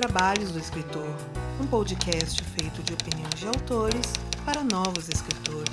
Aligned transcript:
12 0.00 0.06
Trabalhos 0.06 0.52
do 0.52 0.58
Escritor, 0.58 1.14
um 1.60 1.66
podcast 1.66 2.42
feito 2.42 2.82
de 2.82 2.94
opiniões 2.94 3.34
de 3.34 3.46
autores 3.46 4.14
para 4.46 4.64
novos 4.64 5.08
escritores. 5.10 5.70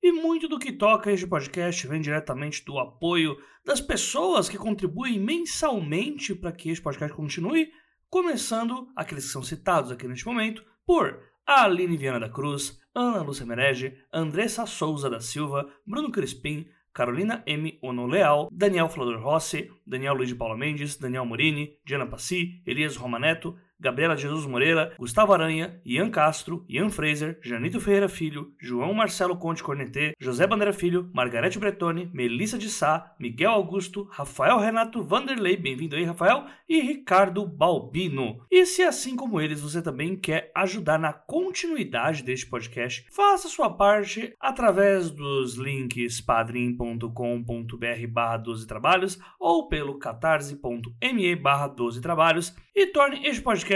E 0.00 0.12
muito 0.12 0.46
do 0.46 0.60
que 0.60 0.70
toca 0.70 1.10
este 1.10 1.26
podcast 1.26 1.88
vem 1.88 2.00
diretamente 2.00 2.64
do 2.64 2.78
apoio 2.78 3.36
das 3.64 3.80
pessoas 3.80 4.48
que 4.48 4.56
contribuem 4.56 5.18
mensalmente 5.18 6.36
para 6.36 6.52
que 6.52 6.70
este 6.70 6.82
podcast 6.82 7.16
continue, 7.16 7.68
começando 8.08 8.88
aqueles 8.94 9.24
que 9.26 9.32
são 9.32 9.42
citados 9.42 9.90
aqui 9.90 10.06
neste 10.06 10.24
momento 10.24 10.64
por 10.86 11.18
Aline 11.44 11.96
Viana 11.96 12.20
da 12.20 12.28
Cruz, 12.28 12.80
Ana 12.94 13.22
Lúcia 13.22 13.46
Merege, 13.46 14.04
Andressa 14.12 14.66
Souza 14.66 15.08
da 15.08 15.18
Silva, 15.18 15.66
Bruno 15.86 16.10
Crispim, 16.10 16.66
Carolina 16.92 17.42
M. 17.46 17.78
Ono 17.82 18.06
Leal, 18.06 18.48
Daniel 18.52 18.90
Flodor 18.90 19.18
Rossi, 19.18 19.70
Daniel 19.86 20.14
Luiz 20.14 20.28
de 20.28 20.34
Paula 20.34 20.56
Mendes, 20.56 20.98
Daniel 20.98 21.24
Morini, 21.24 21.78
Diana 21.86 22.06
Passi, 22.06 22.62
Elias 22.66 22.96
Romaneto, 22.96 23.56
Gabriela 23.82 24.16
Jesus 24.16 24.46
Moreira, 24.46 24.94
Gustavo 24.96 25.32
Aranha, 25.32 25.80
Ian 25.84 26.08
Castro, 26.08 26.64
Ian 26.68 26.88
Fraser, 26.88 27.36
Janito 27.42 27.80
Ferreira 27.80 28.08
Filho, 28.08 28.52
João 28.60 28.94
Marcelo 28.94 29.36
Conte 29.36 29.60
Cornetê, 29.60 30.12
José 30.20 30.46
Bandeira 30.46 30.72
Filho, 30.72 31.10
Margarete 31.12 31.58
Bretoni, 31.58 32.08
Melissa 32.14 32.56
de 32.56 32.70
Sá, 32.70 33.12
Miguel 33.18 33.50
Augusto, 33.50 34.06
Rafael 34.12 34.58
Renato 34.58 35.02
Vanderlei, 35.02 35.56
bem-vindo 35.56 35.96
aí, 35.96 36.04
Rafael, 36.04 36.46
e 36.68 36.80
Ricardo 36.80 37.44
Balbino. 37.44 38.46
E 38.48 38.64
se 38.64 38.82
assim 38.82 39.16
como 39.16 39.40
eles 39.40 39.60
você 39.60 39.82
também 39.82 40.14
quer 40.14 40.52
ajudar 40.54 40.96
na 40.96 41.12
continuidade 41.12 42.22
deste 42.22 42.46
podcast, 42.46 43.04
faça 43.10 43.48
sua 43.48 43.68
parte 43.68 44.32
através 44.38 45.10
dos 45.10 45.56
links 45.56 46.20
padrim.com.br 46.20 48.06
barra 48.08 48.36
12 48.36 48.64
trabalhos 48.64 49.18
ou 49.40 49.66
pelo 49.66 49.98
catarse.me 49.98 51.34
barra 51.34 51.66
12 51.66 52.00
trabalhos 52.00 52.54
e 52.74 52.86
torne 52.86 53.26
este 53.26 53.42
podcast 53.42 53.71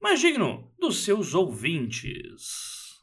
mais 0.00 0.20
digno 0.20 0.70
dos 0.78 1.02
seus 1.02 1.34
ouvintes. 1.34 3.00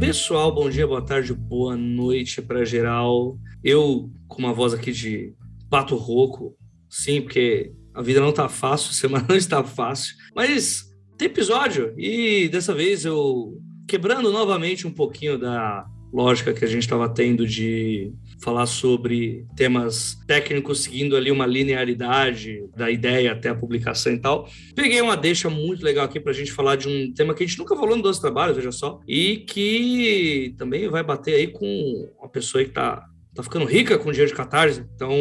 Pessoal, 0.00 0.52
bom 0.52 0.68
dia, 0.68 0.88
boa 0.88 1.00
tarde, 1.00 1.32
boa 1.32 1.76
noite 1.76 2.42
para 2.42 2.64
geral. 2.64 3.38
Eu 3.62 4.10
com 4.26 4.40
uma 4.40 4.52
voz 4.52 4.74
aqui 4.74 4.90
de 4.90 5.32
pato 5.70 5.94
rouco, 5.94 6.56
sim, 6.90 7.22
porque 7.22 7.72
a 7.94 8.02
vida 8.02 8.20
não 8.20 8.32
tá 8.32 8.48
fácil, 8.48 8.90
a 8.90 8.94
semana 8.94 9.26
não 9.28 9.36
está 9.36 9.62
fácil, 9.62 10.16
mas 10.34 10.92
tem 11.16 11.26
episódio 11.26 11.94
e 11.96 12.48
dessa 12.48 12.74
vez 12.74 13.04
eu 13.04 13.56
quebrando 13.86 14.32
novamente 14.32 14.84
um 14.84 14.92
pouquinho 14.92 15.38
da 15.38 15.86
lógica 16.14 16.54
que 16.54 16.64
a 16.64 16.68
gente 16.68 16.82
estava 16.82 17.08
tendo 17.08 17.44
de 17.44 18.12
falar 18.40 18.66
sobre 18.66 19.44
temas 19.56 20.16
técnicos 20.28 20.84
seguindo 20.84 21.16
ali 21.16 21.28
uma 21.32 21.44
linearidade 21.44 22.64
da 22.76 22.88
ideia 22.88 23.32
até 23.32 23.48
a 23.48 23.54
publicação 23.54 24.12
e 24.12 24.18
tal. 24.20 24.48
Peguei 24.76 25.00
uma 25.00 25.16
deixa 25.16 25.50
muito 25.50 25.84
legal 25.84 26.04
aqui 26.04 26.20
para 26.20 26.30
a 26.30 26.34
gente 26.34 26.52
falar 26.52 26.76
de 26.76 26.88
um 26.88 27.12
tema 27.12 27.34
que 27.34 27.42
a 27.42 27.46
gente 27.46 27.58
nunca 27.58 27.74
falou 27.74 27.96
no 27.96 28.02
12 28.02 28.20
Trabalhos, 28.20 28.56
veja 28.56 28.70
só, 28.70 29.00
e 29.08 29.38
que 29.38 30.54
também 30.56 30.88
vai 30.88 31.02
bater 31.02 31.34
aí 31.34 31.48
com 31.48 32.08
uma 32.16 32.28
pessoa 32.28 32.62
que 32.62 32.70
está 32.70 33.04
tá 33.34 33.42
ficando 33.42 33.64
rica 33.64 33.98
com 33.98 34.12
dinheiro 34.12 34.30
de 34.30 34.36
catarse. 34.36 34.84
Então, 34.94 35.12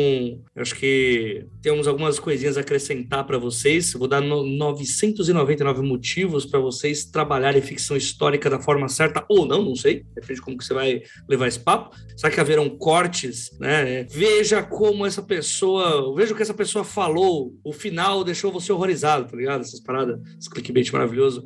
acho 0.56 0.76
que 0.76 1.48
temos 1.62 1.88
algumas 1.88 2.20
coisinhas 2.20 2.58
a 2.58 2.62
acrescentar 2.62 3.26
para 3.26 3.38
vocês. 3.38 3.94
vou 3.94 4.08
dar 4.08 4.22
no 4.22 4.46
999 4.46 5.82
motivos 5.82 6.46
para 6.46 6.60
vocês 6.60 7.06
trabalharem 7.06 7.62
ficção 7.62 7.98
histórica 7.98 8.50
da 8.50 8.60
forma 8.60 8.88
certa 8.88 9.26
ou 9.28 9.46
não, 9.46 9.64
não 9.64 9.76
sei. 9.76 10.06
Depende 10.14 10.36
de 10.36 10.42
como 10.42 10.58
que 10.58 10.64
você 10.64 10.74
vai 10.74 11.02
levar 11.28 11.48
esse 11.48 11.60
papo. 11.60 11.96
Será 12.16 12.32
que 12.32 12.40
haverão 12.40 12.70
cortes, 12.70 13.50
né? 13.60 14.04
Veja 14.12 14.62
como 14.62 15.06
essa 15.06 15.24
pessoa, 15.24 16.16
veja 16.16 16.34
o 16.34 16.36
que 16.36 16.44
essa 16.44 16.54
pessoa 16.54 16.84
falou. 16.84 17.54
O 17.64 17.74
final 17.74 18.24
deixou 18.24 18.52
você 18.52 18.72
horrorizado, 18.72 19.30
tá 19.30 19.36
ligado? 19.36 19.62
Essas 19.62 19.80
paradas, 19.80 20.20
esse 20.40 20.50
clickbait 20.50 20.92
maravilhoso. 20.92 21.44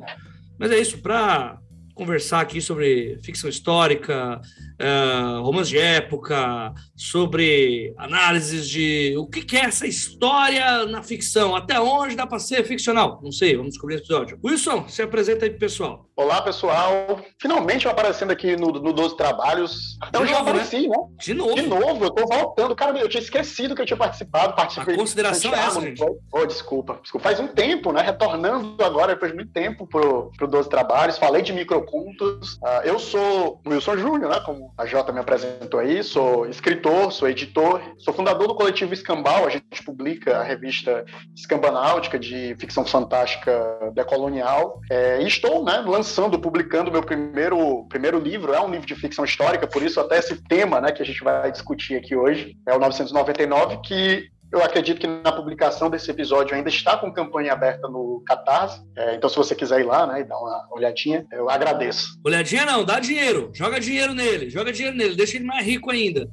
Mas 0.58 0.70
é 0.70 0.78
isso, 0.78 0.98
para 0.98 1.58
conversar 1.98 2.40
aqui 2.40 2.60
sobre 2.60 3.18
ficção 3.24 3.50
histórica, 3.50 4.40
uh, 4.80 5.42
romance 5.42 5.68
de 5.68 5.78
época, 5.78 6.72
sobre 6.96 7.92
análises 7.98 8.68
de 8.68 9.16
o 9.18 9.26
que, 9.26 9.42
que 9.42 9.56
é 9.56 9.64
essa 9.64 9.84
história 9.84 10.86
na 10.86 11.02
ficção, 11.02 11.56
até 11.56 11.80
onde 11.80 12.14
dá 12.14 12.24
para 12.24 12.38
ser 12.38 12.64
ficcional. 12.64 13.20
Não 13.20 13.32
sei, 13.32 13.56
vamos 13.56 13.70
descobrir 13.70 13.96
esse 13.96 14.04
episódio. 14.04 14.38
Wilson, 14.44 14.88
se 14.88 15.02
apresenta 15.02 15.44
aí 15.44 15.50
pro 15.50 15.58
pessoal. 15.58 16.08
Olá, 16.18 16.42
pessoal. 16.42 17.20
Finalmente 17.40 17.86
eu 17.86 17.92
aparecendo 17.92 18.32
aqui 18.32 18.56
no, 18.56 18.72
no 18.72 18.92
12 18.92 19.16
Trabalhos. 19.16 19.96
Então 20.08 20.26
já 20.26 20.34
né? 20.34 20.40
apareci, 20.40 20.88
né? 20.88 20.96
De 21.16 21.32
novo. 21.32 21.54
De 21.54 21.62
novo, 21.62 22.04
eu 22.06 22.10
tô 22.10 22.26
voltando. 22.26 22.74
Cara, 22.74 22.98
eu 22.98 23.08
tinha 23.08 23.22
esquecido 23.22 23.72
que 23.72 23.82
eu 23.82 23.86
tinha 23.86 23.96
participado. 23.96 24.56
Participei 24.56 24.94
A 24.94 24.98
consideração 24.98 25.54
é 25.54 25.58
essa, 25.60 25.80
gente. 25.80 26.02
Oh, 26.32 26.44
desculpa, 26.44 26.98
desculpa. 27.00 27.22
Faz 27.22 27.38
um 27.38 27.46
tempo, 27.46 27.92
né? 27.92 28.02
Retornando 28.02 28.82
agora, 28.82 29.14
depois 29.14 29.30
de 29.30 29.36
muito 29.36 29.52
tempo, 29.52 29.86
pro, 29.86 30.32
pro 30.36 30.48
12 30.48 30.68
Trabalhos. 30.68 31.18
Falei 31.18 31.40
de 31.40 31.52
microcontos. 31.88 32.54
Uh, 32.54 32.82
eu 32.84 32.98
sou 32.98 33.60
Wilson 33.66 33.96
Júnior, 33.96 34.30
né? 34.30 34.40
Como 34.44 34.72
a 34.76 34.86
Jota 34.86 35.12
me 35.12 35.20
apresentou 35.20 35.80
aí, 35.80 36.02
sou 36.02 36.46
escritor, 36.46 37.12
sou 37.12 37.28
editor, 37.28 37.80
sou 37.98 38.12
fundador 38.14 38.46
do 38.46 38.54
coletivo 38.54 38.92
Escambau, 38.92 39.46
a 39.46 39.50
gente 39.50 39.82
publica 39.84 40.38
a 40.38 40.42
revista 40.42 41.04
Escambanáutica 41.36 42.18
de 42.18 42.54
ficção 42.58 42.84
fantástica 42.84 43.90
decolonial, 43.94 44.80
é, 44.90 45.22
e 45.22 45.26
estou 45.26 45.64
né, 45.64 45.82
lançando, 45.86 46.38
publicando 46.38 46.92
meu 46.92 47.02
primeiro, 47.02 47.86
primeiro 47.88 48.18
livro, 48.18 48.52
é 48.52 48.60
um 48.60 48.70
livro 48.70 48.86
de 48.86 48.94
ficção 48.94 49.24
histórica, 49.24 49.66
por 49.66 49.82
isso 49.82 50.00
até 50.00 50.18
esse 50.18 50.42
tema 50.44 50.80
né, 50.80 50.92
que 50.92 51.02
a 51.02 51.06
gente 51.06 51.22
vai 51.22 51.50
discutir 51.50 51.96
aqui 51.96 52.14
hoje, 52.14 52.56
é 52.66 52.74
o 52.74 52.78
999, 52.78 53.80
que 53.82 54.28
eu 54.52 54.62
acredito 54.62 54.98
que 54.98 55.06
na 55.06 55.30
publicação 55.30 55.90
desse 55.90 56.10
episódio 56.10 56.54
ainda 56.54 56.68
está 56.68 56.96
com 56.96 57.12
campanha 57.12 57.52
aberta 57.52 57.88
no 57.88 58.22
Catarse. 58.26 58.80
É, 58.96 59.14
então, 59.14 59.28
se 59.28 59.36
você 59.36 59.54
quiser 59.54 59.80
ir 59.80 59.84
lá 59.84 60.06
né, 60.06 60.20
e 60.20 60.24
dar 60.24 60.38
uma 60.38 60.66
olhadinha, 60.70 61.26
eu 61.30 61.50
agradeço. 61.50 62.18
Olhadinha 62.24 62.64
não, 62.64 62.84
dá 62.84 62.98
dinheiro. 62.98 63.50
Joga 63.52 63.78
dinheiro 63.78 64.14
nele, 64.14 64.48
joga 64.48 64.72
dinheiro 64.72 64.96
nele, 64.96 65.14
deixa 65.14 65.36
ele 65.36 65.44
mais 65.44 65.64
rico 65.64 65.90
ainda. 65.90 66.28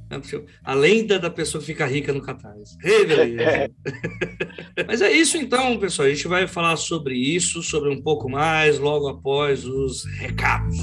A 0.64 0.74
lenda 0.74 1.20
da 1.20 1.30
pessoa 1.30 1.60
que 1.60 1.68
fica 1.68 1.86
rica 1.86 2.14
no 2.14 2.22
Catarse. 2.22 2.76
É. 3.46 3.70
Mas 4.88 5.02
é 5.02 5.12
isso 5.12 5.38
então, 5.38 5.78
pessoal. 5.78 6.08
A 6.08 6.12
gente 6.12 6.28
vai 6.28 6.48
falar 6.48 6.76
sobre 6.76 7.16
isso, 7.16 7.62
sobre 7.62 7.90
um 7.90 8.02
pouco 8.02 8.30
mais, 8.30 8.80
logo 8.80 9.08
após 9.08 9.66
os 9.66 10.06
recados. 10.20 10.78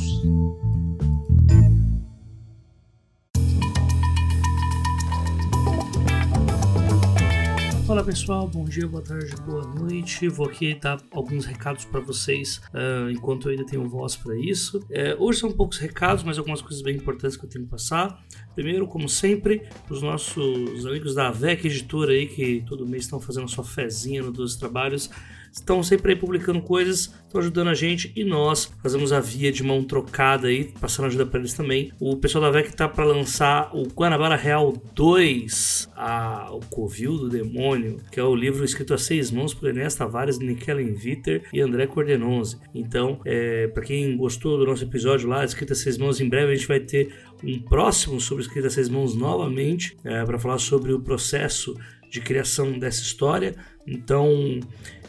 Fala 7.93 8.05
pessoal, 8.05 8.49
bom 8.49 8.65
dia, 8.65 8.89
boa 8.89 9.03
tarde, 9.03 9.37
boa 9.43 9.67
noite. 9.67 10.27
Vou 10.27 10.47
aqui 10.47 10.75
dar 10.75 10.99
alguns 11.11 11.45
recados 11.45 11.85
para 11.85 12.01
vocês 12.01 12.57
uh, 12.73 13.11
enquanto 13.11 13.49
eu 13.49 13.51
ainda 13.51 13.67
tenho 13.67 13.87
voz 13.87 14.17
para 14.17 14.35
isso. 14.35 14.83
É, 14.89 15.15
hoje 15.19 15.41
são 15.41 15.53
poucos 15.53 15.77
recados, 15.77 16.25
mas 16.25 16.39
algumas 16.39 16.63
coisas 16.63 16.81
bem 16.81 16.97
importantes 16.97 17.37
que 17.37 17.45
eu 17.45 17.51
tenho 17.51 17.67
que 17.67 17.71
passar. 17.71 18.19
Primeiro, 18.55 18.87
como 18.87 19.11
sempre, 19.11 19.69
os 19.91 20.01
nossos 20.01 20.87
amigos 20.87 21.15
da 21.15 21.31
VEC 21.31 21.67
Editora 21.67 22.13
aí, 22.13 22.27
que 22.27 22.65
todo 22.67 22.89
mês 22.89 23.05
estão 23.05 23.21
fazendo 23.21 23.47
sua 23.47 23.63
fezinha 23.63 24.23
no 24.23 24.33
12 24.33 24.59
Trabalhos, 24.59 25.11
estão 25.53 25.83
sempre 25.83 26.13
aí 26.13 26.19
publicando 26.19 26.63
coisas, 26.63 27.15
estão 27.27 27.41
ajudando 27.41 27.69
a 27.69 27.75
gente 27.75 28.11
e 28.17 28.25
nós 28.25 28.73
fazemos 28.83 29.13
a 29.13 29.21
via 29.21 29.53
de 29.53 29.63
mão 29.63 29.85
trocada 29.85 30.49
aí, 30.49 30.73
passando 30.81 31.07
ajuda 31.07 31.27
para 31.27 31.41
eles 31.41 31.53
também. 31.53 31.93
O 32.01 32.17
pessoal 32.17 32.43
da 32.43 32.51
VEC 32.51 32.69
está 32.69 32.89
para 32.89 33.05
lançar 33.05 33.71
o 33.75 33.83
Guanabara 33.85 34.35
Real 34.35 34.73
2, 34.95 35.91
a, 35.95 36.49
o 36.53 36.61
Covil 36.61 37.19
do 37.19 37.29
Demônio, 37.29 38.01
que 38.11 38.19
é 38.19 38.25
o 38.25 38.35
livro 38.35 38.65
escrito 38.65 38.95
a 38.95 38.99
seis 38.99 39.31
mãos 39.31 39.53
por 39.53 39.69
Enéas 39.69 39.95
Tavares, 39.95 40.39
Nikelen 40.39 40.95
Viter 40.95 41.45
e 41.53 41.61
André 41.61 41.87
Cordenonze. 41.87 42.59
Então, 42.75 43.21
é, 43.25 43.67
para 43.69 43.85
quem 43.85 44.17
gostou 44.17 44.57
do 44.57 44.65
nosso 44.65 44.85
episódio 44.85 45.29
lá, 45.29 45.45
escrito 45.45 45.75
a 45.75 45.77
seis 45.77 45.99
mãos, 45.99 46.21
em 46.21 46.29
breve 46.29 46.53
a 46.53 46.57
gente 46.57 46.69
vai 46.69 46.81
ter 46.81 47.15
um 47.45 47.61
próximo 47.61 48.21
sobre 48.21 48.45
escrita 48.45 48.69
a 48.69 48.71
seis 48.71 48.89
mãos 48.89 49.15
novamente, 49.15 49.97
é, 50.05 50.25
para 50.25 50.39
falar 50.39 50.59
sobre 50.59 50.93
o 50.93 51.01
processo 51.01 51.77
de 52.11 52.21
criação 52.21 52.79
dessa 52.79 53.03
história. 53.03 53.55
Então, 53.87 54.61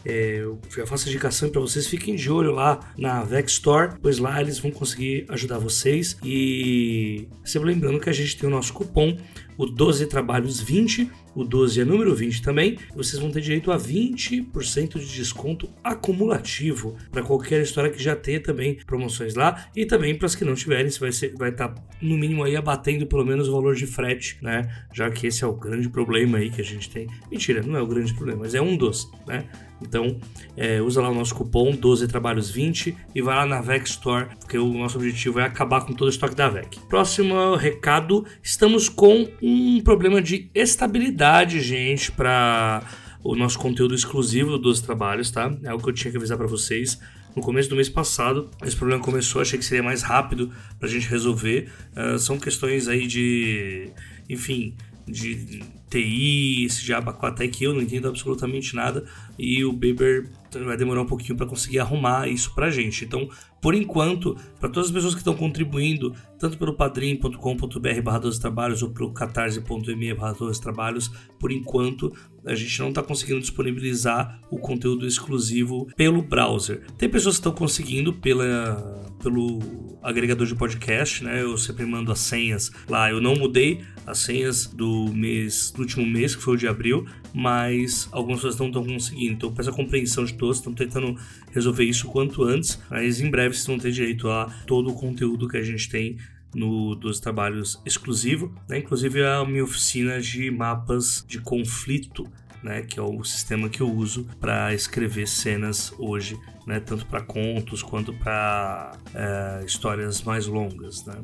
é, 0.04 0.40
eu 0.40 0.60
já 0.74 0.86
faço 0.86 1.06
a 1.06 1.10
indicação 1.10 1.48
para 1.48 1.60
vocês, 1.60 1.86
fiquem 1.86 2.14
de 2.14 2.30
olho 2.30 2.52
lá 2.52 2.92
na 2.96 3.22
Vex 3.22 3.52
Store, 3.52 3.94
pois 4.02 4.18
lá 4.18 4.40
eles 4.40 4.58
vão 4.58 4.70
conseguir 4.70 5.24
ajudar 5.28 5.58
vocês. 5.58 6.16
E 6.22 7.26
sempre 7.44 7.68
lembrando 7.68 7.98
que 7.98 8.10
a 8.10 8.12
gente 8.12 8.36
tem 8.36 8.48
o 8.48 8.52
nosso 8.52 8.72
cupom, 8.72 9.16
o 9.56 9.66
12 9.66 10.06
Trabalhos 10.06 10.60
20, 10.60 11.10
o 11.34 11.44
12 11.44 11.80
é 11.80 11.84
número 11.84 12.14
20 12.14 12.42
também, 12.42 12.78
vocês 12.94 13.20
vão 13.20 13.30
ter 13.30 13.40
direito 13.40 13.70
a 13.70 13.78
20% 13.78 14.98
de 14.98 15.14
desconto 15.14 15.68
acumulativo 15.82 16.96
para 17.10 17.22
qualquer 17.22 17.62
história 17.62 17.90
que 17.90 18.02
já 18.02 18.14
tenha 18.16 18.40
também 18.40 18.76
promoções 18.86 19.34
lá 19.34 19.66
e 19.74 19.86
também 19.86 20.14
para 20.16 20.26
as 20.26 20.34
que 20.34 20.44
não 20.44 20.54
tiverem, 20.54 20.90
você 20.90 21.00
vai 21.00 21.10
estar 21.10 21.36
vai 21.38 21.52
tá, 21.52 21.74
no 22.00 22.16
mínimo 22.16 22.44
aí 22.44 22.56
abatendo 22.56 23.06
pelo 23.06 23.24
menos 23.24 23.48
o 23.48 23.52
valor 23.52 23.74
de 23.74 23.86
frete, 23.86 24.38
né? 24.42 24.62
Já 24.92 25.10
que 25.10 25.26
esse 25.26 25.44
é 25.44 25.46
o 25.46 25.54
grande 25.54 25.88
problema 25.88 26.38
aí 26.38 26.50
que 26.50 26.60
a 26.60 26.64
gente 26.64 26.90
tem. 26.90 27.06
Mentira, 27.30 27.62
não 27.62 27.76
é 27.76 27.82
o 27.82 27.86
grande 27.86 28.12
problema, 28.14 28.40
mas 28.40 28.54
é 28.54 28.60
um 28.60 28.76
dos, 28.76 29.10
né? 29.26 29.44
Então, 29.86 30.18
é, 30.56 30.80
usa 30.80 31.00
lá 31.00 31.10
o 31.10 31.14
nosso 31.14 31.34
cupom 31.34 31.72
12 31.72 32.08
trabalhos 32.08 32.50
20 32.50 32.96
e 33.14 33.22
vai 33.22 33.36
lá 33.36 33.46
na 33.46 33.60
VEC 33.60 33.86
Store, 33.86 34.28
porque 34.40 34.58
o 34.58 34.72
nosso 34.72 34.96
objetivo 34.98 35.40
é 35.40 35.44
acabar 35.44 35.82
com 35.82 35.92
todo 35.92 36.08
o 36.08 36.10
estoque 36.10 36.34
da 36.34 36.48
VEC. 36.48 36.80
Próximo 36.88 37.54
recado, 37.56 38.24
estamos 38.42 38.88
com 38.88 39.28
um 39.42 39.80
problema 39.82 40.20
de 40.20 40.50
estabilidade, 40.54 41.60
gente, 41.60 42.10
para 42.10 42.82
o 43.22 43.34
nosso 43.34 43.58
conteúdo 43.58 43.94
exclusivo 43.94 44.50
do 44.52 44.58
12 44.58 44.82
trabalhos, 44.82 45.30
tá? 45.30 45.54
É 45.62 45.72
o 45.72 45.78
que 45.78 45.88
eu 45.88 45.92
tinha 45.92 46.10
que 46.10 46.16
avisar 46.16 46.36
para 46.36 46.46
vocês 46.46 46.98
no 47.34 47.42
começo 47.42 47.68
do 47.68 47.76
mês 47.76 47.88
passado. 47.88 48.50
Esse 48.64 48.76
problema 48.76 49.02
começou, 49.02 49.40
achei 49.40 49.58
que 49.58 49.64
seria 49.64 49.82
mais 49.82 50.02
rápido 50.02 50.50
para 50.78 50.88
a 50.88 50.90
gente 50.90 51.08
resolver. 51.08 51.70
Uh, 51.96 52.18
são 52.18 52.38
questões 52.38 52.86
aí 52.86 53.06
de, 53.06 53.90
enfim, 54.28 54.74
de 55.06 55.62
TI, 55.90 56.64
esse 56.64 56.84
diabo 56.84 57.12
4 57.12 57.48
que 57.50 57.64
eu 57.64 57.74
não 57.74 57.82
entendo 57.82 58.08
absolutamente 58.08 58.74
nada 58.74 59.04
e 59.38 59.64
o 59.64 59.72
Beber 59.72 60.30
vai 60.64 60.76
demorar 60.76 61.02
um 61.02 61.06
pouquinho 61.06 61.36
para 61.36 61.46
conseguir 61.46 61.78
arrumar 61.78 62.28
isso 62.28 62.54
pra 62.54 62.70
gente. 62.70 63.04
Então, 63.04 63.28
por 63.64 63.74
enquanto, 63.74 64.36
para 64.60 64.68
todas 64.68 64.90
as 64.90 64.94
pessoas 64.94 65.14
que 65.14 65.20
estão 65.20 65.34
contribuindo, 65.34 66.14
tanto 66.38 66.58
pelo 66.58 66.74
padrim.com.br 66.74 68.02
barra 68.02 68.18
12 68.18 68.38
trabalhos 68.38 68.82
ou 68.82 68.90
pelo 68.90 69.10
catarse.me 69.10 70.12
barra 70.12 70.34
12 70.34 70.60
trabalhos, 70.60 71.10
por 71.40 71.50
enquanto 71.50 72.14
a 72.44 72.54
gente 72.54 72.78
não 72.80 72.90
está 72.90 73.02
conseguindo 73.02 73.40
disponibilizar 73.40 74.38
o 74.50 74.58
conteúdo 74.58 75.06
exclusivo 75.06 75.88
pelo 75.96 76.20
browser. 76.20 76.82
Tem 76.98 77.08
pessoas 77.08 77.36
que 77.36 77.40
estão 77.40 77.54
conseguindo 77.54 78.12
pela, 78.12 79.02
pelo 79.22 79.98
agregador 80.02 80.46
de 80.46 80.54
podcast, 80.54 81.24
né? 81.24 81.40
Eu 81.40 81.56
sempre 81.56 81.86
mando 81.86 82.12
as 82.12 82.18
senhas 82.18 82.70
lá. 82.86 83.10
Eu 83.10 83.18
não 83.18 83.34
mudei 83.34 83.80
as 84.06 84.18
senhas 84.18 84.66
do 84.66 85.10
mês, 85.14 85.70
do 85.70 85.80
último 85.80 86.04
mês, 86.04 86.36
que 86.36 86.42
foi 86.42 86.56
o 86.56 86.58
de 86.58 86.68
abril, 86.68 87.06
mas 87.34 88.08
algumas 88.12 88.38
pessoas 88.38 88.56
não 88.58 88.68
estão 88.68 88.86
conseguindo. 88.86 89.32
Então 89.32 89.52
peço 89.52 89.70
a 89.70 89.72
compreensão 89.72 90.24
de 90.24 90.34
todos, 90.34 90.58
estão 90.58 90.72
tentando 90.72 91.18
resolver 91.52 91.84
isso 91.84 92.06
quanto 92.06 92.44
antes, 92.44 92.80
mas 92.88 93.20
em 93.20 93.28
breve 93.28 93.54
vocês 93.54 93.66
vão 93.66 93.78
ter 93.78 93.90
direito 93.90 94.30
a 94.30 94.46
todo 94.66 94.90
o 94.90 94.94
conteúdo 94.94 95.48
que 95.48 95.56
a 95.56 95.62
gente 95.62 95.88
tem 95.88 96.16
no 96.54 96.94
dos 96.94 97.18
trabalhos 97.18 97.82
exclusivo, 97.84 98.54
né? 98.68 98.78
inclusive 98.78 99.24
a 99.24 99.44
minha 99.44 99.64
oficina 99.64 100.20
de 100.20 100.48
mapas 100.52 101.24
de 101.26 101.40
conflito, 101.40 102.24
né? 102.62 102.82
que 102.82 103.00
é 103.00 103.02
o 103.02 103.24
sistema 103.24 103.68
que 103.68 103.80
eu 103.80 103.90
uso 103.90 104.24
para 104.38 104.72
escrever 104.72 105.26
cenas 105.26 105.92
hoje, 105.98 106.38
né? 106.64 106.78
tanto 106.78 107.04
para 107.06 107.20
contos 107.20 107.82
quanto 107.82 108.12
para 108.12 108.96
é, 109.12 109.64
histórias 109.66 110.22
mais 110.22 110.46
longas. 110.46 111.04
Né? 111.04 111.16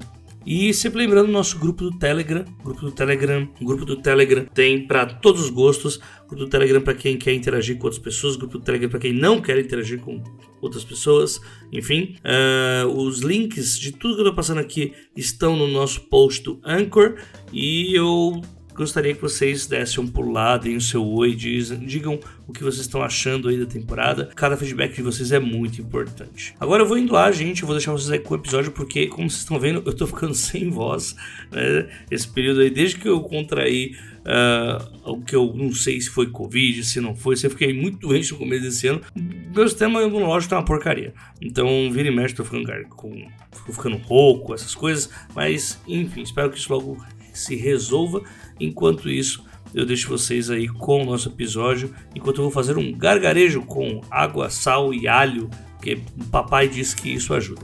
E 0.44 0.72
sempre 0.72 1.00
lembrando 1.00 1.30
nosso 1.30 1.58
grupo 1.58 1.84
do 1.84 1.98
Telegram, 1.98 2.44
grupo 2.64 2.80
do 2.80 2.90
Telegram, 2.90 3.48
grupo 3.60 3.84
do 3.84 3.96
Telegram 3.96 4.44
tem 4.46 4.86
para 4.86 5.06
todos 5.06 5.42
os 5.42 5.50
gostos, 5.50 6.00
grupo 6.26 6.44
do 6.44 6.48
Telegram 6.48 6.80
para 6.80 6.94
quem 6.94 7.18
quer 7.18 7.34
interagir 7.34 7.76
com 7.76 7.84
outras 7.84 8.02
pessoas, 8.02 8.36
grupo 8.36 8.58
do 8.58 8.64
Telegram 8.64 8.88
para 8.88 9.00
quem 9.00 9.12
não 9.12 9.40
quer 9.40 9.58
interagir 9.58 10.00
com 10.00 10.22
outras 10.60 10.82
pessoas, 10.82 11.40
enfim, 11.70 12.16
uh, 12.24 12.88
os 12.88 13.20
links 13.20 13.78
de 13.78 13.92
tudo 13.92 14.14
que 14.14 14.20
eu 14.22 14.26
tô 14.26 14.34
passando 14.34 14.60
aqui 14.60 14.92
estão 15.14 15.56
no 15.56 15.66
nosso 15.66 16.00
post 16.02 16.42
do 16.42 16.60
Anchor 16.64 17.16
e 17.52 17.94
eu 17.94 18.40
Gostaria 18.74 19.14
que 19.14 19.20
vocês 19.20 19.66
dessem 19.66 20.02
um 20.02 20.06
pulo 20.06 20.32
lá, 20.32 20.56
deem 20.56 20.76
o 20.76 20.80
seu 20.80 21.06
oi, 21.06 21.34
digam 21.34 22.18
o 22.46 22.52
que 22.52 22.62
vocês 22.62 22.80
estão 22.80 23.02
achando 23.02 23.48
aí 23.48 23.58
da 23.58 23.66
temporada. 23.66 24.30
Cada 24.34 24.56
feedback 24.56 24.94
de 24.94 25.02
vocês 25.02 25.32
é 25.32 25.38
muito 25.38 25.80
importante. 25.80 26.54
Agora 26.58 26.82
eu 26.82 26.86
vou 26.86 26.98
indo 26.98 27.12
lá, 27.12 27.30
gente. 27.30 27.62
Eu 27.62 27.66
vou 27.66 27.76
deixar 27.76 27.92
vocês 27.92 28.10
aí 28.10 28.18
com 28.18 28.34
o 28.34 28.36
episódio, 28.36 28.72
porque, 28.72 29.06
como 29.06 29.28
vocês 29.28 29.42
estão 29.42 29.58
vendo, 29.58 29.82
eu 29.84 29.92
tô 29.92 30.06
ficando 30.06 30.34
sem 30.34 30.70
voz. 30.70 31.14
Né? 31.50 31.88
Esse 32.10 32.28
período 32.28 32.60
aí, 32.60 32.70
desde 32.70 32.98
que 32.98 33.08
eu 33.08 33.20
contraí 33.20 33.94
uh, 34.20 35.12
o 35.12 35.22
que 35.22 35.34
eu 35.34 35.52
não 35.54 35.72
sei 35.72 36.00
se 36.00 36.10
foi 36.10 36.30
Covid, 36.30 36.84
se 36.84 37.00
não 37.00 37.14
foi, 37.14 37.36
se 37.36 37.46
eu 37.46 37.50
fiquei 37.50 37.72
muito 37.72 37.98
doente 37.98 38.32
no 38.32 38.38
começo 38.38 38.62
desse 38.62 38.86
ano. 38.88 39.00
Meu 39.14 39.68
sistema 39.68 40.02
imunológico 40.02 40.50
tá 40.50 40.56
uma 40.56 40.64
porcaria. 40.64 41.12
Então, 41.40 41.90
vira 41.92 42.08
e 42.08 42.14
mexe, 42.14 42.34
tô 42.34 42.44
ficando, 42.44 42.66
com, 42.90 43.28
tô 43.66 43.72
ficando 43.72 43.96
rouco, 43.96 44.54
essas 44.54 44.74
coisas. 44.74 45.10
Mas, 45.34 45.80
enfim, 45.86 46.22
espero 46.22 46.50
que 46.50 46.58
isso 46.58 46.72
logo 46.72 46.98
se 47.32 47.56
resolva. 47.56 48.22
Enquanto 48.60 49.08
isso, 49.08 49.42
eu 49.74 49.86
deixo 49.86 50.08
vocês 50.08 50.50
aí 50.50 50.68
com 50.68 51.02
o 51.02 51.06
nosso 51.06 51.28
episódio, 51.28 51.94
enquanto 52.14 52.36
eu 52.36 52.44
vou 52.44 52.52
fazer 52.52 52.76
um 52.76 52.92
gargarejo 52.92 53.62
com 53.62 54.00
água, 54.10 54.50
sal 54.50 54.92
e 54.92 55.08
alho, 55.08 55.48
porque 55.76 56.00
o 56.20 56.24
papai 56.26 56.68
disse 56.68 56.94
que 56.94 57.08
isso 57.08 57.32
ajuda. 57.32 57.62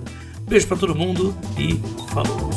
Beijo 0.49 0.67
para 0.69 0.77
todo 0.77 0.95
mundo 0.95 1.37
e 1.59 1.75
falou! 2.13 2.51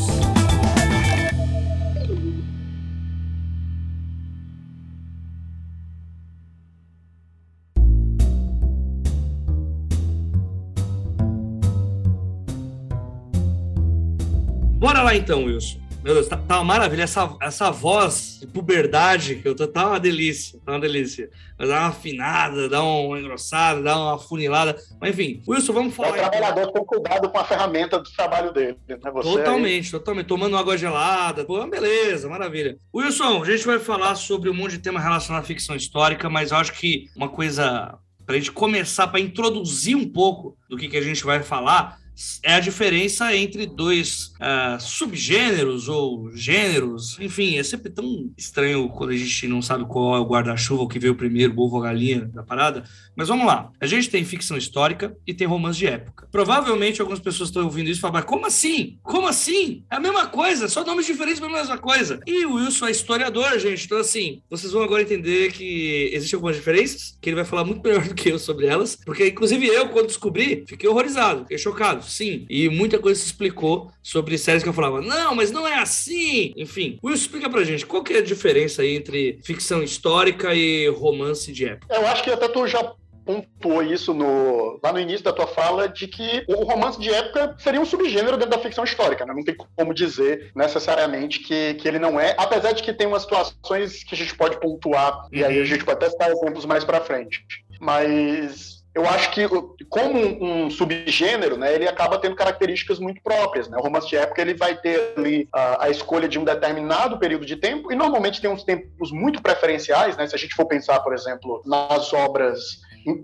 Bora 14.80 15.02
lá 15.02 15.14
então, 15.14 15.44
Wilson. 15.44 15.89
Meu 16.10 16.16
Deus, 16.16 16.28
tá, 16.28 16.38
tá, 16.38 16.56
uma 16.56 16.64
maravilha. 16.64 17.04
Essa, 17.04 17.38
essa 17.40 17.70
voz 17.70 18.40
de 18.40 18.48
puberdade 18.48 19.36
que 19.36 19.48
eu 19.48 19.54
tô, 19.54 19.68
tá 19.68 19.90
uma 19.90 20.00
delícia, 20.00 20.60
tá 20.66 20.72
uma 20.72 20.80
delícia. 20.80 21.30
Dá 21.56 21.66
uma 21.66 21.88
afinada, 21.90 22.68
dá 22.68 22.82
uma 22.82 23.20
engrossada, 23.20 23.84
dá 23.84 23.96
uma 23.96 24.18
funilada. 24.18 24.76
Mas 25.00 25.12
enfim, 25.12 25.44
Wilson, 25.48 25.72
vamos 25.72 25.96
falar. 25.96 26.18
É 26.18 26.26
o 26.26 26.30
trabalhador 26.32 26.72
tem 26.72 26.84
cuidado 26.84 27.30
com 27.30 27.38
a 27.38 27.44
ferramenta 27.44 28.00
do 28.00 28.10
trabalho 28.12 28.52
dele, 28.52 28.76
né? 28.88 28.98
Você 29.00 29.38
totalmente, 29.38 29.86
aí... 29.86 29.92
totalmente. 29.92 30.26
Tomando 30.26 30.58
água 30.58 30.76
gelada. 30.76 31.46
Pô, 31.46 31.64
beleza, 31.68 32.28
maravilha. 32.28 32.80
Wilson, 32.92 33.44
a 33.44 33.46
gente 33.46 33.68
vai 33.68 33.78
falar 33.78 34.16
sobre 34.16 34.50
um 34.50 34.54
monte 34.56 34.72
de 34.72 34.80
tema 34.80 35.00
relacionado 35.00 35.44
à 35.44 35.46
ficção 35.46 35.76
histórica, 35.76 36.28
mas 36.28 36.50
eu 36.50 36.58
acho 36.58 36.74
que 36.74 37.06
uma 37.16 37.30
coisa 37.30 38.00
para 38.26 38.34
a 38.34 38.40
gente 38.40 38.52
começar, 38.52 39.08
para 39.10 39.20
introduzir 39.20 39.96
um 39.96 40.10
pouco 40.10 40.58
do 40.68 40.76
que, 40.76 40.88
que 40.88 40.98
a 40.98 41.04
gente 41.04 41.24
vai 41.24 41.44
falar, 41.44 42.00
é 42.44 42.54
a 42.54 42.60
diferença 42.60 43.34
entre 43.36 43.66
dois 43.66 44.34
uh, 44.36 44.80
subgêneros 44.80 45.88
ou 45.88 46.32
gêneros. 46.36 47.18
Enfim, 47.20 47.58
é 47.58 47.64
sempre 47.64 47.90
tão 47.90 48.30
estranho 48.38 48.90
quando 48.90 49.12
a 49.12 49.18
gente 49.18 49.48
não 49.48 49.62
sabe 49.62 49.86
qual 49.86 50.16
é 50.16 50.20
o 50.20 50.26
guarda-chuva, 50.26 50.84
o 50.84 50.88
que 50.88 51.00
veio 51.00 51.16
primeiro, 51.16 51.54
o 51.56 51.66
ovo 51.66 51.78
ou 51.78 51.82
galinha 51.82 52.26
da 52.26 52.44
parada. 52.44 52.84
Mas 53.16 53.28
vamos 53.28 53.46
lá. 53.46 53.72
A 53.80 53.88
gente 53.88 54.10
tem 54.10 54.24
ficção 54.26 54.58
histórica 54.58 55.16
e 55.26 55.34
tem 55.34 55.48
romance 55.48 55.80
de 55.80 55.88
época. 55.88 56.28
Provavelmente 56.32 57.00
algumas 57.00 57.20
pessoas 57.20 57.50
estão 57.50 57.64
ouvindo 57.64 57.90
isso 57.90 58.00
e 58.00 58.02
falam, 58.02 58.16
mas 58.16 58.26
como 58.26 58.46
assim? 58.46 58.98
Como 59.02 59.28
assim? 59.28 59.84
É 59.90 59.96
a 59.96 60.00
mesma 60.00 60.28
coisa, 60.28 60.68
só 60.68 60.84
nomes 60.84 61.06
diferentes 61.06 61.40
para 61.40 61.50
a 61.50 61.54
mesma 61.54 61.78
coisa. 61.78 62.20
E 62.26 62.46
o 62.46 62.56
Wilson 62.56 62.88
é 62.88 62.92
historiador, 62.92 63.58
gente. 63.60 63.86
Então, 63.86 63.98
assim, 63.98 64.42
vocês 64.50 64.74
vão 64.74 64.84
agora 64.84 65.02
entender 65.02 65.52
que 65.52 66.10
existem 66.14 66.38
algumas 66.38 66.56
diferenças, 66.56 67.18
que 67.22 67.30
ele 67.30 67.36
vai 67.36 67.46
falar 67.46 67.64
muito 67.64 67.82
melhor 67.82 68.08
do 68.08 68.14
que 68.14 68.30
eu 68.30 68.40
sobre 68.40 68.68
elas. 68.68 68.98
Porque, 69.06 69.28
inclusive, 69.28 69.66
eu, 69.68 69.90
quando 69.90 70.08
descobri, 70.08 70.64
fiquei 70.68 70.90
horrorizado, 70.90 71.42
fiquei 71.42 71.58
chocado 71.58 72.09
sim. 72.10 72.46
E 72.50 72.70
muita 72.70 73.00
coisa 73.00 73.20
se 73.20 73.28
explicou 73.28 73.92
sobre 74.02 74.38
séries 74.38 74.64
que 74.64 74.70
eu 74.70 74.74
falava, 74.74 75.02
não, 75.02 75.36
mas 75.36 75.52
não 75.52 75.68
é 75.68 75.76
assim. 75.80 76.54
Enfim, 76.58 77.00
Will, 77.04 77.16
explica 77.16 77.50
pra 77.50 77.64
gente 77.64 77.86
qual 77.86 78.04
que 78.04 78.14
é 78.14 78.18
a 78.18 78.24
diferença 78.24 78.82
aí 78.82 78.96
entre 78.96 79.40
ficção 79.44 79.84
histórica 79.84 80.54
e 80.54 80.88
romance 80.90 81.52
de 81.52 81.66
época. 81.66 81.94
Eu 81.94 82.08
acho 82.08 82.24
que 82.24 82.30
até 82.30 82.48
tu 82.48 82.68
já 82.68 82.94
pontuou 83.30 83.84
isso 83.84 84.12
no, 84.12 84.80
lá 84.84 84.92
no 84.92 85.00
início 85.00 85.24
da 85.24 85.32
tua 85.32 85.46
fala, 85.46 85.88
de 85.88 86.08
que 86.08 86.44
o 86.48 86.64
romance 86.64 87.00
de 87.00 87.14
época 87.14 87.56
seria 87.60 87.80
um 87.80 87.86
subgênero 87.86 88.38
dentro 88.38 88.50
da 88.50 88.58
ficção 88.58 88.84
histórica, 88.84 89.24
né? 89.24 89.32
Não 89.36 89.44
tem 89.44 89.56
como 89.56 89.94
dizer 89.94 90.52
necessariamente 90.56 91.38
que, 91.40 91.76
que 91.76 91.88
ele 91.88 92.00
não 92.00 92.20
é, 92.20 92.34
apesar 92.40 92.72
de 92.72 92.82
que 92.82 92.92
tem 92.92 93.06
umas 93.06 93.22
situações 93.22 94.04
que 94.04 94.16
a 94.16 94.18
gente 94.18 94.36
pode 94.36 94.60
pontuar, 94.60 95.26
uhum. 95.26 95.30
e 95.32 95.44
aí 95.44 95.58
a 95.58 95.60
uhum. 95.60 95.66
gente 95.66 95.86
pode 95.86 95.98
até 95.98 96.10
citar 96.10 96.32
exemplos 96.32 96.66
mais 96.66 96.84
para 96.84 97.02
frente. 97.02 97.46
Mas 97.80 98.79
eu 98.94 99.08
acho 99.08 99.32
que, 99.32 99.48
como 99.88 100.20
um, 100.44 100.70
subgênero, 100.70 101.56
né, 101.58 101.74
ele 101.74 101.88
acaba 101.88 102.18
tendo 102.18 102.36
características 102.36 103.00
muito 103.00 103.22
próprias. 103.22 103.70
Né? 103.70 103.78
O 103.78 103.82
romance 103.82 104.10
de 104.10 104.18
época 104.18 104.42
ele 104.42 104.56
vai 104.56 104.76
ter 104.76 105.14
ali 105.16 105.48
a, 105.54 105.86
a, 105.86 105.90
escolha 105.90 106.28
de 106.28 106.40
um 106.40 106.44
determinado 106.44 107.20
período 107.20 107.46
de 107.46 107.56
tempo, 107.56 107.92
e 107.92 107.96
normalmente 107.96 108.42
tem 108.42 108.50
uns 108.50 108.64
tempos 108.64 109.12
muito 109.12 109.42
preferenciais. 109.42 110.18
Né? 110.18 110.28
Se 110.28 110.36
a 110.36 110.40
gente 110.40 110.56
for 110.56 110.66
pensar, 110.66 111.00
por 111.02 111.14
exemplo, 111.14 111.62
nas 111.66 112.12
obras 112.14 112.60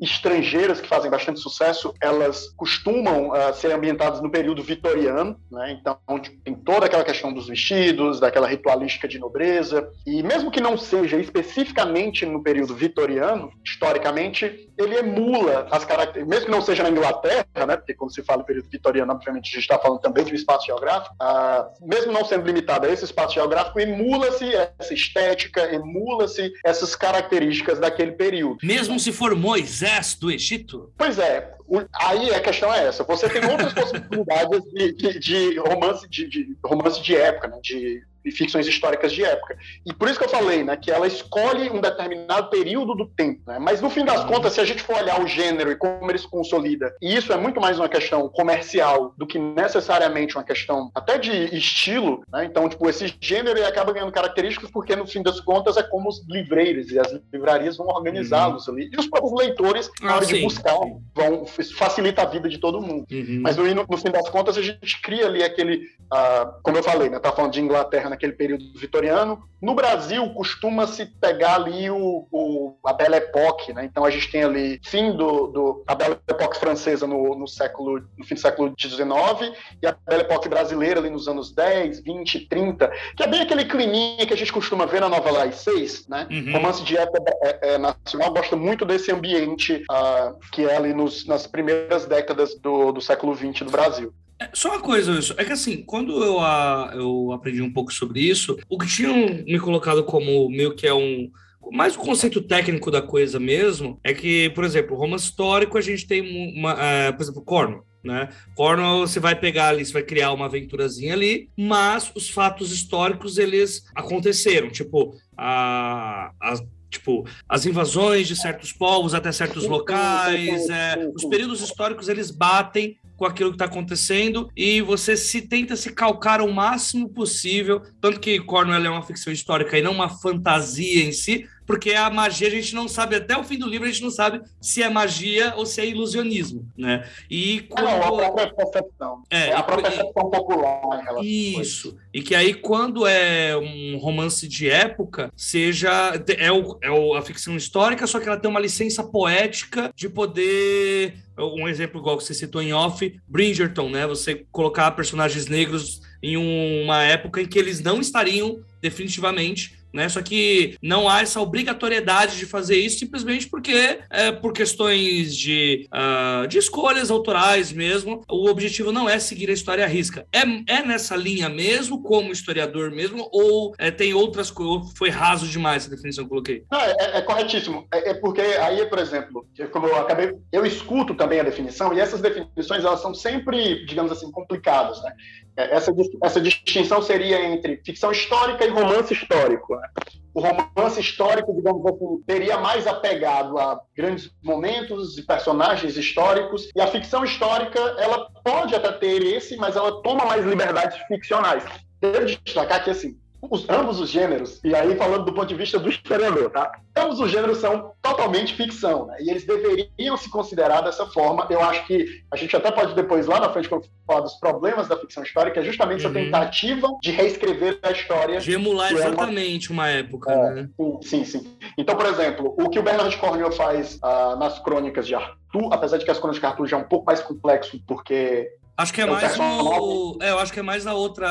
estrangeiras 0.02 0.82
que 0.82 0.88
fazem 0.88 1.10
bastante 1.10 1.40
sucesso, 1.40 1.94
elas 2.02 2.48
costumam 2.56 3.30
uh, 3.30 3.54
ser 3.54 3.72
ambientadas 3.72 4.22
no 4.22 4.30
período 4.30 4.64
vitoriano, 4.64 5.38
né? 5.52 5.78
Então 5.80 5.98
tipo, 6.20 6.42
tem 6.44 6.54
toda 6.54 6.86
aquela 6.86 7.04
questão 7.04 7.34
dos 7.34 7.48
vestidos, 7.48 8.20
daquela 8.20 8.48
ritualística 8.48 9.08
de 9.08 9.20
nobreza, 9.20 9.90
e 10.06 10.24
mesmo 10.24 10.52
que 10.52 10.62
não 10.62 10.78
seja 10.78 11.18
especificamente 11.18 12.26
no 12.26 12.42
período 12.42 12.76
vitoriano, 12.76 13.52
historicamente, 13.66 14.70
ele 14.78 14.98
emula 14.98 15.68
as 15.72 15.86
características, 15.86 16.28
mesmo 16.28 16.46
que 16.46 16.52
não 16.52 16.62
seja 16.62 16.84
na 16.84 16.90
Inglaterra, 16.90 17.46
né, 17.68 17.78
porque 17.78 17.94
quando 17.94 18.14
se 18.14 18.24
fala 18.24 18.44
período 18.44 18.70
vitoriano, 18.70 19.12
obviamente 19.12 19.50
a 19.50 19.52
gente 19.52 19.60
está 19.60 19.80
falando 19.80 20.00
também 20.00 20.24
de 20.24 20.34
um 20.34 20.36
espaço 20.36 20.66
geográfico, 20.66 21.16
ah, 21.20 21.68
mesmo 21.82 22.12
não 22.12 22.26
sendo 22.26 22.46
limitado 22.46 22.86
a 22.86 22.90
esse 22.90 23.06
espaço 23.06 23.34
geográfico, 23.34 23.80
emula-se 23.80 24.46
essa 24.80 24.94
estética, 24.94 25.74
emula-se 25.74 26.52
essas 26.64 26.96
características 26.96 27.80
daquele 27.80 28.14
período. 28.14 28.58
Mesmo 28.64 29.00
se 29.00 29.12
for 29.12 29.36
Moisés 29.66 30.14
do 30.14 30.32
Egito? 30.32 30.94
Pois 30.96 31.18
é, 31.18 31.56
aí 32.00 32.34
a 32.34 32.40
questão 32.40 32.72
é 32.72 32.86
essa. 32.88 33.04
Você 33.04 33.28
tem 33.28 33.44
outras 33.50 33.74
possibilidades 33.74 34.64
de, 34.72 34.94
de, 34.94 35.20
de 35.20 35.60
romance 35.60 36.08
de, 36.08 36.30
de, 36.30 36.56
romance 36.64 37.02
de 37.02 37.16
época, 37.16 37.48
né? 37.48 37.60
de 37.64 38.04
ficções 38.32 38.68
históricas 38.68 39.12
de 39.12 39.24
época. 39.24 39.58
E 39.86 39.94
por 39.94 40.08
isso 40.08 40.20
que 40.20 40.26
eu 40.26 40.30
falei, 40.30 40.64
né, 40.64 40.76
que 40.76 40.92
ela 40.92 41.08
escolhe 41.08 41.70
um 41.70 41.82
determinado 41.82 42.50
período 42.50 42.96
do 42.96 43.08
tempo, 43.08 43.42
né? 43.48 43.60
Mas 43.60 43.82
no 43.82 43.90
fim 43.90 44.06
das 44.06 44.22
uhum. 44.22 44.28
contas, 44.28 44.54
se 44.54 44.62
a 44.62 44.66
gente 44.66 44.82
for 44.82 44.98
olhar 44.98 45.22
o 45.22 45.28
gênero 45.28 45.72
e 45.72 45.76
como 45.76 46.10
ele 46.10 46.18
se 46.18 46.30
consolida, 46.30 46.94
e 47.02 47.16
isso 47.16 47.32
é 47.32 47.38
muito 47.38 47.60
mais 47.60 47.80
uma 47.80 47.90
questão 47.90 48.28
comercial 48.30 49.14
do 49.18 49.26
que 49.26 49.40
necessariamente 49.40 50.36
uma 50.36 50.44
questão 50.44 50.92
até 50.94 51.18
de 51.18 51.32
estilo, 51.56 52.24
né? 52.32 52.46
Então, 52.46 52.68
tipo, 52.70 52.90
esse 52.90 53.14
gênero 53.20 53.58
ele 53.58 53.66
acaba 53.66 53.94
ganhando 53.94 54.12
características 54.12 54.70
porque 54.72 54.96
no 54.96 55.08
fim 55.08 55.22
das 55.22 55.40
contas 55.40 55.78
é 55.78 55.84
como 55.84 56.10
os 56.10 56.26
livreiros 56.28 56.92
e 56.92 57.00
as 57.00 57.08
livrarias 57.32 57.78
vão 57.78 57.88
organizá-los 57.88 58.68
uhum. 58.68 58.76
ali. 58.76 58.90
E 58.92 59.00
os 59.00 59.08
próprios 59.08 59.34
leitores, 59.34 59.90
na 60.02 60.14
ah, 60.14 60.16
hora 60.18 60.26
sim. 60.26 60.36
de 60.36 60.42
buscar, 60.42 60.76
vão 61.14 61.46
facilita 61.78 62.22
a 62.22 62.26
vida 62.26 62.50
de 62.50 62.58
todo 62.58 62.82
mundo. 62.82 63.06
Uhum. 63.12 63.40
Mas 63.42 63.56
no, 63.58 63.64
no, 63.74 63.98
fim 63.98 64.12
das 64.12 64.30
contas, 64.30 64.58
a 64.58 64.62
gente 64.62 65.02
cria 65.02 65.28
ali 65.28 65.44
aquele, 65.44 65.86
uh, 66.12 66.62
como 66.64 66.78
eu 66.78 66.84
falei, 66.84 67.10
né? 67.10 67.20
Tá 67.20 67.32
falando 67.32 67.54
de 67.54 67.62
Inglaterra 67.62 68.10
naquele 68.16 68.34
período 68.34 68.66
vitoriano. 68.74 69.44
No 69.62 69.76
Brasil, 69.76 70.28
costuma-se 70.34 71.06
pegar 71.06 71.56
ali 71.56 71.90
o, 71.90 72.28
o, 72.32 72.78
a 72.86 72.94
Belle 72.94 73.16
Époque, 73.16 73.74
né? 73.74 73.86
Então 73.86 74.06
a 74.06 74.10
gente 74.10 74.32
tem 74.32 74.44
ali 74.44 74.80
fim 74.84 75.12
do, 75.12 75.48
do 75.48 75.84
a 75.88 75.96
Belle 75.96 76.18
Époque 76.28 76.58
francesa 76.58 77.06
no, 77.06 77.36
no, 77.36 77.48
século, 77.48 78.04
no 78.18 78.26
fim 78.26 78.36
do 78.36 78.42
século 78.42 78.74
XIX 78.80 79.56
e 79.82 79.88
a 79.88 79.96
Belle 80.08 80.22
Époque 80.22 80.50
brasileira 80.50 81.00
ali 81.00 81.10
nos 81.10 81.28
anos 81.28 81.52
10, 81.52 82.02
20, 82.02 82.48
30, 82.48 82.92
que 83.16 83.24
é 83.24 83.28
bem 83.28 83.42
aquele 83.42 83.66
climinha 83.66 84.26
que 84.26 84.34
a 84.34 84.38
gente 84.38 84.54
costuma 84.54 84.86
ver 84.86 85.02
na 85.02 85.10
novela 85.10 85.44
As 85.44 85.56
Seis, 85.56 86.08
né? 86.08 86.28
Uhum. 86.30 86.54
Romance 86.54 86.84
de 86.84 86.98
época 86.98 87.24
é, 87.42 87.74
é, 87.74 87.78
nacional 87.78 88.32
gosta 88.34 88.56
muito 88.56 88.86
desse 88.86 89.12
ambiente 89.12 89.84
uh, 89.92 90.38
que 90.52 90.66
é 90.66 90.76
ali 90.76 90.94
nos, 90.94 91.26
nas 91.26 91.48
primeiras 91.48 92.06
décadas 92.06 92.56
do, 92.56 92.92
do 92.92 93.02
século 93.02 93.36
XX 93.36 93.62
do 93.62 93.72
Brasil. 93.72 94.14
É, 94.40 94.50
só 94.54 94.70
uma 94.70 94.82
coisa, 94.82 95.14
Wilson, 95.14 95.34
é 95.38 95.46
que 95.46 95.54
assim, 95.54 95.84
quando 95.84 96.24
eu, 96.24 96.40
a, 96.40 96.92
eu 96.94 97.32
aprendi 97.32 97.62
um 97.62 97.72
pouco 97.72 97.94
sobre 97.94 98.20
isso, 98.20 98.58
o 98.70 98.78
que 98.78 98.88
tinham 98.88 99.44
me 99.46 99.60
colocado 99.60 100.04
como 100.04 100.50
meio 100.50 100.76
que 100.76 100.86
é 100.86 100.94
um. 100.94 101.32
Mais 101.72 101.96
o 101.96 102.00
conceito 102.00 102.42
técnico 102.42 102.92
da 102.92 103.02
coisa 103.02 103.40
mesmo 103.40 104.00
é 104.04 104.14
que, 104.14 104.52
por 104.52 104.64
exemplo, 104.64 104.96
romance 104.96 105.26
histórico 105.26 105.78
a 105.78 105.82
gente 105.82 106.06
tem 106.06 106.54
uma. 106.58 106.74
Uh, 106.74 107.14
por 107.16 107.24
exemplo, 107.24 107.42
Corno. 107.42 107.84
Né? 108.04 108.30
Corno 108.54 109.00
você 109.00 109.20
vai 109.20 109.36
pegar 109.36 109.70
ali, 109.70 109.84
você 109.84 109.92
vai 109.92 110.04
criar 110.04 110.32
uma 110.32 110.46
aventurazinha 110.46 111.14
ali, 111.14 111.50
mas 111.58 112.12
os 112.14 112.30
fatos 112.30 112.72
históricos 112.72 113.40
eles 113.40 113.84
aconteceram, 113.96 114.70
tipo 114.70 115.16
a, 115.36 116.32
a 116.40 116.54
tipo 116.88 117.26
as 117.50 117.66
invasões 117.66 118.28
de 118.28 118.36
certos 118.36 118.72
povos 118.72 119.16
até 119.16 119.32
certos 119.32 119.66
locais, 119.66 120.70
é, 120.70 121.12
os 121.16 121.26
períodos 121.26 121.62
históricos 121.62 122.08
eles 122.08 122.30
batem 122.30 122.96
com 123.16 123.26
aquilo 123.26 123.52
que 123.52 123.56
está 123.56 123.66
acontecendo 123.66 124.50
e 124.56 124.82
você 124.82 125.16
se 125.16 125.42
tenta 125.42 125.76
se 125.76 125.92
calcar 125.92 126.42
o 126.42 126.54
máximo 126.54 127.10
possível, 127.10 127.82
tanto 128.02 128.20
que 128.20 128.40
Cornwell 128.40 128.86
é 128.86 128.90
uma 128.90 129.02
ficção 129.02 129.32
histórica 129.32 129.78
e 129.78 129.82
não 129.82 129.92
uma 129.92 130.10
fantasia 130.10 131.04
em 131.04 131.12
si, 131.12 131.48
porque 131.66 131.94
a 131.94 132.10
magia 132.10 132.48
a 132.48 132.52
gente 132.52 132.76
não 132.76 132.88
sabe, 132.88 133.16
até 133.16 133.38
o 133.38 133.44
fim 133.44 133.58
do 133.58 133.68
livro 133.68 133.88
a 133.88 133.92
gente 133.92 134.04
não 134.04 134.12
sabe 134.12 134.42
se 134.62 134.84
é 134.84 134.90
magia 134.90 135.54
ou 135.56 135.66
se 135.66 135.82
é 135.82 135.88
ilusionismo, 135.88 136.68
né? 136.78 137.08
E 137.30 137.62
quando... 137.70 137.86
Não, 137.86 138.20
a 138.20 138.32
própria 138.32 138.54
percepção. 138.54 139.24
É, 139.30 139.50
é 139.50 139.54
a 139.56 139.64
própria 139.64 139.90
percepção 139.90 140.30
popular. 140.30 140.82
Isso. 141.24 141.98
E 142.14 142.22
que 142.22 142.36
aí 142.36 142.54
quando 142.54 143.08
é 143.08 143.58
um 143.58 143.98
romance 143.98 144.48
de 144.48 144.70
época, 144.70 145.32
seja... 145.36 146.14
É, 146.38 146.52
o, 146.52 146.78
é 146.82 146.92
o, 146.92 147.16
a 147.16 147.22
ficção 147.22 147.56
histórica, 147.56 148.08
só 148.08 148.20
que 148.20 148.28
ela 148.28 148.38
tem 148.38 148.50
uma 148.50 148.60
licença 148.60 149.04
poética 149.04 149.92
de 149.96 150.10
poder... 150.10 151.16
Um 151.38 151.68
exemplo 151.68 152.00
igual 152.00 152.18
que 152.18 152.24
você 152.24 152.34
citou 152.34 152.62
em 152.62 152.72
off, 152.72 153.20
Bridgerton, 153.28 153.90
né? 153.90 154.08
Você 154.08 154.46
colocar 154.54 154.92
personagens 154.92 155.48
negros 155.48 156.02
em 156.24 156.38
uma 156.38 157.04
época 157.04 157.42
em 157.42 157.46
que 157.46 157.60
eles 157.60 157.82
não 157.82 158.00
estariam 158.00 158.60
definitivamente 158.82 159.78
né? 159.96 160.10
Só 160.10 160.22
que 160.22 160.78
não 160.82 161.10
há 161.10 161.22
essa 161.22 161.40
obrigatoriedade 161.40 162.38
de 162.38 162.46
fazer 162.46 162.78
isso 162.78 163.00
simplesmente 163.00 163.48
porque, 163.48 164.00
é, 164.10 164.32
por 164.32 164.54
questões 164.54 165.36
de, 165.36 165.88
uh, 165.92 166.48
de 166.48 166.58
escolhas 166.58 167.10
autorais 167.10 167.72
mesmo, 167.72 168.22
o 168.30 168.50
objetivo 168.50 168.92
não 168.92 169.10
é 169.10 169.18
seguir 169.18 169.50
a 169.50 169.54
história 169.54 169.86
à 169.86 169.88
risca. 169.88 170.28
É, 170.34 170.42
é 170.68 170.84
nessa 170.84 171.16
linha 171.16 171.50
mesmo, 171.50 172.04
como 172.04 172.32
historiador 172.32 172.92
mesmo, 172.92 173.28
ou 173.32 173.74
é, 173.78 173.90
tem 173.90 174.14
outras 174.14 174.52
coisas? 174.52 174.92
Foi 174.98 175.10
raso 175.10 175.48
demais 175.48 175.84
essa 175.84 175.96
definição 175.96 176.24
que 176.24 176.28
eu 176.28 176.30
coloquei? 176.30 176.64
Não, 176.70 176.80
é, 176.82 176.96
é, 177.00 177.18
é 177.18 177.22
corretíssimo. 177.22 177.88
É, 177.94 178.12
é, 178.12 178.14
porque 178.16 178.42
aí, 178.42 178.86
por 178.88 179.00
exemplo, 179.00 179.48
como 179.72 179.88
eu 179.88 179.96
acabei, 179.96 180.34
eu 180.52 180.66
escuto 180.66 181.16
também 181.16 181.40
a 181.40 181.44
definição, 181.44 181.94
e 181.94 182.00
essas 182.00 182.22
definições 182.22 182.84
elas 182.84 183.02
são 183.02 183.14
sempre, 183.14 183.86
digamos 183.86 184.12
assim, 184.12 184.30
complicadas, 184.32 185.02
né? 185.04 185.14
É, 185.58 185.76
essa, 185.76 185.94
essa 186.24 186.42
distinção 186.42 187.02
seria 187.02 187.44
entre 187.46 187.82
ficção 187.86 188.12
histórica 188.12 188.66
e 188.66 188.70
romance 188.70 189.14
histórico. 189.14 189.76
Né? 189.76 189.88
O 190.34 190.42
romance 190.42 191.00
histórico, 191.00 191.54
digamos 191.54 191.86
assim, 191.86 192.24
teria 192.28 192.58
mais 192.58 192.86
apegado 192.86 193.58
a 193.58 193.80
grandes 193.96 194.30
momentos 194.44 195.18
e 195.18 195.24
personagens 195.24 195.96
históricos, 195.96 196.70
e 196.76 196.82
a 196.82 196.88
ficção 196.88 197.24
histórica, 197.24 197.80
ela 197.98 198.30
pode 198.44 198.76
até 198.76 198.92
ter 198.92 199.24
esse, 199.24 199.56
mas 199.56 199.78
ela 199.78 200.02
toma 200.02 200.26
mais 200.26 200.46
liberdades 200.46 200.98
ficcionais. 201.08 201.64
Devo 202.02 202.26
destacar 202.26 202.84
que, 202.84 202.90
assim, 202.90 203.18
os, 203.50 203.68
ambos 203.70 204.00
os 204.00 204.10
gêneros, 204.10 204.60
e 204.64 204.76
aí 204.76 204.96
falando 204.96 205.26
do 205.26 205.34
ponto 205.34 205.48
de 205.48 205.56
vista 205.56 205.80
do 205.80 205.90
historiador, 205.90 206.50
tá? 206.50 206.72
Ambos 206.96 207.20
os 207.20 207.30
gêneros 207.30 207.58
são 207.58 207.92
totalmente 208.02 208.54
ficção, 208.54 209.08
né? 209.08 209.18
E 209.20 209.30
eles 209.30 209.46
deveriam 209.46 210.16
se 210.18 210.30
considerar 210.30 210.82
dessa 210.82 211.06
forma. 211.08 211.46
Eu 211.50 211.62
acho 211.62 211.86
que 211.86 212.24
a 212.32 212.36
gente 212.36 212.56
até 212.56 212.72
pode 212.72 212.94
depois, 212.96 213.28
lá 213.28 213.40
na 213.40 213.50
frente, 213.50 213.68
quando 213.68 213.88
falar 214.06 214.22
dos 214.22 214.36
problemas 214.36 214.88
da 214.88 214.98
ficção 214.98 215.24
histórica, 215.24 215.60
é 215.60 215.64
justamente 215.64 216.06
uhum. 216.06 216.12
essa 216.12 216.20
tentativa 216.20 216.88
de 217.02 217.12
reescrever 217.12 217.80
a 217.82 217.92
história. 217.92 218.40
De 218.40 218.54
emular 218.54 218.92
exatamente 218.92 219.70
é 219.70 219.74
uma... 219.74 219.84
uma... 219.84 219.90
época, 219.90 220.32
é, 220.32 220.54
né? 220.54 220.70
Sim, 221.02 221.26
sim. 221.26 221.58
Então, 221.78 221.96
por 221.96 222.06
exemplo, 222.06 222.56
o 222.58 222.70
que 222.70 222.80
o 222.80 222.84
Bernard 222.84 223.16
Cornwell 223.18 223.52
faz 223.52 223.96
uh, 223.96 224.38
nas 224.38 224.60
crônicas 224.60 225.08
de 225.08 225.16
Arthur, 225.16 225.74
apesar 225.74 225.98
de 225.98 226.06
que 226.06 226.12
as 226.12 226.18
crônicas 226.20 226.40
de 226.40 226.46
Arthur 226.46 226.68
já 226.68 226.78
é 226.78 226.80
um 226.80 226.88
pouco 226.88 227.06
mais 227.06 227.22
complexo, 227.22 227.82
porque 227.88 228.50
Acho 228.78 228.94
que 228.94 229.00
é, 229.00 229.06
é 229.06 229.08
mais 229.08 229.40
o. 229.40 230.18
É, 230.22 230.32
eu 230.32 230.40
acho 230.40 230.52
que 230.52 230.60
é 230.60 230.64
mais 230.64 230.86
a 230.86 230.94
outra, 230.94 231.28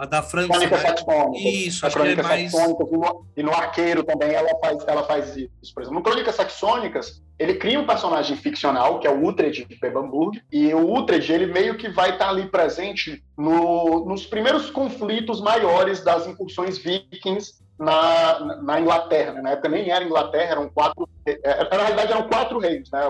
a 0.00 0.06
da 0.06 0.22
França. 0.22 0.48
Crônica 0.48 0.76
né? 0.76 0.82
saxônica. 0.82 1.48
Isso, 1.48 1.86
acho 1.86 1.96
que 1.96 2.08
é 2.08 2.22
mais. 2.22 2.52
E 2.52 2.56
no, 2.56 3.26
e 3.36 3.42
no 3.44 3.52
arqueiro 3.52 4.02
também 4.02 4.32
ela 4.32 4.50
faz, 4.60 4.84
ela 4.88 5.04
faz 5.04 5.36
isso. 5.36 5.72
Por 5.72 5.82
exemplo, 5.82 5.98
no 5.98 6.02
Crônicas 6.02 6.34
Saxônicas, 6.34 7.22
ele 7.38 7.54
cria 7.54 7.78
um 7.78 7.86
personagem 7.86 8.36
ficcional, 8.36 8.98
que 8.98 9.06
é 9.06 9.10
o 9.10 9.24
Uhtred 9.24 9.64
de 9.64 9.78
Bebamburg, 9.78 10.42
e 10.52 10.74
o 10.74 10.84
Uhtred, 10.84 11.32
ele 11.32 11.46
meio 11.46 11.76
que 11.78 11.88
vai 11.88 12.10
estar 12.10 12.28
ali 12.28 12.46
presente 12.48 13.22
no, 13.38 14.04
nos 14.04 14.26
primeiros 14.26 14.68
conflitos 14.68 15.40
maiores 15.40 16.02
das 16.02 16.26
incursões 16.26 16.76
vikings 16.76 17.54
na, 17.80 18.56
na 18.62 18.78
Inglaterra. 18.78 19.32
Né? 19.32 19.40
Na 19.40 19.50
época 19.52 19.70
nem 19.70 19.90
era 19.90 20.04
Inglaterra, 20.04 20.52
eram 20.52 20.68
quatro. 20.68 21.08
É, 21.24 21.40
é, 21.42 21.68
na 21.70 21.84
realidade, 21.84 22.12
eram 22.12 22.28
quatro 22.28 22.58
reinos: 22.58 22.90
né? 22.90 23.00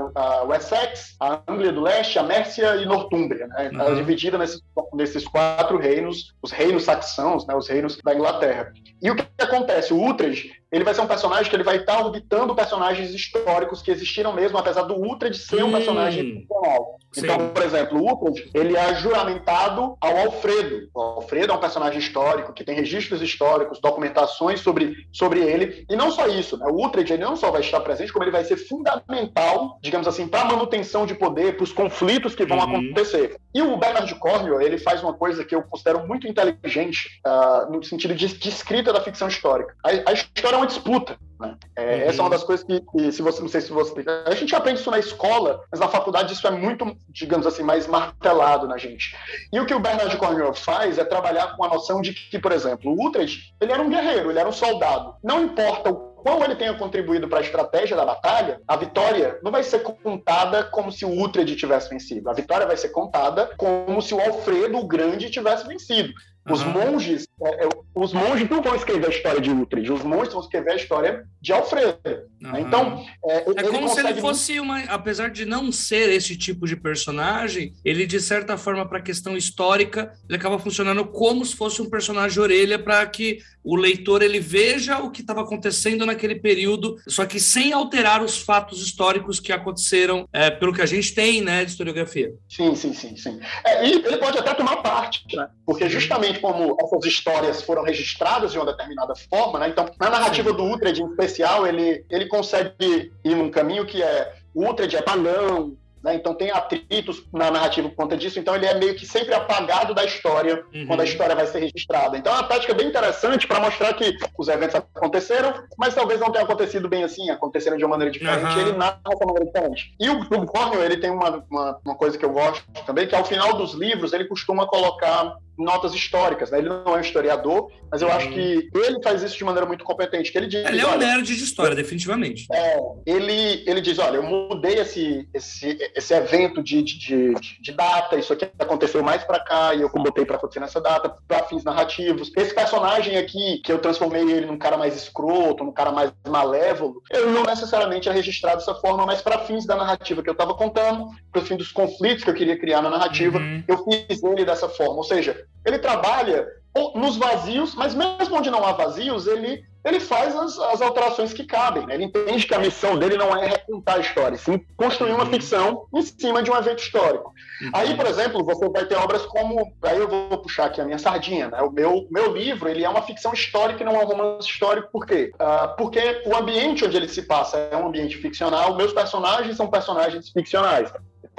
o 0.47 0.55
Essex, 0.55 1.17
a 1.19 1.41
Anglia 1.49 1.73
do 1.73 1.81
Leste, 1.81 2.19
a 2.21 2.23
Mércia 2.23 2.77
e 2.77 2.87
Nortúmbria. 2.87 3.49
Né? 3.49 3.71
Uhum. 3.73 3.81
Era 3.81 3.97
dividida 3.97 4.39
nesses, 4.39 4.63
nesses 4.95 5.27
quatro 5.27 5.77
reinos, 5.77 6.33
os 6.41 6.53
reinos 6.53 6.85
saxãos, 6.85 7.45
né? 7.47 7.55
os 7.55 7.69
reinos 7.69 7.99
da 8.03 8.15
Inglaterra. 8.15 8.73
E 9.03 9.11
o 9.11 9.17
que 9.17 9.27
acontece? 9.39 9.93
O 9.93 10.01
Uhtred 10.01 10.53
ele 10.73 10.85
vai 10.85 10.95
ser 10.95 11.01
um 11.01 11.07
personagem 11.07 11.51
que 11.51 11.57
ele 11.57 11.65
vai 11.65 11.79
estar 11.79 11.99
orbitando 11.99 12.55
personagens 12.55 13.13
históricos 13.13 13.83
que 13.83 13.91
existiram 13.91 14.33
mesmo, 14.33 14.57
apesar 14.57 14.83
do 14.83 14.95
Uhtred 14.95 15.37
ser 15.37 15.65
um 15.65 15.69
hum, 15.69 15.73
personagem 15.73 16.41
ficcional. 16.43 16.97
Então, 17.17 17.49
por 17.49 17.63
exemplo, 17.63 18.01
o 18.01 18.13
Uhtred, 18.13 18.51
ele 18.55 18.77
é 18.77 18.95
juramentado 18.95 19.97
ao 20.01 20.17
Alfredo. 20.17 20.89
O 20.95 21.01
Alfredo 21.01 21.53
é 21.53 21.57
um 21.57 21.61
personagem 21.61 21.99
histórico 21.99 22.53
que 22.53 22.65
tem 22.65 22.75
registros 22.75 23.21
históricos, 23.21 23.81
documentações 23.81 24.61
sobre, 24.61 25.07
sobre 25.13 25.41
ele. 25.41 25.85
E 25.89 25.97
não 25.97 26.11
só 26.11 26.27
isso, 26.27 26.57
né? 26.57 26.67
o 26.67 26.85
Uhtred 26.85 27.13
ele 27.13 27.25
não 27.25 27.37
só 27.37 27.51
vai 27.51 27.61
estar 27.61 27.81
presente, 27.81 28.13
como 28.13 28.25
ele 28.25 28.31
vai 28.31 28.45
ser 28.45 28.57
fundamental, 28.57 29.79
digamos 29.83 30.07
assim, 30.07 30.29
para 30.29 30.43
a 30.43 30.45
manutenção 30.45 31.05
de 31.05 31.15
poder, 31.15 31.57
para 31.57 31.65
os 31.65 31.73
conflitos 31.73 32.35
que 32.35 32.47
vão 32.47 32.59
uhum. 32.59 32.65
acontecer. 32.65 33.37
E 33.55 33.61
o 33.63 33.77
Bernard 33.77 34.15
Cornwell, 34.17 34.61
ele 34.61 34.79
faz 34.79 35.03
uma 35.03 35.15
coisa 35.15 35.45
que 35.45 35.55
eu 35.55 35.63
considero 35.63 36.07
muito 36.07 36.29
inteligente 36.29 37.21
uh, 37.27 37.71
no 37.71 37.83
sentido 37.83 38.15
de, 38.15 38.29
de, 38.29 38.49
escrita 38.49 38.93
da 38.93 39.01
ficção 39.01 39.29
histórica. 39.29 39.75
A, 39.85 40.11
a 40.11 40.13
história 40.13 40.57
é 40.57 40.59
uma 40.59 40.67
disputa. 40.67 41.19
Né? 41.41 41.57
É, 41.75 41.83
uhum. 41.83 42.03
Essa 42.03 42.19
é 42.19 42.23
uma 42.23 42.31
das 42.31 42.45
coisas 42.45 42.67
que, 42.67 42.81
que, 42.81 43.11
se 43.11 43.23
você 43.23 43.41
não 43.41 43.49
sei 43.49 43.63
se 43.63 43.73
você 43.73 44.05
a 44.27 44.35
gente 44.35 44.55
aprende 44.55 44.81
isso 44.81 44.91
na 44.91 44.99
escola, 44.99 45.65
mas 45.71 45.81
na 45.81 45.89
faculdade 45.89 46.35
isso 46.35 46.47
é 46.47 46.51
muito, 46.51 46.95
digamos 47.09 47.47
assim, 47.47 47.63
mais 47.63 47.87
martelado 47.87 48.69
na 48.69 48.77
gente. 48.77 49.17
E 49.51 49.59
o 49.59 49.65
que 49.65 49.75
o 49.75 49.81
Bernard 49.81 50.15
Cornwell 50.19 50.53
faz 50.53 50.99
é 50.99 51.05
trabalhar 51.05 51.57
com 51.57 51.65
a 51.65 51.69
noção 51.69 52.03
de 52.03 52.13
que, 52.13 52.39
por 52.39 52.53
exemplo, 52.53 52.93
o 52.93 53.07
Utrecht 53.07 53.55
ele 53.59 53.73
era 53.73 53.83
um 53.83 53.89
guerreiro, 53.89 54.31
ele 54.31 54.39
era 54.39 54.49
um 54.49 54.53
soldado. 54.53 55.15
Não 55.25 55.43
importa 55.43 55.91
o 55.91 56.11
quão 56.23 56.45
ele 56.45 56.55
tenha 56.55 56.75
contribuído 56.75 57.29
para 57.29 57.39
a 57.39 57.43
estratégia 57.43 57.97
da 57.97 58.05
batalha, 58.05 58.61
a 58.69 58.77
vitória 58.77 59.39
não 59.43 59.51
vai 59.51 59.63
ser 59.63 59.81
contada 59.81 60.65
como 60.65 60.93
se 60.93 61.05
o 61.05 61.11
Uhtred 61.11 61.57
tivesse 61.57 61.89
vencido. 61.89 62.29
A 62.29 62.35
vitória 62.35 62.67
vai 62.67 62.77
ser 62.77 62.91
contada 62.91 63.51
como 63.57 64.01
se 64.01 64.15
o 64.15 64.21
Alfredo 64.21 64.79
o 64.79 64.87
Grande 64.87 65.31
tivesse 65.31 65.67
vencido. 65.67 66.13
Os 66.49 66.63
uhum. 66.63 66.73
monges, 66.73 67.29
é, 67.43 67.65
é, 67.65 67.69
os 67.95 68.13
monges 68.13 68.49
não 68.49 68.63
vão 68.63 68.75
escrever 68.75 69.07
a 69.07 69.11
história 69.11 69.41
de 69.41 69.51
Uhtred, 69.51 69.93
os 69.93 70.03
monges 70.03 70.33
vão 70.33 70.43
escrever 70.43 70.73
a 70.73 70.77
história 70.77 71.25
de 71.41 71.53
Alfredo. 71.53 71.99
Uhum. 72.43 72.59
Então, 72.59 73.05
é, 73.27 73.37
é 73.57 73.63
como 73.65 73.89
se 73.89 74.01
ele 74.01 74.15
fosse 74.21 74.59
uma, 74.59 74.81
apesar 74.85 75.31
de 75.31 75.45
não 75.45 75.71
ser 75.71 76.09
esse 76.11 76.37
tipo 76.37 76.67
de 76.67 76.77
personagem, 76.77 77.75
ele 77.85 78.07
de 78.07 78.21
certa 78.21 78.57
forma 78.57 78.87
para 78.89 78.99
a 78.99 79.03
questão 79.03 79.37
histórica, 79.37 80.13
ele 80.29 80.39
acaba 80.39 80.59
funcionando 80.59 81.05
como 81.07 81.45
se 81.45 81.55
fosse 81.55 81.83
um 81.83 81.91
personagem 81.91 82.41
orelha 82.41 82.79
para 82.79 83.05
que 83.07 83.39
o 83.63 83.77
leitor 83.77 84.23
ele 84.23 84.41
veja 84.41 84.99
o 84.99 85.11
que 85.11 85.21
estava 85.21 85.43
acontecendo 85.43 86.07
naquele 86.07 86.35
período, 86.35 86.97
só 87.07 87.27
que 87.27 87.39
sem 87.39 87.73
alterar 87.73 88.23
os 88.23 88.39
fatos 88.39 88.83
históricos 88.83 89.39
que 89.39 89.53
aconteceram, 89.53 90.27
é, 90.33 90.51
pelo 90.51 90.73
que 90.73 90.81
a 90.81 90.87
gente 90.87 91.15
tem, 91.15 91.43
né, 91.43 91.65
de 91.65 91.71
historiografia. 91.73 92.33
Sim, 92.49 92.75
sim, 92.75 92.95
sim, 92.95 93.17
sim. 93.17 93.39
É, 93.65 93.87
e 93.87 93.93
ele 93.93 94.17
pode 94.17 94.39
até 94.39 94.55
tomar 94.55 94.77
parte, 94.77 95.25
né? 95.35 95.49
Porque 95.67 95.89
justamente 95.89 96.30
como 96.39 96.77
essas 96.81 97.05
histórias 97.05 97.63
foram 97.63 97.83
registradas 97.83 98.53
de 98.53 98.59
uma 98.59 98.67
determinada 98.67 99.15
forma, 99.29 99.59
né? 99.59 99.69
Então, 99.69 99.91
na 99.99 100.11
narrativa 100.11 100.53
do 100.53 100.65
Uhtred, 100.65 101.03
em 101.03 101.07
especial, 101.07 101.67
ele, 101.67 102.05
ele 102.11 102.27
consegue 102.27 103.13
ir 103.25 103.35
num 103.35 103.51
caminho 103.51 103.87
que 103.87 104.03
é 104.03 104.35
o 104.55 104.65
Uhtred 104.65 104.97
é 104.97 105.03
balão, 105.03 105.77
né? 106.03 106.15
Então 106.15 106.35
tem 106.35 106.51
atritos 106.51 107.23
na 107.33 107.51
narrativa 107.51 107.89
por 107.89 107.97
conta 107.97 108.17
disso, 108.17 108.39
então 108.39 108.55
ele 108.55 108.67
é 108.67 108.75
meio 108.75 108.95
que 108.95 109.07
sempre 109.07 109.35
apagado 109.35 109.95
da 109.95 110.05
história 110.05 110.65
uhum. 110.75 110.87
quando 110.87 111.01
a 111.01 111.05
história 111.05 111.35
vai 111.35 111.47
ser 111.47 111.61
registrada. 111.61 112.17
Então 112.17 112.33
é 112.33 112.37
uma 112.37 112.49
tática 112.49 112.75
bem 112.75 112.89
interessante 112.89 113.47
para 113.47 113.61
mostrar 113.61 113.93
que 113.95 114.17
os 114.39 114.49
eventos 114.49 114.77
aconteceram, 114.77 115.53
mas 115.79 115.95
talvez 115.95 116.19
não 116.19 116.33
tenha 116.33 116.45
acontecido 116.45 116.89
bem 116.89 117.05
assim, 117.05 117.31
aconteceram 117.31 117.77
de 117.77 117.85
uma 117.85 117.91
maneira 117.91 118.13
diferente, 118.13 118.55
uhum. 118.55 118.61
ele 118.61 118.73
narra 118.79 119.01
de 119.05 119.17
uma 119.17 119.27
maneira 119.27 119.47
diferente. 119.47 119.95
E 120.01 120.09
o, 120.09 120.47
Cornwell, 120.47 120.85
ele 120.85 120.97
tem 120.97 121.11
uma, 121.11 121.45
uma, 121.51 121.81
uma 121.85 121.95
coisa 121.95 122.17
que 122.17 122.25
eu 122.25 122.33
gosto 122.33 122.65
também, 122.87 123.07
que 123.07 123.15
ao 123.15 123.25
final 123.25 123.55
dos 123.55 123.75
livros 123.75 124.13
ele 124.13 124.25
costuma 124.25 124.67
colocar 124.67 125.37
notas 125.59 125.95
históricas, 125.95 126.51
né? 126.51 126.59
Ele 126.59 126.69
não 126.69 126.95
é 126.95 126.99
um 126.99 127.01
historiador, 127.01 127.71
mas 127.91 128.03
eu 128.03 128.11
acho 128.11 128.29
que 128.31 128.69
ele 128.75 129.03
faz 129.03 129.23
isso 129.23 129.37
de 129.37 129.45
maneira 129.45 129.67
muito 129.67 129.85
competente. 129.85 130.31
Que 130.31 130.39
ele 130.39 130.47
diz, 130.47 130.65
ele 130.67 130.81
é 130.81 130.87
um 130.87 130.97
nerd 130.97 131.25
de 131.25 131.43
história, 131.43 131.75
definitivamente. 131.75 132.47
É, 132.53 132.79
ele, 133.07 133.65
ele 133.67 133.81
diz, 133.81 133.99
olha, 133.99 134.17
eu 134.17 134.23
mudei 134.23 134.79
esse, 134.79 135.29
esse, 135.35 135.79
esse 135.95 136.15
evento 136.15 136.63
de, 136.63 136.83
de, 136.83 136.99
de, 136.99 137.35
de 137.61 137.73
data, 137.73 138.17
isso 138.17 138.33
aqui 138.33 138.49
aconteceu 138.59 139.03
mais 139.03 139.25
para 139.25 139.41
cá 139.41 139.75
e 139.75 139.83
eu 139.83 139.91
botei 139.91 140.25
para 140.25 140.37
acontecer 140.37 140.61
nessa 140.61 140.81
data, 140.81 141.15
para 141.27 141.45
fins 141.45 141.65
narrativos. 141.65 142.31
Esse 142.37 142.55
personagem 142.55 143.17
aqui, 143.17 143.61
que 143.65 143.73
eu 143.73 143.79
transformei 143.79 144.23
ele 144.23 144.47
num 144.47 144.59
cara 144.59 144.77
mais 144.77 144.97
escroto, 144.97 145.65
num 145.65 145.73
cara 145.73 145.93
mais 145.93 146.13
malévolo, 146.27 147.03
eu 147.11 147.31
não 147.31 147.43
necessariamente 147.43 148.09
é 148.09 148.13
registrado 148.13 148.59
dessa 148.59 148.75
forma, 148.75 149.05
mas 149.05 149.21
para 149.21 149.41
fins 149.41 149.67
da 149.67 149.77
narrativa 149.77 150.23
que 150.23 150.29
eu 150.29 150.33
estava 150.33 150.55
contando, 150.55 151.09
para 151.33 151.43
fins 151.43 151.59
dos 151.59 151.73
conflitos 151.73 152.25
que 152.25 152.31
eu 152.31 152.35
queria 152.35 152.59
criar 152.59 152.83
na 152.83 152.91
narrativa, 152.91 153.39
uhum. 153.39 153.63
eu 153.67 153.85
fiz 153.85 154.23
ele 154.23 154.45
dessa 154.45 154.69
forma. 154.69 154.97
Ou 154.97 155.05
seja, 155.05 155.47
ele 155.65 155.79
trabalha 155.79 156.47
nos 156.95 157.17
vazios, 157.17 157.75
mas 157.75 157.95
mesmo 157.95 158.37
onde 158.37 158.51
não 158.51 158.65
há 158.65 158.73
vazios, 158.73 159.27
ele, 159.27 159.65
ele 159.85 159.99
faz 159.99 160.37
as, 160.37 160.57
as 160.57 160.81
alterações 160.81 161.33
que 161.33 161.45
cabem. 161.45 161.85
Né? 161.85 161.95
Ele 161.95 162.05
entende 162.05 162.47
que 162.47 162.55
a 162.55 162.61
missão 162.61 162.97
dele 162.97 163.17
não 163.17 163.37
é 163.37 163.49
recontar 163.49 163.97
a 163.97 164.01
história, 164.01 164.39
sim 164.39 164.65
construir 164.77 165.13
uma 165.13 165.25
uhum. 165.25 165.31
ficção 165.31 165.87
em 165.93 166.03
cima 166.03 166.43
de 166.43 166.51
um 166.51 166.57
evento 166.57 166.79
histórico. 166.79 167.33
Uhum. 167.63 167.71
Aí, 167.73 167.97
por 167.97 168.07
exemplo, 168.07 168.45
você 168.45 168.69
vai 168.69 168.87
ter 168.87 168.95
obras 168.95 169.27
como. 169.27 169.73
Aí 169.83 169.99
eu 169.99 170.09
vou 170.09 170.39
puxar 170.39 170.67
aqui 170.67 170.81
a 170.81 170.85
minha 170.85 170.99
sardinha. 170.99 171.49
Né? 171.49 171.61
O 171.61 171.73
meu, 171.73 172.07
meu 172.11 172.33
livro 172.33 172.69
ele 172.69 172.85
é 172.85 172.89
uma 172.89 173.03
ficção 173.03 173.33
histórica 173.33 173.83
e 173.83 173.87
não 173.87 173.97
é 173.97 174.05
um 174.05 174.07
romance 174.07 174.49
histórico. 174.49 174.89
Por 174.93 175.07
quê? 175.07 175.33
Uh, 175.35 175.77
porque 175.77 176.23
o 176.27 176.37
ambiente 176.37 176.85
onde 176.85 176.97
ele 176.97 177.09
se 177.09 177.23
passa 177.23 177.57
é 177.57 177.77
um 177.77 177.89
ambiente 177.89 178.17
ficcional, 178.19 178.77
meus 178.77 178.93
personagens 178.93 179.57
são 179.57 179.67
personagens 179.67 180.29
ficcionais 180.31 180.93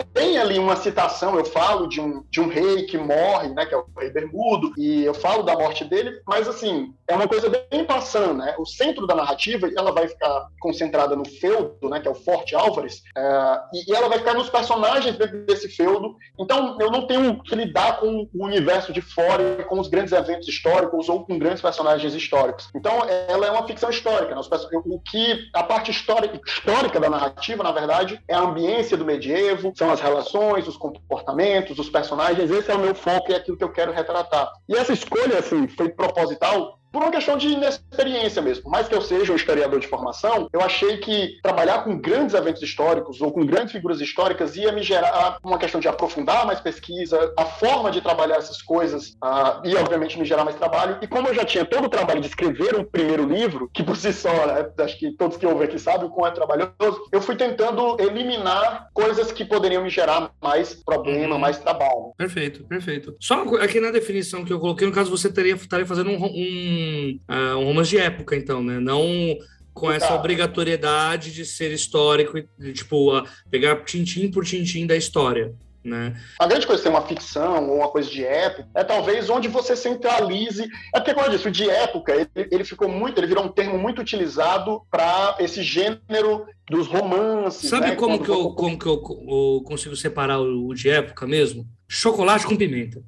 tem 0.03 0.37
ali 0.37 0.59
uma 0.59 0.75
citação, 0.75 1.37
eu 1.37 1.45
falo 1.45 1.87
de 1.87 1.99
um, 1.99 2.23
de 2.29 2.39
um 2.39 2.47
rei 2.47 2.83
que 2.83 2.97
morre, 2.97 3.49
né, 3.49 3.65
que 3.65 3.73
é 3.73 3.77
o 3.77 3.85
rei 3.97 4.09
Bermudo, 4.09 4.73
e 4.77 5.03
eu 5.03 5.13
falo 5.13 5.43
da 5.43 5.53
morte 5.53 5.83
dele, 5.85 6.21
mas 6.27 6.47
assim, 6.47 6.93
é 7.07 7.15
uma 7.15 7.27
coisa 7.27 7.49
bem 7.49 7.85
passando, 7.85 8.35
né? 8.35 8.55
O 8.57 8.65
centro 8.65 9.05
da 9.05 9.15
narrativa, 9.15 9.69
ela 9.77 9.91
vai 9.91 10.07
ficar 10.07 10.47
concentrada 10.59 11.15
no 11.15 11.25
feudo, 11.25 11.89
né, 11.89 11.99
que 11.99 12.07
é 12.07 12.11
o 12.11 12.15
Forte 12.15 12.55
Álvares, 12.55 13.01
é, 13.17 13.59
e, 13.73 13.93
ela 13.93 14.09
vai 14.09 14.19
ficar 14.19 14.33
nos 14.33 14.49
personagens 14.49 15.17
desse 15.45 15.67
feudo, 15.69 16.15
então 16.39 16.77
eu 16.79 16.89
não 16.89 17.07
tenho 17.07 17.41
que 17.43 17.55
lidar 17.55 17.99
com 17.99 18.27
o 18.33 18.45
universo 18.45 18.93
de 18.93 19.01
fora, 19.01 19.63
com 19.65 19.79
os 19.79 19.87
grandes 19.87 20.13
eventos 20.13 20.47
históricos 20.47 21.09
ou 21.09 21.25
com 21.25 21.37
grandes 21.37 21.61
personagens 21.61 22.13
históricos. 22.13 22.69
Então, 22.75 23.03
ela 23.27 23.45
é 23.45 23.51
uma 23.51 23.67
ficção 23.67 23.89
histórica, 23.89 24.35
né? 24.35 24.41
o 24.85 24.99
que 24.99 25.49
a 25.53 25.63
parte 25.63 25.91
histórica, 25.91 26.39
histórica 26.45 26.99
da 26.99 27.09
narrativa, 27.09 27.63
na 27.63 27.71
verdade, 27.71 28.21
é 28.27 28.33
a 28.33 28.39
ambiência 28.39 28.97
do 28.97 29.05
medievo, 29.05 29.73
são 29.75 29.90
as 29.91 29.99
relações, 29.99 30.67
os 30.67 30.77
comportamentos, 30.77 31.77
os 31.77 31.89
personagens. 31.89 32.49
Esse 32.49 32.71
é 32.71 32.75
o 32.75 32.79
meu 32.79 32.95
foco 32.95 33.31
e 33.31 33.33
é 33.33 33.37
aquilo 33.37 33.57
que 33.57 33.63
eu 33.63 33.71
quero 33.71 33.91
retratar. 33.91 34.51
E 34.67 34.75
essa 34.75 34.93
escolha, 34.93 35.39
assim, 35.39 35.67
foi 35.67 35.89
proposital 35.89 36.80
por 36.91 37.01
uma 37.01 37.11
questão 37.11 37.37
de 37.37 37.47
inexperiência 37.47 38.41
mesmo. 38.41 38.63
Por 38.63 38.71
mais 38.71 38.87
que 38.87 38.95
eu 38.95 39.01
seja 39.01 39.31
um 39.31 39.35
historiador 39.35 39.79
de 39.79 39.87
formação, 39.87 40.49
eu 40.51 40.61
achei 40.61 40.97
que 40.97 41.39
trabalhar 41.41 41.83
com 41.83 41.97
grandes 41.97 42.35
eventos 42.35 42.61
históricos 42.61 43.21
ou 43.21 43.31
com 43.31 43.45
grandes 43.45 43.71
figuras 43.71 44.01
históricas 44.01 44.55
ia 44.55 44.71
me 44.71 44.83
gerar 44.83 45.37
uma 45.43 45.57
questão 45.57 45.79
de 45.79 45.87
aprofundar 45.87 46.45
mais 46.45 46.59
pesquisa, 46.59 47.33
a 47.37 47.45
forma 47.45 47.91
de 47.91 48.01
trabalhar 48.01 48.37
essas 48.37 48.61
coisas 48.61 49.09
uh, 49.23 49.65
e, 49.65 49.75
obviamente, 49.75 50.19
me 50.19 50.25
gerar 50.25 50.43
mais 50.43 50.57
trabalho. 50.57 50.97
E 51.01 51.07
como 51.07 51.27
eu 51.27 51.33
já 51.33 51.45
tinha 51.45 51.65
todo 51.65 51.85
o 51.85 51.89
trabalho 51.89 52.21
de 52.21 52.27
escrever 52.27 52.75
um 52.75 52.83
primeiro 52.83 53.25
livro, 53.25 53.69
que 53.73 53.83
por 53.83 53.95
si 53.95 54.11
só, 54.11 54.47
né, 54.47 54.69
acho 54.79 54.97
que 54.97 55.11
todos 55.11 55.37
que 55.37 55.45
ouvem 55.45 55.67
aqui 55.67 55.79
sabem 55.79 56.07
o 56.07 56.11
quão 56.11 56.27
é 56.27 56.31
trabalhoso, 56.31 57.07
eu 57.11 57.21
fui 57.21 57.35
tentando 57.35 57.97
eliminar 57.99 58.89
coisas 58.93 59.31
que 59.31 59.45
poderiam 59.45 59.83
me 59.83 59.89
gerar 59.89 60.31
mais 60.41 60.73
problema, 60.73 61.35
uhum. 61.35 61.41
mais 61.41 61.57
trabalho. 61.57 62.13
Perfeito, 62.17 62.63
perfeito. 62.65 63.15
Só 63.19 63.43
aqui 63.61 63.79
na 63.79 63.91
definição 63.91 64.43
que 64.43 64.53
eu 64.53 64.59
coloquei, 64.59 64.87
no 64.87 64.93
caso, 64.93 65.09
você 65.09 65.31
teria, 65.31 65.53
estaria 65.53 65.85
fazendo 65.85 66.09
um, 66.09 66.23
um 66.23 66.80
uh, 67.29 67.57
um 67.57 67.65
romance 67.65 67.89
de 67.89 67.97
época, 67.97 68.35
então, 68.35 68.63
né? 68.63 68.79
Não 68.79 69.37
com 69.73 69.91
essa 69.91 70.09
tá. 70.09 70.15
obrigatoriedade 70.15 71.33
de 71.33 71.45
ser 71.45 71.71
histórico, 71.71 72.37
de, 72.57 72.73
tipo, 72.73 73.17
uh, 73.17 73.23
pegar 73.49 73.83
tintim 73.85 74.29
por 74.29 74.43
tintim 74.43 74.85
da 74.85 74.95
história. 74.95 75.53
Né? 75.83 76.15
A 76.39 76.45
grande 76.45 76.67
coisa 76.67 76.79
de 76.79 76.83
ter 76.83 76.95
uma 76.95 77.07
ficção 77.07 77.67
ou 77.67 77.77
uma 77.77 77.87
coisa 77.87 78.07
de 78.07 78.23
época 78.23 78.67
é 78.75 78.83
talvez 78.83 79.29
onde 79.31 79.47
você 79.47 79.75
centralize. 79.75 80.63
É 80.93 80.99
porque, 80.99 81.13
como 81.13 81.25
eu 81.25 81.31
disse, 81.31 81.47
o 81.47 81.51
de 81.51 81.67
época 81.67 82.13
ele, 82.13 82.29
ele 82.51 82.63
ficou 82.63 82.87
muito, 82.87 83.19
ele 83.19 83.25
virou 83.25 83.43
um 83.43 83.51
termo 83.51 83.79
muito 83.79 83.99
utilizado 83.99 84.81
para 84.91 85.37
esse 85.39 85.63
gênero 85.63 86.45
dos 86.69 86.85
romances. 86.85 87.69
Sabe 87.69 87.87
né? 87.87 87.95
como, 87.95 88.23
que 88.23 88.29
eu, 88.29 88.51
como 88.51 88.77
que 88.77 88.85
eu, 88.85 89.01
eu 89.27 89.63
consigo 89.65 89.95
separar 89.95 90.39
o, 90.39 90.67
o 90.67 90.75
de 90.75 90.89
época 90.89 91.25
mesmo? 91.25 91.65
Chocolate 91.87 92.45
com 92.45 92.55
pimenta. 92.55 93.01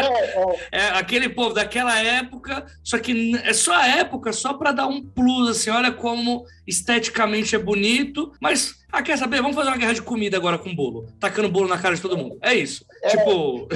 É, 0.71 0.87
aquele 0.89 1.29
povo 1.29 1.53
daquela 1.53 1.99
época, 2.01 2.65
só 2.83 2.97
que 2.97 3.35
é 3.43 3.53
só 3.53 3.73
a 3.73 3.87
época, 3.87 4.33
só 4.33 4.53
para 4.53 4.71
dar 4.71 4.87
um 4.87 5.03
plus, 5.03 5.49
assim, 5.49 5.69
olha 5.69 5.91
como 5.91 6.45
esteticamente 6.71 7.55
é 7.55 7.59
bonito, 7.59 8.31
mas 8.39 8.81
ah, 8.91 9.01
quer 9.01 9.17
saber? 9.17 9.41
Vamos 9.41 9.55
fazer 9.55 9.69
uma 9.69 9.77
guerra 9.77 9.93
de 9.93 10.01
comida 10.01 10.35
agora 10.35 10.57
com 10.57 10.75
bolo. 10.75 11.07
Tacando 11.17 11.47
bolo 11.47 11.67
na 11.67 11.77
cara 11.77 11.95
de 11.95 12.01
todo 12.01 12.17
mundo. 12.17 12.37
É 12.41 12.53
isso. 12.53 12.85
É, 13.01 13.09
tipo. 13.09 13.67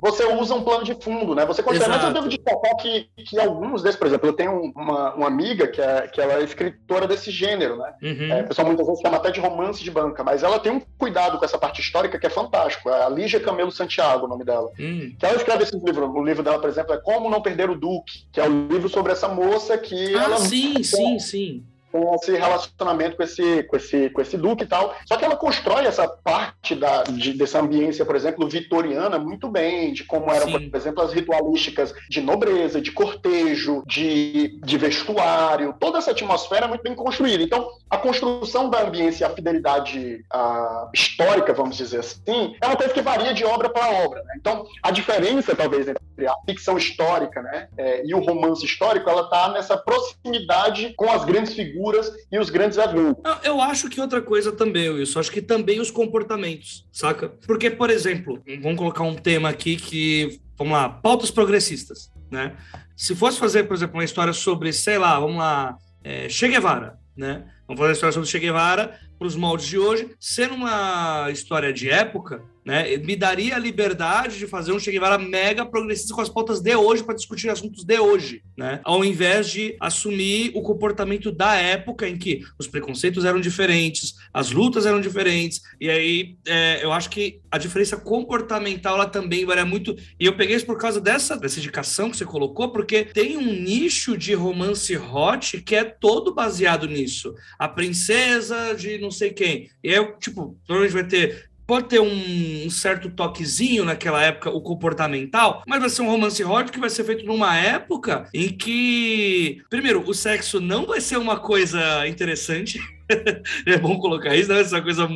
Você 0.00 0.24
usa 0.24 0.54
um 0.54 0.62
plano 0.62 0.84
de 0.84 0.94
fundo, 0.94 1.34
né? 1.34 1.44
Você 1.44 1.62
consegue. 1.62 1.88
Mas 1.88 2.04
eu 2.04 2.12
devo 2.12 2.28
destacar 2.28 2.76
que, 2.76 3.08
que 3.16 3.40
alguns 3.40 3.82
desses, 3.82 3.98
por 3.98 4.06
exemplo, 4.06 4.28
eu 4.28 4.32
tenho 4.32 4.72
uma, 4.76 5.14
uma 5.14 5.26
amiga 5.26 5.66
que, 5.66 5.80
é, 5.80 6.06
que 6.06 6.20
ela 6.20 6.34
é 6.34 6.44
escritora 6.44 7.08
desse 7.08 7.30
gênero, 7.30 7.76
né? 7.76 7.92
Uhum. 8.02 8.32
É, 8.32 8.42
o 8.42 8.48
pessoal 8.48 8.68
muitas 8.68 8.86
vezes 8.86 9.02
chama 9.02 9.16
até 9.16 9.32
de 9.32 9.40
romance 9.40 9.82
de 9.82 9.90
banca, 9.90 10.22
mas 10.22 10.44
ela 10.44 10.60
tem 10.60 10.70
um 10.70 10.80
cuidado 10.96 11.38
com 11.38 11.44
essa 11.44 11.58
parte 11.58 11.80
histórica 11.80 12.18
que 12.18 12.26
é 12.26 12.30
fantástico. 12.30 12.88
É 12.88 13.04
a 13.04 13.08
Lígia 13.08 13.40
Camelo 13.40 13.72
Santiago, 13.72 14.26
o 14.26 14.28
nome 14.28 14.44
dela. 14.44 14.70
Uhum. 14.78 15.12
Que 15.18 15.26
ela 15.26 15.36
escreve 15.36 15.64
esse 15.64 15.76
livro. 15.76 16.08
O 16.08 16.24
livro 16.24 16.42
dela, 16.42 16.60
por 16.60 16.70
exemplo, 16.70 16.94
é 16.94 16.98
Como 16.98 17.28
Não 17.28 17.42
Perder 17.42 17.68
o 17.68 17.74
Duque, 17.74 18.26
que 18.32 18.40
é 18.40 18.48
o 18.48 18.68
livro 18.68 18.88
sobre 18.88 19.10
essa 19.10 19.26
moça 19.26 19.76
que. 19.76 20.14
Ah, 20.14 20.24
ela... 20.24 20.36
sim, 20.38 20.82
sim, 20.84 21.18
sim 21.18 21.64
com 21.92 22.14
esse 22.14 22.32
relacionamento 22.32 23.16
com 23.16 23.22
esse, 23.22 23.62
com 23.64 23.76
esse, 23.76 24.10
com 24.10 24.20
esse 24.20 24.36
duque 24.38 24.64
e 24.64 24.66
tal. 24.66 24.96
Só 25.06 25.16
que 25.16 25.24
ela 25.24 25.36
constrói 25.36 25.84
essa 25.84 26.08
parte 26.08 26.74
da, 26.74 27.02
de, 27.02 27.34
dessa 27.34 27.60
ambiência, 27.60 28.04
por 28.04 28.16
exemplo, 28.16 28.48
vitoriana 28.48 29.18
muito 29.18 29.48
bem, 29.48 29.92
de 29.92 30.04
como 30.04 30.32
eram, 30.32 30.46
Sim. 30.46 30.70
por 30.70 30.76
exemplo, 30.76 31.02
as 31.02 31.12
ritualísticas 31.12 31.94
de 32.08 32.20
nobreza, 32.20 32.80
de 32.80 32.90
cortejo, 32.90 33.82
de, 33.86 34.58
de 34.64 34.78
vestuário, 34.78 35.74
toda 35.78 35.98
essa 35.98 36.12
atmosfera 36.12 36.64
é 36.64 36.68
muito 36.68 36.82
bem 36.82 36.94
construída. 36.94 37.42
Então, 37.42 37.68
a 37.90 37.98
construção 37.98 38.70
da 38.70 38.82
ambiência 38.82 39.24
e 39.24 39.26
a 39.26 39.34
fidelidade 39.34 40.24
a, 40.32 40.88
histórica, 40.94 41.52
vamos 41.52 41.76
dizer 41.76 42.00
assim, 42.00 42.56
é 42.60 42.66
uma 42.66 42.76
coisa 42.76 42.94
que 42.94 43.02
varia 43.02 43.34
de 43.34 43.44
obra 43.44 43.68
para 43.68 44.04
obra. 44.04 44.22
Né? 44.22 44.34
Então, 44.38 44.64
a 44.82 44.90
diferença, 44.90 45.54
talvez, 45.54 45.86
entre 45.88 46.26
a 46.26 46.34
ficção 46.46 46.78
histórica 46.78 47.42
né, 47.42 47.68
é, 47.76 48.06
e 48.06 48.14
o 48.14 48.20
romance 48.20 48.64
histórico, 48.64 49.10
ela 49.10 49.22
está 49.22 49.50
nessa 49.50 49.76
proximidade 49.76 50.94
com 50.96 51.10
as 51.10 51.24
grandes 51.24 51.54
figuras 51.54 51.81
figuras 51.82 52.12
e 52.30 52.38
os 52.38 52.48
grandes 52.48 52.78
eventos. 52.78 53.22
Eu 53.42 53.60
acho 53.60 53.88
que 53.88 54.00
outra 54.00 54.22
coisa 54.22 54.52
também, 54.52 54.88
Wilson, 54.88 55.20
acho 55.20 55.32
que 55.32 55.42
também 55.42 55.80
os 55.80 55.90
comportamentos, 55.90 56.86
saca? 56.92 57.28
Porque, 57.46 57.70
por 57.70 57.90
exemplo, 57.90 58.40
vamos 58.62 58.78
colocar 58.78 59.02
um 59.02 59.16
tema 59.16 59.48
aqui 59.48 59.76
que, 59.76 60.40
vamos 60.56 60.72
lá, 60.74 60.88
pautas 60.88 61.30
progressistas. 61.30 62.10
né? 62.30 62.56
Se 62.96 63.14
fosse 63.14 63.38
fazer, 63.38 63.64
por 63.64 63.74
exemplo, 63.74 63.96
uma 63.96 64.04
história 64.04 64.32
sobre, 64.32 64.72
sei 64.72 64.98
lá, 64.98 65.18
vamos 65.18 65.36
lá, 65.38 65.76
é, 66.04 66.28
Che 66.28 66.48
Guevara, 66.48 66.98
né? 67.16 67.44
Vamos 67.66 67.78
fazer 67.80 67.90
a 67.90 67.92
história 67.92 68.12
sobre 68.12 68.28
Che 68.28 68.38
Guevara 68.38 68.98
para 69.22 69.28
os 69.28 69.36
moldes 69.36 69.68
de 69.68 69.78
hoje, 69.78 70.10
sendo 70.18 70.56
uma 70.56 71.30
história 71.30 71.72
de 71.72 71.88
época, 71.88 72.42
né, 72.64 72.96
me 72.98 73.16
daria 73.16 73.56
a 73.56 73.58
liberdade 73.58 74.38
de 74.38 74.46
fazer 74.46 74.72
um 74.72 74.78
Che 74.78 74.90
Guevara 74.90 75.18
mega 75.18 75.66
progressista 75.66 76.14
com 76.14 76.20
as 76.20 76.28
pautas 76.28 76.60
de 76.60 76.74
hoje 76.76 77.02
para 77.02 77.14
discutir 77.14 77.48
assuntos 77.50 77.84
de 77.84 77.98
hoje, 77.98 78.42
né? 78.56 78.80
Ao 78.84 79.04
invés 79.04 79.50
de 79.50 79.76
assumir 79.80 80.52
o 80.54 80.62
comportamento 80.62 81.32
da 81.32 81.54
época 81.56 82.08
em 82.08 82.16
que 82.16 82.42
os 82.58 82.68
preconceitos 82.68 83.24
eram 83.24 83.40
diferentes, 83.40 84.14
as 84.32 84.52
lutas 84.52 84.86
eram 84.86 85.00
diferentes, 85.00 85.62
e 85.80 85.90
aí 85.90 86.36
é, 86.46 86.84
eu 86.84 86.92
acho 86.92 87.10
que 87.10 87.40
a 87.50 87.58
diferença 87.58 87.96
comportamental 87.96 88.94
ela 88.94 89.06
também 89.06 89.44
varia 89.44 89.64
muito. 89.64 89.96
E 90.18 90.24
eu 90.24 90.36
peguei 90.36 90.56
isso 90.56 90.66
por 90.66 90.78
causa 90.78 91.00
dessa, 91.00 91.36
dessa 91.36 91.58
indicação 91.58 92.10
que 92.10 92.16
você 92.16 92.24
colocou, 92.24 92.70
porque 92.70 93.04
tem 93.04 93.36
um 93.36 93.52
nicho 93.52 94.16
de 94.16 94.34
romance 94.34 94.96
hot 94.96 95.60
que 95.62 95.74
é 95.74 95.84
todo 95.84 96.34
baseado 96.34 96.86
nisso. 96.86 97.34
A 97.58 97.68
princesa 97.68 98.72
de 98.72 98.98
não 98.98 99.10
sei 99.12 99.30
quem. 99.30 99.68
E 99.84 99.92
é 99.92 100.04
tipo, 100.14 100.58
provavelmente 100.66 100.94
vai 100.94 101.04
ter 101.04 101.52
pode 101.66 101.88
ter 101.88 102.00
um, 102.00 102.68
certo 102.68 103.08
toquezinho 103.08 103.84
naquela 103.84 104.22
época, 104.22 104.50
o 104.50 104.60
comportamental, 104.60 105.62
mas 105.66 105.80
vai 105.80 105.88
ser 105.88 106.02
um 106.02 106.10
romance 106.10 106.44
hot 106.44 106.70
que 106.70 106.78
vai 106.78 106.90
ser 106.90 107.04
feito 107.04 107.24
numa 107.24 107.56
época 107.56 108.28
em 108.34 108.48
que, 108.48 109.62
primeiro, 109.70 110.06
o 110.06 110.12
sexo 110.12 110.60
não 110.60 110.86
vai 110.86 111.00
ser 111.00 111.16
uma 111.16 111.38
coisa 111.38 112.06
interessante. 112.06 112.78
é 113.66 113.78
bom 113.78 113.98
colocar 113.98 114.34
isso, 114.36 114.48
não 114.48 114.56
é 114.56 114.60
essa 114.60 114.82
coisa 114.82 115.08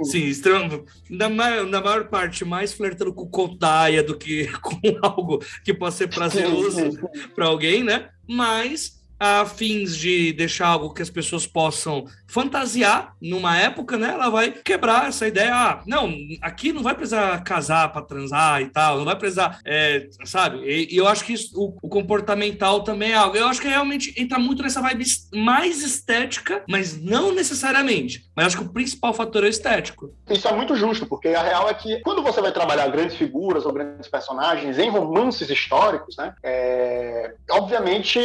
assim, 0.00 0.24
estranha, 0.26 0.82
na, 1.08 1.28
maior, 1.28 1.66
na 1.66 1.80
maior 1.80 2.08
parte 2.08 2.44
mais 2.44 2.72
flertando 2.72 3.12
com 3.12 3.26
Kodaia 3.26 4.02
do 4.02 4.16
que 4.16 4.48
com 4.60 4.80
algo 5.02 5.42
que 5.64 5.72
possa 5.72 5.98
ser 5.98 6.08
prazeroso 6.08 6.98
para 7.34 7.46
alguém, 7.46 7.82
né? 7.82 8.08
Mas 8.28 9.02
a 9.18 9.46
fins 9.46 9.96
de 9.96 10.32
deixar 10.32 10.66
algo 10.66 10.92
que 10.92 11.00
as 11.00 11.10
pessoas 11.10 11.46
possam 11.46 12.04
fantasiar 12.34 13.14
numa 13.22 13.56
época, 13.56 13.96
né? 13.96 14.10
Ela 14.10 14.28
vai 14.28 14.50
quebrar 14.50 15.06
essa 15.06 15.28
ideia. 15.28 15.54
Ah, 15.54 15.82
não, 15.86 16.12
aqui 16.42 16.72
não 16.72 16.82
vai 16.82 16.92
precisar 16.92 17.40
casar 17.44 17.92
para 17.92 18.02
transar 18.02 18.60
e 18.60 18.66
tal, 18.66 18.98
não 18.98 19.04
vai 19.04 19.14
precisar, 19.14 19.60
é, 19.64 20.08
sabe? 20.24 20.58
E, 20.64 20.92
e, 20.92 20.96
eu 20.96 21.06
acho 21.06 21.24
que 21.24 21.32
isso, 21.32 21.56
o, 21.56 21.78
o, 21.80 21.88
comportamental 21.88 22.82
também 22.82 23.12
é 23.12 23.14
algo. 23.14 23.36
Eu 23.36 23.46
acho 23.46 23.60
que 23.60 23.68
realmente 23.68 24.12
entra 24.20 24.36
muito 24.36 24.64
nessa 24.64 24.82
vibe 24.82 25.04
mais 25.32 25.80
estética, 25.84 26.64
mas 26.68 27.00
não 27.00 27.32
necessariamente. 27.32 28.24
Mas 28.34 28.46
acho 28.46 28.58
que 28.58 28.64
o 28.64 28.72
principal 28.72 29.14
fator 29.14 29.44
é 29.44 29.48
estético. 29.48 30.12
Isso 30.28 30.48
é 30.48 30.52
muito 30.52 30.74
justo, 30.74 31.06
porque 31.06 31.28
a 31.28 31.42
real 31.42 31.68
é 31.68 31.74
que 31.74 32.00
quando 32.00 32.20
você 32.20 32.40
vai 32.40 32.50
trabalhar 32.50 32.88
grandes 32.88 33.16
figuras 33.16 33.64
ou 33.64 33.72
grandes 33.72 34.08
personagens 34.08 34.76
em 34.76 34.90
romances 34.90 35.48
históricos, 35.48 36.16
né? 36.16 36.34
É, 36.42 37.34
obviamente 37.48 38.18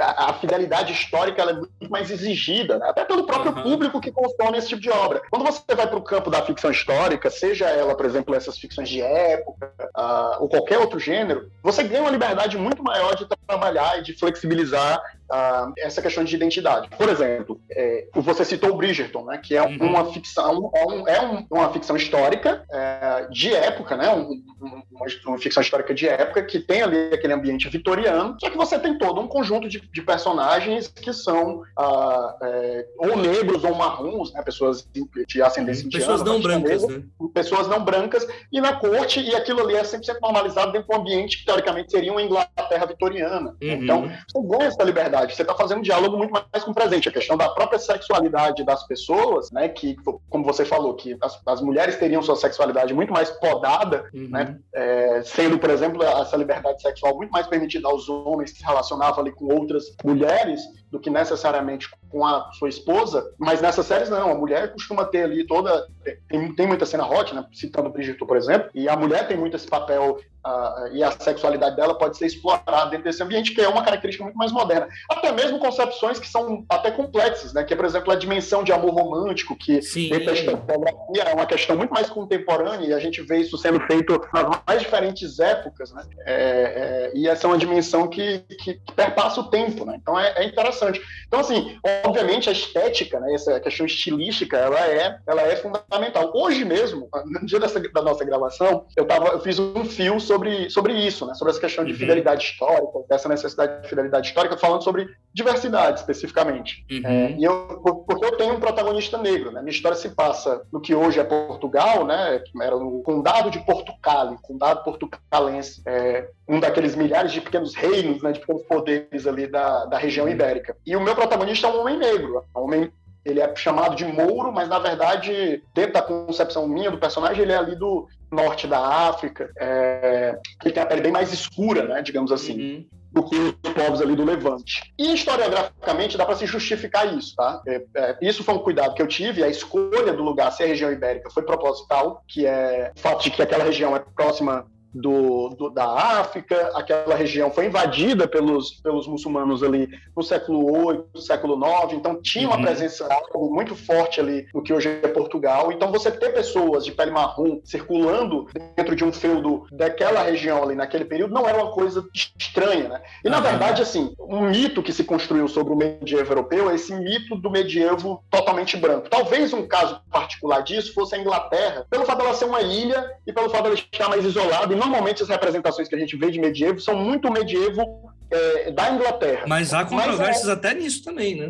a, 0.00 0.30
a 0.30 0.34
fidelidade 0.34 0.94
histórica 0.94 1.42
é 1.42 1.52
muito 1.52 1.90
mais 1.90 2.10
exigida, 2.10 2.78
né? 2.78 2.88
até 2.88 3.04
pelo 3.04 3.26
próprio 3.26 3.41
uhum. 3.50 3.62
público 3.62 4.00
que 4.00 4.10
consome 4.10 4.58
esse 4.58 4.68
tipo 4.68 4.80
de 4.80 4.90
obra. 4.90 5.22
Quando 5.30 5.44
você 5.44 5.74
vai 5.74 5.86
para 5.86 5.98
o 5.98 6.02
campo 6.02 6.30
da 6.30 6.42
ficção 6.42 6.70
histórica, 6.70 7.30
seja 7.30 7.68
ela, 7.68 7.94
por 7.96 8.06
exemplo, 8.06 8.34
essas 8.34 8.58
ficções 8.58 8.88
de 8.88 9.00
época 9.00 9.72
uh, 9.96 10.42
ou 10.42 10.48
qualquer 10.48 10.78
outro 10.78 10.98
gênero, 10.98 11.50
você 11.62 11.82
ganha 11.82 12.02
uma 12.02 12.10
liberdade 12.10 12.56
muito 12.56 12.82
maior 12.82 13.14
de 13.14 13.26
trabalhar 13.46 13.98
e 13.98 14.02
de 14.02 14.12
flexibilizar 14.14 15.00
uh, 15.32 15.72
essa 15.78 16.02
questão 16.02 16.22
de 16.22 16.36
identidade. 16.36 16.88
Por 16.96 17.08
exemplo, 17.08 17.60
é, 17.70 18.06
você 18.14 18.44
citou 18.44 18.70
o 18.70 18.76
Bridgerton, 18.76 19.24
né, 19.24 19.38
que 19.38 19.56
é 19.56 19.62
uhum. 19.62 19.78
uma 19.80 20.12
ficção, 20.12 20.70
é, 20.74 20.86
um, 20.86 21.08
é 21.08 21.22
um, 21.22 21.46
uma 21.50 21.72
ficção 21.72 21.96
histórica 21.96 22.64
é, 22.70 23.26
de 23.30 23.52
época, 23.52 23.96
né, 23.96 24.10
um, 24.10 24.42
uma, 24.60 24.82
uma, 25.26 25.38
ficção 25.38 25.62
histórica 25.62 25.94
de 25.94 26.06
época 26.06 26.42
que 26.42 26.60
tem 26.60 26.82
ali 26.82 27.12
aquele 27.12 27.32
ambiente 27.32 27.68
vitoriano, 27.68 28.36
só 28.38 28.50
que 28.50 28.56
você 28.56 28.78
tem 28.78 28.98
todo 28.98 29.20
um 29.20 29.26
conjunto 29.26 29.68
de, 29.68 29.80
de 29.80 30.02
personagens 30.02 30.88
que 30.88 31.12
são 31.12 31.62
uh, 31.78 32.44
é, 32.44 32.86
ou 32.98 33.16
negros 33.16 33.64
ou 33.64 33.74
marrons, 33.74 34.32
né, 34.32 34.42
pessoas 34.42 34.86
de 35.26 35.42
ascendência 35.42 35.86
indiana. 35.86 36.06
Pessoas 36.06 36.22
não 36.22 36.40
brancas, 36.40 36.86
né? 36.86 37.02
Pessoas 37.32 37.68
não 37.68 37.84
brancas, 37.84 38.26
e 38.52 38.60
na 38.60 38.74
corte, 38.74 39.20
e 39.20 39.34
aquilo 39.34 39.60
ali 39.60 39.76
é 39.76 39.82
100% 39.82 40.18
normalizado 40.20 40.72
dentro 40.72 40.88
de 40.88 40.94
um 40.94 41.00
ambiente 41.00 41.38
que 41.38 41.46
teoricamente 41.46 41.90
seria 41.90 42.12
uma 42.12 42.22
Inglaterra 42.22 42.86
vitoriana. 42.86 43.56
Uhum. 43.62 43.72
Então, 43.72 44.12
você 44.32 44.46
ganha 44.46 44.68
essa 44.68 44.82
liberdade 44.82 45.21
sexualidade. 45.22 45.36
Você 45.36 45.42
está 45.42 45.54
fazendo 45.54 45.78
um 45.78 45.82
diálogo 45.82 46.16
muito 46.16 46.30
mais 46.30 46.64
com 46.64 46.70
o 46.70 46.74
presente. 46.74 47.08
A 47.08 47.12
questão 47.12 47.36
da 47.36 47.48
própria 47.48 47.78
sexualidade 47.78 48.64
das 48.64 48.86
pessoas, 48.86 49.50
né? 49.50 49.68
Que, 49.68 49.96
como 50.28 50.44
você 50.44 50.64
falou, 50.64 50.94
que 50.94 51.16
as, 51.20 51.40
as 51.46 51.60
mulheres 51.60 51.96
teriam 51.96 52.22
sua 52.22 52.36
sexualidade 52.36 52.92
muito 52.94 53.12
mais 53.12 53.30
podada, 53.30 54.08
uhum. 54.12 54.28
né? 54.28 54.58
É, 54.74 55.22
sendo, 55.24 55.58
por 55.58 55.70
exemplo, 55.70 56.02
essa 56.02 56.36
liberdade 56.36 56.82
sexual 56.82 57.16
muito 57.16 57.30
mais 57.30 57.46
permitida 57.46 57.88
aos 57.88 58.08
homens 58.08 58.52
que 58.52 58.58
se 58.58 58.64
relacionavam 58.64 59.20
ali 59.20 59.32
com 59.32 59.46
outras 59.46 59.84
mulheres 60.04 60.60
do 60.90 61.00
que 61.00 61.10
necessariamente 61.10 61.88
com 62.12 62.24
a 62.26 62.52
sua 62.52 62.68
esposa, 62.68 63.32
mas 63.38 63.62
nessas 63.62 63.86
séries 63.86 64.10
não, 64.10 64.30
a 64.30 64.34
mulher 64.34 64.70
costuma 64.70 65.04
ter 65.06 65.24
ali 65.24 65.46
toda, 65.46 65.88
tem, 66.28 66.54
tem 66.54 66.66
muita 66.66 66.84
cena 66.84 67.06
hot, 67.06 67.34
né, 67.34 67.44
citando 67.52 67.88
Bridgerton, 67.88 68.26
por 68.26 68.36
exemplo, 68.36 68.68
e 68.74 68.86
a 68.86 68.94
mulher 68.94 69.26
tem 69.26 69.36
muito 69.36 69.56
esse 69.56 69.66
papel 69.66 70.18
uh, 70.46 70.94
e 70.94 71.02
a 71.02 71.10
sexualidade 71.10 71.74
dela 71.74 71.94
pode 71.96 72.18
ser 72.18 72.26
explorada 72.26 72.90
dentro 72.90 73.04
desse 73.04 73.22
ambiente, 73.22 73.54
que 73.54 73.62
é 73.62 73.68
uma 73.68 73.82
característica 73.82 74.22
muito 74.22 74.36
mais 74.36 74.52
moderna. 74.52 74.88
Até 75.10 75.32
mesmo 75.32 75.58
concepções 75.58 76.20
que 76.20 76.28
são 76.28 76.66
até 76.68 76.90
complexas, 76.90 77.54
né, 77.54 77.64
que 77.64 77.72
é, 77.72 77.76
por 77.76 77.86
exemplo, 77.86 78.12
a 78.12 78.16
dimensão 78.16 78.62
de 78.62 78.72
amor 78.72 78.92
romântico, 78.92 79.56
que 79.56 79.80
dentro 80.10 80.26
da 80.26 80.32
historiografia 80.32 81.22
é 81.22 81.34
uma 81.34 81.46
questão 81.46 81.76
muito 81.76 81.94
mais 81.94 82.10
contemporânea, 82.10 82.88
e 82.88 82.92
a 82.92 82.98
gente 82.98 83.22
vê 83.22 83.38
isso 83.38 83.56
sendo 83.56 83.80
feito 83.86 84.20
nas 84.34 84.60
mais 84.66 84.82
diferentes 84.82 85.40
épocas, 85.40 85.92
né, 85.92 86.04
é, 86.26 86.34
é, 86.34 87.12
e 87.14 87.26
essa 87.26 87.46
é 87.46 87.48
uma 87.48 87.58
dimensão 87.58 88.06
que, 88.06 88.40
que, 88.40 88.74
que 88.74 88.92
perpassa 88.94 89.40
o 89.40 89.44
tempo, 89.48 89.86
né, 89.86 89.96
então 90.00 90.18
é, 90.20 90.34
é 90.36 90.44
interessante. 90.44 91.00
Então, 91.26 91.40
assim, 91.40 91.78
obviamente 92.04 92.48
a 92.48 92.52
estética, 92.52 93.18
né, 93.20 93.34
essa 93.34 93.60
questão 93.60 93.86
estilística, 93.86 94.56
ela 94.56 94.80
é, 94.86 95.18
ela 95.26 95.42
é 95.42 95.56
fundamental. 95.56 96.32
Hoje 96.34 96.64
mesmo, 96.64 97.08
no 97.26 97.46
dia 97.46 97.60
dessa, 97.60 97.80
da 97.80 98.02
nossa 98.02 98.24
gravação, 98.24 98.86
eu, 98.96 99.04
tava, 99.04 99.28
eu 99.28 99.40
fiz 99.40 99.58
um 99.58 99.84
fio 99.84 100.20
sobre, 100.20 100.70
sobre 100.70 100.94
isso, 100.94 101.26
né, 101.26 101.34
sobre 101.34 101.52
essa 101.52 101.60
questão 101.60 101.84
de 101.84 101.92
uhum. 101.92 101.98
fidelidade 101.98 102.44
histórica, 102.44 102.98
dessa 103.08 103.28
necessidade 103.28 103.82
de 103.82 103.88
fidelidade 103.88 104.28
histórica, 104.28 104.56
falando 104.56 104.82
sobre 104.82 105.08
diversidade 105.32 106.00
especificamente. 106.00 106.84
Uhum. 106.90 107.02
É, 107.04 107.36
e 107.38 107.44
eu, 107.44 107.80
porque 108.06 108.24
eu 108.24 108.36
tenho 108.36 108.54
um 108.54 108.60
protagonista 108.60 109.18
negro, 109.18 109.50
né, 109.50 109.60
minha 109.60 109.72
história 109.72 109.96
se 109.96 110.10
passa 110.10 110.62
no 110.72 110.80
que 110.80 110.94
hoje 110.94 111.20
é 111.20 111.24
Portugal, 111.24 112.06
né, 112.06 112.40
que 112.44 112.62
era 112.62 112.76
no 112.76 113.02
condado 113.02 113.50
de 113.50 113.58
Portugal, 113.60 114.36
condado 114.42 114.82
portucalense, 114.84 115.82
é, 115.86 116.28
um 116.48 116.60
daqueles 116.60 116.94
milhares 116.94 117.32
de 117.32 117.40
pequenos 117.40 117.74
reinos, 117.74 118.22
né, 118.22 118.32
de 118.32 118.40
pequenos 118.40 118.62
poderes 118.62 119.26
ali 119.26 119.46
da, 119.46 119.86
da 119.86 119.98
região 119.98 120.26
uhum. 120.26 120.32
ibérica. 120.32 120.76
E 120.86 120.94
o 120.96 121.00
meu 121.00 121.14
protagonista 121.14 121.66
é 121.66 121.70
um 121.70 121.80
homem 121.80 121.91
negro, 121.98 122.44
é 122.54 122.58
um 122.58 122.62
homem 122.62 122.92
ele 123.24 123.40
é 123.40 123.54
chamado 123.54 123.94
de 123.94 124.04
Mouro, 124.04 124.52
mas 124.52 124.68
na 124.68 124.78
verdade, 124.78 125.62
dentro 125.74 125.92
da 125.92 126.02
concepção 126.02 126.66
minha 126.66 126.90
do 126.90 126.98
personagem, 126.98 127.42
ele 127.42 127.52
é 127.52 127.56
ali 127.56 127.76
do 127.76 128.08
norte 128.30 128.66
da 128.66 128.80
África. 129.08 129.50
É... 129.58 130.36
Ele 130.64 130.74
tem 130.74 130.82
a 130.82 130.86
pele 130.86 131.02
bem 131.02 131.12
mais 131.12 131.32
escura, 131.32 131.86
né, 131.86 132.02
digamos 132.02 132.32
assim. 132.32 132.60
Uhum. 132.60 132.86
Do 133.12 133.24
que 133.24 133.36
os 133.36 133.72
povos 133.74 134.00
ali 134.00 134.16
do 134.16 134.24
Levante. 134.24 134.90
E 134.98 135.12
historiograficamente 135.12 136.16
dá 136.16 136.24
para 136.24 136.34
se 136.34 136.46
justificar 136.46 137.14
isso, 137.14 137.36
tá? 137.36 137.60
É, 137.66 137.82
é, 137.94 138.16
isso 138.22 138.42
foi 138.42 138.54
um 138.54 138.58
cuidado 138.58 138.94
que 138.94 139.02
eu 139.02 139.06
tive, 139.06 139.44
a 139.44 139.48
escolha 139.48 140.14
do 140.14 140.22
lugar 140.22 140.50
ser 140.50 140.62
a 140.62 140.68
região 140.68 140.90
ibérica 140.90 141.28
foi 141.28 141.42
proposital, 141.42 142.24
que 142.26 142.46
é 142.46 142.90
o 142.96 142.98
fato 142.98 143.22
de 143.22 143.30
que 143.30 143.42
aquela 143.42 143.64
região 143.64 143.94
é 143.94 143.98
próxima 144.16 144.66
do, 144.94 145.48
do, 145.50 145.70
da 145.70 146.20
África, 146.20 146.70
aquela 146.74 147.14
região 147.14 147.50
foi 147.50 147.66
invadida 147.66 148.28
pelos, 148.28 148.72
pelos 148.82 149.06
muçulmanos 149.06 149.62
ali 149.62 149.88
no 150.16 150.22
século 150.22 150.90
VIII, 150.90 151.04
no 151.14 151.20
século 151.20 151.58
IX, 151.84 151.94
então 151.94 152.20
tinha 152.20 152.46
uma 152.46 152.56
uhum. 152.56 152.62
presença 152.62 153.08
muito 153.34 153.74
forte 153.74 154.20
ali 154.20 154.46
no 154.54 154.62
que 154.62 154.72
hoje 154.72 154.88
é 155.02 155.08
Portugal. 155.08 155.72
Então 155.72 155.90
você 155.90 156.10
ter 156.10 156.32
pessoas 156.32 156.84
de 156.84 156.92
pele 156.92 157.10
marrom 157.10 157.60
circulando 157.64 158.46
dentro 158.76 158.94
de 158.94 159.04
um 159.04 159.12
feudo 159.12 159.66
daquela 159.72 160.22
região 160.22 160.62
ali 160.62 160.74
naquele 160.74 161.04
período 161.04 161.34
não 161.34 161.48
era 161.48 161.62
uma 161.62 161.72
coisa 161.72 162.04
estranha, 162.14 162.88
né? 162.88 163.02
E 163.24 163.30
na 163.30 163.38
uhum. 163.38 163.42
verdade, 163.42 163.82
assim, 163.82 164.14
um 164.18 164.42
mito 164.42 164.82
que 164.82 164.92
se 164.92 165.04
construiu 165.04 165.48
sobre 165.48 165.72
o 165.72 165.76
medievo 165.76 166.32
europeu 166.32 166.70
é 166.70 166.74
esse 166.74 166.94
mito 166.94 167.36
do 167.36 167.50
medievo 167.50 168.22
totalmente 168.30 168.76
branco. 168.76 169.08
Talvez 169.08 169.52
um 169.52 169.66
caso 169.66 170.00
particular 170.10 170.62
disso 170.62 170.92
fosse 170.92 171.14
a 171.14 171.18
Inglaterra, 171.18 171.86
pelo 171.90 172.04
fato 172.04 172.18
dela 172.18 172.34
ser 172.34 172.44
uma 172.44 172.60
ilha 172.60 173.10
e 173.26 173.32
pelo 173.32 173.50
fato 173.50 173.64
dela 173.64 173.74
estar 173.74 174.08
mais 174.08 174.24
isolada 174.24 174.72
normalmente 174.82 175.22
as 175.22 175.28
representações 175.28 175.88
que 175.88 175.94
a 175.94 175.98
gente 175.98 176.16
vê 176.16 176.30
de 176.30 176.40
medievo 176.40 176.80
são 176.80 176.96
muito 176.96 177.30
medievo 177.30 178.12
é, 178.30 178.70
da 178.70 178.90
Inglaterra. 178.90 179.44
Mas 179.46 179.72
há 179.72 179.84
controvérsias 179.84 180.48
é, 180.48 180.52
até 180.52 180.74
nisso 180.74 181.04
também, 181.04 181.36
né? 181.36 181.48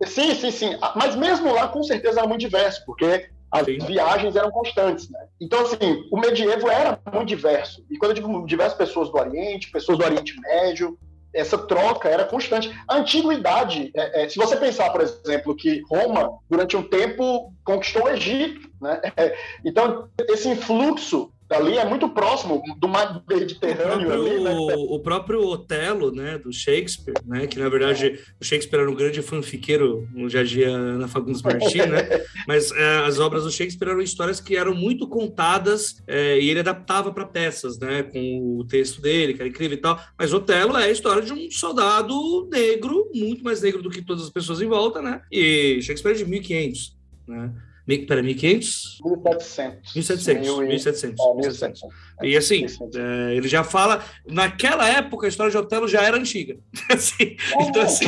É, 0.00 0.06
sim, 0.06 0.34
sim, 0.34 0.50
sim. 0.50 0.78
Mas 0.94 1.16
mesmo 1.16 1.52
lá, 1.52 1.68
com 1.68 1.82
certeza, 1.82 2.20
era 2.20 2.28
muito 2.28 2.40
diverso, 2.40 2.84
porque 2.84 3.28
as 3.50 3.64
sim. 3.64 3.78
viagens 3.78 4.36
eram 4.36 4.50
constantes, 4.50 5.10
né? 5.10 5.26
Então, 5.40 5.60
assim, 5.60 6.06
o 6.10 6.18
medievo 6.18 6.68
era 6.68 6.98
muito 7.12 7.28
diverso. 7.28 7.84
E 7.90 7.98
quando 7.98 8.12
eu 8.12 8.14
digo 8.16 8.46
diversas 8.46 8.78
pessoas 8.78 9.10
do 9.10 9.18
Oriente, 9.18 9.70
pessoas 9.70 9.98
do 9.98 10.04
Oriente 10.04 10.38
Médio, 10.40 10.98
essa 11.34 11.56
troca 11.56 12.08
era 12.08 12.24
constante. 12.24 12.70
A 12.86 12.96
antiguidade, 12.96 13.90
é, 13.96 14.24
é, 14.24 14.28
se 14.28 14.36
você 14.36 14.56
pensar, 14.56 14.90
por 14.90 15.00
exemplo, 15.00 15.56
que 15.56 15.82
Roma, 15.90 16.30
durante 16.48 16.76
um 16.76 16.82
tempo, 16.82 17.52
conquistou 17.64 18.04
o 18.04 18.08
Egito, 18.08 18.70
né? 18.82 19.00
Então, 19.64 20.08
esse 20.28 20.48
influxo 20.48 21.32
ali 21.54 21.76
é 21.76 21.84
muito 21.84 22.08
próximo 22.08 22.62
do 22.78 22.88
mar 22.88 23.22
Mediterrâneo. 23.28 24.08
O 24.08 24.10
próprio, 24.10 24.32
ali, 24.32 24.44
né? 24.44 24.74
o 24.76 24.98
próprio 25.00 25.46
Otelo, 25.46 26.12
né, 26.12 26.38
do 26.38 26.52
Shakespeare, 26.52 27.14
né, 27.24 27.46
que 27.46 27.58
na 27.58 27.68
verdade 27.68 28.18
o 28.40 28.44
Shakespeare 28.44 28.80
era 28.80 28.90
um 28.90 28.94
grande 28.94 29.22
fanfiqueiro, 29.22 30.08
no 30.12 30.28
dia 30.28 30.40
a 30.40 30.44
dia 30.44 30.68
Ana 30.68 31.08
Fagundes 31.08 31.42
Martins, 31.42 31.86
né, 31.86 32.24
mas 32.48 32.72
é, 32.72 32.98
as 33.04 33.18
obras 33.18 33.44
do 33.44 33.50
Shakespeare 33.50 33.90
eram 33.90 34.00
histórias 34.00 34.40
que 34.40 34.56
eram 34.56 34.74
muito 34.74 35.06
contadas 35.06 36.02
é, 36.06 36.38
e 36.38 36.48
ele 36.48 36.60
adaptava 36.60 37.12
para 37.12 37.26
peças, 37.26 37.78
né, 37.78 38.02
com 38.02 38.58
o 38.58 38.64
texto 38.64 39.00
dele, 39.00 39.34
que 39.34 39.40
era 39.40 39.48
incrível 39.48 39.76
e 39.76 39.80
tal, 39.80 40.00
mas 40.18 40.32
Otelo 40.32 40.76
é 40.76 40.84
a 40.84 40.90
história 40.90 41.22
de 41.22 41.32
um 41.32 41.50
soldado 41.50 42.48
negro, 42.50 43.10
muito 43.14 43.44
mais 43.44 43.62
negro 43.62 43.82
do 43.82 43.90
que 43.90 44.02
todas 44.02 44.24
as 44.24 44.30
pessoas 44.30 44.60
em 44.60 44.68
volta, 44.68 45.02
né, 45.02 45.20
e 45.30 45.80
Shakespeare 45.82 46.14
é 46.14 46.18
de 46.18 46.24
1500, 46.24 46.96
né, 47.28 47.52
Pera, 47.86 48.22
1500? 48.22 49.00
1700. 49.04 49.94
1700. 49.94 50.58
1700. 50.58 51.20
É, 51.20 51.34
1700. 51.34 51.82
E 52.22 52.36
assim, 52.36 52.66
é, 52.94 53.34
ele 53.34 53.48
já 53.48 53.64
fala. 53.64 54.04
Naquela 54.26 54.88
época, 54.88 55.26
a 55.26 55.28
história 55.28 55.50
de 55.50 55.58
Otelo 55.58 55.88
já 55.88 56.02
era 56.02 56.16
antiga. 56.16 56.56
assim, 56.90 57.36
é, 57.58 57.62
então, 57.62 57.82
assim... 57.82 58.06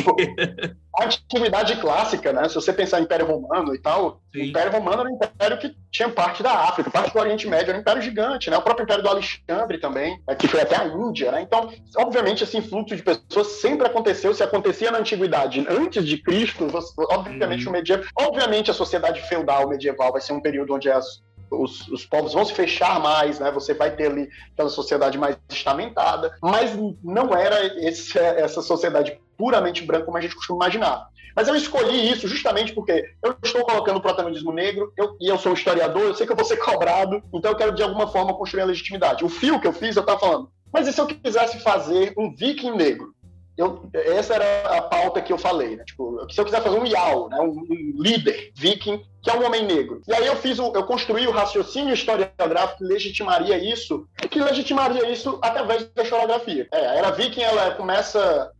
A 0.99 1.05
antiguidade 1.05 1.75
clássica, 1.77 2.31
né? 2.31 2.47
Se 2.47 2.55
você 2.55 2.71
pensar 2.71 2.99
em 2.99 3.03
Império 3.03 3.25
Romano 3.25 3.75
e 3.75 3.79
tal, 3.79 4.21
o 4.33 4.37
Império 4.37 4.71
Romano 4.71 5.01
era 5.01 5.09
um 5.09 5.15
império 5.15 5.57
que 5.57 5.75
tinha 5.91 6.09
parte 6.09 6.41
da 6.41 6.51
África, 6.51 6.89
parte 6.89 7.13
do 7.13 7.19
Oriente 7.19 7.47
Médio, 7.47 7.69
era 7.69 7.77
um 7.77 7.81
império 7.81 8.01
gigante, 8.01 8.49
né? 8.49 8.57
O 8.57 8.61
próprio 8.61 8.83
Império 8.83 9.03
do 9.03 9.09
Alexandre 9.09 9.77
também, 9.77 10.19
né? 10.27 10.35
que 10.35 10.47
foi 10.47 10.61
até 10.61 10.77
a 10.77 10.85
Índia, 10.85 11.31
né? 11.31 11.41
Então, 11.41 11.69
obviamente, 11.97 12.43
esse 12.43 12.57
influxo 12.57 12.95
de 12.95 13.03
pessoas 13.03 13.47
sempre 13.59 13.87
aconteceu, 13.87 14.33
se 14.33 14.43
acontecia 14.43 14.91
na 14.91 14.99
antiguidade, 14.99 15.65
antes 15.69 16.05
de 16.05 16.17
Cristo, 16.17 16.67
obviamente, 17.09 17.65
hum. 17.65 17.69
o 17.69 17.73
medieval, 17.73 18.05
obviamente, 18.17 18.71
a 18.71 18.73
sociedade 18.73 19.21
feudal 19.23 19.67
medieval 19.67 20.11
vai 20.11 20.21
ser 20.21 20.33
um 20.33 20.41
período 20.41 20.73
onde 20.73 20.89
as 20.89 21.23
os, 21.51 21.87
os, 21.89 22.05
povos 22.05 22.33
vão 22.33 22.45
se 22.45 22.53
fechar 22.53 22.99
mais, 22.99 23.39
né? 23.39 23.51
Você 23.51 23.73
vai 23.73 23.91
ter 23.95 24.07
ali 24.07 24.29
aquela 24.53 24.69
sociedade 24.69 25.17
mais 25.17 25.37
estamentada, 25.49 26.35
mas 26.41 26.75
não 27.03 27.35
era 27.35 27.65
esse, 27.87 28.17
essa 28.17 28.61
sociedade 28.61 29.19
puramente 29.37 29.83
branca 29.83 30.05
como 30.05 30.17
a 30.17 30.21
gente 30.21 30.35
costuma 30.35 30.65
imaginar. 30.65 31.09
Mas 31.35 31.47
eu 31.47 31.55
escolhi 31.55 32.09
isso 32.09 32.27
justamente 32.27 32.73
porque 32.73 33.03
eu 33.21 33.35
estou 33.43 33.65
colocando 33.65 33.97
o 33.97 34.01
protagonismo 34.01 34.53
negro 34.53 34.93
eu, 34.95 35.17
e 35.19 35.27
eu 35.27 35.37
sou 35.37 35.53
historiador, 35.53 36.03
eu 36.03 36.13
sei 36.13 36.25
que 36.25 36.31
eu 36.31 36.37
vou 36.37 36.45
ser 36.45 36.57
cobrado, 36.63 37.21
então 37.33 37.51
eu 37.51 37.57
quero 37.57 37.75
de 37.75 37.83
alguma 37.83 38.07
forma 38.07 38.33
construir 38.33 38.61
a 38.61 38.65
legitimidade. 38.65 39.25
O 39.25 39.29
fio 39.29 39.59
que 39.59 39.67
eu 39.67 39.73
fiz, 39.73 39.95
eu 39.95 40.01
estava 40.01 40.19
falando, 40.19 40.49
mas 40.71 40.87
e 40.87 40.93
se 40.93 40.99
eu 40.99 41.07
quisesse 41.07 41.59
fazer 41.59 42.13
um 42.17 42.33
viking 42.33 42.71
negro? 42.71 43.13
Eu, 43.57 43.89
essa 43.93 44.33
era 44.33 44.77
a 44.77 44.81
pauta 44.81 45.21
que 45.21 45.31
eu 45.31 45.37
falei, 45.37 45.77
né? 45.77 45.85
Tipo, 45.85 46.27
se 46.29 46.39
eu 46.39 46.43
quiser 46.43 46.61
fazer 46.61 46.77
um 46.77 46.85
Yao, 46.85 47.29
né? 47.29 47.39
um, 47.39 47.51
um, 47.51 47.93
líder 47.97 48.51
viking, 48.53 49.01
que 49.23 49.29
é 49.29 49.33
um 49.33 49.45
homem 49.45 49.65
negro. 49.65 50.01
E 50.05 50.13
aí 50.13 50.27
eu 50.27 50.35
fiz, 50.35 50.59
o, 50.59 50.73
eu 50.75 50.83
construí 50.83 51.25
o 51.25 51.31
raciocínio 51.31 51.93
historiográfico 51.93 52.79
que 52.79 52.83
legitimaria 52.83 53.57
isso, 53.57 54.05
que 54.29 54.41
legitimaria 54.41 55.09
isso 55.09 55.39
através 55.41 55.85
da 55.95 56.03
historiografia. 56.03 56.67
É, 56.69 56.85
a 56.85 56.95
era 56.95 57.11
viking, 57.11 57.41
ela 57.41 57.71
começa 57.71 58.51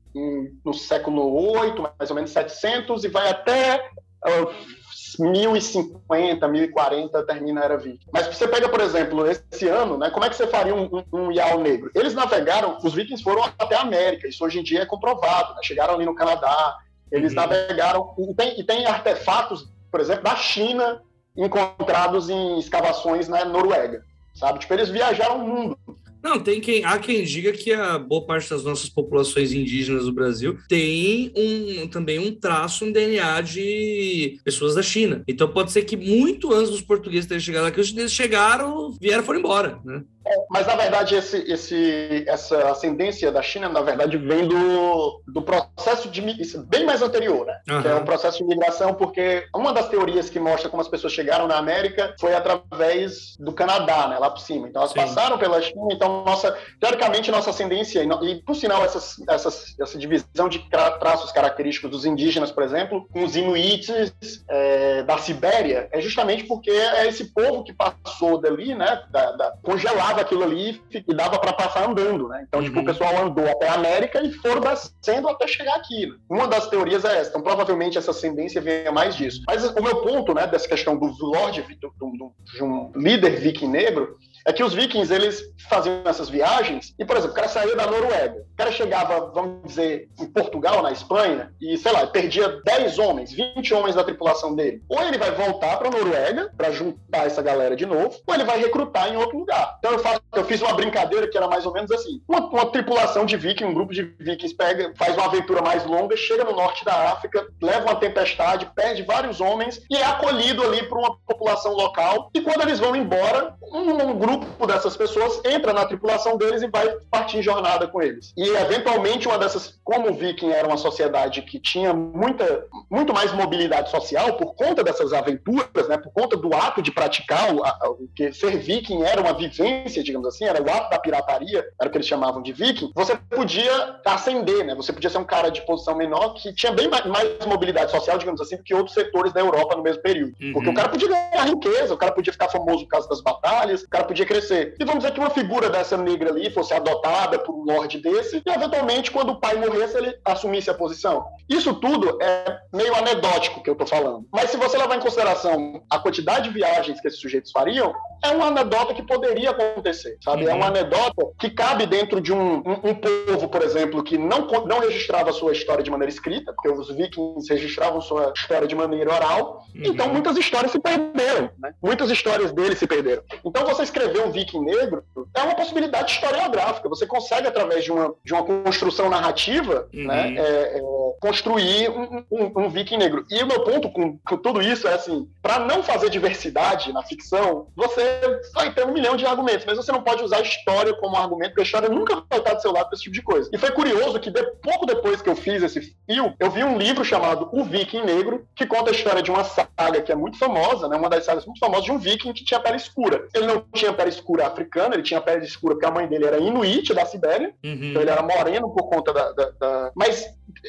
no 0.63 0.73
século 0.73 1.61
VIII, 1.61 1.81
mais 1.99 2.09
ou 2.09 2.15
menos 2.15 2.31
700, 2.31 3.03
e 3.03 3.07
vai 3.09 3.29
até 3.29 3.89
uh, 4.25 4.75
1050, 5.19 6.47
1040 6.47 7.25
termina 7.25 7.61
a 7.61 7.63
Era 7.65 7.77
Viking. 7.77 8.07
Mas 8.11 8.27
você 8.27 8.47
pega, 8.47 8.69
por 8.69 8.81
exemplo, 8.81 9.25
esse 9.27 9.67
ano, 9.67 9.97
né, 9.97 10.09
como 10.09 10.25
é 10.25 10.29
que 10.29 10.35
você 10.35 10.47
faria 10.47 10.75
um, 10.75 10.89
um, 10.91 11.03
um 11.13 11.31
Yao 11.31 11.59
negro? 11.59 11.91
Eles 11.93 12.13
navegaram, 12.13 12.77
os 12.83 12.93
vikings 12.93 13.23
foram 13.23 13.43
até 13.43 13.75
a 13.75 13.81
América, 13.81 14.27
isso 14.27 14.43
hoje 14.43 14.59
em 14.59 14.63
dia 14.63 14.81
é 14.81 14.85
comprovado, 14.85 15.53
né? 15.53 15.59
chegaram 15.63 15.95
ali 15.95 16.05
no 16.05 16.15
Canadá, 16.15 16.77
eles 17.11 17.33
uhum. 17.33 17.41
navegaram, 17.41 18.15
e 18.17 18.33
tem, 18.33 18.59
e 18.59 18.63
tem 18.63 18.85
artefatos, 18.85 19.69
por 19.91 19.99
exemplo, 19.99 20.23
da 20.23 20.35
China, 20.35 21.01
encontrados 21.35 22.29
em 22.29 22.59
escavações 22.59 23.27
na 23.27 23.43
Noruega, 23.45 24.01
sabe? 24.33 24.59
Tipo, 24.59 24.73
eles 24.73 24.89
viajaram 24.89 25.37
o 25.37 25.47
mundo. 25.47 25.77
Não, 26.25 26.39
tem 26.39 26.59
quem 26.59 26.83
há 26.83 26.97
quem 26.97 27.23
diga 27.23 27.51
que 27.51 27.71
a 27.71 27.99
boa 27.99 28.25
parte 28.25 28.49
das 28.49 28.63
nossas 28.63 28.89
populações 28.89 29.53
indígenas 29.53 30.05
do 30.05 30.11
Brasil 30.11 30.57
tem 30.67 31.31
um, 31.35 31.87
também 31.87 32.17
um 32.17 32.33
traço, 32.33 32.83
um 32.83 32.91
DNA 32.91 33.41
de 33.41 34.39
pessoas 34.43 34.73
da 34.73 34.81
China. 34.81 35.23
Então 35.27 35.47
pode 35.47 35.71
ser 35.71 35.83
que 35.83 35.95
muito 35.95 36.51
antes 36.51 36.71
dos 36.71 36.81
portugueses 36.81 37.27
terem 37.27 37.39
chegado 37.39 37.67
aqui, 37.67 37.79
os 37.79 37.89
chineses 37.89 38.11
chegaram, 38.11 38.91
vieram 38.99 39.21
e 39.21 39.25
foram 39.25 39.39
embora, 39.39 39.79
né? 39.85 40.01
Mas, 40.49 40.65
na 40.65 40.75
verdade, 40.75 41.15
esse, 41.15 41.37
esse, 41.51 42.25
essa 42.27 42.71
ascendência 42.71 43.31
da 43.31 43.43
China, 43.43 43.69
na 43.69 43.81
verdade, 43.81 44.17
vem 44.17 44.47
do, 44.47 45.21
do 45.27 45.41
processo 45.41 46.09
de 46.09 46.21
bem 46.67 46.83
mais 46.83 47.01
anterior, 47.01 47.45
né? 47.45 47.59
Uhum. 47.69 47.81
Que 47.81 47.87
é 47.87 47.95
um 47.95 48.05
processo 48.05 48.39
de 48.39 48.45
migração, 48.45 48.95
porque 48.95 49.45
uma 49.55 49.71
das 49.71 49.87
teorias 49.87 50.29
que 50.29 50.39
mostra 50.39 50.67
como 50.67 50.81
as 50.81 50.87
pessoas 50.87 51.13
chegaram 51.13 51.47
na 51.47 51.57
América 51.57 52.15
foi 52.19 52.33
através 52.33 53.35
do 53.39 53.53
Canadá, 53.53 54.07
né? 54.07 54.17
Lá 54.17 54.31
por 54.31 54.39
cima. 54.39 54.67
Então, 54.67 54.81
elas 54.81 54.93
Sim. 54.93 54.99
passaram 54.99 55.37
pela 55.37 55.61
China, 55.61 55.89
então, 55.91 56.14
nossa, 56.23 56.57
teoricamente, 56.79 57.31
nossa 57.31 57.49
ascendência, 57.49 58.03
e, 58.03 58.35
por 58.41 58.55
sinal, 58.55 58.83
essas, 58.83 59.15
essas, 59.27 59.75
essa 59.79 59.97
divisão 59.97 60.47
de 60.49 60.59
traços 60.69 61.31
característicos 61.31 61.89
dos 61.89 62.05
indígenas, 62.05 62.51
por 62.51 62.63
exemplo, 62.63 63.07
com 63.11 63.23
os 63.23 63.35
inuites 63.35 64.13
é, 64.49 65.03
da 65.03 65.17
Sibéria, 65.17 65.89
é 65.91 66.01
justamente 66.01 66.43
porque 66.43 66.71
é 66.71 67.07
esse 67.07 67.25
povo 67.33 67.63
que 67.63 67.73
passou 67.73 68.39
dali, 68.39 68.75
né? 68.75 69.03
Da, 69.09 69.31
da, 69.31 69.53
congelado 69.61 70.19
aquilo 70.19 70.43
ali 70.43 70.81
e 70.91 71.13
dava 71.13 71.39
para 71.39 71.53
passar 71.53 71.89
andando, 71.89 72.27
né? 72.27 72.45
Então, 72.47 72.59
uhum. 72.59 72.65
tipo, 72.65 72.77
o 72.77 72.79
uhum. 72.79 72.85
pessoal 72.85 73.17
andou 73.17 73.49
até 73.49 73.67
a 73.67 73.73
América 73.73 74.21
e 74.21 74.31
foram 74.33 74.61
descendo 74.61 75.27
até 75.29 75.47
chegar 75.47 75.75
aqui. 75.75 76.07
Né? 76.07 76.15
Uma 76.29 76.47
das 76.47 76.67
teorias 76.67 77.03
é 77.05 77.19
essa. 77.19 77.29
Então, 77.29 77.41
provavelmente 77.41 77.97
essa 77.97 78.11
ascendência 78.11 78.61
venha 78.61 78.91
mais 78.91 79.15
disso. 79.15 79.41
Mas 79.47 79.63
o 79.65 79.81
meu 79.81 80.01
ponto, 80.01 80.33
né, 80.33 80.47
dessa 80.47 80.67
questão 80.67 80.97
do 80.97 81.13
Lorde, 81.25 81.61
do, 81.79 81.93
do, 81.97 82.33
de 82.53 82.63
um 82.63 82.91
líder 82.95 83.39
viking 83.39 83.67
negro, 83.67 84.17
é 84.45 84.53
que 84.53 84.63
os 84.63 84.73
vikings, 84.73 85.11
eles 85.11 85.41
faziam 85.67 86.01
essas 86.05 86.29
viagens 86.29 86.93
e, 86.99 87.03
por 87.03 87.17
exemplo, 87.17 87.33
o 87.33 87.35
cara 87.35 87.47
saía 87.47 87.75
da 87.75 87.87
Noruega, 87.87 88.45
o 88.53 88.55
cara 88.55 88.71
chegava, 88.71 89.31
vamos 89.33 89.63
dizer, 89.65 90.07
em 90.19 90.27
Portugal, 90.27 90.83
na 90.83 90.91
Espanha, 90.91 91.51
e, 91.59 91.75
sei 91.77 91.91
lá, 91.91 92.05
perdia 92.05 92.61
10 92.63 92.99
homens, 92.99 93.33
20 93.33 93.73
homens 93.73 93.95
da 93.95 94.03
tripulação 94.03 94.55
dele. 94.55 94.83
Ou 94.87 95.01
ele 95.01 95.17
vai 95.17 95.31
voltar 95.31 95.77
para 95.77 95.89
Noruega 95.89 96.51
para 96.55 96.71
juntar 96.71 97.25
essa 97.25 97.41
galera 97.41 97.75
de 97.75 97.85
novo, 97.85 98.19
ou 98.25 98.33
ele 98.33 98.43
vai 98.43 98.59
recrutar 98.59 99.11
em 99.11 99.17
outro 99.17 99.39
lugar. 99.39 99.77
Então 99.79 99.93
eu, 99.93 99.99
faço, 99.99 100.21
eu 100.35 100.45
fiz 100.45 100.61
uma 100.61 100.73
brincadeira 100.73 101.27
que 101.27 101.37
era 101.37 101.47
mais 101.47 101.65
ou 101.65 101.73
menos 101.73 101.89
assim. 101.89 102.21
Uma, 102.27 102.45
uma 102.47 102.65
tripulação 102.67 103.25
de 103.25 103.35
vikings, 103.35 103.71
um 103.71 103.73
grupo 103.73 103.93
de 103.93 104.03
vikings 104.19 104.55
pega, 104.55 104.93
faz 104.95 105.15
uma 105.15 105.25
aventura 105.25 105.61
mais 105.61 105.83
longa, 105.85 106.15
chega 106.15 106.43
no 106.43 106.55
norte 106.55 106.85
da 106.85 107.11
África, 107.11 107.47
leva 107.59 107.85
uma 107.85 107.95
tempestade, 107.95 108.69
perde 108.75 109.01
vários 109.01 109.41
homens 109.41 109.81
e 109.89 109.97
é 109.97 110.05
acolhido 110.05 110.61
ali 110.63 110.83
por 110.83 110.99
uma 110.99 111.17
população 111.27 111.73
local. 111.73 112.29
E 112.33 112.41
quando 112.41 112.61
eles 112.61 112.79
vão 112.79 112.95
embora, 112.95 113.55
um, 113.71 114.09
um 114.09 114.17
grupo 114.17 114.34
grupo 114.37 114.67
dessas 114.67 114.95
pessoas 114.95 115.41
entra 115.45 115.73
na 115.73 115.85
tripulação 115.85 116.37
deles 116.37 116.61
e 116.61 116.67
vai 116.67 116.87
partir 117.09 117.37
em 117.37 117.41
jornada 117.41 117.87
com 117.87 118.01
eles. 118.01 118.33
E 118.37 118.47
eventualmente 118.49 119.27
uma 119.27 119.37
dessas, 119.37 119.79
como 119.83 120.09
o 120.09 120.13
Viking 120.13 120.51
era 120.51 120.67
uma 120.67 120.77
sociedade 120.77 121.41
que 121.41 121.59
tinha 121.59 121.93
muita, 121.93 122.65
muito 122.89 123.13
mais 123.13 123.31
mobilidade 123.33 123.89
social 123.89 124.33
por 124.33 124.55
conta 124.55 124.83
dessas 124.83 125.13
aventuras, 125.13 125.87
né, 125.87 125.97
por 125.97 126.11
conta 126.11 126.37
do 126.37 126.53
ato 126.53 126.81
de 126.81 126.91
praticar 126.91 127.53
o, 127.53 127.61
o 127.91 128.07
que 128.15 128.31
ser 128.31 128.57
Viking 128.57 129.03
era 129.03 129.21
uma 129.21 129.33
vivência, 129.33 130.03
digamos 130.03 130.27
assim, 130.27 130.45
era 130.45 130.61
o 130.61 130.69
ato 130.69 130.89
da 130.89 130.99
pirataria, 130.99 131.65
era 131.79 131.87
o 131.87 131.91
que 131.91 131.97
eles 131.97 132.07
chamavam 132.07 132.41
de 132.41 132.51
Viking. 132.51 132.91
Você 132.95 133.15
podia 133.15 133.99
ascender, 134.05 134.65
né? 134.65 134.75
Você 134.75 134.91
podia 134.93 135.09
ser 135.09 135.17
um 135.17 135.25
cara 135.25 135.49
de 135.49 135.61
posição 135.65 135.95
menor 135.95 136.33
que 136.33 136.53
tinha 136.53 136.71
bem 136.71 136.87
mais, 136.87 137.05
mais 137.05 137.45
mobilidade 137.45 137.91
social, 137.91 138.17
digamos 138.17 138.41
assim, 138.41 138.57
do 138.57 138.63
que 138.63 138.73
outros 138.73 138.93
setores 138.93 139.33
da 139.33 139.41
Europa 139.41 139.75
no 139.75 139.83
mesmo 139.83 140.01
período. 140.01 140.35
Uhum. 140.41 140.53
Porque 140.53 140.69
o 140.69 140.73
cara 140.73 140.89
podia 140.89 141.07
ganhar 141.07 141.45
riqueza, 141.45 141.93
o 141.93 141.97
cara 141.97 142.11
podia 142.11 142.33
ficar 142.33 142.49
famoso 142.49 142.83
por 142.83 142.89
causa 142.89 143.09
das 143.09 143.21
batalhas, 143.21 143.83
o 143.83 143.89
cara 143.89 144.03
podia 144.03 144.24
crescer. 144.25 144.75
E 144.79 144.85
vamos 144.85 145.03
dizer 145.03 145.13
que 145.13 145.19
uma 145.19 145.29
figura 145.29 145.69
dessa 145.69 145.97
negra 145.97 146.29
ali 146.29 146.49
fosse 146.49 146.73
adotada 146.73 147.39
por 147.39 147.55
um 147.55 147.63
lord 147.63 147.97
desse, 147.99 148.41
e 148.45 148.49
eventualmente, 148.49 149.11
quando 149.11 149.31
o 149.31 149.39
pai 149.39 149.55
morresse, 149.55 149.97
ele 149.97 150.15
assumisse 150.25 150.69
a 150.69 150.73
posição. 150.73 151.25
Isso 151.49 151.73
tudo 151.75 152.17
é 152.21 152.57
meio 152.73 152.95
anedótico 152.95 153.61
que 153.61 153.69
eu 153.69 153.75
tô 153.75 153.85
falando. 153.85 154.25
Mas 154.31 154.49
se 154.49 154.57
você 154.57 154.77
levar 154.77 154.95
em 154.95 154.99
consideração 154.99 155.83
a 155.89 155.99
quantidade 155.99 156.49
de 156.49 156.53
viagens 156.53 156.99
que 156.99 157.07
esses 157.07 157.19
sujeitos 157.19 157.51
fariam, 157.51 157.93
é 158.23 158.29
uma 158.29 158.47
anedota 158.47 158.93
que 158.93 159.03
poderia 159.03 159.51
acontecer, 159.51 160.17
sabe? 160.23 160.43
Uhum. 160.43 160.49
É 160.49 160.53
uma 160.53 160.67
anedota 160.67 161.25
que 161.39 161.49
cabe 161.49 161.85
dentro 161.85 162.19
de 162.19 162.33
um, 162.33 162.57
um, 162.57 162.89
um, 162.89 162.95
povo, 162.95 163.47
por 163.47 163.61
exemplo, 163.61 164.03
que 164.03 164.17
não, 164.17 164.47
não 164.65 164.79
registrava 164.79 165.31
sua 165.31 165.51
história 165.51 165.83
de 165.83 165.91
maneira 165.91 166.11
escrita, 166.11 166.53
porque 166.53 166.69
os 166.69 166.89
vikings 166.95 167.51
registravam 167.51 168.01
sua 168.01 168.33
história 168.35 168.67
de 168.67 168.75
maneira 168.75 169.13
oral, 169.13 169.65
uhum. 169.75 169.81
então 169.85 170.09
muitas 170.09 170.37
histórias 170.37 170.71
se 170.71 170.79
perderam, 170.79 171.49
né? 171.59 171.73
Muitas 171.81 172.09
histórias 172.09 172.51
deles 172.51 172.79
se 172.79 172.87
perderam. 172.87 173.23
Então 173.45 173.65
você 173.65 173.83
escrever 173.83 174.14
um 174.21 174.31
viking 174.31 174.61
negro 174.61 175.03
é 175.33 175.41
uma 175.41 175.55
possibilidade 175.55 176.11
historiográfica. 176.11 176.89
Você 176.89 177.05
consegue, 177.05 177.47
através 177.47 177.83
de 177.83 177.91
uma, 177.91 178.13
de 178.23 178.33
uma 178.33 178.43
construção 178.43 179.09
narrativa, 179.09 179.87
uhum. 179.93 180.07
né, 180.07 180.35
é, 180.37 180.77
é, 180.77 180.81
construir 181.19 181.89
um, 181.89 182.25
um, 182.31 182.65
um, 182.65 182.69
viking 182.69 182.97
negro. 182.97 183.25
E 183.29 183.41
o 183.41 183.47
meu 183.47 183.63
ponto 183.63 183.89
com, 183.91 184.17
com 184.19 184.37
tudo 184.37 184.61
isso 184.61 184.87
é 184.87 184.93
assim, 184.93 185.27
para 185.41 185.59
não 185.59 185.83
fazer 185.83 186.09
diversidade 186.09 186.91
na 186.93 187.03
ficção, 187.03 187.67
você 187.75 188.19
vai 188.53 188.73
ter 188.73 188.85
um 188.85 188.93
milhão 188.93 189.15
de 189.15 189.25
argumentos, 189.25 189.65
mas 189.65 189.77
você 189.77 189.91
não 189.91 190.01
pode 190.01 190.23
usar 190.23 190.37
a 190.37 190.41
história 190.41 190.93
como 190.95 191.15
argumento, 191.15 191.49
porque 191.49 191.61
a 191.61 191.65
história 191.65 191.89
nunca 191.89 192.23
vai 192.29 192.39
estar 192.39 192.53
do 192.53 192.61
seu 192.61 192.71
lado 192.71 192.87
para 192.87 192.95
esse 192.95 193.03
tipo 193.03 193.15
de 193.15 193.21
coisa. 193.21 193.49
E 193.53 193.57
foi 193.57 193.71
curioso 193.71 194.19
que 194.19 194.29
de, 194.29 194.43
pouco 194.61 194.85
depois 194.85 195.21
que 195.21 195.29
eu 195.29 195.35
fiz 195.35 195.63
esse 195.63 195.81
fio, 195.81 196.33
eu 196.39 196.51
vi 196.51 196.63
um 196.63 196.77
livro 196.77 197.03
chamado 197.03 197.49
O 197.51 197.63
Viking 197.63 198.03
Negro, 198.03 198.47
que 198.55 198.65
conta 198.65 198.91
a 198.91 198.93
história 198.93 199.21
de 199.21 199.31
uma 199.31 199.43
saga 199.43 200.01
que 200.01 200.11
é 200.11 200.15
muito 200.15 200.37
famosa, 200.37 200.87
né, 200.87 200.95
uma 200.95 201.09
das 201.09 201.25
sagas 201.25 201.45
muito 201.45 201.59
famosas 201.59 201.85
de 201.85 201.91
um 201.91 201.97
viking 201.97 202.33
que 202.33 202.43
tinha 202.43 202.59
pele 202.59 202.77
escura. 202.77 203.27
Ele 203.33 203.47
não 203.47 203.63
tinha 203.73 203.93
pele 203.93 204.04
escura 204.07 204.47
africana, 204.47 204.95
ele 204.95 205.03
tinha 205.03 205.21
pele 205.21 205.45
escura 205.45 205.75
porque 205.75 205.87
a 205.87 205.91
mãe 205.91 206.07
dele 206.07 206.25
era 206.25 206.39
inuit 206.39 206.93
da 206.93 207.05
Sibéria, 207.05 207.53
uhum. 207.63 207.79
então 207.83 208.01
ele 208.01 208.11
era 208.11 208.21
moreno 208.21 208.73
por 208.73 208.89
conta 208.89 209.13
da. 209.13 209.31
da, 209.31 209.51
da... 209.51 209.91
Mas 209.95 210.25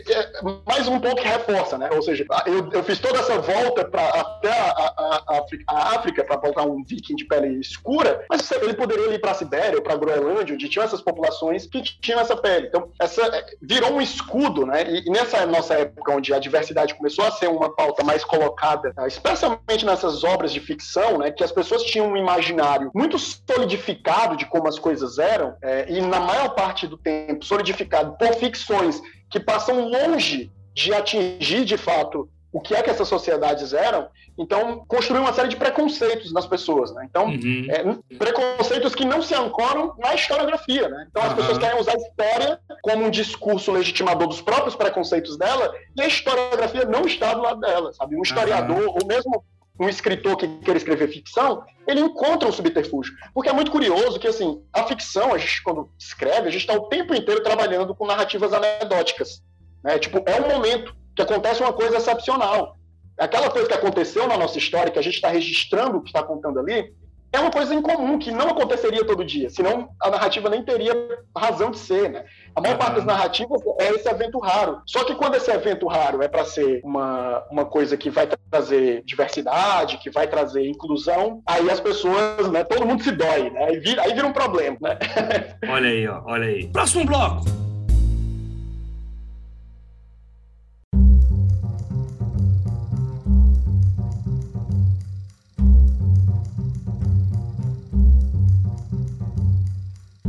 é, 0.09 0.43
mais 0.67 0.89
um 0.89 0.99
ponto 0.99 1.23
que 1.23 1.29
reforça, 1.29 1.79
né? 1.79 1.89
Ou 1.93 2.03
seja, 2.03 2.27
eu, 2.47 2.71
eu 2.73 2.83
fiz 2.83 2.99
toda 2.99 3.19
essa 3.19 3.39
volta 3.39 3.85
para 3.85 4.09
até 4.09 4.51
a, 4.51 4.95
a, 4.97 5.23
a 5.29 5.39
África, 5.39 5.65
África 5.69 6.25
para 6.25 6.37
voltar 6.37 6.63
um 6.65 6.83
viking 6.85 7.15
de 7.15 7.25
pele 7.25 7.61
escura, 7.61 8.25
mas 8.29 8.51
ele 8.51 8.75
poderia 8.75 9.15
ir 9.15 9.21
para 9.21 9.31
a 9.31 9.35
Sibéria 9.35 9.77
ou 9.77 9.83
para 9.83 9.95
a 9.95 9.97
Groenlândia, 9.97 10.55
onde 10.55 10.69
tinham 10.69 10.85
essas 10.85 11.01
populações 11.01 11.67
que 11.67 11.83
tinham 11.83 12.21
essa 12.21 12.37
pele. 12.37 12.67
Então, 12.67 12.91
essa 13.01 13.23
é, 13.23 13.45
virou 13.63 13.93
um 13.93 14.01
escudo, 14.01 14.67
né? 14.67 14.85
E, 14.89 15.07
e 15.07 15.11
nessa 15.11 15.45
nossa 15.47 15.75
época, 15.75 16.13
onde 16.13 16.33
a 16.35 16.39
diversidade 16.39 16.95
começou 16.95 17.25
a 17.25 17.31
ser 17.31 17.49
uma 17.49 17.75
pauta 17.75 18.03
mais 18.05 18.25
colocada, 18.25 18.93
né? 18.97 19.07
especialmente 19.07 19.85
nessas 19.85 20.25
obras 20.25 20.53
de 20.53 20.61
ficção, 20.61 21.19
né? 21.19 21.31
Que 21.31 21.45
as 21.45 21.53
pessoas 21.53 21.83
tinham 21.83 22.09
um 22.09 22.17
imaginário 22.17 22.91
muito 22.95 23.16
solidificado 23.19 24.37
de 24.37 24.47
como 24.47 24.69
as 24.69 24.79
coisas 24.79 25.19
eram, 25.19 25.57
é, 25.63 25.91
e 25.91 26.01
na 26.01 26.21
maior 26.21 26.55
parte 26.55 26.87
do 26.87 26.97
tempo 26.97 27.45
solidificado 27.45 28.17
por 28.17 28.35
ficções 28.35 29.01
que 29.31 29.41
passam 29.41 29.89
longe 29.89 30.53
de 30.75 30.93
atingir 30.93 31.65
de 31.65 31.77
fato 31.77 32.29
o 32.53 32.61
que 32.61 32.75
é 32.75 32.83
que 32.83 32.89
essas 32.89 33.07
sociedades 33.07 33.75
eram, 33.75 34.09
então 34.39 34.83
construiu 34.89 35.23
uma 35.23 35.33
série 35.33 35.49
de 35.49 35.57
preconceitos 35.57 36.33
nas 36.33 36.47
pessoas, 36.47 36.91
né? 36.95 37.07
Então, 37.09 37.27
uhum. 37.27 37.67
é, 37.69 38.17
preconceitos 38.17 38.95
que 38.95 39.05
não 39.05 39.21
se 39.21 39.35
ancoram 39.35 39.95
na 39.99 40.15
historiografia, 40.15 40.89
né? 40.89 41.07
Então, 41.11 41.23
as 41.23 41.31
uhum. 41.31 41.37
pessoas 41.37 41.59
querem 41.59 41.79
usar 41.79 41.93
a 41.93 41.97
história 41.97 42.61
como 42.81 43.05
um 43.05 43.11
discurso 43.11 43.73
legitimador 43.73 44.29
dos 44.29 44.41
próprios 44.41 44.75
preconceitos 44.75 45.37
dela, 45.37 45.71
e 45.95 46.01
a 46.01 46.07
historiografia 46.07 46.87
não 46.87 47.03
está 47.03 47.35
do 47.35 47.43
lado 47.43 47.61
dela, 47.61 47.93
sabe? 47.93 48.17
Um 48.17 48.23
historiador, 48.23 48.87
uhum. 48.89 48.97
ou 49.03 49.07
mesmo 49.07 49.45
um 49.79 49.89
escritor 49.89 50.37
que 50.37 50.49
quer 50.59 50.77
escrever 50.77 51.09
ficção, 51.09 51.63
ele 51.87 52.01
encontra 52.01 52.49
um 52.49 52.53
subterfúgio. 52.53 53.13
Porque 53.35 53.49
é 53.49 53.53
muito 53.53 53.71
curioso 53.71 54.19
que, 54.19 54.27
assim, 54.27 54.63
a 54.73 54.85
ficção, 54.85 55.35
a 55.35 55.39
gente, 55.39 55.63
quando 55.63 55.91
escreve, 55.99 56.49
a 56.49 56.51
gente 56.51 56.63
está 56.63 56.75
o 56.75 56.89
tempo 56.89 57.15
inteiro 57.15 57.43
trabalhando 57.43 57.95
com 57.95 58.07
narrativas 58.07 58.53
anedóticas. 58.53 59.43
Né? 59.85 59.99
Tipo, 59.99 60.23
é 60.27 60.41
um 60.41 60.49
momento 60.49 60.95
que 61.15 61.23
acontece 61.23 61.63
uma 61.63 61.73
coisa 61.73 61.97
excepcional. 61.97 62.77
Aquela 63.19 63.51
coisa 63.51 63.69
que 63.69 63.75
aconteceu 63.75 64.27
na 64.27 64.37
nossa 64.37 64.59
história, 64.59 64.91
que 64.91 64.99
a 64.99 65.03
gente 65.03 65.15
está 65.15 65.29
registrando 65.29 65.99
o 65.99 66.03
que 66.03 66.09
está 66.09 66.23
contando 66.23 66.59
ali, 66.59 66.95
é 67.33 67.41
uma 67.41 67.51
coisa 67.51 67.75
incomum, 67.75 68.19
que 68.19 68.31
não 68.31 68.49
aconteceria 68.49 69.05
todo 69.05 69.25
dia, 69.25 69.51
senão 69.51 69.91
a 70.01 70.11
narrativa 70.11 70.49
nem 70.49 70.63
teria 70.63 70.95
razão 71.37 71.71
de 71.71 71.79
ser, 71.79 72.11
né? 72.11 72.25
A 72.57 72.61
maior 72.63 72.79
parte 72.79 72.95
das 72.95 73.05
narrativas 73.05 73.61
é 73.79 73.91
esse 73.91 74.09
evento 74.09 74.39
raro. 74.39 74.81
Só 74.87 75.05
que 75.05 75.15
quando 75.15 75.35
esse 75.35 75.51
evento 75.51 75.87
raro 75.87 76.23
é 76.23 76.29
para 76.29 76.43
ser 76.47 76.81
uma, 76.83 77.45
uma 77.51 77.67
coisa 77.67 77.99
que 77.99 78.09
vai 78.09 78.27
trazer 78.51 79.03
diversidade, 79.05 79.99
que 79.99 80.11
vai 80.11 80.27
trazer 80.27 80.67
inclusão, 80.67 81.43
aí 81.47 81.69
as 81.71 81.81
pessoas, 81.81 82.51
né, 82.51 82.65
todo 82.65 82.87
mundo 82.87 83.05
se 83.05 83.13
dói, 83.13 83.51
né? 83.51 83.65
Aí 83.65 83.79
vira, 83.79 84.03
aí 84.03 84.15
vira 84.15 84.27
um 84.27 84.33
problema, 84.33 84.79
né? 84.81 84.99
olha 85.69 85.91
aí, 85.91 86.09
ó, 86.09 86.23
olha 86.25 86.47
aí. 86.47 86.67
Próximo 86.69 87.05
bloco. 87.05 87.66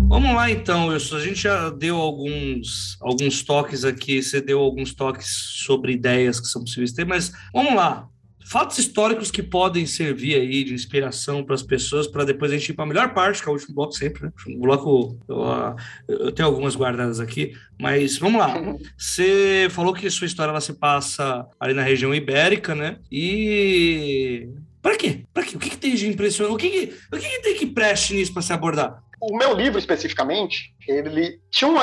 Vamos 0.10 0.34
lá 0.34 0.50
então, 0.50 0.88
Wilson. 0.88 1.17
A 1.17 1.20
gente 1.20 1.41
já 1.41 1.70
deu 1.70 1.98
alguns, 1.98 2.98
alguns 3.02 3.43
toques 3.43 3.84
aqui, 3.84 4.24
você 4.24 4.39
deu 4.39 4.60
alguns 4.60 4.93
toques 4.93 5.28
sobre 5.65 5.91
ideias 5.91 6.39
que 6.39 6.48
são 6.48 6.63
possíveis 6.63 6.93
ter, 6.93 7.06
mas 7.06 7.34
vamos 7.54 7.76
lá. 7.76 8.08
Fatos 8.46 8.78
históricos 8.78 9.30
que 9.30 9.43
podem 9.43 9.86
servir 9.86 10.36
aí 10.36 10.63
de 10.63 10.74
inspiração 10.74 11.43
para 11.43 11.54
as 11.54 11.62
pessoas, 11.62 12.08
para 12.08 12.24
depois 12.24 12.50
a 12.50 12.58
gente 12.58 12.70
ir 12.70 12.74
para 12.74 12.86
a 12.86 12.88
melhor 12.88 13.13
parte, 13.13 13.43
que 13.43 13.50
é 13.50 13.52
o 13.52 13.54
último 13.56 13.76
bloco 13.76 13.91
sempre, 13.91 14.24
né? 14.24 14.32
O 14.48 14.62
bloco, 14.62 15.20
eu, 15.28 15.76
eu, 16.08 16.32
tenho 16.32 16.48
algumas 16.48 16.74
guardadas 16.74 17.20
aqui, 17.20 17.52
mas 17.78 18.17
vamos 18.17 18.39
lá. 18.39 18.56
Você 18.98 19.67
falou 19.72 19.93
que 19.93 20.10
sua 20.10 20.28
história 20.28 20.52
ela 20.52 20.62
se 20.62 20.72
passa 20.72 21.46
ali 21.60 21.74
na 21.74 21.84
região 21.84 22.15
ibérica, 22.15 22.74
né? 22.74 23.00
E 23.12 24.48
para 24.82 24.96
quê? 24.96 25.26
Para 25.34 25.43
quê? 25.43 25.58
O 25.58 25.60
que, 25.60 25.72
que, 25.72 25.78
tem 25.78 25.96
de 25.96 26.08
impressionante? 26.08 26.54
O 26.54 26.58
que, 26.58 26.70
que, 26.70 26.93
o 27.12 27.20
que, 27.20 27.28
que 27.28 27.41
tem 27.41 27.58
que 27.58 27.65
preste 27.65 28.13
nisso 28.13 28.32
para 28.32 28.41
se 28.41 28.54
abordar? 28.54 29.04
O 29.19 29.36
meu 29.36 29.53
livro, 29.53 29.80
especificamente, 29.80 30.75
ele 30.88 31.39
tinha 31.49 31.69
um, 31.69 31.77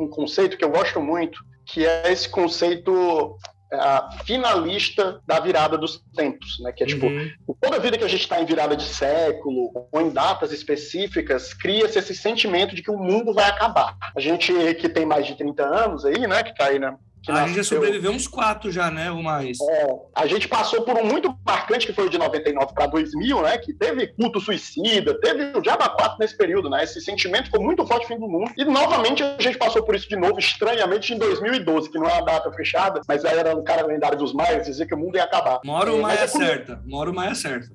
um 0.00 0.08
conceito 0.08 0.56
que 0.56 0.64
eu 0.64 0.70
gosto 0.70 1.00
muito, 1.00 1.38
que 1.66 1.86
é 1.86 2.12
esse 2.12 2.28
conceito 2.28 3.36
é, 3.72 4.24
finalista 4.24 5.20
da 5.26 5.40
virada 5.40 5.76
dos 5.76 6.02
tempos, 6.14 6.58
né? 6.60 6.72
Que 6.72 6.84
é 6.84 6.86
tipo, 6.86 7.06
uhum. 7.06 7.30
toda 7.60 7.80
vida 7.80 7.98
que 7.98 8.04
a 8.04 8.08
gente 8.08 8.20
está 8.20 8.40
em 8.40 8.46
virada 8.46 8.76
de 8.76 8.84
século 8.84 9.70
ou 9.90 10.00
em 10.00 10.10
datas 10.10 10.52
específicas, 10.52 11.52
cria-se 11.54 11.98
esse 11.98 12.14
sentimento 12.14 12.74
de 12.74 12.82
que 12.82 12.90
o 12.90 12.98
mundo 12.98 13.32
vai 13.32 13.48
acabar. 13.48 13.96
A 14.16 14.20
gente 14.20 14.52
que 14.74 14.88
tem 14.88 15.04
mais 15.04 15.26
de 15.26 15.36
30 15.36 15.64
anos 15.64 16.04
aí, 16.04 16.26
né? 16.26 16.42
Que 16.42 16.50
está 16.50 16.66
aí 16.66 16.78
na, 16.78 16.96
a 17.28 17.46
gente 17.46 17.56
já 17.56 17.64
sobreviveu 17.64 18.10
uns 18.10 18.26
quatro 18.26 18.70
já, 18.70 18.90
né? 18.90 19.10
Ou 19.10 19.22
mais. 19.22 19.58
É, 19.60 19.86
a 20.14 20.26
gente 20.26 20.48
passou 20.48 20.82
por 20.82 20.96
um 20.96 21.04
muito 21.04 21.34
marcante 21.44 21.86
que 21.86 21.92
foi 21.92 22.06
o 22.06 22.10
de 22.10 22.18
99 22.18 22.74
para 22.74 22.86
2000, 22.86 23.42
né? 23.42 23.58
Que 23.58 23.72
teve 23.72 24.08
culto 24.08 24.40
suicida, 24.40 25.18
teve 25.20 25.56
o 25.56 25.60
Diaba 25.60 25.88
4 25.88 26.18
nesse 26.18 26.36
período, 26.36 26.68
né? 26.68 26.84
Esse 26.84 27.00
sentimento 27.00 27.46
ficou 27.46 27.62
muito 27.62 27.86
forte 27.86 28.06
fim 28.06 28.18
do 28.18 28.28
mundo. 28.28 28.52
E 28.56 28.64
novamente 28.64 29.22
a 29.22 29.40
gente 29.40 29.58
passou 29.58 29.82
por 29.82 29.94
isso 29.94 30.08
de 30.08 30.16
novo, 30.16 30.38
estranhamente, 30.38 31.14
em 31.14 31.18
2012, 31.18 31.90
que 31.90 31.98
não 31.98 32.06
é 32.06 32.12
uma 32.14 32.24
data 32.24 32.52
fechada, 32.52 33.00
mas 33.06 33.24
era 33.24 33.56
um 33.56 33.64
cara 33.64 33.86
lendário 33.86 34.18
dos 34.18 34.32
maias, 34.32 34.66
dizer 34.66 34.86
que 34.86 34.94
o 34.94 34.98
mundo 34.98 35.16
ia 35.16 35.24
acabar. 35.24 35.60
Mora 35.64 35.92
o 35.92 36.02
Maia 36.02 36.20
é 36.20 36.26
certa. 36.26 36.82
Mora 36.84 37.10
o 37.10 37.14
Maia 37.14 37.34
certa. 37.34 37.68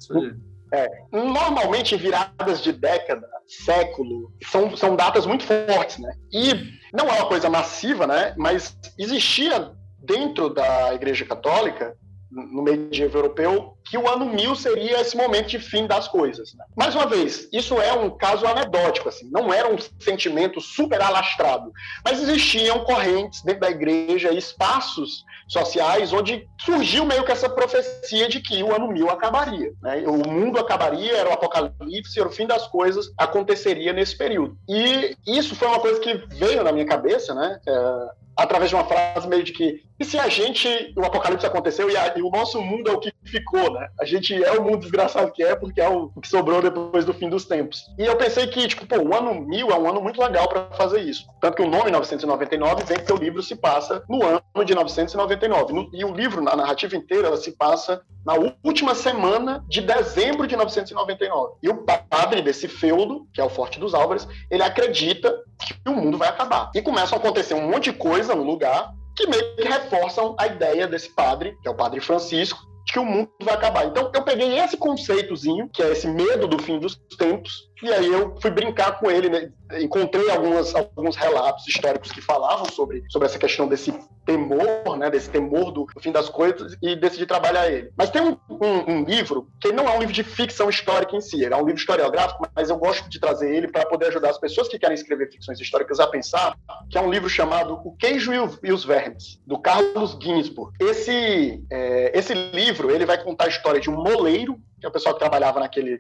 É, 0.72 0.88
normalmente, 1.12 1.96
viradas 1.96 2.62
de 2.62 2.72
década, 2.72 3.28
século, 3.48 4.32
são, 4.44 4.76
são 4.78 4.96
datas 4.96 5.26
muito 5.26 5.44
fortes, 5.44 5.98
né? 5.98 6.14
E 6.32 6.54
não 6.94 7.08
é 7.08 7.14
uma 7.14 7.28
coisa 7.28 7.50
massiva, 7.50 8.06
né? 8.06 8.36
Mas 8.38 8.78
existia 8.98 9.72
dentro 9.98 10.50
da 10.50 10.94
Igreja 10.94 11.26
Católica, 11.26 11.96
no 12.32 12.62
medievo 12.62 13.18
europeu, 13.18 13.78
que 13.84 13.98
o 13.98 14.08
ano 14.08 14.26
mil 14.26 14.56
seria 14.56 15.02
esse 15.02 15.18
momento 15.18 15.48
de 15.48 15.60
fim 15.60 15.88
das 15.88 16.08
coisas. 16.08 16.54
Né? 16.54 16.64
Mais 16.78 16.94
uma 16.94 17.08
vez, 17.08 17.50
isso 17.52 17.80
é 17.82 17.92
um 17.94 18.10
caso 18.12 18.46
anedótico, 18.46 19.10
assim, 19.10 19.30
não 19.32 19.52
era 19.52 19.68
um 19.68 19.78
sentimento 20.00 20.62
super 20.62 21.02
alastrado, 21.02 21.72
mas 22.06 22.22
existiam 22.22 22.84
correntes 22.84 23.42
dentro 23.42 23.62
da 23.62 23.72
igreja, 23.72 24.32
espaços 24.32 25.24
sociais 25.48 26.14
onde 26.14 26.48
surgiu 26.62 27.04
meio 27.06 27.24
que 27.26 27.32
essa 27.32 27.50
profecia 27.50 28.30
de 28.30 28.40
que 28.40 28.62
o 28.62 28.74
ano 28.74 28.88
mil 28.88 29.10
acabaria. 29.10 29.72
Né? 29.82 30.04
O 30.06 30.30
mundo 30.30 30.60
acabaria, 30.60 31.18
era 31.18 31.30
o 31.30 31.34
apocalipse, 31.34 32.20
era 32.20 32.30
o 32.30 32.32
fim 32.32 32.46
das 32.46 32.68
coisas, 32.68 33.12
aconteceria 33.18 33.92
nesse 33.92 34.16
período. 34.16 34.56
E 34.70 35.16
isso 35.26 35.56
foi 35.56 35.68
uma 35.68 35.80
coisa 35.80 36.00
que 36.00 36.14
veio 36.36 36.64
na 36.64 36.72
minha 36.72 36.86
cabeça, 36.86 37.34
né? 37.34 37.60
É, 37.68 38.10
através 38.44 38.70
de 38.70 38.76
uma 38.76 38.86
frase 38.86 39.28
meio 39.28 39.44
de 39.44 39.54
que 39.54 39.84
e 40.00 40.06
se 40.06 40.18
a 40.18 40.30
gente, 40.30 40.94
o 40.96 41.04
apocalipse 41.04 41.46
aconteceu 41.46 41.90
e, 41.90 41.98
a, 41.98 42.18
e, 42.18 42.22
o 42.22 42.30
nosso 42.30 42.62
mundo 42.62 42.90
é 42.90 42.94
o 42.94 43.00
que 43.00 43.12
ficou, 43.26 43.74
né? 43.74 43.90
A 44.00 44.06
gente 44.06 44.34
é 44.42 44.52
o 44.54 44.64
mundo 44.64 44.80
desgraçado 44.80 45.30
que 45.34 45.44
é 45.44 45.54
porque 45.56 45.82
é 45.82 45.90
o, 45.90 46.10
que 46.22 46.28
sobrou 46.28 46.62
depois 46.62 47.04
do 47.04 47.14
fim 47.14 47.28
dos 47.30 47.44
tempos. 47.44 47.84
E 47.98 48.06
eu 48.06 48.16
pensei 48.16 48.48
que, 48.48 48.66
tipo, 48.66 48.88
pô, 48.88 48.96
o 48.98 49.14
ano 49.14 49.42
mil 49.42 49.70
é 49.70 49.78
um 49.78 49.90
ano 49.90 50.02
muito 50.02 50.22
legal 50.22 50.48
para 50.48 50.72
fazer 50.72 51.02
isso. 51.02 51.28
Tanto 51.42 51.58
que 51.58 51.64
o 51.64 51.70
nome 51.70 51.92
999 51.92 52.86
vem 52.86 53.04
que 53.04 53.12
o 53.12 53.18
livro 53.18 53.44
se 53.44 53.58
passa 53.58 54.02
no 54.08 54.24
ano 54.26 54.66
de 54.66 54.74
999. 54.74 55.74
No, 55.74 55.90
e 55.94 56.06
o 56.06 56.14
livro, 56.14 56.42
na 56.42 56.56
narrativa 56.56 56.96
inteira, 56.96 57.28
ela 57.28 57.38
se 57.38 57.52
passa 57.52 58.02
na 58.26 58.36
última 58.64 58.96
semana 58.96 59.66
de 59.68 59.82
dezembro 59.82 60.48
de 60.48 60.56
999. 60.56 61.56
E 61.62 61.68
o 61.68 61.84
padre 62.10 62.42
desse 62.42 62.70
feudo, 62.70 63.28
que 63.34 63.42
é 63.42 63.44
o 63.44 63.50
Forte 63.50 63.80
dos 63.80 63.94
Álvares, 63.94 64.26
ele 64.50 64.64
acredita 64.64 65.36
que 65.60 65.90
o 65.90 65.94
mundo 65.94 66.18
vai 66.18 66.30
acabar. 66.30 66.72
E 66.74 66.82
começam 66.82 67.18
a 67.18 67.22
acontecer 67.22 67.54
um 67.54 67.70
monte 67.70 67.92
de 67.92 67.94
coisa 67.94 68.29
no 68.36 68.44
lugar 68.44 68.94
que 69.16 69.28
meio 69.28 69.56
que 69.56 69.64
reforçam 69.64 70.36
a 70.38 70.48
ideia 70.48 70.88
desse 70.88 71.10
padre, 71.10 71.58
que 71.62 71.68
é 71.68 71.72
o 71.72 71.76
padre 71.76 72.00
Francisco, 72.00 72.60
que 72.88 72.98
o 72.98 73.06
mundo 73.06 73.30
vai 73.42 73.54
acabar. 73.54 73.86
Então 73.86 74.10
eu 74.14 74.24
peguei 74.24 74.58
esse 74.58 74.78
conceitozinho, 74.78 75.70
que 75.70 75.84
é 75.84 75.92
esse 75.92 76.08
medo 76.08 76.48
do 76.48 76.58
fim 76.58 76.80
dos 76.80 76.96
tempos, 77.18 77.69
e 77.82 77.94
aí 77.94 78.08
eu 78.08 78.36
fui 78.42 78.52
brincar 78.52 79.00
com 79.00 79.10
ele, 79.10 79.30
né? 79.30 79.52
encontrei 79.80 80.30
algumas, 80.30 80.74
alguns 80.74 81.16
relatos 81.16 81.68
históricos 81.68 82.12
que 82.12 82.22
falavam 82.22 82.66
sobre, 82.66 83.04
sobre 83.10 83.28
essa 83.28 83.38
questão 83.38 83.68
desse 83.68 83.94
temor, 84.26 84.98
né? 84.98 85.10
desse 85.10 85.30
temor 85.30 85.72
do, 85.72 85.88
fim 86.00 86.12
das 86.12 86.30
coisas, 86.30 86.76
e 86.82 86.96
decidi 86.96 87.26
trabalhar 87.26 87.70
ele. 87.70 87.92
Mas 87.98 88.10
tem 88.10 88.22
um, 88.22 88.38
um, 88.50 88.92
um, 88.92 89.04
livro 89.04 89.48
que 89.62 89.72
não 89.72 89.88
é 89.88 89.96
um 89.96 90.00
livro 90.00 90.14
de 90.14 90.24
ficção 90.24 90.70
histórica 90.70 91.16
em 91.16 91.22
si, 91.22 91.44
é 91.46 91.56
um 91.56 91.66
livro 91.66 91.80
historiográfico, 91.80 92.48
mas 92.56 92.70
eu 92.70 92.78
gosto 92.78 93.10
de 93.10 93.20
trazer 93.20 93.54
ele 93.56 93.68
para 93.68 93.86
poder 93.86 94.08
ajudar 94.08 94.32
as 94.32 94.38
pessoas 94.38 94.68
que 94.68 94.78
querem 94.78 94.96
escrever 94.96 95.32
ficções 95.32 95.60
históricas 95.60 96.00
a 96.00 96.08
pensar, 96.08 96.56
que 96.90 96.98
é 96.98 97.02
um 97.02 97.10
livro 97.10 97.30
chamado 97.30 97.80
O 97.84 97.96
Queijo 97.96 98.32
e 98.64 98.72
os 98.72 98.84
Vermes, 98.84 99.40
do 99.46 99.58
Carlos 99.60 100.18
Ginsburg. 100.22 100.74
Esse, 100.80 101.64
é, 101.72 102.18
esse 102.18 102.34
livro 102.34 102.92
ele 102.92 103.06
vai 103.06 103.22
contar 103.24 103.46
a 103.46 103.50
história 103.50 103.80
de 103.80 103.90
um 103.90 103.96
moleiro 103.96 104.60
que 104.80 104.86
é 104.86 104.90
o 104.90 104.92
pessoal 104.92 105.16
que 105.16 105.20
trabalhava 105.20 105.60
naquele. 105.60 106.00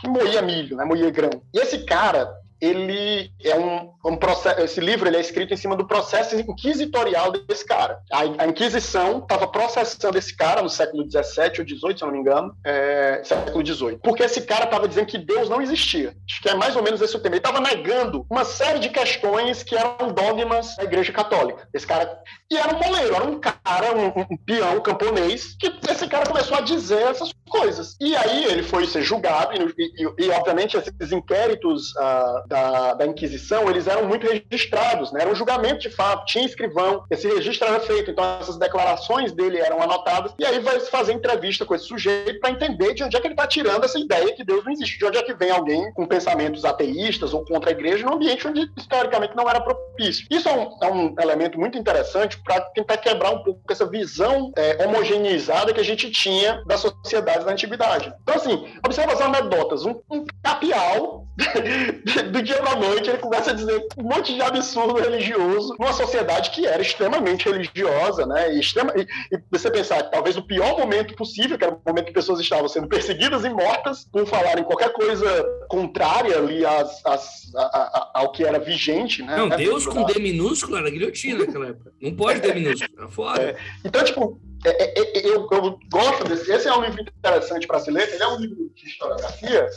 que 0.00 0.08
moía 0.08 0.42
milho, 0.42 0.76
né? 0.76 0.84
Moía 0.84 1.10
grão. 1.10 1.30
E 1.52 1.58
esse 1.58 1.84
cara, 1.84 2.32
ele 2.60 3.30
é 3.42 3.56
um, 3.56 3.92
um 4.04 4.16
processo. 4.16 4.60
Esse 4.60 4.80
livro 4.80 5.08
ele 5.08 5.16
é 5.16 5.20
escrito 5.20 5.52
em 5.52 5.56
cima 5.56 5.76
do 5.76 5.86
processo 5.86 6.36
inquisitorial 6.36 7.32
desse 7.32 7.64
cara. 7.64 8.00
A, 8.10 8.20
a 8.20 8.46
Inquisição 8.46 9.18
estava 9.18 9.46
processando 9.46 10.18
esse 10.18 10.34
cara 10.34 10.62
no 10.62 10.70
século 10.70 11.04
XVII 11.04 11.60
ou 11.60 11.66
XVIII, 11.66 11.98
se 11.98 12.02
eu 12.02 12.06
não 12.06 12.12
me 12.12 12.20
engano, 12.20 12.54
é, 12.64 13.22
século 13.24 13.64
XVIII, 13.64 13.98
porque 14.02 14.22
esse 14.22 14.42
cara 14.42 14.64
estava 14.64 14.88
dizendo 14.88 15.06
que 15.06 15.18
Deus 15.18 15.48
não 15.48 15.60
existia. 15.60 16.16
Acho 16.28 16.42
que 16.42 16.48
é 16.48 16.54
mais 16.54 16.76
ou 16.76 16.82
menos 16.82 17.00
esse 17.00 17.16
o 17.16 17.20
tema. 17.20 17.36
Ele 17.36 17.40
estava 17.40 17.60
negando 17.60 18.26
uma 18.30 18.44
série 18.44 18.78
de 18.78 18.88
questões 18.88 19.62
que 19.62 19.76
eram 19.76 20.12
dogmas 20.12 20.76
da 20.76 20.84
Igreja 20.84 21.12
Católica. 21.12 21.68
Esse 21.72 21.86
cara 21.86 22.22
e 22.50 22.56
era 22.56 22.74
um 22.74 22.78
moleiro, 22.78 23.14
era 23.14 23.24
um 23.24 23.40
cara, 23.40 23.92
um, 23.96 24.06
um 24.32 24.36
peão, 24.36 24.80
camponês, 24.80 25.56
que 25.58 25.72
esse 25.90 26.06
cara 26.06 26.26
começou 26.26 26.56
a 26.56 26.60
dizer 26.60 27.02
essas 27.02 27.32
coisas. 27.48 27.96
E 28.00 28.14
aí 28.14 28.44
ele 28.44 28.62
foi 28.62 28.86
ser 28.86 29.02
julgado 29.02 29.52
e, 29.52 29.74
e, 29.78 30.26
e 30.26 30.30
obviamente 30.30 30.76
esses 30.76 31.12
inquéritos 31.12 31.90
uh, 31.96 32.45
da, 32.46 32.94
da 32.94 33.06
Inquisição, 33.06 33.68
eles 33.68 33.86
eram 33.86 34.06
muito 34.06 34.26
registrados, 34.26 35.12
né? 35.12 35.22
Era 35.22 35.30
um 35.30 35.34
julgamento 35.34 35.80
de 35.80 35.90
fato, 35.90 36.26
tinha 36.26 36.44
escrivão, 36.44 37.04
esse 37.10 37.28
registro 37.28 37.68
era 37.68 37.80
feito, 37.80 38.10
então 38.10 38.24
essas 38.40 38.56
declarações 38.56 39.32
dele 39.32 39.58
eram 39.58 39.82
anotadas, 39.82 40.32
e 40.38 40.44
aí 40.44 40.58
vai 40.60 40.78
se 40.80 40.90
fazer 40.90 41.12
entrevista 41.12 41.64
com 41.64 41.74
esse 41.74 41.86
sujeito 41.86 42.40
para 42.40 42.50
entender 42.50 42.94
de 42.94 43.02
onde 43.02 43.16
é 43.16 43.20
que 43.20 43.26
ele 43.26 43.34
está 43.34 43.46
tirando 43.46 43.84
essa 43.84 43.98
ideia 43.98 44.34
que 44.34 44.44
Deus 44.44 44.64
não 44.64 44.72
existe, 44.72 44.98
de 44.98 45.04
onde 45.04 45.18
é 45.18 45.22
que 45.22 45.34
vem 45.34 45.50
alguém 45.50 45.92
com 45.92 46.06
pensamentos 46.06 46.64
ateístas 46.64 47.32
ou 47.34 47.44
contra 47.44 47.70
a 47.70 47.72
igreja 47.72 48.04
num 48.04 48.14
ambiente 48.14 48.46
onde 48.46 48.70
historicamente 48.76 49.36
não 49.36 49.48
era 49.48 49.60
propício. 49.60 50.26
Isso 50.30 50.48
é 50.48 50.52
um, 50.52 50.78
é 50.82 50.92
um 50.92 51.14
elemento 51.20 51.58
muito 51.58 51.78
interessante 51.78 52.38
para 52.42 52.60
tentar 52.60 52.96
quebrar 52.98 53.30
um 53.30 53.42
pouco 53.42 53.60
essa 53.70 53.86
visão 53.86 54.52
é, 54.56 54.84
homogeneizada 54.86 55.72
que 55.72 55.80
a 55.80 55.84
gente 55.84 56.10
tinha 56.10 56.62
das 56.66 56.80
sociedades 56.80 57.44
da 57.44 57.52
antiguidade. 57.52 58.12
Então, 58.22 58.34
assim, 58.34 58.66
observa 58.84 59.12
as 59.12 59.20
anedotas. 59.20 59.84
Um, 59.84 60.00
um 60.10 60.24
capial, 60.42 61.26
do 62.36 62.42
dia 62.42 62.56
para 62.56 62.76
noite, 62.76 63.08
ele 63.08 63.18
começa 63.18 63.50
a 63.50 63.54
dizer 63.54 63.86
um 63.96 64.02
monte 64.02 64.34
de 64.34 64.42
absurdo 64.42 65.00
religioso 65.00 65.74
numa 65.78 65.92
sociedade 65.92 66.50
que 66.50 66.66
era 66.66 66.82
extremamente 66.82 67.48
religiosa, 67.48 68.26
né? 68.26 68.54
E, 68.54 68.60
extrema, 68.60 68.92
e, 68.96 69.02
e 69.34 69.40
você 69.50 69.70
pensar 69.70 70.02
que 70.02 70.10
talvez 70.10 70.36
o 70.36 70.42
pior 70.42 70.78
momento 70.78 71.14
possível, 71.14 71.56
que 71.56 71.64
era 71.64 71.74
o 71.74 71.80
momento 71.86 72.06
que 72.06 72.12
pessoas 72.12 72.40
estavam 72.40 72.68
sendo 72.68 72.88
perseguidas 72.88 73.44
e 73.44 73.48
mortas 73.48 74.06
por 74.12 74.26
falarem 74.26 74.64
qualquer 74.64 74.92
coisa 74.92 75.26
contrária 75.68 76.36
ali 76.36 76.64
às, 76.64 77.04
às, 77.04 77.54
a, 77.54 77.62
a, 77.62 78.10
ao 78.14 78.32
que 78.32 78.44
era 78.44 78.58
vigente, 78.58 79.22
né? 79.22 79.36
Não, 79.36 79.48
Deus 79.48 79.86
com 79.86 80.04
D 80.04 80.18
minúsculo 80.18 80.76
era 80.76 80.90
guilhotina 80.90 81.44
naquela 81.46 81.68
época. 81.68 81.92
Não 82.00 82.14
pode 82.14 82.40
D 82.40 82.52
minúsculo, 82.52 82.90
era 82.98 83.08
foda. 83.08 83.42
É. 83.42 83.56
Então, 83.84 84.04
tipo, 84.04 84.40
é, 84.64 85.00
é, 85.00 85.18
é, 85.18 85.26
eu, 85.26 85.46
eu, 85.50 85.78
gosto 85.90 86.24
desse. 86.24 86.50
Esse 86.50 86.68
é 86.68 86.74
um 86.74 86.82
livro 86.82 87.00
interessante 87.00 87.66
para 87.66 87.78
se 87.78 87.90
ler. 87.90 88.08
Ele 88.12 88.22
é 88.22 88.28
um 88.28 88.36
livro 88.38 88.70
de 88.74 88.86
historiografia, 88.86 89.68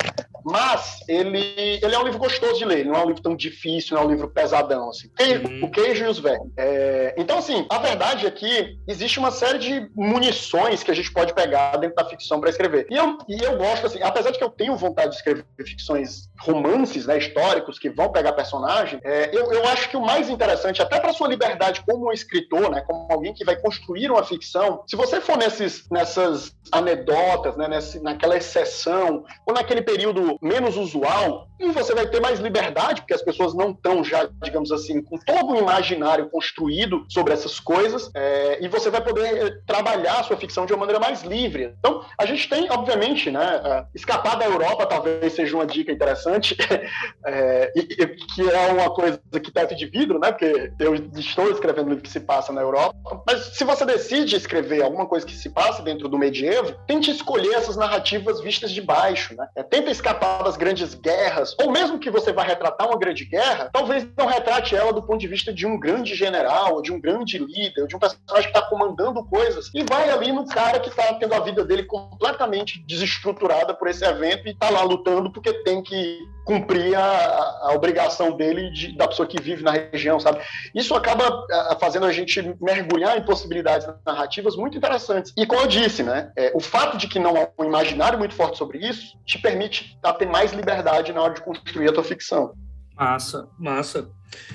mas 0.46 1.00
ele, 1.08 1.80
ele 1.82 1.96
é 1.96 2.00
um 2.00 2.04
livro 2.04 2.20
gostoso 2.20 2.58
de 2.58 2.66
ler. 2.66 2.86
Não 2.86 2.96
é 2.96 3.04
um 3.04 3.08
livro 3.08 3.22
tão 3.22 3.36
difícil, 3.36 3.96
não 3.96 4.04
é 4.04 4.06
um 4.06 4.10
livro 4.10 4.30
pesadão. 4.30 4.90
Assim. 4.90 5.10
Uhum. 5.20 5.66
O 5.66 5.72
queijo 5.72 6.06
e 6.06 6.08
os 6.08 6.20
vermes. 6.20 6.52
É, 6.58 7.16
então, 7.18 7.38
assim, 7.38 7.66
a 7.70 7.78
verdade 7.78 8.26
é 8.26 8.32
que 8.32 8.78
existe 8.88 9.20
uma 9.20 9.32
série 9.32 9.60
de 9.60 9.90
munições 9.96 10.84
que 10.84 10.92
a 10.92 10.94
gente 10.94 11.12
pode 11.12 11.34
pegar 11.34 11.78
dentro 11.78 11.96
da 11.96 12.06
ficção 12.06 12.40
para 12.40 12.50
escrever. 12.50 12.88
E 12.90 12.96
eu, 12.96 13.18
e 13.28 13.44
eu 13.44 13.58
gosto, 13.58 13.88
assim, 13.88 14.02
apesar 14.02 14.32
de 14.32 14.38
que 14.38 14.44
eu 14.44 14.50
tenho 14.50 14.76
vontade 14.76 15.12
de 15.12 15.16
escrever 15.16 15.46
ficções, 15.66 16.30
romances 16.42 17.06
né, 17.06 17.18
históricos 17.18 17.78
que 17.78 17.90
vão 17.90 18.12
pegar 18.12 18.34
personagem, 18.34 19.00
é, 19.04 19.30
eu, 19.36 19.52
eu 19.52 19.68
acho 19.68 19.90
que 19.90 19.98
o 19.98 20.02
mais 20.02 20.30
interessante, 20.30 20.82
até 20.82 21.00
para 21.00 21.14
sua 21.14 21.28
liberdade 21.28 21.84
como 21.88 22.12
escritor, 22.12 22.70
né, 22.70 22.82
como 22.82 23.08
alguém 23.12 23.34
que 23.34 23.46
vai 23.46 23.56
construir 23.56 24.10
uma 24.10 24.24
ficção, 24.24 24.84
se 24.88 24.96
você 24.96 25.20
for 25.20 25.38
nesses, 25.38 25.88
nessas 25.90 26.52
anedotas, 26.72 27.56
né, 27.58 27.68
nesse, 27.68 28.00
naquela 28.02 28.38
exceção, 28.38 29.24
ou 29.46 29.54
naquele 29.54 29.82
período 29.82 30.29
menos 30.42 30.78
usual, 30.78 31.48
você 31.74 31.94
vai 31.94 32.08
ter 32.08 32.20
mais 32.20 32.40
liberdade, 32.40 33.02
porque 33.02 33.14
as 33.14 33.22
pessoas 33.22 33.54
não 33.54 33.72
estão 33.72 34.04
já, 34.04 34.30
digamos 34.44 34.72
assim, 34.72 35.02
com 35.02 35.18
todo 35.18 35.54
o 35.54 35.58
imaginário 35.58 36.30
construído 36.30 37.06
sobre 37.10 37.34
essas 37.34 37.60
coisas, 37.60 38.10
é, 38.16 38.60
e 38.62 38.68
você 38.68 38.90
vai 38.90 39.02
poder 39.02 39.64
trabalhar 39.66 40.20
a 40.20 40.24
sua 40.24 40.38
ficção 40.38 40.66
de 40.66 40.74
uma 40.74 40.80
maneira 40.80 41.00
mais 41.00 41.24
livre. 41.24 41.76
Então, 41.80 42.04
a 42.18 42.26
gente 42.26 42.48
tem, 42.50 42.70
obviamente, 42.72 43.30
né, 43.30 43.86
escapar 43.94 44.38
da 44.38 44.46
Europa 44.46 44.86
talvez 44.86 45.34
seja 45.34 45.56
uma 45.56 45.66
dica 45.66 45.92
interessante, 45.92 46.56
é, 47.26 47.72
e, 47.76 48.08
que 48.08 48.50
é 48.50 48.72
uma 48.72 48.90
coisa 48.90 49.20
que 49.32 49.52
teto 49.52 49.76
de 49.76 49.86
vidro, 49.86 50.20
né, 50.20 50.32
porque 50.32 50.72
eu 50.80 50.96
estou 50.96 51.50
escrevendo 51.52 51.90
livro 51.90 52.04
que 52.04 52.10
se 52.10 52.20
passa 52.20 52.52
na 52.54 52.62
Europa, 52.62 53.24
mas 53.26 53.58
se 53.58 53.64
você 53.64 53.86
decide 53.86 54.36
escrever 54.36 54.82
alguma 54.82 55.06
coisa 55.06 55.26
que 55.26 55.34
se 55.34 55.50
passa 55.50 55.82
dentro 55.82 56.08
do 56.08 56.18
medievo, 56.18 56.74
tente 56.88 57.12
escolher 57.12 57.54
essas 57.54 57.76
narrativas 57.76 58.42
vistas 58.42 58.72
de 58.72 58.82
baixo, 58.82 59.36
né? 59.36 59.48
É, 59.56 59.64
tenta 59.64 59.92
escapar 59.92 60.19
das 60.20 60.58
grandes 60.58 60.94
guerras, 60.94 61.56
ou 61.62 61.72
mesmo 61.72 62.00
que 62.00 62.10
você 62.10 62.32
vá 62.32 62.44
retratar 62.44 62.88
uma 62.88 62.98
grande 62.98 63.26
guerra, 63.26 63.70
talvez 63.72 64.08
não 64.18 64.26
retrate 64.26 64.76
ela 64.76 64.94
do 64.94 65.02
ponto 65.02 65.20
de 65.20 65.28
vista 65.28 65.54
de 65.54 65.66
um 65.66 65.80
grande 65.80 66.16
general, 66.16 66.76
ou 66.76 66.82
de 66.82 66.92
um 66.92 67.00
grande 67.00 67.38
líder, 67.38 67.82
ou 67.82 67.88
de 67.88 67.96
um 67.96 68.00
personagem 68.00 68.52
que 68.52 68.58
está 68.58 68.62
comandando 68.62 69.24
coisas, 69.26 69.70
e 69.74 69.84
vai 69.84 70.10
ali 70.10 70.32
no 70.32 70.46
cara 70.48 70.80
que 70.80 70.90
está 70.90 71.14
tendo 71.14 71.34
a 71.34 71.40
vida 71.40 71.64
dele 71.64 71.84
completamente 71.84 72.84
desestruturada 72.88 73.74
por 73.74 73.88
esse 73.88 74.06
evento 74.06 74.48
e 74.48 74.52
está 74.52 74.70
lá 74.70 74.84
lutando 74.84 75.32
porque 75.32 75.54
tem 75.64 75.82
que 75.82 76.20
cumprir 76.50 76.96
a, 76.96 77.60
a 77.62 77.74
obrigação 77.76 78.36
dele 78.36 78.72
de, 78.72 78.98
da 78.98 79.08
pessoa 79.08 79.28
que 79.28 79.40
vive 79.40 79.62
na 79.64 79.72
região, 79.72 80.20
sabe? 80.20 80.40
Isso 80.74 80.96
acaba 80.96 81.46
fazendo 81.80 82.08
a 82.08 82.12
gente 82.12 82.42
mergulhar 82.60 83.18
em 83.18 83.22
possibilidades 83.22 83.88
narrativas 84.04 84.56
muito 84.56 84.76
interessantes. 84.76 85.32
E 85.38 85.46
como 85.46 85.62
eu 85.62 85.68
disse, 85.68 86.02
né, 86.02 86.32
é, 86.36 86.52
o 86.56 86.60
fato 86.60 86.98
de 86.98 87.08
que 87.08 87.20
não 87.20 87.36
há 87.36 87.48
um 87.60 87.66
imaginário 87.66 88.18
muito 88.18 88.34
forte 88.34 88.58
sobre 88.58 88.80
isso 88.80 89.16
te 89.28 89.38
permite 89.38 89.96
ter 90.14 90.28
mais 90.28 90.54
liberdade 90.54 91.14
na 91.14 91.22
hora 91.22 91.34
de 91.34 91.42
construir 91.42 91.90
a 91.90 91.94
tua 91.94 92.04
ficção. 92.04 92.54
Massa, 92.96 93.48
massa. 93.58 94.10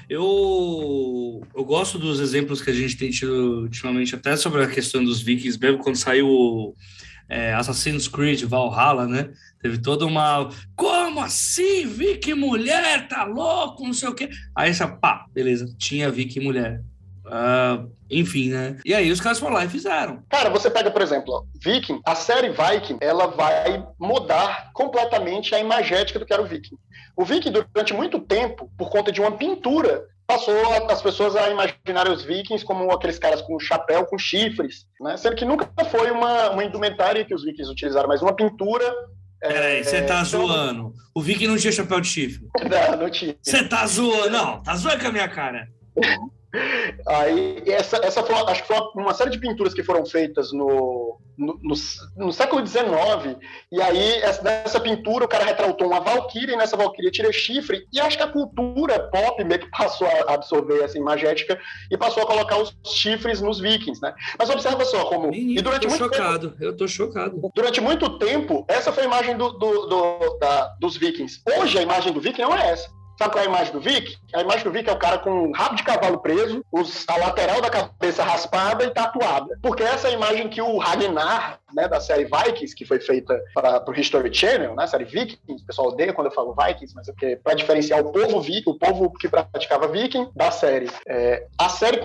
Eu, 0.08 1.42
eu 1.54 1.64
gosto 1.64 1.98
dos 1.98 2.20
exemplos 2.20 2.62
que 2.62 2.70
a 2.70 2.74
gente 2.74 2.96
tem 2.96 3.10
tido 3.10 3.62
ultimamente, 3.62 4.14
até 4.14 4.36
sobre 4.36 4.62
a 4.62 4.68
questão 4.68 5.02
dos 5.02 5.20
vikings, 5.20 5.58
mesmo 5.58 5.78
quando 5.78 5.96
saiu 5.96 6.74
é, 7.28 7.54
Assassin's 7.54 8.06
Creed 8.06 8.42
Valhalla, 8.44 9.06
né? 9.06 9.30
Teve 9.60 9.78
toda 9.78 10.04
uma. 10.04 10.50
Como 10.76 11.20
assim? 11.20 11.86
Viking 11.86 12.34
mulher? 12.34 13.08
Tá 13.08 13.24
louco? 13.24 13.84
Não 13.84 13.94
sei 13.94 14.08
o 14.08 14.14
quê. 14.14 14.28
Aí 14.54 14.70
essa, 14.70 14.86
pá, 14.86 15.24
beleza, 15.32 15.74
tinha 15.78 16.10
Viking 16.10 16.40
mulher. 16.40 16.82
Uh, 17.34 17.90
enfim, 18.08 18.50
né? 18.50 18.78
E 18.84 18.94
aí 18.94 19.10
os 19.10 19.20
caras 19.20 19.40
foram 19.40 19.54
lá 19.54 19.64
e 19.64 19.68
fizeram. 19.68 20.22
Cara, 20.30 20.50
você 20.50 20.70
pega, 20.70 20.88
por 20.88 21.02
exemplo, 21.02 21.44
Viking, 21.60 22.00
a 22.06 22.14
série 22.14 22.50
Viking, 22.50 22.98
ela 23.00 23.26
vai 23.26 23.84
mudar 23.98 24.70
completamente 24.72 25.52
a 25.52 25.58
imagética 25.58 26.20
do 26.20 26.24
que 26.24 26.32
era 26.32 26.42
o 26.42 26.46
Viking. 26.46 26.76
O 27.16 27.24
Viking, 27.24 27.50
durante 27.50 27.92
muito 27.92 28.20
tempo, 28.20 28.70
por 28.78 28.88
conta 28.88 29.10
de 29.10 29.20
uma 29.20 29.32
pintura 29.32 30.04
passou 30.26 30.54
as 30.88 31.02
pessoas 31.02 31.36
a 31.36 31.50
imaginar 31.50 32.08
os 32.08 32.24
vikings 32.24 32.64
como 32.64 32.90
aqueles 32.90 33.18
caras 33.18 33.42
com 33.42 33.58
chapéu, 33.58 34.06
com 34.06 34.16
chifres, 34.16 34.86
né? 35.00 35.16
Sendo 35.16 35.36
que 35.36 35.44
nunca 35.44 35.68
foi 35.90 36.10
uma, 36.10 36.50
uma 36.50 36.64
indumentária 36.64 37.24
que 37.24 37.34
os 37.34 37.44
vikings 37.44 37.70
utilizaram, 37.70 38.08
mas 38.08 38.22
uma 38.22 38.34
pintura. 38.34 38.84
Peraí, 39.38 39.84
você 39.84 39.96
é, 39.96 40.02
tá 40.02 40.22
então... 40.26 40.46
zoando. 40.46 40.94
O 41.14 41.20
viking 41.20 41.46
não 41.46 41.58
tinha 41.58 41.72
chapéu 41.72 42.00
de 42.00 42.08
chifre? 42.08 42.48
Não, 42.64 42.96
não 42.96 43.10
tinha. 43.10 43.36
Você 43.42 43.62
tá 43.68 43.86
zoando? 43.86 44.30
Não, 44.30 44.62
tá 44.62 44.74
zoando 44.74 45.00
com 45.00 45.08
a 45.08 45.12
minha 45.12 45.28
cara. 45.28 45.68
Aí, 47.06 47.62
essa, 47.66 47.96
essa 47.98 48.22
foi, 48.22 48.34
acho 48.34 48.62
que 48.62 48.68
foi 48.68 48.78
uma 48.94 49.14
série 49.14 49.30
de 49.30 49.38
pinturas 49.38 49.74
que 49.74 49.82
foram 49.82 50.04
feitas 50.06 50.52
no, 50.52 51.18
no, 51.36 51.58
no, 51.62 51.74
no 52.16 52.32
século 52.32 52.64
XIX, 52.66 53.36
e 53.70 53.80
aí 53.80 54.14
essa, 54.22 54.42
nessa 54.42 54.80
pintura 54.80 55.24
o 55.24 55.28
cara 55.28 55.44
retratou 55.44 55.88
uma 55.88 56.00
valquíria, 56.00 56.54
e 56.54 56.56
nessa 56.56 56.76
valquíria 56.76 57.10
tira 57.10 57.32
chifre, 57.32 57.86
e 57.92 58.00
acho 58.00 58.16
que 58.16 58.22
a 58.22 58.28
cultura 58.28 59.00
pop 59.10 59.42
meio 59.44 59.60
que 59.60 59.70
passou 59.70 60.06
a 60.06 60.34
absorver 60.34 60.82
essa 60.82 60.98
imagética 60.98 61.58
e 61.90 61.96
passou 61.96 62.22
a 62.22 62.26
colocar 62.26 62.58
os 62.58 62.76
chifres 62.84 63.40
nos 63.40 63.60
vikings, 63.60 64.00
né? 64.00 64.14
Mas 64.38 64.50
observa 64.50 64.84
só 64.84 65.04
como... 65.06 65.30
Menino, 65.30 65.58
e 65.58 65.62
durante 65.62 65.86
muito 65.86 66.02
chocado, 66.02 66.50
tempo, 66.50 66.64
eu 66.64 66.76
tô 66.76 66.86
chocado. 66.86 67.50
Durante 67.54 67.80
muito 67.80 68.18
tempo, 68.18 68.64
essa 68.68 68.92
foi 68.92 69.04
a 69.04 69.06
imagem 69.06 69.36
do, 69.36 69.50
do, 69.52 69.86
do 69.86 70.38
da, 70.38 70.74
dos 70.80 70.96
vikings. 70.96 71.40
Hoje 71.58 71.78
a 71.78 71.82
imagem 71.82 72.12
do 72.12 72.20
viking 72.20 72.42
não 72.42 72.56
é 72.56 72.70
essa. 72.70 72.88
Sabe 73.16 73.32
qual 73.32 73.44
é 73.44 73.46
a 73.46 73.50
imagem 73.50 73.72
do 73.72 73.80
Vic? 73.80 74.16
A 74.34 74.40
imagem 74.40 74.64
do 74.64 74.72
Vic 74.72 74.88
é 74.88 74.92
o 74.92 74.98
cara 74.98 75.18
com 75.18 75.30
um 75.30 75.52
rabo 75.52 75.76
de 75.76 75.82
cavalo 75.82 76.18
preso, 76.18 76.64
os, 76.72 77.04
a 77.08 77.16
lateral 77.16 77.60
da 77.60 77.70
cabeça 77.70 78.24
raspada 78.24 78.84
e 78.84 78.90
tatuada. 78.90 79.56
Porque 79.62 79.82
essa 79.82 80.08
é 80.08 80.10
a 80.10 80.14
imagem 80.14 80.48
que 80.48 80.60
o 80.60 80.78
Ragnar, 80.78 81.60
né, 81.74 81.88
da 81.88 82.00
série 82.00 82.24
Vikings, 82.24 82.74
que 82.74 82.84
foi 82.84 83.00
feita 83.00 83.40
para 83.54 83.84
o 83.88 83.94
History 83.94 84.32
Channel, 84.32 84.74
né, 84.74 84.86
série 84.86 85.04
Vikings, 85.04 85.62
o 85.62 85.66
pessoal 85.66 85.88
odeia 85.88 86.12
quando 86.12 86.28
eu 86.28 86.32
falo 86.32 86.54
Vikings, 86.54 86.94
mas 86.94 87.08
é 87.08 87.12
porque 87.12 87.36
para 87.36 87.54
diferenciar 87.54 88.00
o 88.00 88.12
povo 88.12 88.40
Viking, 88.40 88.70
o 88.70 88.78
povo 88.78 89.12
que 89.12 89.28
praticava 89.28 89.88
Viking 89.88 90.28
da 90.34 90.50
série. 90.50 90.88
É, 91.08 91.46
a 91.58 91.68
série 91.68 92.00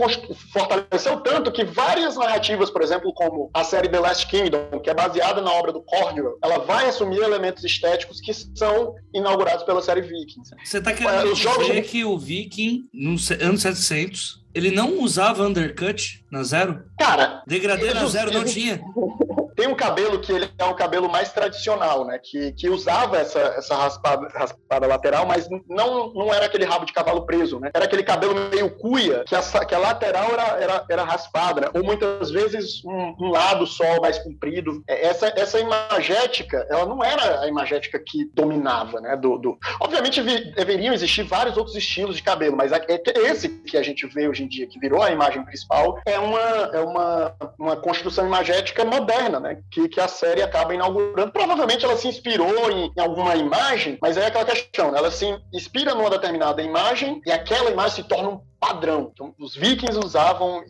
fortaleceu 0.52 1.22
tanto 1.22 1.52
que 1.52 1.64
várias 1.64 2.16
narrativas, 2.16 2.70
por 2.70 2.82
exemplo, 2.82 3.14
como 3.14 3.50
a 3.54 3.64
série 3.64 3.90
The 3.90 4.00
Last 4.00 4.28
Kingdom, 4.28 4.80
que 4.80 4.90
é 4.90 4.94
baseada 4.94 5.42
na 5.42 5.52
obra 5.52 5.72
do 5.72 5.82
Cornwell, 5.82 6.38
ela 6.44 6.60
vai 6.60 6.88
assumir 6.88 7.20
elementos 7.20 7.64
estéticos 7.64 8.20
que 8.20 8.34
são 8.34 8.96
inaugurados 9.14 9.64
pela 9.64 9.82
série 9.82 10.02
Vikings. 10.02 10.56
Você 10.64 10.82
tá 10.82 10.94
querendo 10.94 11.34
dizer 11.34 11.36
jogos... 11.36 11.90
que 11.90 12.04
o 12.04 12.18
Viking, 12.18 12.90
nos 12.94 13.30
anos 13.32 13.62
700, 13.62 14.44
ele 14.54 14.72
não 14.72 15.00
usava 15.00 15.44
undercut 15.44 16.26
na 16.32 16.44
zero? 16.44 16.84
Cara... 16.98 17.44
Degradê 17.46 17.94
na 17.94 18.06
zero 18.06 18.32
não 18.32 18.44
tinha? 18.44 18.82
tem 19.60 19.68
um 19.68 19.76
cabelo 19.76 20.20
que 20.22 20.32
ele 20.32 20.50
é 20.58 20.64
um 20.64 20.74
cabelo 20.74 21.10
mais 21.10 21.34
tradicional, 21.34 22.06
né? 22.06 22.18
Que, 22.18 22.54
que 22.54 22.70
usava 22.70 23.18
essa, 23.18 23.40
essa 23.40 23.76
raspada, 23.76 24.30
raspada 24.34 24.88
lateral, 24.88 25.26
mas 25.26 25.50
não, 25.68 26.14
não 26.14 26.34
era 26.34 26.46
aquele 26.46 26.64
rabo 26.64 26.86
de 26.86 26.94
cavalo 26.94 27.26
preso, 27.26 27.60
né? 27.60 27.70
Era 27.74 27.84
aquele 27.84 28.04
cabelo 28.04 28.34
meio 28.50 28.70
cuia, 28.78 29.26
que 29.26 29.36
a, 29.36 29.42
que 29.42 29.76
a 29.76 29.78
lateral 29.80 30.32
era, 30.32 30.48
era, 30.62 30.86
era 30.90 31.04
raspada, 31.04 31.60
né? 31.60 31.68
ou 31.74 31.84
muitas 31.84 32.32
vezes 32.32 32.82
um, 32.86 33.16
um, 33.20 33.30
lado 33.32 33.68
só 33.68 34.00
mais 34.00 34.18
comprido. 34.20 34.82
É, 34.88 35.08
essa, 35.08 35.34
essa 35.36 35.60
imagética, 35.60 36.66
ela 36.70 36.86
não 36.86 37.04
era 37.04 37.42
a 37.42 37.48
imagética 37.48 38.00
que 38.00 38.32
dominava, 38.34 39.02
né? 39.02 39.18
Do, 39.18 39.38
do... 39.38 39.58
Obviamente 39.82 40.22
vi, 40.22 40.54
deveriam 40.54 40.94
existir 40.94 41.24
vários 41.24 41.58
outros 41.58 41.76
estilos 41.76 42.16
de 42.16 42.24
cabelo, 42.24 42.56
mas 42.56 42.72
é 42.72 42.82
esse 43.18 43.50
que 43.50 43.76
a 43.76 43.84
gente 43.84 44.08
vê 44.08 44.30
hoje 44.30 44.46
em 44.46 44.48
dia, 44.48 44.68
que 44.68 44.80
virou 44.80 45.04
a 45.04 45.12
imagem 45.12 45.44
principal, 45.44 46.00
é 46.06 46.18
uma, 46.18 46.40
é 46.40 46.80
uma, 46.80 47.36
uma 47.60 47.76
construção 47.76 48.26
imagética 48.26 48.86
moderna, 48.86 49.38
né? 49.42 49.49
Que, 49.72 49.88
que 49.88 50.00
a 50.00 50.08
série 50.08 50.42
acaba 50.42 50.74
inaugurando. 50.74 51.32
Provavelmente 51.32 51.86
ela 51.86 51.98
se 51.98 52.08
inspirou 52.08 52.72
em, 52.72 52.92
em 52.96 53.02
alguma 53.02 53.36
imagem, 53.36 53.98
mas 54.02 54.18
é 54.18 54.28
aquela 54.28 54.46
questão, 54.46 54.92
né? 54.92 55.00
ela 55.00 55.12
se 55.12 55.26
inspira 55.54 55.94
numa 55.96 56.10
determinada 56.10 56.62
imagem 56.62 57.22
e 57.26 57.32
aquela 57.32 57.70
imagem 57.72 58.04
se 58.04 58.10
torna 58.10 58.30
um 58.30 58.42
padrão. 58.60 59.12
Então, 59.14 59.34
os 59.40 59.56
vikings 59.56 59.98
usavam 59.98 60.64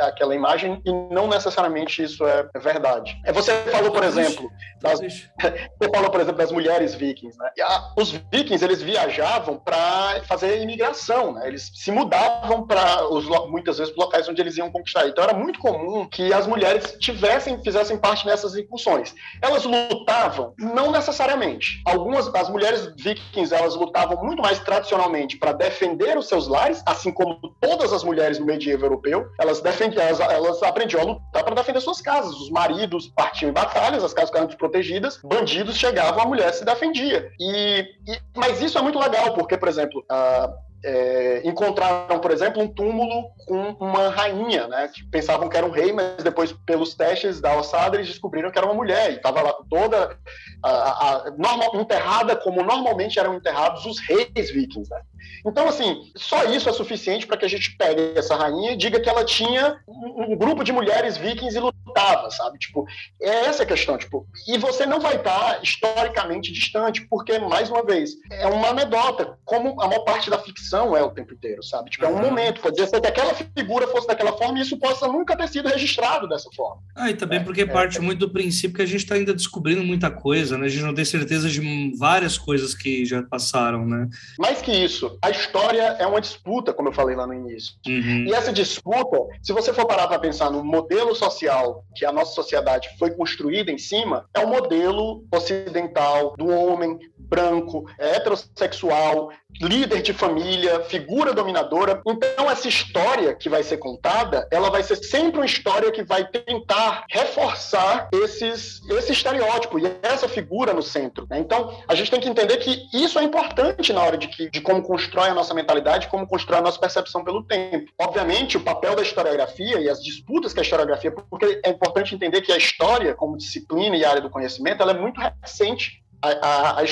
aquela 0.00 0.34
imagem 0.34 0.80
e 0.84 0.92
não 1.14 1.28
necessariamente 1.28 2.02
isso 2.02 2.24
é 2.26 2.48
verdade. 2.58 3.20
É, 3.24 3.32
você 3.32 3.52
falou, 3.70 3.90
por 3.90 4.02
exemplo, 4.02 4.50
das, 4.80 5.00
você 5.38 5.90
falou, 5.94 6.10
por 6.10 6.20
exemplo, 6.20 6.38
das 6.38 6.50
mulheres 6.50 6.94
vikings. 6.94 7.38
Né? 7.38 7.50
A, 7.62 7.92
os 7.96 8.12
vikings 8.12 8.64
eles 8.64 8.80
viajavam 8.80 9.58
para 9.58 10.22
fazer 10.24 10.62
imigração, 10.62 11.32
né? 11.32 11.46
eles 11.46 11.70
se 11.74 11.90
mudavam 11.90 12.66
para 12.66 13.02
muitas 13.48 13.78
vezes 13.78 13.94
locais 13.96 14.28
onde 14.28 14.40
eles 14.40 14.56
iam 14.56 14.70
conquistar. 14.70 15.06
Então 15.06 15.22
era 15.22 15.34
muito 15.34 15.58
comum 15.58 16.08
que 16.08 16.32
as 16.32 16.46
mulheres 16.46 16.96
tivessem 16.98 17.62
fizessem 17.62 17.98
parte 17.98 18.24
dessas 18.24 18.56
incursões. 18.56 19.14
Elas 19.42 19.64
lutavam, 19.64 20.54
não 20.58 20.90
necessariamente. 20.90 21.82
Algumas 21.84 22.32
das 22.32 22.48
mulheres 22.48 22.92
vikings 22.96 23.54
elas 23.54 23.74
lutavam 23.74 24.22
muito 24.24 24.40
mais 24.40 24.58
tradicionalmente 24.60 25.36
para 25.36 25.52
defender 25.52 26.16
os 26.16 26.28
seus 26.28 26.48
lares, 26.48 26.82
assim 26.86 27.12
como 27.18 27.34
todas 27.60 27.92
as 27.92 28.04
mulheres 28.04 28.38
no 28.38 28.46
medievo 28.46 28.86
europeu, 28.86 29.28
elas, 29.40 29.60
defendiam, 29.60 30.04
elas, 30.04 30.20
elas 30.20 30.62
aprendiam 30.62 31.02
a 31.02 31.04
lutar 31.04 31.42
para 31.42 31.56
defender 31.56 31.80
suas 31.80 32.00
casas. 32.00 32.32
Os 32.36 32.48
maridos 32.48 33.08
partiam 33.08 33.50
em 33.50 33.52
batalhas, 33.52 34.04
as 34.04 34.14
casas 34.14 34.30
ficavam 34.30 34.46
desprotegidas, 34.46 35.18
bandidos 35.24 35.76
chegavam, 35.76 36.22
a 36.22 36.26
mulher 36.26 36.54
se 36.54 36.64
defendia. 36.64 37.28
E, 37.40 37.80
e 38.06 38.20
mas 38.36 38.62
isso 38.62 38.78
é 38.78 38.82
muito 38.82 39.00
legal, 39.00 39.34
porque, 39.34 39.58
por 39.58 39.68
exemplo, 39.68 40.00
uh, 40.02 40.67
é, 40.84 41.42
encontraram, 41.44 42.20
por 42.20 42.30
exemplo, 42.30 42.62
um 42.62 42.68
túmulo 42.68 43.30
com 43.46 43.76
uma 43.80 44.08
rainha, 44.08 44.68
né? 44.68 44.88
Que 44.88 45.04
pensavam 45.04 45.48
que 45.48 45.56
era 45.56 45.66
um 45.66 45.70
rei, 45.70 45.92
mas 45.92 46.22
depois, 46.22 46.52
pelos 46.64 46.94
testes 46.94 47.40
da 47.40 47.56
ossada, 47.56 47.96
eles 47.96 48.08
descobriram 48.08 48.50
que 48.50 48.58
era 48.58 48.66
uma 48.66 48.74
mulher 48.74 49.10
e 49.10 49.16
estava 49.16 49.42
lá 49.42 49.54
toda 49.68 50.16
a, 50.62 50.70
a, 50.70 51.30
normal, 51.36 51.72
enterrada 51.74 52.36
como 52.36 52.62
normalmente 52.62 53.18
eram 53.18 53.34
enterrados 53.34 53.84
os 53.86 53.98
reis 54.00 54.50
vikings, 54.50 54.90
né? 54.90 55.00
Então, 55.46 55.68
assim, 55.68 56.10
só 56.16 56.44
isso 56.44 56.68
é 56.68 56.72
suficiente 56.72 57.26
para 57.26 57.36
que 57.36 57.44
a 57.44 57.48
gente 57.48 57.76
pegue 57.76 58.12
essa 58.16 58.36
rainha 58.36 58.72
e 58.72 58.76
diga 58.76 59.00
que 59.00 59.08
ela 59.08 59.24
tinha 59.24 59.78
um, 59.86 60.32
um 60.32 60.36
grupo 60.36 60.62
de 60.62 60.72
mulheres 60.72 61.16
vikings 61.16 61.56
e 61.56 61.60
lutava, 61.60 62.30
sabe? 62.30 62.58
Tipo, 62.58 62.86
é 63.20 63.46
essa 63.46 63.62
a 63.62 63.66
questão, 63.66 63.98
tipo, 63.98 64.26
e 64.46 64.58
você 64.58 64.86
não 64.86 65.00
vai 65.00 65.16
estar 65.16 65.60
historicamente 65.62 66.52
distante, 66.52 67.06
porque, 67.08 67.38
mais 67.38 67.70
uma 67.70 67.84
vez, 67.84 68.10
é 68.30 68.46
uma 68.46 68.68
anedota, 68.68 69.38
como 69.44 69.80
a 69.80 69.86
maior 69.86 70.04
parte 70.04 70.30
da 70.30 70.38
ficção 70.38 70.67
ficção 70.68 70.96
é 70.96 71.02
o 71.02 71.10
tempo 71.10 71.32
inteiro, 71.32 71.62
sabe? 71.62 71.90
Tipo, 71.90 72.04
é 72.04 72.08
um 72.08 72.20
momento. 72.20 72.60
Pode 72.60 72.76
ser 72.76 73.00
que 73.00 73.06
aquela 73.06 73.34
figura 73.34 73.86
fosse 73.88 74.06
daquela 74.06 74.32
forma 74.32 74.58
e 74.58 74.62
isso 74.62 74.76
possa 74.76 75.08
nunca 75.08 75.36
ter 75.36 75.48
sido 75.48 75.68
registrado 75.68 76.28
dessa 76.28 76.50
forma. 76.54 76.82
Ah, 76.94 77.10
e 77.10 77.14
também 77.14 77.38
é, 77.38 77.42
porque 77.42 77.62
é, 77.62 77.66
parte 77.66 77.98
é, 77.98 78.00
muito 78.00 78.20
do 78.20 78.30
princípio 78.30 78.76
que 78.76 78.82
a 78.82 78.86
gente 78.86 79.00
está 79.00 79.14
ainda 79.14 79.32
descobrindo 79.32 79.82
muita 79.82 80.10
coisa, 80.10 80.58
né? 80.58 80.66
A 80.66 80.68
gente 80.68 80.84
não 80.84 80.94
tem 80.94 81.04
certeza 81.04 81.48
de 81.48 81.96
várias 81.96 82.36
coisas 82.36 82.74
que 82.74 83.04
já 83.04 83.22
passaram, 83.22 83.86
né? 83.86 84.08
Mais 84.38 84.60
que 84.60 84.72
isso, 84.72 85.18
a 85.22 85.30
história 85.30 85.96
é 85.98 86.06
uma 86.06 86.20
disputa, 86.20 86.72
como 86.72 86.88
eu 86.88 86.92
falei 86.92 87.16
lá 87.16 87.26
no 87.26 87.34
início. 87.34 87.74
Uhum. 87.86 88.26
E 88.26 88.32
essa 88.32 88.52
disputa, 88.52 89.18
se 89.42 89.52
você 89.52 89.72
for 89.72 89.86
parar 89.86 90.06
para 90.06 90.18
pensar 90.18 90.50
no 90.50 90.62
modelo 90.62 91.14
social 91.14 91.84
que 91.94 92.04
a 92.04 92.12
nossa 92.12 92.32
sociedade 92.32 92.88
foi 92.98 93.10
construída 93.10 93.70
em 93.70 93.78
cima, 93.78 94.26
é 94.34 94.40
o 94.40 94.48
modelo 94.48 95.24
ocidental 95.32 96.34
do 96.36 96.48
homem 96.48 96.98
branco, 97.28 97.84
heterossexual, 97.98 99.30
líder 99.60 100.02
de 100.02 100.12
família, 100.12 100.80
figura 100.84 101.32
dominadora. 101.32 102.00
Então, 102.06 102.50
essa 102.50 102.68
história 102.68 103.34
que 103.34 103.48
vai 103.48 103.62
ser 103.62 103.78
contada, 103.78 104.46
ela 104.50 104.70
vai 104.70 104.82
ser 104.82 104.96
sempre 104.96 105.38
uma 105.40 105.46
história 105.46 105.90
que 105.90 106.02
vai 106.02 106.26
tentar 106.26 107.04
reforçar 107.10 108.08
esses, 108.12 108.80
esse 108.90 109.12
estereótipo 109.12 109.78
e 109.78 109.84
essa 110.02 110.28
figura 110.28 110.72
no 110.72 110.82
centro. 110.82 111.26
Né? 111.28 111.38
Então, 111.38 111.76
a 111.88 111.94
gente 111.94 112.10
tem 112.10 112.20
que 112.20 112.28
entender 112.28 112.58
que 112.58 112.88
isso 112.92 113.18
é 113.18 113.24
importante 113.24 113.92
na 113.92 114.02
hora 114.02 114.16
de, 114.16 114.28
que, 114.28 114.50
de 114.50 114.60
como 114.60 114.82
constrói 114.82 115.28
a 115.28 115.34
nossa 115.34 115.54
mentalidade, 115.54 116.08
como 116.08 116.26
constrói 116.26 116.58
a 116.58 116.62
nossa 116.62 116.78
percepção 116.78 117.24
pelo 117.24 117.42
tempo. 117.42 117.90
Obviamente, 117.98 118.56
o 118.56 118.60
papel 118.60 118.94
da 118.94 119.02
historiografia 119.02 119.80
e 119.80 119.88
as 119.88 120.02
disputas 120.02 120.52
que 120.52 120.60
a 120.60 120.62
historiografia, 120.62 121.10
porque 121.10 121.60
é 121.64 121.70
importante 121.70 122.14
entender 122.14 122.42
que 122.42 122.52
a 122.52 122.56
história, 122.56 123.14
como 123.14 123.36
disciplina 123.36 123.96
e 123.96 124.04
área 124.04 124.20
do 124.20 124.30
conhecimento, 124.30 124.82
ela 124.82 124.92
é 124.92 124.98
muito 124.98 125.20
recente 125.20 126.02
a, 126.22 126.28
a, 126.30 126.80
a, 126.80 126.84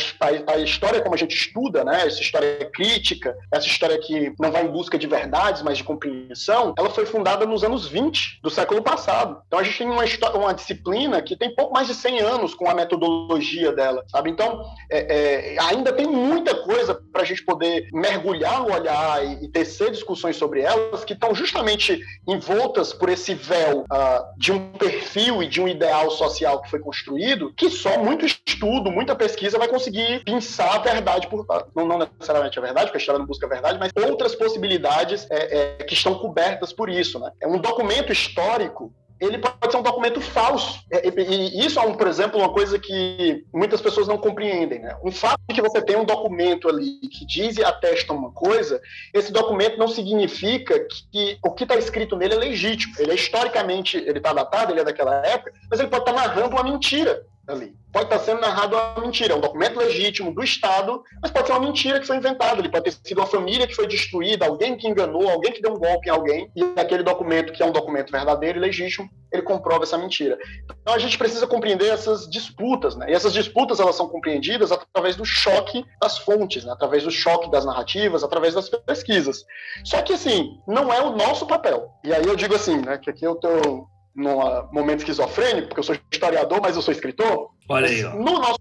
a, 0.52 0.58
história 0.58 1.00
como 1.00 1.14
a 1.14 1.18
gente 1.18 1.36
estuda, 1.36 1.84
né, 1.84 2.06
essa 2.06 2.20
história 2.20 2.70
crítica, 2.72 3.36
essa 3.52 3.66
história 3.66 3.98
que 3.98 4.32
não 4.38 4.50
vai 4.50 4.64
em 4.64 4.70
busca 4.70 4.98
de 4.98 5.06
verdades, 5.06 5.62
mas 5.62 5.78
de 5.78 5.84
compreensão, 5.84 6.74
ela 6.78 6.90
foi 6.90 7.06
fundada 7.06 7.44
nos 7.44 7.64
anos 7.64 7.86
20 7.86 8.40
do 8.42 8.50
século 8.50 8.82
passado. 8.82 9.42
Então 9.46 9.58
a 9.58 9.62
gente 9.62 9.78
tem 9.78 9.88
uma, 9.88 10.04
uma 10.34 10.54
disciplina 10.54 11.20
que 11.22 11.36
tem 11.36 11.54
pouco 11.54 11.74
mais 11.74 11.88
de 11.88 11.94
100 11.94 12.20
anos 12.20 12.54
com 12.54 12.68
a 12.68 12.74
metodologia 12.74 13.72
dela, 13.72 14.04
sabe? 14.08 14.30
Então 14.30 14.62
é, 14.90 15.54
é, 15.54 15.56
ainda 15.60 15.92
tem 15.92 16.06
muita 16.06 16.54
coisa 16.54 16.94
para 17.12 17.22
a 17.22 17.24
gente 17.24 17.44
poder 17.44 17.88
mergulhar 17.92 18.60
no 18.60 18.72
olhar 18.72 19.24
e, 19.24 19.44
e, 19.44 19.48
tecer 19.48 19.90
discussões 19.90 20.36
sobre 20.36 20.60
elas 20.60 21.04
que 21.04 21.12
estão 21.12 21.34
justamente 21.34 22.00
envoltas 22.28 22.92
por 22.92 23.08
esse 23.08 23.34
véu 23.34 23.80
uh, 23.80 24.38
de 24.38 24.52
um 24.52 24.70
perfil 24.72 25.42
e 25.42 25.48
de 25.48 25.60
um 25.60 25.68
ideal 25.68 26.10
social 26.10 26.60
que 26.62 26.70
foi 26.70 26.78
construído, 26.78 27.52
que 27.56 27.70
só 27.70 27.98
muito 27.98 28.24
estudo, 28.24 28.90
muita 28.90 29.15
pesquisa 29.16 29.58
vai 29.58 29.68
conseguir 29.68 30.22
pensar 30.24 30.74
a 30.74 30.78
verdade 30.78 31.26
por 31.28 31.46
não, 31.74 31.86
não 31.86 31.98
necessariamente 31.98 32.58
a 32.58 32.62
verdade, 32.62 32.86
porque 32.86 32.98
a 32.98 33.00
história 33.00 33.18
não 33.18 33.26
busca 33.26 33.46
a 33.46 33.48
verdade, 33.48 33.78
mas 33.78 33.92
outras 34.08 34.34
possibilidades 34.34 35.26
é, 35.30 35.80
é, 35.80 35.84
que 35.84 35.94
estão 35.94 36.14
cobertas 36.14 36.72
por 36.72 36.88
isso. 36.88 37.18
Né? 37.18 37.30
É 37.40 37.46
um 37.46 37.58
documento 37.58 38.12
histórico 38.12 38.92
ele 39.18 39.38
pode 39.38 39.72
ser 39.72 39.78
um 39.78 39.82
documento 39.82 40.20
falso. 40.20 40.80
É, 40.92 41.08
e 41.08 41.64
isso 41.64 41.80
é, 41.80 41.92
por 41.94 42.06
exemplo, 42.06 42.38
uma 42.38 42.52
coisa 42.52 42.78
que 42.78 43.44
muitas 43.52 43.80
pessoas 43.80 44.06
não 44.06 44.18
compreendem. 44.18 44.80
Né? 44.80 44.94
Um 45.02 45.10
fato 45.10 45.40
de 45.48 45.54
que 45.54 45.62
você 45.62 45.80
tem 45.80 45.96
um 45.96 46.04
documento 46.04 46.68
ali 46.68 46.98
que 47.00 47.24
diz 47.24 47.56
e 47.56 47.64
atesta 47.64 48.12
uma 48.12 48.30
coisa, 48.30 48.80
esse 49.14 49.32
documento 49.32 49.78
não 49.78 49.88
significa 49.88 50.78
que 51.10 51.38
o 51.42 51.52
que 51.52 51.64
está 51.64 51.76
escrito 51.76 52.16
nele 52.16 52.34
é 52.34 52.38
legítimo. 52.38 52.94
Ele 52.98 53.12
é 53.12 53.14
historicamente, 53.14 53.96
ele 53.96 54.18
está 54.18 54.32
datado, 54.32 54.72
ele 54.72 54.80
é 54.80 54.84
daquela 54.84 55.16
época, 55.26 55.52
mas 55.70 55.80
ele 55.80 55.88
pode 55.88 56.02
estar 56.02 56.12
tá 56.12 56.28
narrando 56.28 56.54
uma 56.54 56.64
mentira 56.64 57.24
ali 57.48 57.76
pode 57.96 58.12
estar 58.12 58.18
sendo 58.18 58.42
narrado 58.42 58.76
uma 58.76 59.00
mentira, 59.00 59.32
é 59.32 59.36
um 59.36 59.40
documento 59.40 59.78
legítimo 59.78 60.30
do 60.30 60.44
Estado, 60.44 61.02
mas 61.22 61.30
pode 61.30 61.46
ser 61.46 61.54
uma 61.54 61.60
mentira 61.60 61.98
que 61.98 62.06
foi 62.06 62.16
inventada. 62.16 62.60
Ele 62.60 62.68
pode 62.68 62.84
ter 62.84 63.08
sido 63.08 63.18
uma 63.18 63.26
família 63.26 63.66
que 63.66 63.74
foi 63.74 63.86
destruída, 63.86 64.44
alguém 64.44 64.76
que 64.76 64.86
enganou, 64.86 65.30
alguém 65.30 65.50
que 65.50 65.62
deu 65.62 65.72
um 65.72 65.78
golpe 65.78 66.08
em 66.08 66.12
alguém, 66.12 66.50
e 66.54 66.62
aquele 66.78 67.02
documento, 67.02 67.54
que 67.54 67.62
é 67.62 67.66
um 67.66 67.72
documento 67.72 68.12
verdadeiro 68.12 68.58
e 68.58 68.60
legítimo, 68.60 69.08
ele 69.32 69.40
comprova 69.40 69.84
essa 69.84 69.96
mentira. 69.96 70.36
Então 70.64 70.92
a 70.92 70.98
gente 70.98 71.16
precisa 71.16 71.46
compreender 71.46 71.88
essas 71.88 72.28
disputas, 72.28 72.94
né? 72.96 73.10
E 73.10 73.14
essas 73.14 73.32
disputas 73.32 73.80
elas 73.80 73.96
são 73.96 74.08
compreendidas 74.08 74.70
através 74.70 75.16
do 75.16 75.24
choque 75.24 75.82
das 75.98 76.18
fontes, 76.18 76.66
né? 76.66 76.72
através 76.72 77.02
do 77.02 77.10
choque 77.10 77.50
das 77.50 77.64
narrativas, 77.64 78.22
através 78.22 78.52
das 78.52 78.68
pesquisas. 78.68 79.42
Só 79.84 80.02
que 80.02 80.12
assim, 80.12 80.60
não 80.68 80.92
é 80.92 81.00
o 81.00 81.16
nosso 81.16 81.46
papel. 81.46 81.90
E 82.04 82.12
aí 82.12 82.26
eu 82.26 82.36
digo 82.36 82.54
assim, 82.54 82.76
né? 82.76 82.98
Que 82.98 83.08
aqui 83.08 83.24
eu 83.24 83.36
tô 83.36 83.88
num 84.16 84.68
momento 84.72 85.00
esquizofrênico, 85.00 85.68
porque 85.68 85.80
eu 85.80 85.84
sou 85.84 85.96
historiador, 86.10 86.58
mas 86.62 86.74
eu 86.74 86.82
sou 86.82 86.92
escritor. 86.92 87.50
Olha 87.68 87.88
aí, 87.88 88.02
ó. 88.02 88.14
No 88.14 88.38
nosso, 88.38 88.58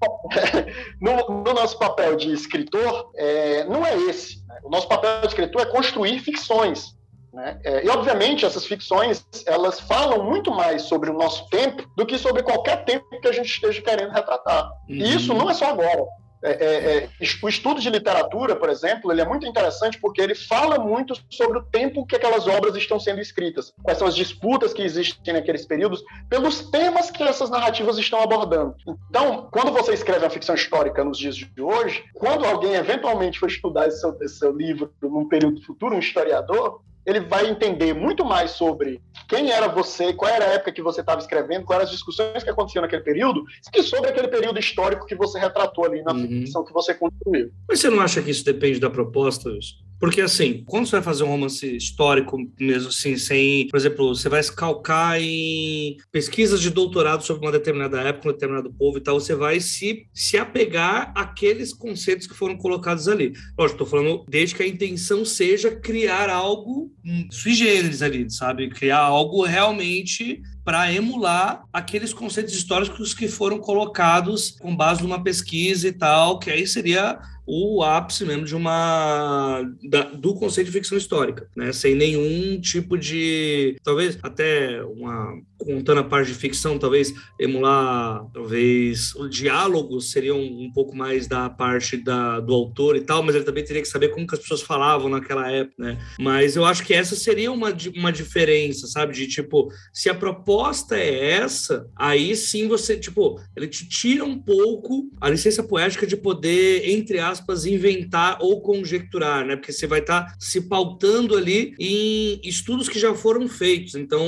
no, 1.00 1.44
no 1.44 1.54
nosso 1.54 1.80
papel 1.80 2.16
de 2.18 2.32
escritor, 2.34 3.12
é, 3.16 3.64
não 3.64 3.86
é 3.86 3.96
esse. 3.96 4.46
Né? 4.48 4.60
O 4.64 4.70
nosso 4.70 4.88
papel 4.88 5.22
de 5.22 5.28
escritor 5.28 5.62
é 5.62 5.66
construir 5.66 6.20
ficções. 6.20 6.94
Né? 7.34 7.60
É, 7.64 7.86
e, 7.86 7.90
obviamente, 7.90 8.46
essas 8.46 8.66
ficções 8.66 9.26
elas 9.46 9.80
falam 9.80 10.24
muito 10.24 10.52
mais 10.52 10.84
sobre 10.84 11.10
o 11.10 11.14
nosso 11.14 11.50
tempo 11.50 11.88
do 11.96 12.06
que 12.06 12.18
sobre 12.18 12.44
qualquer 12.44 12.84
tempo 12.84 13.06
que 13.22 13.28
a 13.28 13.34
gente 13.34 13.50
esteja 13.50 13.82
querendo 13.82 14.12
retratar. 14.12 14.66
Uhum. 14.90 14.96
E 14.96 15.16
isso 15.16 15.34
não 15.34 15.50
é 15.50 15.54
só 15.54 15.70
agora. 15.70 16.04
É, 16.46 16.52
é, 16.52 16.98
é, 16.98 17.10
o 17.42 17.50
estudo 17.50 17.82
de 17.82 17.90
literatura, 17.90 18.56
por 18.56 18.70
exemplo, 18.70 19.12
ele 19.12 19.20
é 19.20 19.26
muito 19.26 19.48
interessante 19.48 20.00
porque 20.00 20.22
ele 20.22 20.36
fala 20.36 20.78
muito 20.78 21.16
sobre 21.28 21.58
o 21.58 21.64
tempo 21.64 22.06
que 22.06 22.16
aquelas 22.16 22.48
obras 22.48 22.76
estão 22.76 23.00
sendo 23.00 23.20
escritas, 23.20 23.74
quais 23.82 23.98
são 23.98 24.08
as 24.08 24.16
disputas 24.16 24.72
que 24.72 24.84
existem 24.84 25.34
naqueles 25.34 25.66
períodos, 25.66 26.04
pelos 26.30 26.70
temas 26.70 27.10
que 27.10 27.24
essas 27.24 27.50
narrativas 27.50 27.98
estão 27.98 28.22
abordando. 28.22 28.76
Então, 29.10 29.50
quando 29.52 29.72
você 29.72 29.94
escreve 29.96 30.24
uma 30.24 30.30
ficção 30.30 30.54
histórica 30.54 31.04
nos 31.04 31.18
dias 31.18 31.36
de 31.36 31.62
hoje, 31.62 32.04
quando 32.14 32.46
alguém 32.46 32.76
eventualmente 32.76 33.40
for 33.40 33.50
estudar 33.50 33.88
esse 33.88 34.00
seu, 34.00 34.16
esse 34.22 34.38
seu 34.38 34.56
livro 34.56 34.94
num 35.02 35.28
período 35.28 35.64
futuro, 35.64 35.96
um 35.96 36.00
historiador, 36.00 36.82
ele 37.06 37.20
vai 37.20 37.48
entender 37.48 37.94
muito 37.94 38.26
mais 38.26 38.52
sobre 38.52 39.02
quem 39.28 39.52
era 39.52 39.68
você, 39.68 40.14
qual 40.14 40.32
era 40.32 40.46
a 40.46 40.50
época 40.50 40.72
que 40.72 40.82
você 40.82 41.02
estava 41.02 41.22
escrevendo, 41.22 41.66
quais 41.66 41.80
eram 41.80 41.86
as 41.86 41.92
discussões 41.92 42.44
que 42.44 42.50
aconteciam 42.50 42.82
naquele 42.82 43.04
período, 43.04 43.44
que 43.72 43.84
sobre 43.84 44.10
aquele 44.10 44.28
período 44.28 44.60
histórico 44.60 45.06
que 45.06 45.16
você 45.16 45.40
retratou 45.40 45.86
ali 45.86 46.02
na 46.02 46.14
uhum. 46.14 46.28
ficção 46.28 46.66
que 46.66 46.74
você 46.74 46.94
construiu. 46.94 47.52
Mas 47.70 47.80
você 47.80 47.90
não 47.90 48.02
acha 48.02 48.22
que 48.22 48.32
isso 48.32 48.44
depende 48.44 48.80
da 48.80 48.90
proposta, 48.90 49.50
Wilson? 49.50 49.85
Porque, 50.00 50.22
assim, 50.22 50.64
quando 50.66 50.86
você 50.86 50.98
vai 50.98 51.02
fazer 51.02 51.24
um 51.24 51.28
romance 51.28 51.76
histórico, 51.76 52.38
mesmo 52.60 52.90
assim, 52.90 53.18
sem, 53.18 53.68
por 53.68 53.78
exemplo, 53.78 54.16
você 54.16 54.30
vai 54.30 54.44
se 54.44 54.54
calcar 54.54 55.22
em 55.22 55.98
pesquisas 56.12 56.62
de 56.62 56.70
doutorado 56.70 57.24
sobre 57.24 57.46
uma 57.46 57.52
determinada 57.52 58.02
época, 58.02 58.30
um 58.30 58.34
determinado 58.34 58.74
povo 58.74 58.98
e 58.98 59.02
tal, 59.02 59.20
você 59.20 59.36
vai 59.36 59.60
se, 59.60 60.08
se 60.14 60.38
apegar 60.38 61.12
àqueles 61.16 61.74
conceitos 61.74 62.28
que 62.28 62.36
foram 62.36 62.58
colocados 62.58 63.08
ali. 63.08 63.34
Lógico, 63.58 63.84
estou 63.84 63.88
falando 63.88 64.26
desde 64.28 64.56
que 64.56 64.64
a 64.64 64.68
intenção 64.68 65.24
seja 65.24 65.72
criar 65.72 66.30
algo 66.30 66.92
sui 67.32 67.54
generis 67.54 68.02
ali, 68.02 68.30
sabe? 68.30 68.70
Criar 68.70 69.00
algo 69.00 69.44
realmente 69.44 70.42
para 70.66 70.92
emular 70.92 71.64
aqueles 71.72 72.12
conceitos 72.12 72.56
históricos 72.56 73.14
que 73.14 73.28
foram 73.28 73.60
colocados 73.60 74.58
com 74.60 74.76
base 74.76 75.04
numa 75.04 75.24
pesquisa 75.24 75.88
e 75.88 75.92
tal, 75.92 76.40
que 76.40 76.50
aí 76.50 76.66
seria 76.66 77.20
o 77.46 77.84
ápice 77.84 78.26
mesmo 78.26 78.44
de 78.44 78.56
uma 78.56 79.62
da, 79.84 80.02
do 80.02 80.34
conceito 80.34 80.66
de 80.66 80.74
ficção 80.74 80.98
histórica, 80.98 81.48
né? 81.56 81.72
Sem 81.72 81.94
nenhum 81.94 82.60
tipo 82.60 82.98
de 82.98 83.78
talvez 83.84 84.18
até 84.24 84.84
uma 84.84 85.40
contando 85.58 86.00
a 86.00 86.04
parte 86.04 86.28
de 86.28 86.38
ficção, 86.38 86.78
talvez 86.78 87.14
emular, 87.40 88.26
talvez 88.34 89.16
o 89.16 89.28
diálogo 89.28 90.02
seria 90.02 90.36
um, 90.36 90.66
um, 90.66 90.72
pouco 90.72 90.96
mais 90.96 91.28
da 91.28 91.50
parte 91.50 91.98
da, 91.98 92.40
do 92.40 92.54
autor 92.54 92.96
e 92.96 93.02
tal, 93.02 93.24
mas 93.24 93.36
ele 93.36 93.46
também 93.46 93.64
teria 93.64 93.82
que 93.82 93.88
saber 93.88 94.10
como 94.10 94.28
que 94.28 94.36
as 94.36 94.42
pessoas 94.42 94.62
falavam 94.62 95.10
naquela 95.10 95.50
época, 95.50 95.76
né? 95.84 96.06
Mas 96.20 96.56
eu 96.56 96.66
acho 96.66 96.84
que 96.84 96.94
essa 96.94 97.16
seria 97.16 97.52
uma, 97.52 97.76
uma 97.96 98.12
diferença, 98.12 98.88
sabe? 98.88 99.14
De 99.14 99.28
tipo, 99.28 99.72
se 99.94 100.10
a 100.10 100.16
proposta 100.16 100.98
é 100.98 101.32
essa, 101.32 101.88
aí 101.96 102.36
sim 102.36 102.68
você, 102.68 102.98
tipo, 102.98 103.40
ele 103.56 103.68
te 103.68 103.88
tira 103.88 104.24
um 104.24 104.38
pouco 104.38 105.10
a 105.22 105.30
licença 105.30 105.64
poética 105.64 106.06
de 106.06 106.18
poder, 106.18 106.90
entre 106.90 107.20
aspas, 107.20 107.66
inventar 107.66 108.38
ou 108.42 108.62
conjecturar, 108.62 109.46
né? 109.46 109.56
Porque 109.56 109.72
você 109.72 109.88
vai 109.88 110.00
estar 110.00 110.26
tá 110.26 110.36
se 110.40 110.62
pautando 110.62 111.36
ali 111.36 111.74
em 111.80 112.40
estudos 112.44 112.90
que 112.90 113.00
já 113.00 113.14
foram 113.14 113.48
feitos. 113.48 113.96
Então, 113.96 114.26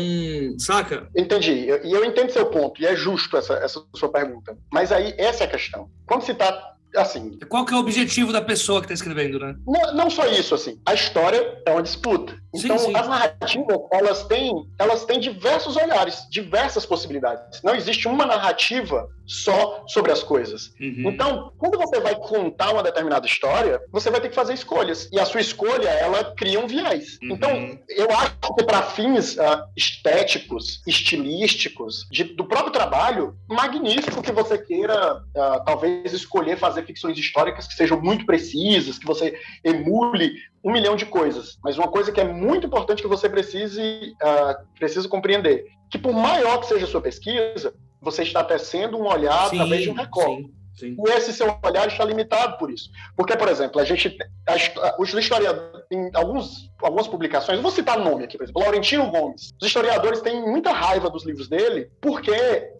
saca? 0.57 1.09
Entendi. 1.17 1.67
E 1.83 1.91
eu 1.91 2.05
entendo 2.05 2.31
seu 2.31 2.45
ponto, 2.45 2.81
e 2.81 2.85
é 2.85 2.95
justo 2.95 3.35
essa, 3.35 3.55
essa 3.55 3.83
sua 3.95 4.09
pergunta. 4.09 4.55
Mas 4.71 4.91
aí, 4.91 5.15
essa 5.17 5.43
é 5.43 5.47
a 5.47 5.49
questão. 5.49 5.89
Quando 6.05 6.23
se 6.23 6.31
está 6.31 6.75
assim. 6.95 7.39
Qual 7.49 7.65
que 7.65 7.73
é 7.73 7.77
o 7.77 7.79
objetivo 7.79 8.31
da 8.31 8.41
pessoa 8.41 8.79
que 8.79 8.85
está 8.85 8.93
escrevendo, 8.93 9.39
né? 9.39 9.55
Não, 9.65 9.93
não, 9.93 10.09
só 10.09 10.25
isso, 10.27 10.55
assim. 10.55 10.79
A 10.85 10.93
história 10.93 11.61
é 11.65 11.71
uma 11.71 11.83
disputa. 11.83 12.37
Então, 12.53 12.77
sim, 12.77 12.87
sim. 12.87 12.95
as 12.95 13.07
narrativas, 13.07 13.77
elas 13.91 14.23
têm, 14.25 14.51
elas 14.79 15.05
têm 15.05 15.19
diversos 15.19 15.75
olhares, 15.75 16.27
diversas 16.29 16.85
possibilidades. 16.85 17.61
Não 17.63 17.75
existe 17.75 18.07
uma 18.07 18.25
narrativa 18.25 19.07
só 19.27 19.83
sobre 19.87 20.11
as 20.11 20.23
coisas. 20.23 20.73
Uhum. 20.79 21.09
Então, 21.09 21.51
quando 21.57 21.77
você 21.77 21.99
vai 21.99 22.15
contar 22.15 22.71
uma 22.71 22.81
determinada 22.81 23.25
história, 23.25 23.81
você 23.91 24.09
vai 24.09 24.21
ter 24.21 24.29
que 24.29 24.35
fazer 24.35 24.53
escolhas. 24.53 25.09
E 25.11 25.19
a 25.19 25.25
sua 25.25 25.41
escolha, 25.41 25.89
ela 25.89 26.33
cria 26.35 26.59
um 26.59 26.67
viés. 26.67 27.19
Uhum. 27.21 27.31
Então, 27.33 27.79
eu 27.89 28.09
acho 28.11 28.37
que 28.57 28.63
para 28.63 28.81
fins 28.83 29.35
uh, 29.35 29.67
estéticos, 29.75 30.81
estilísticos, 30.87 32.07
de, 32.09 32.23
do 32.23 32.45
próprio 32.45 32.71
trabalho, 32.71 33.35
magnífico 33.47 34.21
que 34.21 34.31
você 34.31 34.57
queira, 34.57 35.17
uh, 35.17 35.63
talvez, 35.65 36.13
escolher 36.13 36.57
fazer 36.57 36.85
ficções 36.85 37.17
históricas 37.17 37.67
que 37.67 37.73
sejam 37.73 38.01
muito 38.01 38.25
precisas, 38.25 38.97
que 38.97 39.05
você 39.05 39.37
emule 39.63 40.35
um 40.63 40.71
milhão 40.71 40.95
de 40.95 41.05
coisas. 41.05 41.57
Mas 41.63 41.77
uma 41.77 41.87
coisa 41.87 42.11
que 42.11 42.21
é 42.21 42.25
muito 42.25 42.65
importante 42.65 43.01
que 43.01 43.07
você 43.07 43.29
precise, 43.29 44.15
uh, 44.21 44.65
precisa 44.77 45.07
compreender, 45.07 45.65
que 45.89 45.97
por 45.97 46.13
maior 46.13 46.59
que 46.59 46.67
seja 46.67 46.85
a 46.85 46.89
sua 46.89 47.01
pesquisa, 47.01 47.73
você 48.01 48.23
está 48.23 48.43
tecendo 48.43 48.97
um 48.97 49.07
olhar 49.07 49.49
sim, 49.49 49.55
através 49.55 49.83
de 49.83 49.89
um 49.89 49.93
recorte. 49.93 50.53
Sim. 50.77 50.95
E 50.95 51.09
esse 51.09 51.33
seu 51.33 51.59
olhar 51.65 51.87
está 51.87 52.05
limitado 52.05 52.57
por 52.59 52.69
isso. 52.69 52.89
Porque, 53.15 53.35
por 53.35 53.49
exemplo, 53.49 53.81
a 53.81 53.83
gente. 53.83 54.15
A, 54.47 55.01
os 55.01 55.11
historiadores. 55.11 55.85
Em 55.89 56.11
alguns, 56.13 56.69
algumas 56.81 57.07
publicações, 57.07 57.61
vou 57.61 57.71
citar 57.71 57.97
nome 57.97 58.25
aqui, 58.25 58.37
por 58.37 58.43
exemplo, 58.43 58.61
Laurentino 58.61 59.09
Gomes. 59.09 59.53
Os 59.59 59.67
historiadores 59.67 60.21
têm 60.21 60.41
muita 60.41 60.71
raiva 60.71 61.09
dos 61.09 61.25
livros 61.25 61.47
dele, 61.47 61.89
porque 62.01 62.31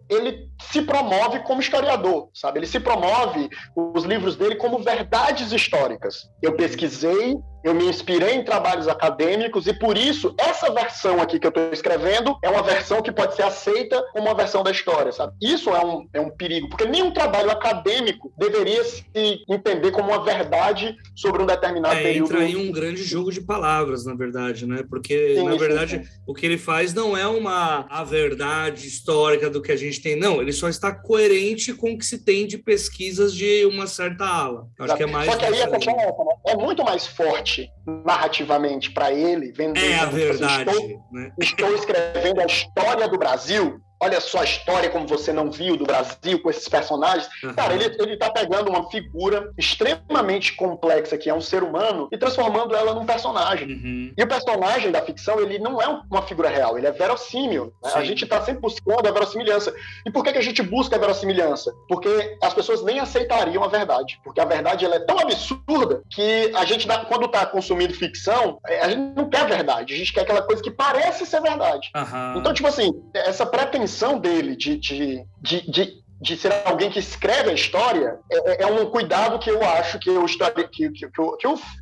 ele 0.08 0.48
se 0.70 0.82
promove 0.82 1.40
como 1.40 1.60
historiador, 1.60 2.28
sabe? 2.34 2.58
Ele 2.58 2.66
se 2.66 2.80
promove 2.80 3.48
os 3.76 4.04
livros 4.04 4.36
dele 4.36 4.56
como 4.56 4.78
verdades 4.78 5.52
históricas. 5.52 6.28
Eu 6.42 6.54
pesquisei, 6.54 7.36
eu 7.64 7.74
me 7.74 7.84
inspirei 7.84 8.34
em 8.34 8.44
trabalhos 8.44 8.88
acadêmicos 8.88 9.66
e 9.66 9.72
por 9.72 9.96
isso 9.96 10.34
essa 10.38 10.72
versão 10.72 11.20
aqui 11.20 11.38
que 11.38 11.46
eu 11.46 11.50
estou 11.50 11.72
escrevendo 11.72 12.36
é 12.42 12.48
uma 12.48 12.62
versão 12.62 13.02
que 13.02 13.12
pode 13.12 13.34
ser 13.34 13.42
aceita 13.42 14.02
como 14.12 14.26
uma 14.26 14.34
versão 14.34 14.62
da 14.62 14.70
história, 14.70 15.12
sabe? 15.12 15.32
Isso 15.42 15.70
é 15.70 15.84
um, 15.84 16.08
é 16.12 16.20
um 16.20 16.30
perigo, 16.30 16.68
porque 16.68 16.86
nenhum 16.86 17.12
trabalho 17.12 17.50
acadêmico 17.50 18.32
deveria 18.38 18.82
se 18.84 19.04
entender 19.48 19.90
como 19.90 20.10
uma 20.10 20.24
verdade 20.24 20.96
sobre 21.14 21.42
um 21.42 21.46
determinado 21.46 21.96
é, 21.96 22.02
período. 22.02 22.32
Entra 22.32 22.44
aí 22.44 22.56
um 22.56 22.72
grande 22.72 23.02
jogo 23.02 23.32
de 23.32 23.40
palavras, 23.40 24.04
na 24.04 24.14
verdade, 24.14 24.66
né? 24.66 24.84
Porque, 24.88 25.36
sim, 25.36 25.44
na 25.44 25.56
verdade, 25.56 26.04
sim, 26.04 26.10
o 26.26 26.34
que 26.34 26.46
ele 26.46 26.58
faz 26.58 26.94
não 26.94 27.16
é 27.16 27.26
uma 27.26 27.86
a 27.90 28.04
verdade 28.04 28.86
histórica 28.86 29.50
do 29.50 29.60
que 29.60 29.72
a 29.72 29.76
gente 29.76 29.97
tem, 30.00 30.16
não. 30.16 30.40
Ele 30.40 30.52
só 30.52 30.68
está 30.68 30.92
coerente 30.92 31.72
com 31.74 31.92
o 31.92 31.98
que 31.98 32.04
se 32.04 32.24
tem 32.24 32.46
de 32.46 32.58
pesquisas 32.58 33.34
de 33.34 33.66
uma 33.66 33.86
certa 33.86 34.24
ala. 34.24 34.68
Acho 34.78 34.96
que 34.96 35.02
é 35.02 35.06
mais. 35.06 35.30
Só 35.30 35.36
que 35.36 35.44
aí 35.44 35.62
a 35.62 35.68
questão 35.68 35.94
é, 35.94 36.06
né? 36.06 36.12
é 36.46 36.56
muito 36.56 36.84
mais 36.84 37.06
forte 37.06 37.70
narrativamente 38.04 38.90
para 38.90 39.12
ele, 39.12 39.52
vendendo. 39.52 39.84
É 39.84 39.98
a 39.98 40.06
verdade. 40.06 40.70
Estou, 40.70 41.04
né? 41.12 41.32
estou 41.40 41.74
escrevendo 41.74 42.40
a 42.40 42.46
história 42.46 43.08
do 43.08 43.18
Brasil 43.18 43.80
olha 44.00 44.20
só 44.20 44.40
a 44.40 44.44
história 44.44 44.90
como 44.90 45.06
você 45.06 45.32
não 45.32 45.50
viu 45.50 45.76
do 45.76 45.84
Brasil 45.84 46.40
com 46.40 46.50
esses 46.50 46.68
personagens. 46.68 47.28
Uhum. 47.42 47.54
Cara, 47.54 47.74
ele, 47.74 47.84
ele 47.98 48.16
tá 48.16 48.30
pegando 48.30 48.70
uma 48.70 48.88
figura 48.90 49.52
extremamente 49.58 50.54
complexa, 50.54 51.18
que 51.18 51.28
é 51.28 51.34
um 51.34 51.40
ser 51.40 51.62
humano, 51.62 52.08
e 52.12 52.18
transformando 52.18 52.74
ela 52.74 52.94
num 52.94 53.06
personagem. 53.06 53.68
Uhum. 53.68 54.12
E 54.16 54.22
o 54.22 54.28
personagem 54.28 54.90
da 54.90 55.02
ficção, 55.02 55.40
ele 55.40 55.58
não 55.58 55.80
é 55.80 55.88
uma 56.10 56.22
figura 56.22 56.48
real, 56.48 56.78
ele 56.78 56.86
é 56.86 56.92
verossímil. 56.92 57.72
Né? 57.82 57.92
A 57.94 58.04
gente 58.04 58.26
tá 58.26 58.40
sempre 58.42 58.60
buscando 58.60 59.06
a 59.06 59.10
verossimilhança. 59.10 59.74
E 60.06 60.10
por 60.10 60.22
que, 60.22 60.32
que 60.32 60.38
a 60.38 60.42
gente 60.42 60.62
busca 60.62 60.96
a 60.96 60.98
verossimilhança? 60.98 61.72
Porque 61.88 62.38
as 62.42 62.54
pessoas 62.54 62.82
nem 62.84 63.00
aceitariam 63.00 63.64
a 63.64 63.68
verdade. 63.68 64.20
Porque 64.22 64.40
a 64.40 64.44
verdade 64.44 64.84
ela 64.84 64.96
é 64.96 65.00
tão 65.00 65.18
absurda 65.18 66.02
que 66.10 66.52
a 66.54 66.64
gente, 66.64 66.86
quando 67.08 67.28
tá 67.28 67.44
consumindo 67.46 67.94
ficção, 67.94 68.58
é, 68.66 68.80
a 68.80 68.88
gente 68.88 69.16
não 69.16 69.28
quer 69.28 69.40
a 69.40 69.44
verdade. 69.44 69.94
A 69.94 69.96
gente 69.96 70.12
quer 70.12 70.22
aquela 70.22 70.42
coisa 70.42 70.62
que 70.62 70.70
parece 70.70 71.26
ser 71.26 71.40
verdade. 71.40 71.90
Uhum. 71.96 72.38
Então, 72.38 72.54
tipo 72.54 72.68
assim, 72.68 72.92
essa 73.14 73.44
pretensão 73.44 73.87
intenção 73.88 74.18
dele 74.18 74.54
de, 74.54 74.76
de, 74.76 75.26
de, 75.40 75.70
de, 75.70 76.02
de 76.20 76.36
ser 76.36 76.52
alguém 76.64 76.90
que 76.90 76.98
escreve 76.98 77.50
a 77.50 77.54
história 77.54 78.18
é, 78.30 78.52
é, 78.52 78.62
é 78.62 78.66
um 78.66 78.86
cuidado 78.90 79.38
que 79.38 79.50
eu 79.50 79.62
acho 79.62 79.98
que, 79.98 80.10
eu, 80.10 80.24
que, 80.26 80.68
que, 80.68 80.90
que, 80.90 81.08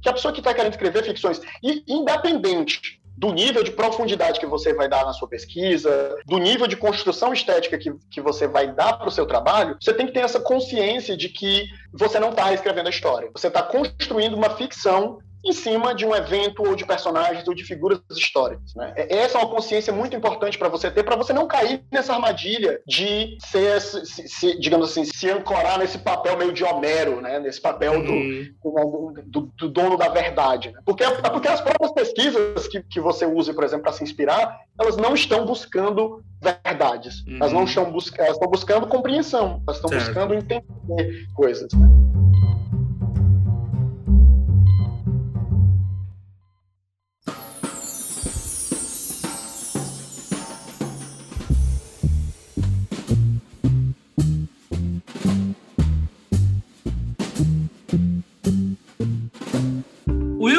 que 0.03 0.09
a 0.09 0.13
pessoa 0.13 0.33
que 0.33 0.41
está 0.41 0.55
querendo 0.55 0.73
escrever 0.73 1.05
ficções, 1.05 1.41
e 1.63 1.83
independente 1.89 3.01
do 3.19 3.33
nível 3.33 3.63
de 3.63 3.71
profundidade 3.71 4.39
que 4.39 4.47
você 4.47 4.75
vai 4.75 4.89
dar 4.89 5.05
na 5.07 5.13
sua 5.15 5.27
pesquisa, 5.27 6.15
do 6.27 6.37
nível 6.37 6.67
de 6.67 6.77
construção 6.77 7.33
estética 7.33 7.79
que, 7.79 7.91
que 8.11 8.21
você 8.21 8.47
vai 8.47 8.71
dar 8.73 8.93
para 8.99 9.09
o 9.09 9.11
seu 9.11 9.25
trabalho, 9.25 9.77
você 9.81 9.95
tem 9.95 10.07
que 10.07 10.13
ter 10.13 10.21
essa 10.21 10.39
consciência 10.39 11.17
de 11.17 11.31
que 11.31 11.65
você 11.95 12.21
não 12.21 12.29
está 12.29 12.53
escrevendo 12.53 12.89
a 12.89 12.91
história. 12.91 13.31
Você 13.35 13.49
está 13.49 13.63
construindo 13.63 14.35
uma 14.35 14.51
ficção 14.51 15.19
em 15.47 15.53
cima 15.53 15.95
de 15.95 16.05
um 16.05 16.15
evento 16.15 16.63
ou 16.67 16.75
de 16.75 16.85
personagens 16.85 17.47
ou 17.47 17.55
de 17.55 17.65
figuras 17.65 18.01
históricas. 18.11 18.75
Né? 18.75 18.93
Essa 18.97 19.39
é 19.39 19.41
uma 19.41 19.51
consciência 19.51 19.93
muito 19.93 20.17
importante 20.17 20.59
para 20.59 20.69
você 20.69 20.91
ter, 20.91 21.05
para 21.05 21.15
você 21.15 21.33
não 21.33 21.47
cair 21.47 21.85
nessa 21.91 22.13
armadilha 22.15 22.81
de 22.87 23.39
ser, 23.41 23.81
se, 23.81 24.29
se, 24.29 24.59
digamos 24.59 24.91
assim, 24.91 25.05
se 25.05 25.31
ancorar 25.31 25.79
nesse 25.79 25.99
papel 25.99 26.37
meio 26.37 26.53
de 26.53 26.65
Homero, 26.65 27.21
né? 27.21 27.39
nesse 27.39 27.61
papel 27.61 27.93
uhum. 27.93 28.47
do, 28.63 29.23
do, 29.25 29.53
do, 29.57 29.69
dono 29.69 29.97
da 29.97 30.09
verdade. 30.09 30.73
Né? 30.73 30.81
Porque, 30.85 31.05
porque 31.05 31.49
as 31.49 31.61
próprias 31.61 31.93
pesquisas 31.93 32.67
que, 32.67 32.83
que 32.83 33.01
você 33.01 33.25
usa, 33.25 33.55
por 33.55 33.63
exemplo, 33.63 33.85
para 33.85 33.93
se 33.93 34.03
inspirar, 34.03 34.61
elas 34.81 34.97
não 34.97 35.15
estão 35.15 35.47
buscando 35.47 36.25
verdades. 36.43 37.25
Uhum. 37.27 37.37
Elas 37.37 37.53
não 37.53 37.65
estão, 37.65 37.91
bus 37.91 38.13
elas 38.19 38.33
estão 38.33 38.51
buscando 38.51 38.87
compreensão, 38.89 39.63
elas 39.67 39.77
estão 39.77 39.91
certo. 39.91 40.07
buscando 40.07 40.35
entender 40.35 41.27
coisas. 41.35 41.73
Né? 41.73 41.89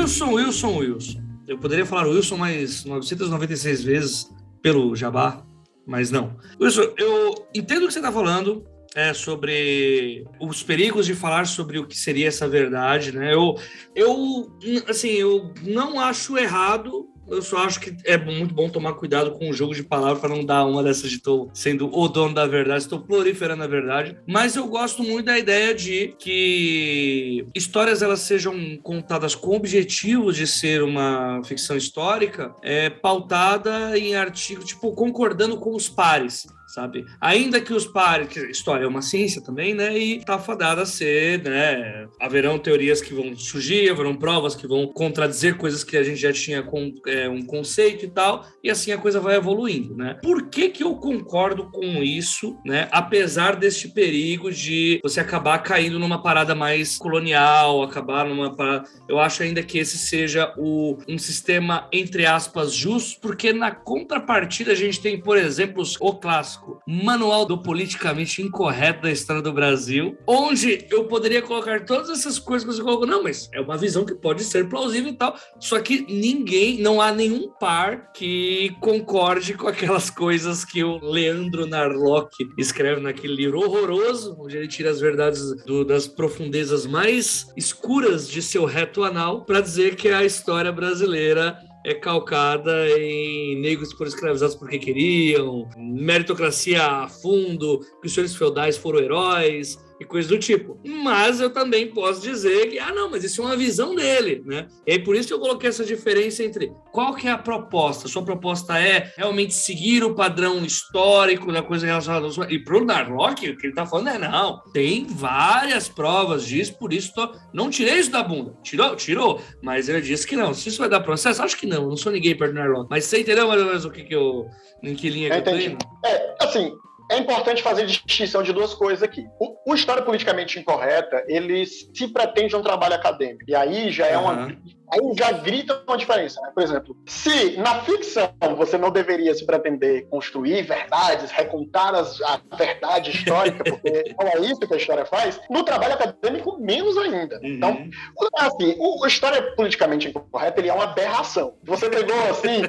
Wilson, 0.07 0.31
Wilson, 0.31 0.77
Wilson. 0.77 1.21
Eu 1.45 1.57
poderia 1.57 1.85
falar 1.85 2.07
Wilson 2.07 2.37
mais 2.37 2.85
996 2.85 3.83
vezes 3.83 4.33
pelo 4.61 4.95
Jabá, 4.95 5.45
mas 5.85 6.09
não. 6.09 6.37
Wilson, 6.61 6.93
eu 6.97 7.45
entendo 7.53 7.83
o 7.83 7.87
que 7.87 7.93
você 7.93 7.99
está 7.99 8.09
falando 8.09 8.65
é, 8.95 9.13
sobre 9.13 10.25
os 10.39 10.63
perigos 10.63 11.05
de 11.05 11.13
falar 11.13 11.45
sobre 11.45 11.77
o 11.77 11.85
que 11.85 11.97
seria 11.97 12.29
essa 12.29 12.47
verdade, 12.47 13.11
né? 13.11 13.33
Eu, 13.33 13.59
eu, 13.93 14.49
assim, 14.87 15.09
eu 15.09 15.53
não 15.61 15.99
acho 15.99 16.37
errado 16.37 17.09
Eu 17.29 17.41
só 17.41 17.57
acho 17.57 17.79
que 17.79 17.95
é 18.05 18.17
muito 18.17 18.53
bom 18.53 18.69
tomar 18.69 18.93
cuidado 18.93 19.31
com 19.31 19.49
o 19.49 19.53
jogo 19.53 19.75
de 19.75 19.83
palavras 19.83 20.19
para 20.19 20.29
não 20.29 20.45
dar 20.45 20.65
uma 20.65 20.83
dessas 20.83 21.09
de 21.09 21.17
estou 21.17 21.49
sendo 21.53 21.89
o 21.93 22.07
dono 22.07 22.33
da 22.33 22.47
verdade, 22.47 22.83
estou 22.83 22.99
proliferando 22.99 23.63
a 23.63 23.67
verdade. 23.67 24.17
Mas 24.25 24.55
eu 24.55 24.67
gosto 24.67 25.03
muito 25.03 25.25
da 25.25 25.37
ideia 25.37 25.73
de 25.73 26.15
que 26.17 27.45
histórias 27.53 28.01
elas 28.01 28.21
sejam 28.21 28.77
contadas 28.81 29.35
com 29.35 29.49
o 29.49 29.55
objetivo 29.55 30.31
de 30.31 30.47
ser 30.47 30.81
uma 30.83 31.41
ficção 31.43 31.75
histórica, 31.75 32.55
é 32.63 32.89
pautada 32.89 33.97
em 33.97 34.15
artigo, 34.15 34.63
tipo, 34.63 34.91
concordando 34.93 35.57
com 35.57 35.75
os 35.75 35.89
pares 35.89 36.47
sabe? 36.67 37.05
Ainda 37.19 37.61
que 37.61 37.73
os 37.73 37.85
pares, 37.85 38.27
que 38.27 38.39
história 38.51 38.83
é 38.83 38.87
uma 38.87 39.01
ciência 39.01 39.41
também, 39.41 39.73
né? 39.73 39.97
E 39.97 40.23
tá 40.23 40.37
fadada 40.37 40.81
a 40.81 40.85
ser, 40.85 41.41
né? 41.43 42.07
Haverão 42.19 42.59
teorias 42.59 43.01
que 43.01 43.13
vão 43.13 43.35
surgir, 43.35 43.89
haverão 43.89 44.15
provas 44.15 44.53
que 44.53 44.67
vão 44.67 44.85
contradizer 44.87 45.55
coisas 45.55 45.83
que 45.83 45.95
a 45.95 46.03
gente 46.03 46.19
já 46.19 46.33
tinha 46.33 46.61
com 46.61 46.93
é, 47.07 47.29
um 47.29 47.41
conceito 47.41 48.05
e 48.05 48.09
tal, 48.09 48.45
e 48.61 48.69
assim 48.69 48.91
a 48.91 48.97
coisa 48.97 49.19
vai 49.19 49.35
evoluindo, 49.37 49.95
né? 49.95 50.19
Por 50.21 50.49
que 50.49 50.69
que 50.69 50.83
eu 50.83 50.95
concordo 50.95 51.71
com 51.71 52.03
isso, 52.03 52.57
né? 52.65 52.89
Apesar 52.91 53.55
deste 53.55 53.87
perigo 53.87 54.51
de 54.51 54.99
você 55.01 55.21
acabar 55.21 55.59
caindo 55.59 55.97
numa 55.97 56.21
parada 56.21 56.53
mais 56.53 56.97
colonial, 56.97 57.81
acabar 57.81 58.25
numa 58.25 58.55
parada... 58.55 58.83
Eu 59.07 59.19
acho 59.19 59.41
ainda 59.41 59.63
que 59.63 59.77
esse 59.77 59.97
seja 59.97 60.53
o, 60.57 60.97
um 61.07 61.17
sistema, 61.17 61.87
entre 61.93 62.25
aspas, 62.25 62.73
justo, 62.73 63.21
porque 63.21 63.53
na 63.53 63.71
contrapartida 63.71 64.73
a 64.73 64.75
gente 64.75 64.99
tem, 64.99 65.19
por 65.19 65.37
exemplo, 65.37 65.83
o 66.01 66.13
clássico 66.13 66.56
clássico 66.57 66.81
Manual 66.85 67.45
do 67.45 67.57
Politicamente 67.57 68.41
Incorreto 68.41 69.03
da 69.03 69.11
História 69.11 69.41
do 69.41 69.53
Brasil, 69.53 70.17
onde 70.25 70.85
eu 70.89 71.05
poderia 71.05 71.41
colocar 71.41 71.85
todas 71.85 72.09
essas 72.09 72.39
coisas 72.39 72.67
que 72.67 72.75
você 72.75 72.81
colocou. 72.81 73.05
Não, 73.05 73.23
mas 73.23 73.49
é 73.53 73.61
uma 73.61 73.77
visão 73.77 74.05
que 74.05 74.15
pode 74.15 74.43
ser 74.43 74.67
plausível 74.67 75.11
e 75.11 75.15
tal. 75.15 75.35
Só 75.59 75.79
que 75.79 76.05
ninguém, 76.09 76.79
não 76.81 77.01
há 77.01 77.11
nenhum 77.11 77.49
par 77.59 78.11
que 78.11 78.75
concorde 78.79 79.53
com 79.53 79.67
aquelas 79.67 80.09
coisas 80.09 80.65
que 80.65 80.83
o 80.83 80.99
Leandro 80.99 81.65
Narlock 81.65 82.35
escreve 82.57 83.01
naquele 83.01 83.35
livro 83.35 83.59
horroroso, 83.59 84.35
onde 84.39 84.57
ele 84.57 84.67
tira 84.67 84.89
as 84.89 84.99
verdades 84.99 85.63
do, 85.65 85.83
das 85.83 86.07
profundezas 86.07 86.85
mais 86.85 87.47
escuras 87.55 88.29
de 88.29 88.41
seu 88.41 88.65
reto 88.65 89.03
anal 89.03 89.45
para 89.45 89.61
dizer 89.61 89.95
que 89.95 90.09
a 90.09 90.23
história 90.23 90.71
brasileira 90.71 91.57
é 91.87 91.93
calcada 91.93 92.89
em 92.99 93.61
negros 93.61 93.93
foram 93.93 94.09
escravizados 94.09 94.55
porque 94.55 94.77
queriam, 94.77 95.69
meritocracia 95.77 96.83
a 96.85 97.07
fundo, 97.07 97.79
que 98.01 98.07
os 98.07 98.13
senhores 98.13 98.35
feudais 98.35 98.75
foram 98.75 98.99
heróis, 98.99 99.79
e 99.99 100.05
coisas 100.05 100.29
do 100.29 100.37
tipo. 100.37 100.79
Mas 100.85 101.39
eu 101.39 101.49
também 101.49 101.87
posso 101.87 102.21
dizer 102.21 102.69
que, 102.69 102.79
ah, 102.79 102.93
não, 102.93 103.09
mas 103.09 103.23
isso 103.23 103.41
é 103.41 103.45
uma 103.45 103.57
visão 103.57 103.95
dele, 103.95 104.43
né? 104.45 104.67
E 104.85 104.93
aí 104.93 104.99
por 104.99 105.15
isso 105.15 105.27
que 105.27 105.33
eu 105.33 105.39
coloquei 105.39 105.69
essa 105.69 105.83
diferença 105.85 106.43
entre 106.43 106.71
qual 106.91 107.13
que 107.15 107.27
é 107.27 107.31
a 107.31 107.37
proposta. 107.37 108.07
Sua 108.07 108.23
proposta 108.23 108.79
é 108.79 109.11
realmente 109.17 109.53
seguir 109.53 110.03
o 110.03 110.13
padrão 110.13 110.63
histórico 110.63 111.51
da 111.51 111.61
coisa 111.61 111.85
relacionada 111.85 112.25
ao... 112.27 112.51
E 112.51 112.63
pro 112.63 112.85
Narlock, 112.85 113.49
o 113.49 113.57
que 113.57 113.67
ele 113.67 113.75
tá 113.75 113.85
falando 113.85 114.09
é, 114.09 114.17
não, 114.17 114.61
tem 114.73 115.05
várias 115.05 115.87
provas 115.87 116.45
disso, 116.45 116.77
por 116.77 116.93
isso 116.93 117.13
tô... 117.13 117.31
não 117.53 117.69
tirei 117.69 117.99
isso 117.99 118.11
da 118.11 118.23
bunda. 118.23 118.55
Tirou? 118.63 118.95
Tirou. 118.95 119.41
Mas 119.61 119.89
ele 119.89 120.01
disse 120.01 120.27
que 120.27 120.35
não. 120.35 120.53
Se 120.53 120.69
isso 120.69 120.79
vai 120.79 120.89
dar 120.89 120.99
processo, 121.01 121.41
acho 121.41 121.57
que 121.57 121.65
não. 121.65 121.89
Não 121.89 121.97
sou 121.97 122.11
ninguém 122.11 122.37
perto 122.37 122.53
do 122.53 122.59
Narlock. 122.59 122.87
Mas 122.89 123.05
você 123.05 123.19
entendeu 123.19 123.47
mais 123.47 123.61
ou 123.61 123.67
menos 123.67 123.85
o 123.85 123.91
que 123.91 124.03
que 124.03 124.15
eu... 124.15 124.45
Em 124.83 124.93
que 124.93 125.09
linha 125.09 125.29
que 125.29 125.49
eu, 125.49 125.55
eu 125.55 125.77
tô 125.77 126.07
É, 126.07 126.35
assim, 126.39 126.71
é 127.09 127.17
importante 127.17 127.63
fazer 127.63 127.85
distinção 127.85 128.43
de 128.43 128.51
duas 128.51 128.73
coisas 128.73 129.03
aqui. 129.03 129.25
O, 129.39 129.71
o 129.71 129.75
História 129.75 130.03
Politicamente 130.03 130.59
Incorreta, 130.59 131.23
ele 131.27 131.65
se 131.65 132.07
pretende 132.07 132.55
um 132.55 132.61
trabalho 132.61 132.95
acadêmico. 132.95 133.43
E 133.47 133.55
aí 133.55 133.91
já 133.91 134.07
é 134.07 134.17
uhum. 134.17 134.23
uma 134.23 134.57
Aí 134.89 135.01
já 135.17 135.31
grita 135.33 135.83
uma 135.85 135.97
diferença, 135.97 136.39
né? 136.41 136.49
Por 136.53 136.63
exemplo, 136.63 136.95
se 137.05 137.57
na 137.57 137.81
ficção 137.81 138.31
você 138.55 138.77
não 138.77 138.89
deveria 138.89 139.33
se 139.33 139.45
pretender 139.45 140.07
construir 140.07 140.61
verdades, 140.61 141.29
recontar 141.29 141.93
as, 141.93 142.21
a 142.21 142.39
verdade 142.55 143.11
histórica, 143.11 143.65
porque 143.65 144.15
não 144.17 144.27
é 144.27 144.39
isso 144.49 144.61
que 144.61 144.73
a 144.73 144.77
história 144.77 145.05
faz, 145.05 145.39
no 145.49 145.63
trabalho 145.63 145.93
acadêmico, 145.93 146.57
menos 146.57 146.97
ainda. 146.97 147.35
Uhum. 147.43 147.55
Então, 147.55 147.89
assim, 148.37 148.75
o, 148.79 149.03
a 149.03 149.07
história 149.09 149.41
politicamente 149.55 150.07
incorreta 150.07 150.61
ele 150.61 150.69
é 150.69 150.73
uma 150.73 150.85
aberração. 150.85 151.55
Você 151.63 151.89
pegou 151.89 152.15
assim. 152.29 152.61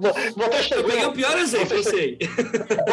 Você 0.36 0.62
chegou, 0.62 0.84
Eu 0.84 0.90
peguei 0.90 1.06
o 1.06 1.12
pior 1.12 1.38
exemplo, 1.38 1.68
você, 1.68 1.76
eu 1.76 1.84
sei. 1.84 2.18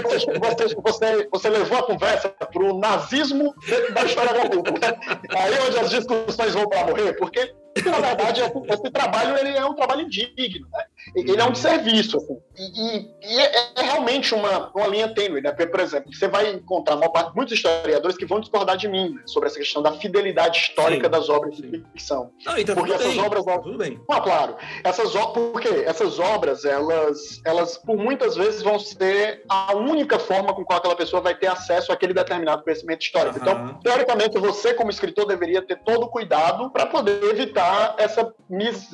Você, 0.08 0.36
você, 0.36 0.76
você, 0.92 1.50
levou 1.50 1.78
a 1.78 1.84
conversa 1.84 2.30
para 2.30 2.64
o 2.64 2.80
nazismo 2.80 3.54
dentro 3.68 3.94
da 3.94 4.04
história 4.04 4.34
da 4.34 4.50
cultura. 4.50 5.00
Aí 5.36 5.54
é 5.54 5.62
onde 5.62 5.80
as 5.80 5.90
discussões 5.90 6.54
vão 6.54 6.68
para 6.68 6.88
morrer, 6.88 7.14
porque 7.14 7.54
na 7.86 8.00
verdade, 8.00 8.42
esse, 8.42 8.74
esse, 8.74 8.92
trabalho 8.92 9.38
ele 9.38 9.58
é 9.58 9.66
um 9.66 9.74
trabalho 9.74 10.02
indigno, 10.02 10.68
né? 10.72 10.86
ele 11.16 11.40
é 11.40 11.46
um 11.46 11.56
serviço. 11.56 12.18
Assim. 12.18 12.38
E, 12.58 13.10
e 13.22 13.40
é, 13.40 13.56
é, 13.76 13.82
realmente 13.84 14.34
uma, 14.34 14.72
uma 14.74 14.88
linha 14.88 15.14
tênue. 15.14 15.42
Né? 15.42 15.52
Por 15.52 15.80
exemplo, 15.80 16.14
você 16.14 16.28
vai 16.28 16.52
encontrar 16.52 16.96
uma 16.96 17.12
parte, 17.12 17.36
muitos 17.36 17.54
historiadores 17.56 18.18
que 18.18 18.26
vão 18.26 18.40
discordar 18.40 18.78
de 18.78 18.88
mim 18.88 19.10
né? 19.10 19.22
sobre 19.26 19.50
essa 19.50 19.58
questão 19.58 19.82
da 19.82 19.94
fidelidade 19.94 20.60
histórica 20.60 21.06
sim, 21.06 21.12
das 21.12 21.30
obras 21.30 21.56
sim. 21.56 21.62
de 21.70 21.84
ficção. 21.94 22.32
Não, 22.46 22.58
então 22.58 22.76
porque 22.76 22.94
essas 22.94 23.08
bem. 23.08 23.22
obras. 23.22 23.46
Tudo 23.64 23.78
bem. 23.78 24.00
Ah, 24.10 24.22
claro. 24.22 24.56
Essas, 24.84 25.14
porque 25.34 25.70
essas 25.86 26.20
obras, 26.20 26.66
elas, 26.66 27.42
elas, 27.46 27.78
por 27.78 27.98
muitas 27.98 28.36
vezes, 28.36 28.62
vão 28.62 28.80
ser 28.80 29.44
a 29.48 29.76
única 29.76 30.20
forma 30.20 30.54
com 30.54 30.64
qual 30.66 30.80
aquela 30.80 30.96
pessoa 30.96 31.22
vai 31.22 31.36
ter 31.36 31.48
acesso 31.48 31.92
àquele 31.92 32.14
determinado 32.14 32.64
conhecimento 32.64 33.02
histórico. 33.02 33.38
Uhum. 33.38 33.42
Então, 33.42 33.80
teoricamente, 33.82 34.38
você, 34.38 34.74
como 34.74 34.90
escritor, 34.90 35.26
deveria 35.26 35.62
ter 35.62 35.78
todo 35.78 36.04
o 36.04 36.10
cuidado 36.10 36.70
para 36.70 36.86
poder 36.86 37.24
evitar 37.24 37.67
essa, 37.98 38.34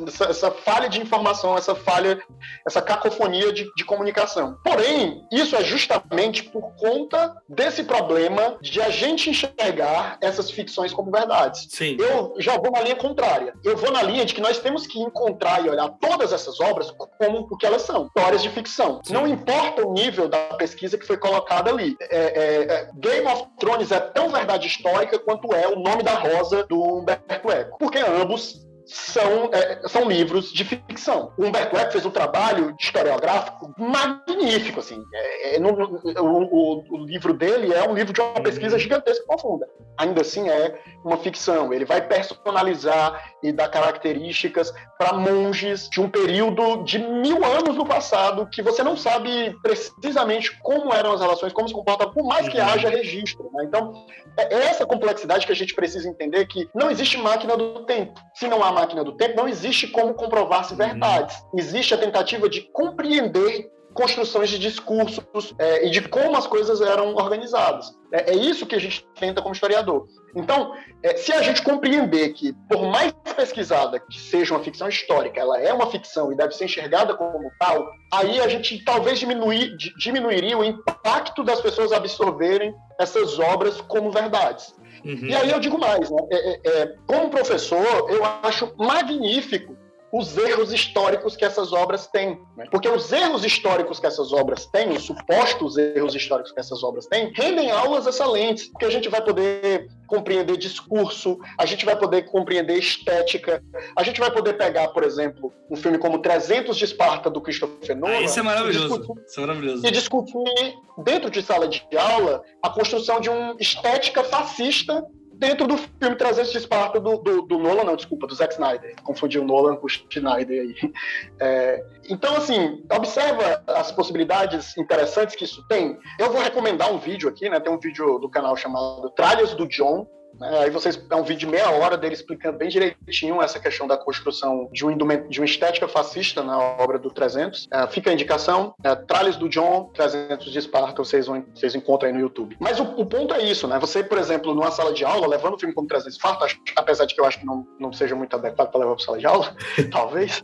essa, 0.07 0.25
essa, 0.25 0.51
falha 0.51 0.89
de 0.89 1.01
informação, 1.01 1.57
essa 1.57 1.75
falha, 1.75 2.21
essa 2.65 2.81
cacofonia 2.81 3.51
de, 3.51 3.69
de 3.75 3.85
comunicação. 3.85 4.57
Porém, 4.63 5.25
isso 5.31 5.55
é 5.55 5.63
justamente 5.63 6.43
por 6.43 6.75
conta 6.75 7.35
desse 7.47 7.83
problema 7.83 8.57
de 8.61 8.81
a 8.81 8.89
gente 8.89 9.29
enxergar 9.29 10.17
essas 10.21 10.49
ficções 10.51 10.93
como 10.93 11.11
verdades. 11.11 11.67
Sim. 11.69 11.97
Eu 11.99 12.35
já 12.39 12.57
vou 12.57 12.71
na 12.71 12.81
linha 12.81 12.95
contrária. 12.95 13.53
Eu 13.63 13.77
vou 13.77 13.91
na 13.91 14.01
linha 14.01 14.25
de 14.25 14.33
que 14.33 14.41
nós 14.41 14.59
temos 14.59 14.87
que 14.87 14.99
encontrar 14.99 15.65
e 15.65 15.69
olhar 15.69 15.89
todas 15.99 16.31
essas 16.31 16.59
obras 16.59 16.91
como 16.91 17.47
o 17.49 17.57
que 17.57 17.65
elas 17.65 17.81
são, 17.83 18.07
histórias 18.07 18.41
de 18.41 18.49
ficção. 18.49 19.01
Sim. 19.03 19.13
Não 19.13 19.27
importa 19.27 19.85
o 19.85 19.93
nível 19.93 20.27
da 20.27 20.37
pesquisa 20.55 20.97
que 20.97 21.05
foi 21.05 21.17
colocada 21.17 21.69
ali. 21.69 21.95
É, 21.99 22.17
é, 22.17 22.63
é, 22.63 22.89
Game 22.95 23.27
of 23.27 23.45
Thrones 23.59 23.91
é 23.91 23.99
tão 23.99 24.29
verdade 24.29 24.67
histórica 24.67 25.19
quanto 25.19 25.53
é 25.53 25.67
o 25.67 25.79
nome 25.79 26.03
da 26.03 26.13
rosa 26.13 26.63
do 26.63 26.81
Humberto 26.81 27.51
Eco, 27.51 27.77
porque 27.77 27.99
ambos 27.99 28.62
são, 28.93 29.49
é, 29.51 29.87
são 29.87 30.07
livros 30.07 30.53
de 30.53 30.63
ficção. 30.63 31.33
O 31.35 31.45
Humberto 31.45 31.75
Eco 31.75 31.91
fez 31.91 32.05
um 32.05 32.11
trabalho 32.11 32.75
historiográfico 32.79 33.73
magnífico, 33.75 34.79
assim. 34.79 35.03
É, 35.11 35.55
é, 35.55 35.59
no, 35.59 35.71
o, 35.71 36.83
o, 36.91 37.05
livro 37.05 37.33
dele 37.33 37.73
é 37.73 37.87
um 37.89 37.95
livro 37.95 38.13
de 38.13 38.21
uma 38.21 38.41
pesquisa 38.41 38.77
gigantesca 38.77 39.23
e 39.23 39.27
profunda. 39.27 39.67
Ainda 39.97 40.21
assim 40.21 40.47
é 40.47 40.79
uma 41.03 41.17
ficção. 41.17 41.73
Ele 41.73 41.85
vai 41.85 42.07
personalizar 42.07 43.33
e 43.41 43.51
dar 43.51 43.67
características 43.69 44.71
para 45.03 45.17
monges 45.17 45.89
de 45.89 45.99
um 45.99 46.09
período 46.09 46.83
de 46.83 46.97
mil 46.97 47.43
anos 47.43 47.75
no 47.75 47.85
passado 47.85 48.47
que 48.47 48.61
você 48.61 48.81
não 48.81 48.95
sabe 48.95 49.53
precisamente 49.61 50.57
como 50.61 50.93
eram 50.93 51.11
as 51.11 51.19
relações, 51.19 51.51
como 51.51 51.67
se 51.67 51.73
comportavam, 51.73 52.13
por 52.13 52.23
mais 52.23 52.47
que 52.47 52.57
uhum. 52.57 52.65
haja 52.65 52.89
registro. 52.89 53.49
Né? 53.53 53.65
Então, 53.65 54.05
é 54.37 54.53
essa 54.53 54.85
complexidade 54.85 55.45
que 55.45 55.51
a 55.51 55.55
gente 55.55 55.75
precisa 55.75 56.07
entender 56.07 56.45
que 56.45 56.69
não 56.73 56.89
existe 56.89 57.17
máquina 57.17 57.57
do 57.57 57.85
tempo. 57.85 58.13
Se 58.33 58.47
não 58.47 58.63
há 58.63 58.71
máquina 58.71 59.03
do 59.03 59.11
tempo, 59.17 59.35
não 59.35 59.47
existe 59.47 59.87
como 59.87 60.13
comprovar-se 60.13 60.71
uhum. 60.71 60.77
verdades. 60.77 61.35
Existe 61.57 61.93
a 61.93 61.97
tentativa 61.97 62.47
de 62.47 62.61
compreender 62.71 63.69
construções 63.93 64.49
de 64.49 64.59
discursos 64.59 65.53
é, 65.59 65.85
e 65.87 65.89
de 65.89 66.01
como 66.01 66.35
as 66.35 66.47
coisas 66.47 66.81
eram 66.81 67.15
organizadas. 67.15 67.93
É, 68.11 68.31
é, 68.31 68.35
isso 68.35 68.65
que 68.65 68.75
a 68.75 68.79
gente 68.79 69.05
tenta 69.19 69.41
como 69.41 69.53
historiador. 69.53 70.07
Então, 70.35 70.73
é, 71.01 71.15
se 71.15 71.31
a 71.31 71.41
gente 71.41 71.61
compreender 71.61 72.33
que, 72.33 72.53
por 72.69 72.87
mais 72.87 73.13
pesquisada 73.35 73.99
que 73.99 74.19
seja 74.19 74.53
uma 74.53 74.63
ficção 74.63 74.87
histórica, 74.87 75.39
ela 75.39 75.59
é 75.59 75.71
uma 75.73 75.89
ficção 75.89 76.31
e 76.31 76.35
deve 76.35 76.53
ser 76.53 76.65
enxergada 76.65 77.15
como 77.15 77.51
tal, 77.59 77.89
aí 78.11 78.39
a 78.39 78.47
gente 78.47 78.83
talvez 78.83 79.19
diminuir, 79.19 79.75
diminuiria 79.97 80.57
o 80.57 80.63
impacto 80.63 81.43
das 81.43 81.61
pessoas 81.61 81.91
absorverem 81.91 82.73
essas 82.99 83.39
obras 83.39 83.79
como 83.81 84.11
verdades. 84.11 84.75
Uhum. 85.05 85.25
E 85.25 85.35
aí 85.35 85.51
eu 85.51 85.59
digo 85.59 85.77
mais, 85.77 86.09
né? 86.09 86.17
É, 86.31 86.49
é, 86.49 86.59
é, 86.65 86.95
como 87.05 87.29
professor, 87.29 88.09
eu 88.09 88.23
acho 88.43 88.73
magnífico 88.77 89.75
os 90.13 90.37
erros 90.37 90.71
históricos 90.71 91.35
que 91.35 91.43
essas 91.43 91.73
obras 91.73 92.05
têm. 92.05 92.39
Né? 92.55 92.65
Porque 92.69 92.87
os 92.87 93.11
erros 93.11 93.43
históricos 93.43 93.99
que 93.99 94.05
essas 94.05 94.31
obras 94.31 94.67
têm, 94.67 94.89
os 94.91 95.03
supostos 95.03 95.75
erros 95.75 96.13
históricos 96.13 96.51
que 96.51 96.59
essas 96.59 96.83
obras 96.83 97.07
têm, 97.07 97.33
rendem 97.35 97.71
aulas 97.71 98.05
excelentes, 98.05 98.67
porque 98.67 98.85
a 98.85 98.91
gente 98.91 99.09
vai 99.09 99.23
poder 99.23 99.89
compreender 100.05 100.55
discurso, 100.55 101.39
a 101.57 101.65
gente 101.65 101.83
vai 101.83 101.97
poder 101.97 102.29
compreender 102.29 102.77
estética, 102.77 103.63
a 103.95 104.03
gente 104.03 104.19
vai 104.19 104.29
poder 104.29 104.53
pegar, 104.53 104.89
por 104.89 105.03
exemplo, 105.03 105.51
um 105.67 105.75
filme 105.75 105.97
como 105.97 106.19
300 106.19 106.77
de 106.77 106.85
Esparta, 106.85 107.27
do 107.27 107.41
Christopher 107.41 107.97
Nolan. 107.97 108.17
Ah, 108.17 108.21
isso 108.21 108.39
é 108.39 108.43
maravilhoso. 108.43 108.85
E 108.85 108.99
discutir, 108.99 109.23
isso 109.25 109.39
é 109.39 109.41
maravilhoso. 109.41 109.87
E 109.87 109.91
discutir, 109.91 110.73
dentro 110.99 111.31
de 111.31 111.41
sala 111.41 111.67
de 111.67 111.83
aula, 111.97 112.43
a 112.61 112.69
construção 112.69 113.19
de 113.19 113.29
uma 113.29 113.55
estética 113.59 114.23
fascista 114.23 115.03
dentro 115.43 115.67
do 115.67 115.77
filme 115.77 116.15
300 116.15 116.51
de 116.53 116.57
Esparta 116.57 117.01
do, 117.01 117.17
do, 117.17 117.41
do, 117.41 117.59
Nolan, 117.59 117.83
não, 117.83 117.97
desculpa, 117.97 118.25
do 118.25 118.33
Zack 118.33 118.53
Snyder. 118.53 118.95
Confundi 119.03 119.37
o 119.37 119.43
Nolan 119.43 119.75
com 119.75 119.87
o 119.87 119.89
Schneider 119.89 120.61
aí. 120.61 120.93
É, 121.39 121.83
então, 122.09 122.37
assim, 122.37 122.81
observa 122.89 123.61
as 123.67 123.91
possibilidades 123.91 124.77
interessantes 124.77 125.35
que 125.35 125.43
isso 125.43 125.65
tem. 125.67 125.97
Eu 126.17 126.31
vou 126.31 126.41
recomendar 126.41 126.91
um 126.93 126.97
vídeo 126.97 127.27
aqui, 127.27 127.49
né? 127.49 127.59
Tem 127.59 127.73
um 127.73 127.79
vídeo 127.79 128.17
do 128.19 128.29
canal 128.29 128.55
chamado 128.55 129.09
Tralhas 129.09 129.53
do 129.53 129.67
John, 129.67 130.07
né? 130.39 130.59
Aí 130.59 130.69
vocês 130.69 131.01
é 131.09 131.15
um 131.15 131.23
vídeo 131.23 131.41
de 131.41 131.47
meia 131.47 131.69
hora 131.69 131.97
dele 131.97 132.13
explicando 132.13 132.57
bem 132.57 132.69
direitinho 132.69 133.41
essa 133.41 133.59
questão 133.59 133.87
da 133.87 133.97
construção 133.97 134.69
de, 134.71 134.85
um 134.85 134.95
de 134.95 135.39
uma 135.39 135.45
estética 135.45 135.87
fascista 135.87 136.43
na 136.43 136.57
obra 136.57 136.97
do 136.99 137.09
300. 137.11 137.67
É, 137.71 137.87
fica 137.87 138.09
a 138.09 138.13
indicação, 138.13 138.73
é, 138.83 138.95
Tralhas 138.95 139.35
do 139.35 139.49
John, 139.49 139.91
300 139.93 140.51
de 140.51 140.59
Esparta, 140.59 141.03
vocês, 141.03 141.27
vão, 141.27 141.43
vocês 141.53 141.75
encontram 141.75 142.07
aí 142.09 142.13
no 142.13 142.21
YouTube. 142.21 142.55
Mas 142.59 142.79
o, 142.79 142.83
o, 142.83 143.05
ponto 143.05 143.33
é 143.33 143.43
isso, 143.43 143.67
né? 143.67 143.79
Você, 143.79 144.03
por 144.03 144.17
exemplo, 144.17 144.53
numa 144.53 144.71
sala 144.71 144.93
de 144.93 145.05
aula, 145.05 145.27
levando 145.27 145.55
o 145.55 145.59
filme 145.59 145.73
como 145.73 145.87
300 145.87 146.13
de 146.13 146.17
Esparta, 146.17 146.47
apesar 146.75 147.05
de 147.05 147.13
que 147.13 147.21
eu 147.21 147.25
acho 147.25 147.39
que 147.39 147.45
não, 147.45 147.65
não 147.79 147.93
seja 147.93 148.15
muito 148.15 148.35
adequado 148.35 148.71
para 148.71 148.79
levar 148.79 148.95
para 148.95 149.05
sala 149.05 149.17
de 149.17 149.25
aula, 149.25 149.55
talvez. 149.91 150.43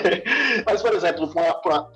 Mas, 0.66 0.82
por 0.82 0.94
exemplo, 0.94 1.30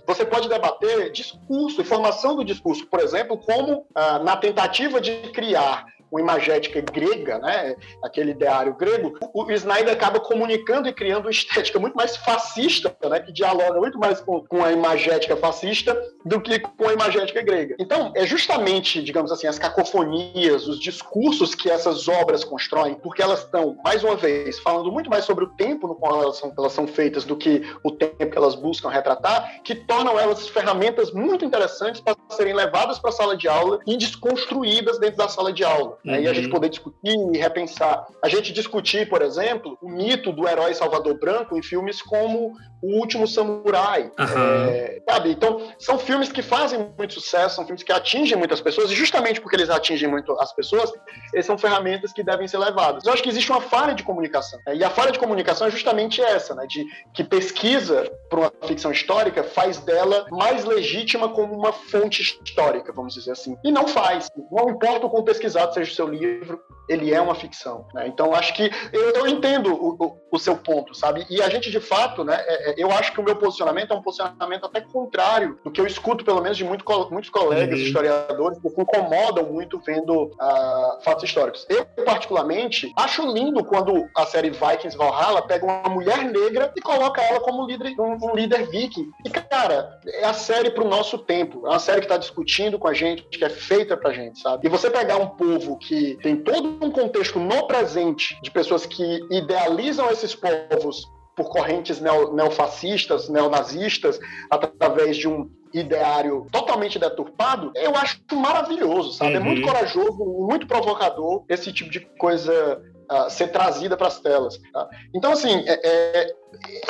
você 0.06 0.24
pode 0.24 0.48
debater 0.48 1.10
discurso 1.10 1.80
e 1.80 1.84
formação 1.84 2.36
do 2.36 2.44
discurso, 2.44 2.86
por 2.86 3.00
exemplo, 3.00 3.38
como 3.38 3.86
ah, 3.94 4.18
na 4.18 4.36
tentativa 4.36 5.00
de 5.00 5.14
criar 5.32 5.84
uma 6.14 6.20
imagética 6.20 6.80
grega, 6.80 7.38
né, 7.38 7.74
aquele 8.02 8.30
ideário 8.30 8.74
grego, 8.74 9.18
o 9.34 9.50
Snyder 9.50 9.92
acaba 9.92 10.20
comunicando 10.20 10.88
e 10.88 10.92
criando 10.92 11.24
uma 11.24 11.30
estética 11.30 11.78
muito 11.78 11.94
mais 11.94 12.16
fascista, 12.16 12.96
né, 13.02 13.18
que 13.18 13.32
dialoga 13.32 13.80
muito 13.80 13.98
mais 13.98 14.20
com, 14.20 14.44
com 14.46 14.64
a 14.64 14.70
imagética 14.70 15.36
fascista 15.36 16.00
do 16.24 16.40
que 16.40 16.60
com 16.60 16.88
a 16.88 16.92
imagética 16.92 17.42
grega. 17.42 17.74
Então, 17.80 18.12
é 18.14 18.24
justamente, 18.24 19.02
digamos 19.02 19.32
assim, 19.32 19.48
as 19.48 19.58
cacofonias, 19.58 20.68
os 20.68 20.78
discursos 20.78 21.54
que 21.54 21.68
essas 21.68 22.06
obras 22.06 22.44
constroem, 22.44 22.94
porque 22.94 23.20
elas 23.20 23.40
estão, 23.40 23.76
mais 23.84 24.04
uma 24.04 24.14
vez, 24.14 24.60
falando 24.60 24.92
muito 24.92 25.10
mais 25.10 25.24
sobre 25.24 25.44
o 25.44 25.48
tempo 25.48 25.88
no 25.88 25.96
qual 25.96 26.22
elas 26.22 26.36
são, 26.36 26.52
elas 26.56 26.72
são 26.72 26.86
feitas 26.86 27.24
do 27.24 27.36
que 27.36 27.62
o 27.82 27.90
tempo 27.90 28.30
que 28.30 28.38
elas 28.38 28.54
buscam 28.54 28.88
retratar, 28.88 29.62
que 29.64 29.74
tornam 29.74 30.18
elas 30.18 30.48
ferramentas 30.48 31.10
muito 31.10 31.44
interessantes 31.44 32.00
para 32.00 32.14
serem 32.28 32.54
levadas 32.54 33.00
para 33.00 33.10
a 33.10 33.12
sala 33.12 33.36
de 33.36 33.48
aula 33.48 33.80
e 33.84 33.96
desconstruídas 33.96 35.00
dentro 35.00 35.16
da 35.16 35.28
sala 35.28 35.52
de 35.52 35.64
aula. 35.64 35.98
Uhum. 36.04 36.16
E 36.16 36.28
a 36.28 36.34
gente 36.34 36.46
uhum. 36.46 36.50
poder 36.50 36.68
discutir 36.68 37.16
e 37.32 37.38
repensar. 37.38 38.06
A 38.22 38.28
gente 38.28 38.52
discutir, 38.52 39.08
por 39.08 39.22
exemplo, 39.22 39.78
o 39.80 39.88
mito 39.88 40.32
do 40.32 40.46
herói 40.46 40.74
Salvador 40.74 41.18
Branco 41.18 41.56
em 41.56 41.62
filmes 41.62 42.02
como 42.02 42.52
O 42.84 42.98
Último 42.98 43.26
Samurai. 43.26 44.10
Uhum. 44.18 44.68
É, 44.68 45.00
sabe? 45.08 45.30
Então, 45.30 45.72
são 45.78 45.98
filmes 45.98 46.30
que 46.30 46.42
fazem 46.42 46.92
muito 46.96 47.14
sucesso, 47.14 47.56
são 47.56 47.64
filmes 47.64 47.82
que 47.82 47.92
atingem 47.92 48.36
muitas 48.36 48.60
pessoas, 48.60 48.90
e 48.90 48.94
justamente 48.94 49.40
porque 49.40 49.56
eles 49.56 49.70
atingem 49.70 50.08
muito 50.08 50.32
as 50.38 50.52
pessoas, 50.52 50.92
eles 51.32 51.46
são 51.46 51.56
ferramentas 51.56 52.12
que 52.12 52.22
devem 52.22 52.46
ser 52.46 52.58
levadas. 52.58 53.04
Eu 53.04 53.12
acho 53.12 53.22
que 53.22 53.28
existe 53.28 53.50
uma 53.50 53.60
falha 53.60 53.94
de 53.94 54.02
comunicação. 54.02 54.58
Né? 54.66 54.76
E 54.76 54.84
a 54.84 54.90
falha 54.90 55.12
de 55.12 55.18
comunicação 55.18 55.66
é 55.66 55.70
justamente 55.70 56.20
essa, 56.20 56.54
né? 56.54 56.66
De 56.66 56.84
que 57.14 57.24
pesquisa 57.24 58.10
para 58.28 58.40
uma 58.40 58.52
ficção 58.66 58.92
histórica 58.92 59.42
faz 59.42 59.78
dela 59.78 60.26
mais 60.30 60.64
legítima 60.64 61.28
como 61.30 61.54
uma 61.54 61.72
fonte 61.72 62.22
histórica, 62.22 62.92
vamos 62.92 63.14
dizer 63.14 63.32
assim. 63.32 63.56
E 63.64 63.72
não 63.72 63.88
faz. 63.88 64.28
Não 64.50 64.68
importa 64.68 65.06
o 65.06 65.10
quão 65.10 65.24
pesquisado 65.24 65.72
seja 65.72 65.94
seu 65.94 66.08
livro, 66.08 66.60
ele 66.88 67.12
é 67.12 67.20
uma 67.20 67.34
ficção. 67.34 67.86
Né? 67.94 68.06
Então, 68.08 68.34
acho 68.34 68.54
que 68.54 68.70
eu, 68.92 69.10
eu 69.10 69.26
entendo 69.26 69.72
o, 69.72 69.96
o, 69.98 70.20
o, 70.32 70.38
seu 70.38 70.56
ponto, 70.56 70.94
sabe? 70.94 71.26
E 71.30 71.40
a 71.40 71.48
gente, 71.48 71.70
de 71.70 71.80
fato, 71.80 72.24
né, 72.24 72.42
é, 72.46 72.70
é, 72.70 72.74
eu 72.76 72.90
acho 72.90 73.12
que 73.12 73.20
o 73.20 73.24
meu 73.24 73.36
posicionamento 73.36 73.92
é 73.92 73.96
um 73.96 74.02
posicionamento 74.02 74.66
até 74.66 74.80
contrário 74.80 75.58
do 75.64 75.70
que 75.70 75.80
eu 75.80 75.86
escuto, 75.86 76.24
pelo 76.24 76.40
menos, 76.40 76.56
de 76.56 76.64
muito, 76.64 76.84
muitos 77.10 77.30
colegas 77.30 77.78
uhum. 77.78 77.86
historiadores 77.86 78.58
que 78.58 78.68
se 78.68 78.80
incomodam 78.80 79.44
muito 79.44 79.80
vendo 79.80 80.24
uh, 80.24 81.02
fatos 81.02 81.24
históricos. 81.24 81.66
Eu, 81.68 81.84
particularmente, 82.04 82.92
acho 82.96 83.22
lindo 83.32 83.64
quando 83.64 84.08
a 84.16 84.26
série 84.26 84.50
Vikings 84.50 84.96
Valhalla 84.96 85.42
pega 85.42 85.64
uma 85.64 85.88
mulher 85.88 86.24
negra 86.24 86.72
e 86.76 86.80
coloca 86.80 87.22
ela 87.22 87.40
como 87.40 87.66
líder, 87.66 87.94
um, 87.98 88.30
um 88.30 88.34
líder 88.34 88.68
viking. 88.68 89.10
E, 89.24 89.30
cara, 89.30 89.98
é 90.06 90.24
a 90.24 90.34
série 90.34 90.70
para 90.70 90.84
o 90.84 90.88
nosso 90.88 91.18
tempo. 91.18 91.66
É 91.66 91.70
uma 91.70 91.78
série 91.78 92.00
que 92.00 92.06
está 92.06 92.16
discutindo 92.16 92.78
com 92.78 92.88
a 92.88 92.94
gente, 92.94 93.22
que 93.22 93.44
é 93.44 93.50
feita 93.50 93.96
pra 93.96 94.12
gente, 94.12 94.40
sabe? 94.40 94.66
E 94.66 94.70
você 94.70 94.90
pegar 94.90 95.16
um 95.16 95.28
povo 95.28 95.78
que 95.78 96.16
tem 96.22 96.36
todo 96.36 96.73
um 96.80 96.90
contexto 96.90 97.38
no 97.38 97.66
presente 97.66 98.38
de 98.42 98.50
pessoas 98.50 98.86
que 98.86 99.20
idealizam 99.30 100.10
esses 100.10 100.34
povos 100.34 101.04
por 101.36 101.48
correntes 101.48 102.00
neofascistas, 102.00 103.28
neonazistas, 103.28 104.20
através 104.50 105.16
de 105.16 105.28
um 105.28 105.50
ideário 105.72 106.46
totalmente 106.52 106.98
deturpado, 106.98 107.72
eu 107.74 107.96
acho 107.96 108.20
maravilhoso, 108.32 109.12
sabe? 109.12 109.32
Uhum. 109.32 109.36
É 109.36 109.40
muito 109.40 109.60
uhum. 109.62 109.66
corajoso, 109.66 110.24
muito 110.24 110.66
provocador 110.68 111.44
esse 111.48 111.72
tipo 111.72 111.90
de 111.90 111.98
coisa 112.00 112.80
uh, 113.10 113.28
ser 113.28 113.48
trazida 113.48 113.96
para 113.96 114.06
as 114.06 114.20
telas. 114.20 114.58
Tá? 114.72 114.88
Então, 115.12 115.32
assim, 115.32 115.64
é, 115.66 115.80
é, 115.84 116.34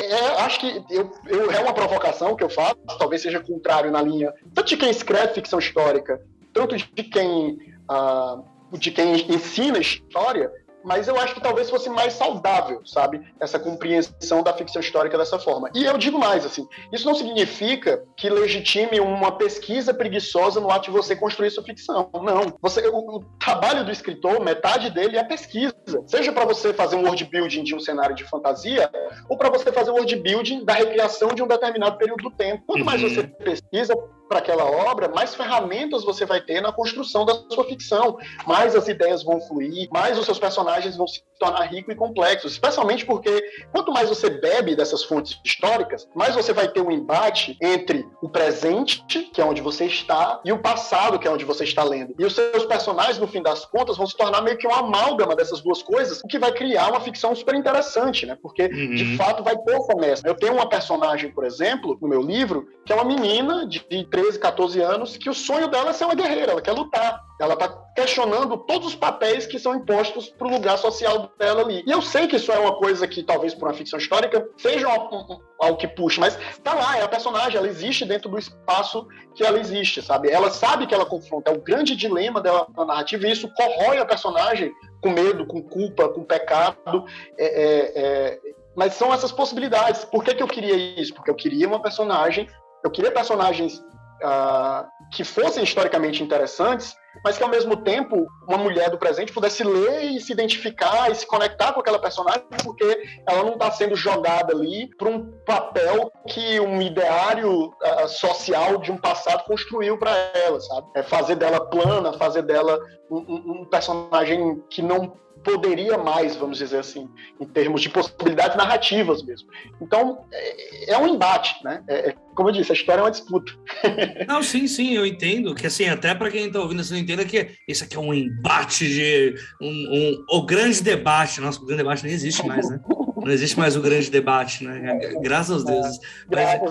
é, 0.03 0.25
acho 0.41 0.59
que 0.59 0.83
eu, 0.91 1.11
eu, 1.27 1.51
é 1.51 1.59
uma 1.61 1.73
provocação 1.73 2.35
que 2.35 2.43
eu 2.43 2.49
faço, 2.49 2.77
talvez 2.99 3.23
seja 3.23 3.39
contrário 3.39 3.89
na 3.89 4.01
linha 4.03 4.31
tanto 4.53 4.67
de 4.67 4.77
quem 4.77 4.91
escreve 4.91 5.33
ficção 5.33 5.57
histórica, 5.57 6.21
tanto 6.53 6.77
de 6.77 7.03
quem 7.03 7.57
uh, 7.89 8.45
de 8.77 8.91
quem 8.91 9.13
ensina 9.33 9.79
história, 9.79 10.51
mas 10.85 11.07
eu 11.07 11.19
acho 11.19 11.33
que 11.33 11.41
talvez 11.41 11.67
fosse 11.67 11.89
mais 11.89 12.13
saudável, 12.13 12.81
sabe? 12.85 13.19
Essa 13.39 13.57
compreensão 13.57 14.43
da 14.43 14.53
ficção 14.53 14.79
histórica 14.79 15.17
dessa 15.17 15.39
forma. 15.39 15.71
E 15.73 15.83
eu 15.83 15.97
digo 15.97 16.19
mais, 16.19 16.45
assim, 16.45 16.67
isso 16.93 17.07
não 17.07 17.15
significa 17.15 18.03
que 18.15 18.29
legitime 18.29 18.99
uma 18.99 19.31
pesquisa 19.31 19.93
preguiçosa 19.93 20.61
no 20.61 20.69
ato 20.69 20.85
de 20.85 20.91
você 20.91 21.15
construir 21.15 21.49
sua 21.49 21.63
ficção. 21.63 22.11
Não. 22.13 22.55
Você, 22.61 22.87
o, 22.87 23.17
o 23.17 23.23
trabalho 23.39 23.83
do 23.83 23.91
escritor, 23.91 24.39
metade 24.43 24.91
dele 24.91 25.17
é 25.17 25.23
pesquisa. 25.23 25.73
Seja 26.05 26.31
para 26.31 26.45
você 26.45 26.71
fazer 26.71 26.95
um 26.95 27.03
world 27.03 27.25
building 27.25 27.63
de 27.63 27.73
um 27.73 27.79
cenário 27.79 28.15
de 28.15 28.23
fantasia, 28.23 28.89
ou 29.27 29.37
para 29.37 29.49
você 29.49 29.71
fazer 29.71 29.89
um 29.89 29.95
world 29.95 30.15
building 30.17 30.63
da 30.63 30.73
recriação 30.73 31.29
de 31.29 31.41
um 31.41 31.47
determinado 31.47 31.97
período 31.97 32.21
do 32.21 32.31
tempo. 32.31 32.63
Quanto 32.67 32.81
uhum. 32.81 32.85
mais 32.85 33.01
você 33.01 33.23
pesquisa, 33.23 33.95
para 34.27 34.39
aquela 34.39 34.65
obra, 34.65 35.09
mais 35.09 35.35
ferramentas 35.35 36.03
você 36.03 36.25
vai 36.25 36.41
ter 36.41 36.61
na 36.61 36.71
construção 36.71 37.25
da 37.25 37.33
sua 37.49 37.65
ficção. 37.65 38.17
Mais 38.45 38.75
as 38.75 38.87
ideias 38.87 39.23
vão 39.23 39.39
fluir, 39.41 39.87
mais 39.91 40.17
os 40.17 40.25
seus 40.25 40.39
personagens 40.39 40.97
vão 40.97 41.07
se 41.07 41.23
tornar 41.39 41.63
ricos 41.65 41.93
e 41.93 41.97
complexos. 41.97 42.53
Especialmente 42.53 43.05
porque 43.05 43.43
quanto 43.71 43.91
mais 43.91 44.09
você 44.09 44.29
bebe 44.29 44.75
dessas 44.75 45.03
fontes 45.03 45.39
históricas, 45.43 46.07
mais 46.15 46.35
você 46.35 46.53
vai 46.53 46.67
ter 46.67 46.81
um 46.81 46.91
embate 46.91 47.57
entre 47.61 48.07
o 48.21 48.29
presente, 48.29 49.03
que 49.33 49.41
é 49.41 49.45
onde 49.45 49.61
você 49.61 49.85
está, 49.85 50.39
e 50.43 50.51
o 50.51 50.59
passado, 50.59 51.19
que 51.19 51.27
é 51.27 51.31
onde 51.31 51.45
você 51.45 51.63
está 51.63 51.83
lendo. 51.83 52.15
E 52.17 52.25
os 52.25 52.33
seus 52.33 52.65
personagens, 52.65 53.17
no 53.17 53.27
fim 53.27 53.41
das 53.41 53.65
contas, 53.65 53.97
vão 53.97 54.07
se 54.07 54.15
tornar 54.15 54.41
meio 54.41 54.57
que 54.57 54.67
uma 54.67 54.79
amálgama 54.79 55.35
dessas 55.35 55.61
duas 55.61 55.81
coisas, 55.81 56.21
o 56.21 56.27
que 56.27 56.39
vai 56.39 56.51
criar 56.51 56.89
uma 56.89 57.01
ficção 57.01 57.35
super 57.35 57.55
interessante, 57.55 58.25
né? 58.25 58.37
Porque, 58.41 58.63
uhum. 58.63 58.95
de 58.95 59.17
fato, 59.17 59.43
vai 59.43 59.57
ter 59.57 59.75
o 59.75 59.83
comércio. 59.83 60.27
Eu 60.27 60.35
tenho 60.35 60.53
uma 60.53 60.67
personagem, 60.67 61.31
por 61.31 61.43
exemplo, 61.43 61.97
no 62.01 62.07
meu 62.07 62.21
livro, 62.21 62.67
que 62.85 62.93
é 62.93 62.95
uma 62.95 63.05
menina 63.05 63.67
de 63.67 63.79
13, 64.15 64.39
14 64.39 64.81
anos, 64.81 65.17
que 65.17 65.29
o 65.29 65.33
sonho 65.33 65.67
dela 65.67 65.89
é 65.89 65.93
ser 65.93 66.05
uma 66.05 66.15
guerreira, 66.15 66.53
ela 66.53 66.61
quer 66.61 66.71
lutar. 66.71 67.21
Ela 67.37 67.53
está 67.53 67.67
questionando 67.93 68.55
todos 68.59 68.87
os 68.87 68.95
papéis 68.95 69.45
que 69.45 69.59
são 69.59 69.75
impostos 69.75 70.29
para 70.29 70.47
o 70.47 70.51
lugar 70.51 70.77
social 70.77 71.29
dela 71.37 71.63
ali. 71.63 71.83
E 71.85 71.91
eu 71.91 72.01
sei 72.01 72.25
que 72.25 72.37
isso 72.37 72.49
é 72.49 72.57
uma 72.57 72.77
coisa 72.77 73.05
que, 73.05 73.21
talvez 73.21 73.53
por 73.53 73.67
uma 73.67 73.73
ficção 73.73 73.99
histórica, 73.99 74.47
seja 74.55 74.87
algo 74.87 75.41
que 75.77 75.85
puxa, 75.85 76.21
mas 76.21 76.39
tá 76.63 76.73
lá, 76.73 76.97
é 76.97 77.03
a 77.03 77.09
personagem, 77.09 77.57
ela 77.57 77.67
existe 77.67 78.05
dentro 78.05 78.29
do 78.29 78.37
espaço 78.39 79.05
que 79.33 79.43
ela 79.43 79.59
existe, 79.59 80.01
sabe? 80.01 80.29
Ela 80.29 80.49
sabe 80.49 80.87
que 80.87 80.95
ela 80.95 81.05
confronta, 81.05 81.51
é 81.51 81.53
o 81.53 81.59
grande 81.59 81.93
dilema 81.93 82.39
dela 82.39 82.67
na 82.73 82.85
narrativa, 82.85 83.27
e 83.27 83.33
isso 83.33 83.51
corrói 83.53 83.97
a 83.97 84.05
personagem 84.05 84.71
com 85.01 85.09
medo, 85.09 85.45
com 85.45 85.61
culpa, 85.61 86.07
com 86.07 86.23
pecado. 86.23 87.03
É, 87.37 87.45
é, 87.45 87.91
é... 87.95 88.39
Mas 88.77 88.93
são 88.93 89.13
essas 89.13 89.33
possibilidades. 89.33 90.05
Por 90.05 90.23
que, 90.23 90.33
que 90.33 90.43
eu 90.43 90.47
queria 90.47 91.01
isso? 91.01 91.13
Porque 91.13 91.29
eu 91.29 91.35
queria 91.35 91.67
uma 91.67 91.81
personagem, 91.81 92.47
eu 92.81 92.89
queria 92.89 93.11
personagens 93.11 93.83
uh, 94.23 94.87
que 95.11 95.23
fossem 95.23 95.63
historicamente 95.63 96.23
interessantes, 96.23 96.95
mas 97.23 97.37
que 97.37 97.43
ao 97.43 97.49
mesmo 97.49 97.77
tempo 97.77 98.25
uma 98.47 98.57
mulher 98.57 98.89
do 98.89 98.97
presente 98.97 99.31
pudesse 99.31 99.63
ler 99.63 100.03
e 100.03 100.19
se 100.19 100.33
identificar 100.33 101.09
e 101.09 101.15
se 101.15 101.25
conectar 101.25 101.73
com 101.73 101.79
aquela 101.79 101.99
personagem, 101.99 102.43
porque 102.63 103.21
ela 103.27 103.43
não 103.43 103.53
está 103.53 103.71
sendo 103.71 103.95
jogada 103.95 104.53
ali 104.53 104.89
para 104.97 105.09
um 105.09 105.31
papel 105.45 106.11
que 106.27 106.59
um 106.59 106.81
ideário 106.81 107.67
uh, 107.67 108.07
social 108.07 108.77
de 108.77 108.91
um 108.91 108.97
passado 108.97 109.43
construiu 109.45 109.97
para 109.97 110.11
ela, 110.11 110.59
sabe? 110.59 110.87
É 110.95 111.03
fazer 111.03 111.35
dela 111.35 111.69
plana, 111.69 112.13
fazer 112.13 112.41
dela 112.41 112.79
um, 113.09 113.17
um, 113.17 113.61
um 113.61 113.65
personagem 113.69 114.61
que 114.69 114.81
não 114.81 115.13
poderia 115.45 115.95
mais, 115.97 116.35
vamos 116.35 116.57
dizer 116.57 116.79
assim, 116.79 117.07
em 117.39 117.45
termos 117.45 117.81
de 117.81 117.89
possibilidades 117.89 118.57
narrativas 118.57 119.23
mesmo. 119.23 119.47
Então, 119.79 120.25
é, 120.33 120.93
é 120.93 120.97
um 120.97 121.07
embate, 121.07 121.63
né? 121.63 121.83
É, 121.87 122.09
é, 122.09 122.15
como 122.33 122.49
eu 122.49 122.53
disse, 122.53 122.71
a 122.71 122.75
história 122.75 122.99
é 123.01 123.03
uma 123.03 123.11
disputa. 123.11 123.53
Não, 124.27 124.41
sim, 124.41 124.67
sim, 124.67 124.93
eu 124.93 125.05
entendo 125.05 125.53
que, 125.53 125.67
assim, 125.67 125.87
até 125.87 126.15
para 126.15 126.31
quem 126.31 126.47
está 126.47 126.59
ouvindo, 126.59 126.83
você 126.83 126.93
não 126.93 126.99
entenda 126.99 127.23
que 127.23 127.51
isso 127.67 127.83
aqui 127.83 127.95
é 127.95 127.99
um 127.99 128.13
embate 128.13 128.87
de... 128.87 129.35
Um, 129.61 129.69
um, 129.69 130.25
o 130.37 130.45
grande 130.45 130.81
debate, 130.81 131.39
nossa, 131.39 131.61
o 131.61 131.65
grande 131.65 131.83
debate 131.83 132.03
nem 132.03 132.13
existe 132.13 132.45
mais, 132.45 132.67
né? 132.69 132.79
Não 133.17 133.31
existe 133.31 133.57
mais 133.57 133.75
o 133.75 133.81
grande 133.81 134.09
debate, 134.09 134.63
né? 134.63 134.99
Graças 135.21 135.51
aos 135.51 135.63
deuses. 135.63 135.99
Mas, 136.29 136.61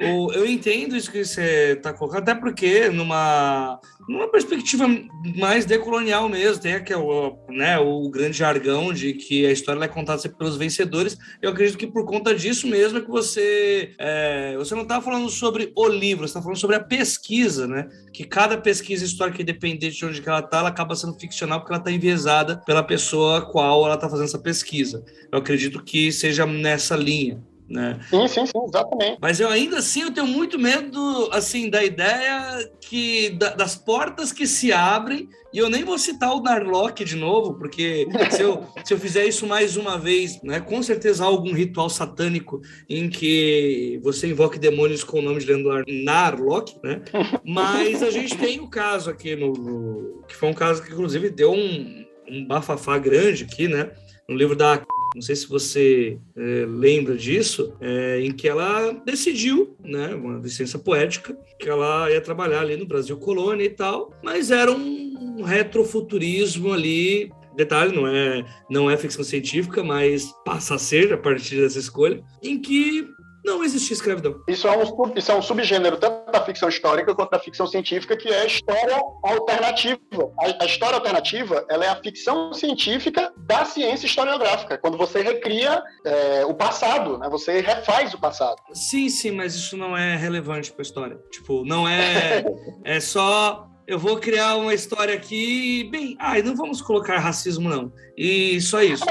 o, 0.00 0.32
eu 0.32 0.46
entendo 0.46 0.96
isso 0.96 1.10
que 1.10 1.24
você 1.24 1.72
está 1.72 1.92
colocando, 1.92 2.22
até 2.22 2.34
porque 2.34 2.88
numa 2.90 3.80
numa 4.10 4.26
perspectiva 4.26 4.88
mais 5.36 5.64
decolonial 5.64 6.28
mesmo, 6.28 6.60
tem 6.60 6.74
aquele, 6.74 7.00
né, 7.48 7.78
o 7.78 8.10
grande 8.10 8.36
jargão 8.36 8.92
de 8.92 9.14
que 9.14 9.46
a 9.46 9.52
história 9.52 9.84
é 9.84 9.86
contada 9.86 10.20
sempre 10.20 10.36
pelos 10.36 10.56
vencedores. 10.56 11.16
Eu 11.40 11.50
acredito 11.50 11.78
que 11.78 11.86
por 11.86 12.04
conta 12.04 12.34
disso 12.34 12.66
mesmo 12.66 12.98
é 12.98 13.00
que 13.02 13.08
você 13.08 13.92
é, 13.98 14.56
você 14.56 14.74
não 14.74 14.82
está 14.82 15.00
falando 15.00 15.30
sobre 15.30 15.70
o 15.76 15.86
livro, 15.86 16.26
você 16.26 16.30
está 16.30 16.42
falando 16.42 16.58
sobre 16.58 16.74
a 16.74 16.80
pesquisa, 16.80 17.68
né? 17.68 17.88
Que 18.12 18.24
cada 18.24 18.58
pesquisa 18.58 19.04
histórica, 19.04 19.42
independente 19.42 19.98
de 19.98 20.04
onde 20.04 20.22
ela 20.26 20.40
está, 20.40 20.58
ela 20.58 20.70
acaba 20.70 20.96
sendo 20.96 21.14
ficcional 21.14 21.60
porque 21.60 21.72
ela 21.72 21.80
está 21.80 21.92
enviesada 21.92 22.60
pela 22.66 22.82
pessoa 22.82 23.38
a 23.38 23.42
qual 23.42 23.86
ela 23.86 23.94
está 23.94 24.08
fazendo 24.08 24.26
essa 24.26 24.40
pesquisa. 24.40 25.04
Eu 25.30 25.38
acredito 25.38 25.84
que 25.84 26.10
seja 26.10 26.44
nessa 26.46 26.96
linha. 26.96 27.40
Né? 27.70 28.00
Sim, 28.10 28.26
sim, 28.26 28.46
sim, 28.46 28.64
exatamente. 28.66 29.18
Mas 29.22 29.38
eu 29.38 29.48
ainda 29.48 29.78
assim 29.78 30.02
eu 30.02 30.10
tenho 30.10 30.26
muito 30.26 30.58
medo 30.58 31.28
assim 31.30 31.70
da 31.70 31.84
ideia 31.84 32.68
que 32.80 33.30
da, 33.30 33.54
das 33.54 33.76
portas 33.76 34.32
que 34.32 34.44
se 34.44 34.72
abrem 34.72 35.28
e 35.52 35.58
eu 35.58 35.70
nem 35.70 35.84
vou 35.84 35.96
citar 35.96 36.34
o 36.34 36.42
Narlock 36.42 37.04
de 37.04 37.14
novo, 37.14 37.54
porque 37.54 38.08
se 38.32 38.42
eu, 38.42 38.66
se 38.84 38.92
eu 38.92 38.98
fizer 38.98 39.24
isso 39.24 39.46
mais 39.46 39.76
uma 39.76 39.96
vez, 39.96 40.42
né, 40.42 40.58
com 40.58 40.82
certeza 40.82 41.22
há 41.22 41.28
algum 41.28 41.52
ritual 41.52 41.88
satânico 41.88 42.60
em 42.88 43.08
que 43.08 44.00
você 44.02 44.26
invoque 44.26 44.58
demônios 44.58 45.04
com 45.04 45.20
o 45.20 45.22
nome 45.22 45.38
de 45.38 45.46
Leandro 45.46 45.84
Narlock, 45.86 46.76
né? 46.82 47.02
Mas 47.44 48.02
a 48.02 48.10
gente 48.10 48.36
tem 48.36 48.58
o 48.58 48.64
um 48.64 48.70
caso 48.70 49.10
aqui 49.10 49.36
no, 49.36 49.52
no, 49.52 50.24
que 50.26 50.34
foi 50.34 50.48
um 50.48 50.54
caso 50.54 50.82
que 50.82 50.92
inclusive 50.92 51.30
deu 51.30 51.52
um, 51.52 52.04
um 52.28 52.44
bafafá 52.44 52.98
grande 52.98 53.44
aqui, 53.44 53.68
né? 53.68 53.92
No 54.28 54.36
livro 54.36 54.56
da 54.56 54.80
não 55.14 55.22
sei 55.22 55.34
se 55.34 55.48
você 55.48 56.18
é, 56.36 56.66
lembra 56.68 57.16
disso, 57.16 57.74
é, 57.80 58.20
em 58.20 58.32
que 58.32 58.48
ela 58.48 58.92
decidiu, 59.04 59.76
né, 59.84 60.14
uma 60.14 60.38
licença 60.38 60.78
poética, 60.78 61.36
que 61.58 61.68
ela 61.68 62.10
ia 62.10 62.20
trabalhar 62.20 62.60
ali 62.60 62.76
no 62.76 62.86
Brasil 62.86 63.16
Colônia 63.16 63.64
e 63.64 63.70
tal, 63.70 64.12
mas 64.22 64.50
era 64.50 64.70
um 64.70 65.42
retrofuturismo 65.42 66.72
ali. 66.72 67.30
Detalhe, 67.56 67.94
não 67.94 68.06
é, 68.06 68.44
não 68.70 68.90
é 68.90 68.96
ficção 68.96 69.24
científica, 69.24 69.82
mas 69.82 70.32
passa 70.44 70.76
a 70.76 70.78
ser 70.78 71.12
a 71.12 71.18
partir 71.18 71.56
dessa 71.56 71.78
escolha, 71.78 72.22
em 72.42 72.58
que 72.58 73.08
não 73.44 73.64
existia 73.64 73.94
escravidão. 73.94 74.42
Isso 74.46 74.68
é 74.68 74.76
um, 74.76 75.12
isso 75.16 75.32
é 75.32 75.34
um 75.34 75.42
subgênero 75.42 75.96
tanto 75.96 76.30
da 76.30 76.44
ficção 76.44 76.68
histórica 76.68 77.14
quanto 77.14 77.30
da 77.30 77.38
ficção 77.38 77.66
científica, 77.66 78.16
que 78.16 78.28
é 78.28 78.42
a 78.42 78.46
história 78.46 78.96
alternativa. 79.22 80.00
A, 80.38 80.64
a, 80.64 80.66
história 80.66 80.96
alternativa 80.96 81.64
ela 81.68 81.84
é 81.84 81.88
a 81.88 81.96
ficção 81.96 82.52
científica 82.52 83.32
da 83.36 83.64
ciência 83.64 84.06
historiográfica, 84.06 84.78
quando 84.78 84.96
você 84.96 85.22
recria 85.22 85.82
é, 86.04 86.44
o 86.44 86.54
passado, 86.54 87.18
né? 87.18 87.28
você 87.28 87.60
refaz 87.60 88.14
o 88.14 88.18
passado. 88.18 88.56
Sim, 88.72 89.08
sim, 89.08 89.30
mas 89.30 89.54
isso 89.54 89.76
não 89.76 89.96
é 89.96 90.16
relevante 90.16 90.72
para 90.72 90.82
a 90.82 90.84
história. 90.84 91.18
Tipo, 91.30 91.64
não 91.64 91.88
é. 91.88 92.44
é 92.84 93.00
só 93.00 93.66
eu 93.86 93.98
vou 93.98 94.18
criar 94.18 94.54
uma 94.54 94.72
história 94.72 95.14
aqui, 95.14 95.88
bem, 95.90 96.16
ai, 96.20 96.42
não 96.42 96.54
vamos 96.54 96.80
colocar 96.80 97.18
racismo, 97.18 97.68
não. 97.68 97.92
E 98.16 98.60
só 98.60 98.80
isso. 98.80 99.04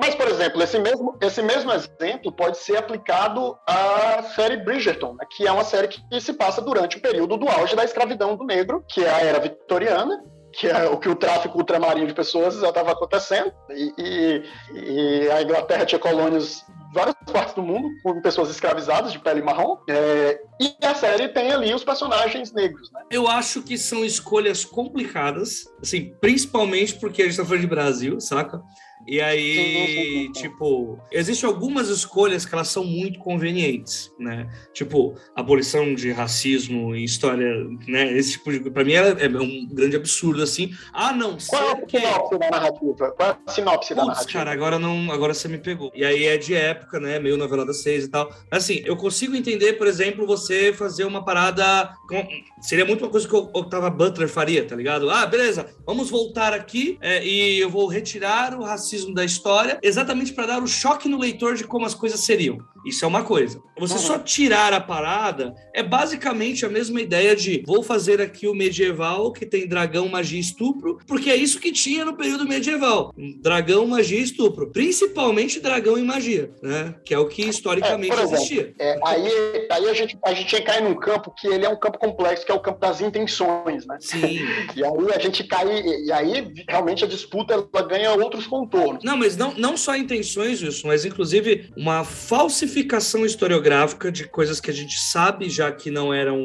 Mas, 0.00 0.14
por 0.14 0.26
exemplo, 0.28 0.62
esse 0.62 0.78
mesmo, 0.78 1.18
esse 1.20 1.42
mesmo 1.42 1.70
exemplo 1.72 2.32
pode 2.32 2.56
ser 2.56 2.78
aplicado 2.78 3.54
à 3.66 4.22
série 4.34 4.56
Bridgerton, 4.56 5.12
né, 5.12 5.26
que 5.36 5.46
é 5.46 5.52
uma 5.52 5.62
série 5.62 5.88
que 5.88 6.20
se 6.22 6.32
passa 6.32 6.62
durante 6.62 6.96
o 6.96 7.02
período 7.02 7.36
do 7.36 7.46
auge 7.46 7.76
da 7.76 7.84
escravidão 7.84 8.34
do 8.34 8.44
negro, 8.44 8.82
que 8.88 9.04
é 9.04 9.10
a 9.10 9.20
era 9.20 9.38
vitoriana, 9.38 10.24
que 10.54 10.66
é 10.66 10.88
o 10.88 10.96
que 10.96 11.08
o 11.08 11.14
tráfico 11.14 11.58
ultramarino 11.58 12.06
de 12.06 12.14
pessoas 12.14 12.58
já 12.58 12.70
estava 12.70 12.92
acontecendo, 12.92 13.52
e, 13.68 13.92
e, 13.98 14.42
e, 14.72 15.30
a 15.30 15.42
Inglaterra 15.42 15.84
tinha 15.84 15.98
colônias 15.98 16.64
em 16.66 16.94
várias 16.94 17.14
partes 17.30 17.54
do 17.54 17.62
mundo, 17.62 17.86
com 18.02 18.22
pessoas 18.22 18.48
escravizadas 18.48 19.12
de 19.12 19.18
pele 19.18 19.42
marrom, 19.42 19.76
é, 19.86 20.40
e 20.58 20.74
a 20.82 20.94
série 20.94 21.28
tem 21.28 21.52
ali 21.52 21.74
os 21.74 21.84
personagens 21.84 22.52
negros. 22.52 22.90
Né? 22.90 23.02
Eu 23.10 23.28
acho 23.28 23.62
que 23.62 23.76
são 23.76 24.02
escolhas 24.02 24.64
complicadas, 24.64 25.66
assim, 25.80 26.14
principalmente 26.22 26.94
porque 26.94 27.20
a 27.20 27.24
gente 27.26 27.32
está 27.32 27.44
falando 27.44 27.60
de 27.60 27.66
Brasil, 27.66 28.18
saca? 28.18 28.62
E 29.06 29.20
aí, 29.20 30.30
tipo, 30.32 30.98
existem 31.10 31.48
algumas 31.48 31.88
escolhas 31.88 32.44
que 32.44 32.54
elas 32.54 32.68
são 32.68 32.84
muito 32.84 33.18
convenientes, 33.18 34.12
né? 34.18 34.48
Tipo, 34.72 35.14
abolição 35.34 35.94
de 35.94 36.12
racismo 36.12 36.94
em 36.94 37.04
história, 37.04 37.66
né? 37.88 38.12
Esse 38.16 38.32
tipo 38.32 38.52
de 38.52 38.70
para 38.70 38.84
mim 38.84 38.92
é, 38.92 39.24
é, 39.24 39.28
um 39.28 39.66
grande 39.72 39.96
absurdo 39.96 40.42
assim. 40.42 40.72
Ah, 40.92 41.12
não, 41.12 41.38
Qual 41.48 41.62
é 41.62 41.72
a 41.72 41.76
sinopse 41.76 42.38
da 42.38 42.50
narrativa? 42.50 43.10
Qual 43.12 43.30
é 43.30 43.36
a 43.46 43.50
sinopse 43.50 43.94
da 43.94 44.04
narrativa? 44.04 44.32
cara, 44.32 44.52
agora 44.52 44.78
não, 44.78 45.10
agora 45.10 45.34
você 45.34 45.48
me 45.48 45.58
pegou. 45.58 45.90
E 45.94 46.04
aí 46.04 46.26
é 46.26 46.36
de 46.36 46.54
época, 46.54 47.00
né? 47.00 47.18
Meio 47.18 47.36
novela 47.36 47.64
das 47.64 47.82
seis 47.82 48.04
e 48.04 48.08
tal. 48.08 48.30
Assim, 48.50 48.82
eu 48.84 48.96
consigo 48.96 49.34
entender, 49.34 49.74
por 49.74 49.86
exemplo, 49.86 50.26
você 50.26 50.72
fazer 50.72 51.04
uma 51.04 51.24
parada 51.24 51.94
com... 52.06 52.26
seria 52.60 52.84
muito 52.84 53.04
uma 53.04 53.10
coisa 53.10 53.26
que 53.26 53.34
o 53.34 53.50
Octava 53.54 53.90
Butler 53.90 54.28
faria, 54.28 54.64
tá 54.64 54.76
ligado? 54.76 55.10
Ah, 55.10 55.26
beleza, 55.26 55.66
vamos 55.86 56.10
voltar 56.10 56.52
aqui 56.52 56.98
é, 57.00 57.24
e 57.24 57.58
eu 57.58 57.70
vou 57.70 57.86
retirar 57.86 58.54
o 58.54 58.62
racismo 58.62 58.89
da 59.14 59.24
história, 59.24 59.78
exatamente 59.82 60.32
para 60.32 60.46
dar 60.46 60.62
o 60.62 60.66
choque 60.66 61.08
no 61.08 61.18
leitor 61.18 61.54
de 61.54 61.64
como 61.64 61.84
as 61.84 61.94
coisas 61.94 62.20
seriam. 62.20 62.58
Isso 62.84 63.04
é 63.04 63.08
uma 63.08 63.22
coisa. 63.22 63.60
Você 63.78 63.98
só 63.98 64.18
tirar 64.18 64.72
a 64.72 64.80
parada 64.80 65.54
é 65.74 65.82
basicamente 65.82 66.64
a 66.64 66.68
mesma 66.68 67.00
ideia 67.00 67.36
de 67.36 67.62
vou 67.66 67.82
fazer 67.82 68.20
aqui 68.20 68.46
o 68.46 68.54
medieval 68.54 69.32
que 69.32 69.44
tem 69.44 69.66
dragão, 69.66 70.08
magia 70.08 70.38
e 70.38 70.40
estupro, 70.40 70.98
porque 71.06 71.30
é 71.30 71.36
isso 71.36 71.60
que 71.60 71.72
tinha 71.72 72.04
no 72.04 72.16
período 72.16 72.46
medieval. 72.46 73.12
Dragão, 73.40 73.86
magia 73.86 74.18
e 74.18 74.22
estupro. 74.22 74.70
Principalmente 74.70 75.60
dragão 75.60 75.98
e 75.98 76.02
magia, 76.02 76.50
né? 76.62 76.94
Que 77.04 77.12
é 77.12 77.18
o 77.18 77.28
que 77.28 77.42
historicamente 77.42 78.12
é, 78.12 78.22
exemplo, 78.22 78.34
existia. 78.36 78.74
É, 78.78 78.98
aí 79.04 79.30
aí 79.70 79.88
a, 79.88 79.94
gente, 79.94 80.18
a 80.24 80.34
gente 80.34 80.60
cai 80.62 80.80
num 80.80 80.94
campo 80.94 81.30
que 81.30 81.46
ele 81.46 81.64
é 81.64 81.68
um 81.68 81.76
campo 81.76 81.98
complexo, 81.98 82.44
que 82.44 82.52
é 82.52 82.54
o 82.54 82.60
campo 82.60 82.80
das 82.80 83.00
intenções, 83.00 83.86
né? 83.86 83.96
Sim. 84.00 84.40
e 84.76 84.84
aí 84.84 85.14
a 85.14 85.18
gente 85.18 85.44
cai, 85.44 85.66
e 85.66 86.12
aí 86.12 86.52
realmente 86.68 87.04
a 87.04 87.08
disputa 87.08 87.54
ela 87.54 87.86
ganha 87.86 88.12
outros 88.12 88.46
contornos. 88.46 88.79
Não, 89.02 89.16
mas 89.16 89.36
não, 89.36 89.54
não 89.54 89.76
só 89.76 89.96
intenções, 89.96 90.62
Wilson, 90.62 90.88
mas 90.88 91.04
inclusive 91.04 91.70
uma 91.76 92.04
falsificação 92.04 93.24
historiográfica 93.24 94.10
de 94.10 94.28
coisas 94.28 94.60
que 94.60 94.70
a 94.70 94.74
gente 94.74 94.98
sabe 94.98 95.48
já 95.48 95.70
que 95.70 95.90
não 95.90 96.12
eram. 96.12 96.40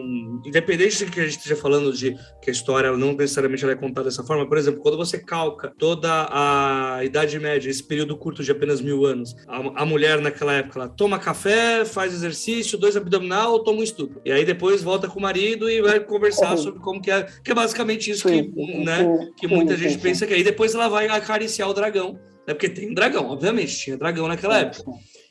Independente 0.46 1.06
de 1.06 1.12
que 1.12 1.20
a 1.20 1.24
gente 1.24 1.38
esteja 1.38 1.56
falando 1.56 1.94
de 1.94 2.16
que 2.42 2.50
a 2.50 2.54
história 2.54 2.92
não 2.96 3.14
necessariamente 3.14 3.64
ela 3.64 3.74
é 3.74 3.76
contada 3.76 4.10
dessa 4.10 4.24
forma, 4.24 4.48
por 4.48 4.58
exemplo, 4.58 4.82
quando 4.82 4.98
você 4.98 5.18
calca 5.18 5.74
toda 5.78 6.28
a 6.30 7.04
Idade 7.04 7.40
Média, 7.40 7.70
esse 7.70 7.84
período 7.84 8.18
curto 8.18 8.44
de 8.44 8.52
apenas 8.52 8.82
mil 8.82 9.06
anos, 9.06 9.36
a, 9.48 9.82
a 9.82 9.86
mulher 9.86 10.20
naquela 10.20 10.54
época 10.54 10.80
ela 10.80 10.90
toma 10.90 11.20
café, 11.20 11.84
faz 11.86 12.14
exercício, 12.14 12.78
dois 12.78 12.96
abdominal, 12.96 13.64
toma 13.64 13.80
um 13.80 13.84
estupro. 13.84 14.22
E 14.26 14.32
aí 14.32 14.46
depois 14.46 14.84
volta 14.84 15.08
com 15.08 15.20
o 15.20 15.22
marido 15.22 15.70
e 15.70 15.82
vai 15.82 16.00
conversar 16.00 16.52
uhum. 16.52 16.58
sobre 16.58 16.80
como 16.80 17.02
que 17.02 17.12
é. 17.12 17.24
Que 17.44 17.52
é 17.52 17.56
basicamente 17.56 18.12
isso 18.12 18.28
sim, 18.28 18.52
que, 18.52 18.84
né, 18.84 18.98
sim, 19.00 19.32
que 19.38 19.48
muita 19.48 19.76
sim, 19.76 19.84
gente 19.84 19.98
pensa 20.00 20.26
que 20.26 20.34
aí 20.34 20.44
depois 20.44 20.74
ela 20.76 20.88
vai 20.88 21.08
acariciar 21.08 21.70
o 21.70 21.74
dragão. 21.74 22.20
Né, 22.48 22.54
porque 22.54 22.70
tem 22.70 22.94
dragão, 22.94 23.28
obviamente, 23.28 23.78
tinha 23.78 23.98
dragão 23.98 24.28
naquela 24.28 24.60
época. 24.60 24.84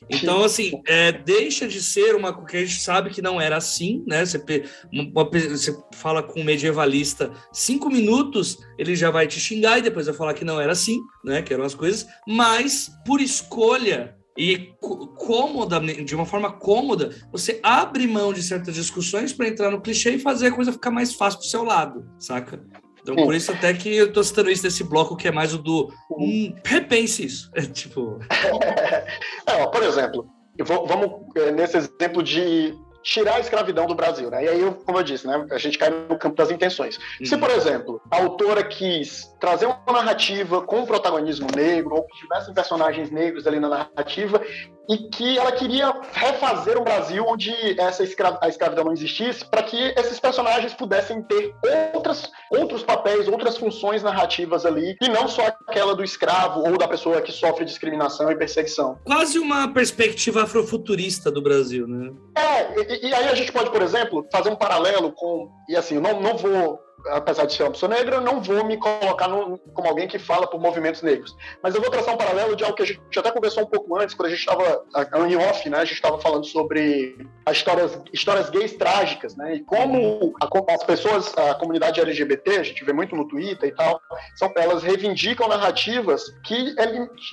Então, 0.09 0.43
assim, 0.43 0.81
é, 0.87 1.11
deixa 1.11 1.67
de 1.67 1.81
ser 1.81 2.15
uma 2.15 2.45
que 2.45 2.57
a 2.57 2.65
gente 2.65 2.79
sabe 2.79 3.09
que 3.09 3.21
não 3.21 3.39
era 3.39 3.57
assim, 3.57 4.03
né? 4.05 4.25
Você, 4.25 4.43
uma, 4.91 5.23
você 5.23 5.75
fala 5.93 6.21
com 6.21 6.41
um 6.41 6.43
medievalista 6.43 7.31
cinco 7.51 7.89
minutos, 7.89 8.57
ele 8.77 8.95
já 8.95 9.09
vai 9.09 9.27
te 9.27 9.39
xingar 9.39 9.79
e 9.79 9.81
depois 9.81 10.05
vai 10.05 10.15
falar 10.15 10.33
que 10.33 10.45
não 10.45 10.59
era 10.59 10.73
assim, 10.73 10.99
né? 11.23 11.41
Que 11.41 11.53
eram 11.53 11.63
as 11.63 11.73
coisas, 11.73 12.05
mas 12.27 12.91
por 13.05 13.21
escolha 13.21 14.15
e 14.37 14.73
cômoda, 15.17 15.79
de 15.79 16.13
uma 16.13 16.25
forma 16.25 16.51
cômoda, 16.51 17.15
você 17.31 17.59
abre 17.63 18.05
mão 18.05 18.33
de 18.33 18.43
certas 18.43 18.75
discussões 18.75 19.31
para 19.31 19.47
entrar 19.47 19.71
no 19.71 19.79
clichê 19.79 20.11
e 20.11 20.19
fazer 20.19 20.47
a 20.47 20.51
coisa 20.51 20.73
ficar 20.73 20.91
mais 20.91 21.13
fácil 21.13 21.39
pro 21.39 21.47
seu 21.47 21.63
lado, 21.63 22.05
saca? 22.19 22.61
Então, 23.05 23.15
por 23.23 23.35
isso 23.35 23.51
até 23.51 23.71
que 23.71 23.95
eu 23.95 24.11
tô 24.11 24.23
citando 24.23 24.49
isso 24.49 24.63
desse 24.63 24.83
bloco 24.83 25.15
que 25.15 25.27
é 25.27 25.31
mais 25.31 25.53
o 25.53 25.59
do 25.59 25.93
hum, 26.09 26.55
repense 26.65 27.23
isso. 27.23 27.51
É, 27.53 27.61
tipo. 27.61 28.19
é, 29.45 29.53
ó, 29.61 29.67
por 29.67 29.83
exemplo, 29.83 30.27
vou, 30.63 30.87
vamos 30.87 31.11
é, 31.35 31.51
nesse 31.51 31.77
exemplo 31.77 32.23
de 32.23 32.73
tirar 33.05 33.35
a 33.35 33.39
escravidão 33.39 33.85
do 33.85 33.93
Brasil, 33.93 34.31
né? 34.31 34.43
E 34.43 34.49
aí, 34.49 34.75
como 34.83 34.97
eu 34.97 35.03
disse, 35.03 35.27
né, 35.27 35.45
a 35.51 35.57
gente 35.59 35.77
cai 35.77 35.91
no 35.91 36.17
campo 36.17 36.35
das 36.35 36.49
intenções. 36.49 36.97
Uhum. 37.19 37.25
Se, 37.25 37.37
por 37.37 37.51
exemplo, 37.51 38.01
a 38.09 38.17
autora 38.17 38.63
quis 38.63 39.31
trazer 39.39 39.67
uma 39.67 40.01
narrativa 40.01 40.61
com 40.63 40.79
um 40.79 40.85
protagonismo 40.85 41.47
negro, 41.55 41.95
ou 41.95 42.03
que 42.03 42.17
tivessem 42.17 42.53
personagens 42.53 43.11
negros 43.11 43.45
ali 43.45 43.59
na 43.59 43.69
narrativa, 43.69 44.41
e 44.89 44.97
que 45.09 45.37
ela 45.37 45.51
queria 45.51 45.93
refazer 46.13 46.79
um 46.79 46.83
Brasil 46.83 47.25
onde 47.27 47.51
essa 47.79 48.03
escra 48.03 48.37
a 48.41 48.47
escravidão 48.47 48.85
não 48.85 48.93
existisse, 48.93 49.45
para 49.45 49.63
que 49.63 49.77
esses 49.97 50.19
personagens 50.19 50.73
pudessem 50.73 51.21
ter 51.23 51.53
outras, 51.93 52.31
outros 52.51 52.83
papéis, 52.83 53.27
outras 53.27 53.57
funções 53.57 54.03
narrativas 54.03 54.65
ali, 54.65 54.95
e 55.01 55.09
não 55.09 55.27
só 55.27 55.47
aquela 55.67 55.95
do 55.95 56.03
escravo 56.03 56.61
ou 56.61 56.77
da 56.77 56.87
pessoa 56.87 57.21
que 57.21 57.31
sofre 57.31 57.65
discriminação 57.65 58.31
e 58.31 58.35
perseguição. 58.35 58.97
Quase 59.03 59.39
uma 59.39 59.67
perspectiva 59.71 60.43
afrofuturista 60.43 61.31
do 61.31 61.41
Brasil, 61.41 61.87
né? 61.87 62.11
É, 62.37 62.94
e, 63.01 63.13
aí 63.13 63.27
a 63.27 63.35
gente 63.35 63.51
pode, 63.51 63.69
por 63.69 63.81
exemplo, 63.81 64.27
fazer 64.31 64.49
um 64.49 64.55
paralelo 64.55 65.11
com, 65.11 65.49
e 65.67 65.75
assim, 65.75 65.99
não, 65.99 66.19
não 66.21 66.37
vou 66.37 66.84
apesar 67.11 67.45
de 67.45 67.53
ser 67.53 67.63
uma 67.63 67.71
pessoa 67.71 67.89
negra, 67.93 68.19
não 68.19 68.41
vou 68.41 68.65
me 68.65 68.77
colocar 68.77 69.27
no, 69.27 69.57
como 69.73 69.87
alguém 69.87 70.07
que 70.07 70.17
fala 70.17 70.47
por 70.47 70.59
movimentos 70.59 71.01
negros. 71.01 71.35
Mas 71.61 71.75
eu 71.75 71.81
vou 71.81 71.89
traçar 71.89 72.13
um 72.13 72.17
paralelo 72.17 72.55
de 72.55 72.63
algo 72.63 72.75
que 72.75 72.83
a 72.83 72.85
gente 72.85 72.99
até 73.17 73.31
conversou 73.31 73.63
um 73.63 73.67
pouco 73.67 73.97
antes, 73.99 74.15
quando 74.15 74.27
a 74.27 74.29
gente 74.29 74.39
estava 74.39 74.85
em 75.27 75.35
off, 75.35 75.69
né? 75.69 75.77
A 75.77 75.85
gente 75.85 75.95
estava 75.95 76.19
falando 76.19 76.45
sobre 76.45 77.17
as 77.45 77.57
histórias, 77.57 77.99
histórias 78.11 78.49
gays 78.49 78.73
trágicas, 78.73 79.35
né? 79.35 79.55
E 79.55 79.63
como 79.63 80.33
a, 80.41 80.73
as 80.73 80.83
pessoas, 80.83 81.33
a 81.37 81.53
comunidade 81.55 81.99
LGBT, 81.99 82.57
a 82.57 82.63
gente 82.63 82.83
vê 82.83 82.93
muito 82.93 83.15
no 83.15 83.27
Twitter 83.27 83.69
e 83.69 83.75
tal, 83.75 83.99
são, 84.35 84.51
elas 84.55 84.83
reivindicam 84.83 85.47
narrativas 85.47 86.23
que 86.43 86.75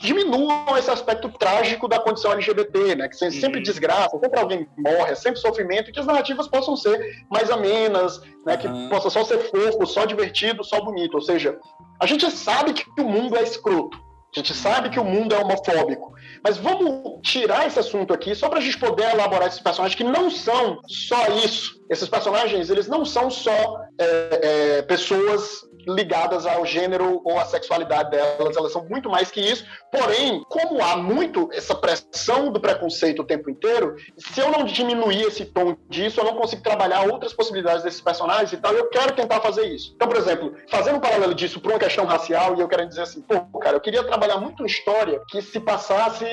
diminuam 0.00 0.76
esse 0.76 0.90
aspecto 0.90 1.28
trágico 1.30 1.88
da 1.88 1.98
condição 1.98 2.32
LGBT, 2.32 2.96
né? 2.96 3.08
Que 3.08 3.16
sempre 3.16 3.58
uhum. 3.58 3.62
desgraça, 3.62 4.18
sempre 4.18 4.38
alguém 4.38 4.68
morre, 4.76 5.12
é 5.12 5.14
sempre 5.14 5.40
sofrimento, 5.40 5.90
e 5.90 5.92
que 5.92 6.00
as 6.00 6.06
narrativas 6.06 6.48
possam 6.48 6.76
ser 6.76 7.24
mais 7.30 7.50
amenas, 7.50 8.20
né? 8.44 8.56
Que 8.56 8.66
uhum. 8.66 8.88
possa 8.88 9.08
só 9.08 9.24
ser 9.24 9.38
só 9.86 10.04
divertido, 10.04 10.64
só 10.64 10.80
bonito. 10.80 11.14
Ou 11.14 11.20
seja, 11.20 11.58
a 12.00 12.06
gente 12.06 12.30
sabe 12.30 12.72
que 12.72 13.00
o 13.00 13.04
mundo 13.04 13.36
é 13.36 13.42
escroto. 13.42 13.98
A 14.34 14.38
gente 14.38 14.54
sabe 14.54 14.88
que 14.88 14.98
o 14.98 15.04
mundo 15.04 15.34
é 15.34 15.38
homofóbico. 15.38 16.14
Mas 16.42 16.56
vamos 16.56 17.20
tirar 17.22 17.66
esse 17.66 17.78
assunto 17.78 18.14
aqui 18.14 18.34
só 18.34 18.48
para 18.48 18.58
a 18.58 18.62
gente 18.62 18.78
poder 18.78 19.10
elaborar 19.10 19.46
esses 19.46 19.60
personagens 19.60 19.94
que 19.94 20.04
não 20.04 20.30
são 20.30 20.80
só 20.86 21.26
isso. 21.44 21.78
Esses 21.90 22.08
personagens, 22.08 22.70
eles 22.70 22.88
não 22.88 23.04
são 23.04 23.30
só 23.30 23.78
é, 23.98 24.40
é, 24.78 24.82
pessoas 24.82 25.60
ligadas 25.86 26.46
ao 26.46 26.64
gênero 26.64 27.20
ou 27.24 27.38
à 27.38 27.44
sexualidade 27.44 28.10
delas, 28.10 28.56
elas 28.56 28.72
são 28.72 28.84
muito 28.84 29.08
mais 29.08 29.30
que 29.30 29.40
isso. 29.40 29.64
Porém, 29.90 30.44
como 30.48 30.82
há 30.82 30.96
muito 30.96 31.48
essa 31.52 31.74
pressão 31.74 32.50
do 32.50 32.60
preconceito 32.60 33.22
o 33.22 33.24
tempo 33.24 33.50
inteiro, 33.50 33.96
se 34.16 34.40
eu 34.40 34.50
não 34.50 34.64
diminuir 34.64 35.22
esse 35.22 35.44
tom 35.44 35.76
disso, 35.88 36.20
eu 36.20 36.24
não 36.24 36.36
consigo 36.36 36.62
trabalhar 36.62 37.10
outras 37.10 37.32
possibilidades 37.32 37.82
desses 37.82 38.00
personagens 38.00 38.52
e 38.52 38.56
tal. 38.56 38.72
Eu 38.72 38.88
quero 38.88 39.12
tentar 39.14 39.40
fazer 39.40 39.66
isso. 39.66 39.92
Então, 39.94 40.08
por 40.08 40.16
exemplo, 40.16 40.54
fazendo 40.68 40.96
um 40.96 41.00
paralelo 41.00 41.34
disso 41.34 41.60
para 41.60 41.72
uma 41.72 41.78
questão 41.78 42.04
racial, 42.04 42.56
e 42.56 42.60
eu 42.60 42.68
quero 42.68 42.86
dizer 42.86 43.02
assim, 43.02 43.20
pô, 43.22 43.58
cara, 43.58 43.76
eu 43.76 43.80
queria 43.80 44.04
trabalhar 44.04 44.38
muito 44.38 44.60
uma 44.62 44.66
história 44.66 45.20
que 45.28 45.42
se 45.42 45.60
passasse 45.60 46.24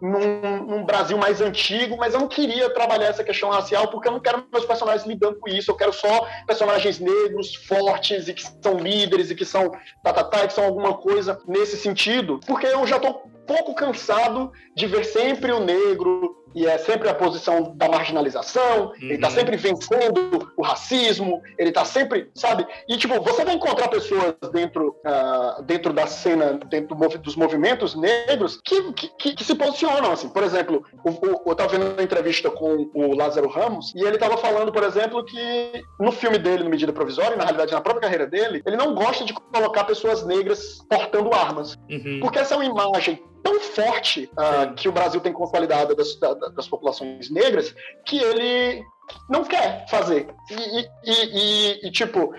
num, 0.00 0.64
num, 0.64 0.84
Brasil 0.84 1.18
mais 1.18 1.40
antigo, 1.40 1.96
mas 1.96 2.14
eu 2.14 2.20
não 2.20 2.28
queria 2.28 2.70
trabalhar 2.70 3.06
essa 3.06 3.24
questão 3.24 3.50
racial 3.50 3.88
porque 3.88 4.08
eu 4.08 4.12
não 4.12 4.20
quero 4.20 4.44
meus 4.52 4.64
personagens 4.64 5.06
lidando 5.06 5.36
com 5.36 5.48
isso. 5.48 5.70
Eu 5.70 5.76
quero 5.76 5.92
só 5.92 6.26
personagens 6.46 6.98
negros, 6.98 7.54
fortes 7.54 8.28
e 8.28 8.34
que 8.34 8.42
são 8.42 8.78
líderes 8.78 9.30
e 9.30 9.34
que 9.34 9.44
são 9.44 9.72
tatatá, 10.02 10.46
que 10.46 10.52
são 10.52 10.64
alguma 10.64 10.94
coisa 10.94 11.40
nesse 11.46 11.76
sentido, 11.76 12.40
porque 12.46 12.66
eu 12.66 12.86
já 12.86 12.96
estou 12.96 13.30
pouco 13.46 13.74
cansado 13.74 14.52
de 14.76 14.86
ver 14.86 15.04
sempre 15.04 15.50
o 15.52 15.60
negro 15.60 16.37
e 16.54 16.66
é 16.66 16.78
sempre 16.78 17.08
a 17.08 17.14
posição 17.14 17.72
da 17.76 17.88
marginalização, 17.88 18.86
uhum. 18.86 18.94
ele 19.00 19.14
está 19.14 19.30
sempre 19.30 19.56
vencendo 19.56 20.52
o 20.56 20.62
racismo, 20.62 21.42
ele 21.58 21.70
está 21.70 21.84
sempre, 21.84 22.30
sabe? 22.34 22.66
E, 22.88 22.96
tipo, 22.96 23.20
você 23.20 23.44
vai 23.44 23.54
encontrar 23.54 23.88
pessoas 23.88 24.34
dentro, 24.52 24.96
uh, 25.06 25.62
dentro 25.62 25.92
da 25.92 26.06
cena, 26.06 26.58
dentro 26.68 26.96
dos 27.18 27.36
movimentos 27.36 27.94
negros, 27.94 28.60
que, 28.64 28.92
que, 28.92 29.34
que 29.34 29.44
se 29.44 29.54
posicionam, 29.54 30.12
assim. 30.12 30.28
Por 30.28 30.42
exemplo, 30.42 30.84
o, 31.04 31.10
o, 31.10 31.42
eu 31.46 31.52
estava 31.52 31.70
vendo 31.70 31.92
uma 31.92 32.02
entrevista 32.02 32.50
com 32.50 32.90
o 32.94 33.14
Lázaro 33.14 33.48
Ramos, 33.48 33.92
e 33.94 34.00
ele 34.00 34.14
estava 34.16 34.36
falando, 34.36 34.72
por 34.72 34.82
exemplo, 34.82 35.24
que 35.24 35.82
no 36.00 36.12
filme 36.12 36.38
dele, 36.38 36.64
no 36.64 36.70
Medida 36.70 36.92
Provisória, 36.92 37.34
e 37.34 37.38
na 37.38 37.44
realidade 37.44 37.72
na 37.72 37.80
própria 37.80 38.02
carreira 38.02 38.26
dele, 38.26 38.62
ele 38.66 38.76
não 38.76 38.94
gosta 38.94 39.24
de 39.24 39.32
colocar 39.32 39.84
pessoas 39.84 40.24
negras 40.24 40.78
portando 40.88 41.32
armas. 41.34 41.76
Uhum. 41.90 42.20
Porque 42.20 42.38
essa 42.38 42.54
é 42.54 42.56
uma 42.56 42.64
imagem 42.64 43.22
tão 43.48 43.60
forte 43.60 44.30
uh, 44.32 44.74
que 44.74 44.88
o 44.88 44.92
Brasil 44.92 45.20
tem 45.20 45.32
consolidada 45.32 45.94
das, 45.94 46.14
das 46.54 46.68
populações 46.68 47.30
negras 47.30 47.74
que 48.04 48.18
ele 48.18 48.84
não 49.28 49.42
quer 49.44 49.86
fazer. 49.88 50.28
E, 50.50 50.80
e, 50.80 50.88
e, 51.04 51.86
e, 51.86 51.90
tipo, 51.90 52.34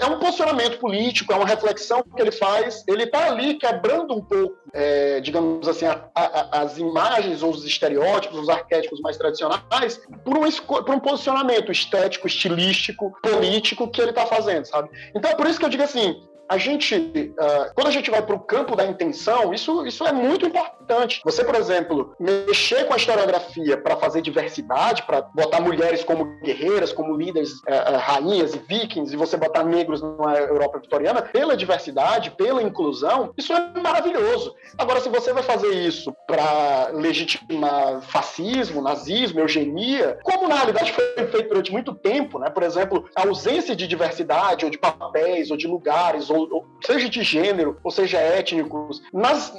é 0.00 0.06
um 0.06 0.18
posicionamento 0.18 0.78
político, 0.80 1.32
é 1.32 1.36
uma 1.36 1.46
reflexão 1.46 2.02
que 2.02 2.20
ele 2.20 2.32
faz. 2.32 2.82
Ele 2.88 3.04
está 3.04 3.28
ali 3.28 3.54
quebrando 3.54 4.12
um 4.12 4.20
pouco, 4.20 4.56
é, 4.72 5.20
digamos 5.20 5.68
assim, 5.68 5.86
a, 5.86 6.04
a, 6.12 6.62
as 6.62 6.78
imagens 6.78 7.44
ou 7.44 7.50
os 7.50 7.64
estereótipos, 7.64 8.40
os 8.40 8.48
arquétipos 8.48 9.00
mais 9.00 9.16
tradicionais, 9.16 10.00
por 10.24 10.36
um, 10.36 10.50
por 10.50 10.90
um 10.90 10.98
posicionamento 10.98 11.70
estético, 11.70 12.26
estilístico, 12.26 13.12
político 13.22 13.88
que 13.88 14.00
ele 14.00 14.10
está 14.10 14.26
fazendo, 14.26 14.64
sabe? 14.64 14.90
Então 15.14 15.30
é 15.30 15.34
por 15.36 15.46
isso 15.46 15.60
que 15.60 15.64
eu 15.64 15.70
digo 15.70 15.84
assim: 15.84 16.20
a 16.50 16.58
gente, 16.58 16.96
uh, 16.96 17.72
quando 17.76 17.86
a 17.86 17.92
gente 17.92 18.10
vai 18.10 18.20
para 18.20 18.34
o 18.34 18.40
campo 18.40 18.74
da 18.74 18.84
intenção, 18.84 19.54
isso, 19.54 19.86
isso 19.86 20.04
é 20.04 20.12
muito 20.12 20.44
importante. 20.44 21.20
Você, 21.24 21.44
por 21.44 21.54
exemplo, 21.54 22.12
mexer 22.18 22.88
com 22.88 22.92
a 22.92 22.96
historiografia 22.96 23.76
para 23.76 23.96
fazer 23.96 24.20
diversidade, 24.20 25.04
para 25.04 25.22
botar 25.22 25.60
mulheres 25.60 26.02
como 26.02 26.24
guerreiras, 26.42 26.92
como 26.92 27.16
líderes, 27.16 27.52
uh, 27.52 27.94
uh, 27.94 27.98
rainhas 27.98 28.52
e 28.52 28.58
vikings, 28.58 29.14
e 29.14 29.16
você 29.16 29.36
botar 29.36 29.62
negros 29.62 30.02
na 30.02 30.38
Europa 30.38 30.80
vitoriana, 30.80 31.22
pela 31.22 31.56
diversidade, 31.56 32.32
pela 32.32 32.60
inclusão, 32.60 33.32
isso 33.38 33.52
é 33.52 33.80
maravilhoso. 33.80 34.52
Agora, 34.76 35.00
se 35.00 35.08
você 35.08 35.32
vai 35.32 35.44
fazer 35.44 35.72
isso 35.72 36.12
para 36.26 36.88
legitimar 36.92 38.02
fascismo, 38.02 38.82
nazismo, 38.82 39.38
eugenia, 39.38 40.18
como 40.24 40.48
na 40.48 40.56
realidade 40.56 40.92
foi 40.92 41.04
feito 41.28 41.48
durante 41.48 41.70
muito 41.70 41.94
tempo, 41.94 42.40
né? 42.40 42.50
por 42.50 42.64
exemplo, 42.64 43.08
a 43.14 43.22
ausência 43.22 43.76
de 43.76 43.86
diversidade, 43.86 44.64
ou 44.64 44.70
de 44.70 44.78
papéis, 44.78 45.52
ou 45.52 45.56
de 45.56 45.68
lugares, 45.68 46.28
ou 46.28 46.39
seja 46.84 47.08
de 47.08 47.22
gênero, 47.22 47.76
ou 47.82 47.90
seja 47.90 48.18
étnicos, 48.18 49.02
nas, 49.12 49.52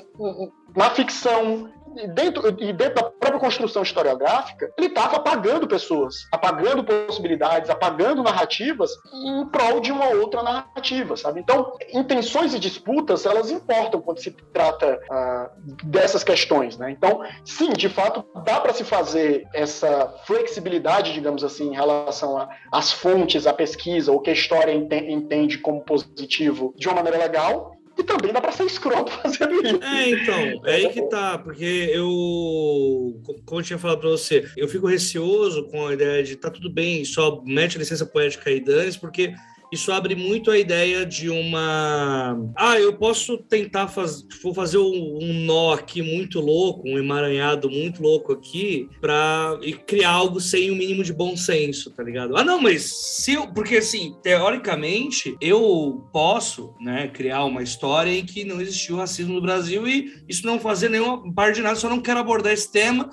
na 0.76 0.90
ficção, 0.92 1.70
dentro, 2.14 2.48
e 2.62 2.74
dentro 2.74 2.96
da 2.96 3.04
própria 3.04 3.40
construção 3.40 3.82
historiográfica, 3.84 4.72
ele 4.78 4.88
estava 4.88 5.18
apagando 5.18 5.68
pessoas, 5.68 6.28
apagando 6.32 6.84
possibilidades, 6.84 7.70
apagando 7.70 8.24
narrativas 8.24 8.92
em 9.14 9.46
prol 9.48 9.80
de 9.80 9.92
uma 9.92 10.08
outra 10.10 10.44
narrativa, 10.44 11.16
sabe? 11.18 11.40
Então, 11.40 11.74
intenções 11.94 12.54
e 12.54 12.60
disputas, 12.60 13.26
elas 13.26 13.52
importam 13.52 14.02
quando 14.02 14.20
se 14.20 14.32
trata 14.32 15.00
uh, 15.10 15.86
dessas 15.86 16.24
questões, 16.24 16.78
né? 16.78 16.92
Então, 16.92 17.22
sim, 17.44 17.70
de 17.70 17.90
fato, 17.90 18.26
dá 18.44 18.60
para 18.60 18.74
se 18.74 18.84
fazer 18.84 19.48
essa 19.54 20.08
flexibilidade, 20.26 21.14
digamos 21.14 21.44
assim, 21.44 21.72
em 21.72 21.76
relação 21.76 22.48
às 22.72 22.92
fontes, 22.92 23.48
à 23.48 23.54
pesquisa, 23.54 24.12
o 24.12 24.20
que 24.20 24.30
a 24.30 24.34
história 24.34 24.72
entende 24.74 25.58
como 25.58 25.82
positivo 25.84 26.74
de 26.78 26.88
uma 26.88 26.96
maneira 26.96 27.18
legal, 27.18 27.76
e 28.02 28.04
também 28.04 28.34
dá 28.34 28.42
para 28.42 28.52
ser 28.52 28.66
escroto 28.66 29.12
fazendo 29.22 29.54
isso. 29.66 29.84
É, 29.84 30.10
então, 30.10 30.62
é 30.66 30.76
aí 30.76 30.90
que 30.90 31.02
tá, 31.04 31.38
porque 31.38 31.90
eu, 31.94 33.22
como 33.46 33.62
eu 33.62 33.64
tinha 33.64 33.80
falado 33.80 34.00
para 34.00 34.10
você, 34.10 34.50
eu 34.58 34.68
fico 34.68 34.88
receoso 34.88 35.68
com 35.68 35.88
a 35.88 35.94
ideia 35.94 36.24
de 36.24 36.36
tá 36.36 36.50
tudo 36.50 36.70
bem, 36.70 37.06
só 37.06 37.42
mete 37.46 37.78
licença 37.78 38.06
poética 38.06 38.50
aí, 38.50 38.60
Danis, 38.60 38.98
porque 38.98 39.34
isso 39.72 39.92
abre 39.92 40.16
muito 40.16 40.52
a 40.52 40.58
ideia 40.58 41.06
de 41.06 41.30
uma. 41.30 42.38
Ah, 42.56 42.80
eu 42.80 42.94
posso 42.94 43.38
tentar 43.38 43.88
faz... 43.88 44.26
vou 44.44 44.54
fazer 44.54 44.78
um 44.78 45.34
nó 45.46 45.74
aqui 45.74 46.02
muito 46.02 46.40
louco, 46.42 46.88
um 46.88 46.98
emaranhado 46.98 47.70
muito 47.70 48.04
louco 48.04 48.34
aqui, 48.34 48.90
para 49.00 49.58
criar 49.88 50.12
algo 50.12 50.40
sem 50.40 50.70
o 50.70 50.74
um 50.74 50.78
mínimo 50.78 51.04
de 51.04 51.14
bom 51.14 51.38
senso, 51.38 51.92
tá 51.92 52.04
ligado? 52.04 52.36
Ah, 52.36 52.44
não, 52.44 52.62
mas 52.62 52.84
se 52.84 53.34
eu. 53.34 53.48
Porque 53.48 53.78
assim, 53.78 54.16
teoricamente, 54.22 55.36
eu 55.40 56.08
posso, 56.12 56.74
né, 56.80 57.08
criar 57.08 57.46
uma 57.46 57.64
história 57.64 58.12
em 58.12 58.26
que 58.26 58.44
não 58.44 58.60
existiu 58.62 58.98
racismo 58.98 59.34
no 59.34 59.42
Brasil 59.42 59.88
e 59.88 60.22
isso 60.28 60.46
não 60.46 60.60
fazer 60.60 60.90
nenhuma 60.90 61.34
parte 61.34 61.56
de 61.56 61.62
nada, 61.62 61.76
só 61.76 61.90
não 61.90 62.02
quero 62.02 62.20
abordar 62.20 62.54
esse 62.54 62.72
tema 62.72 63.10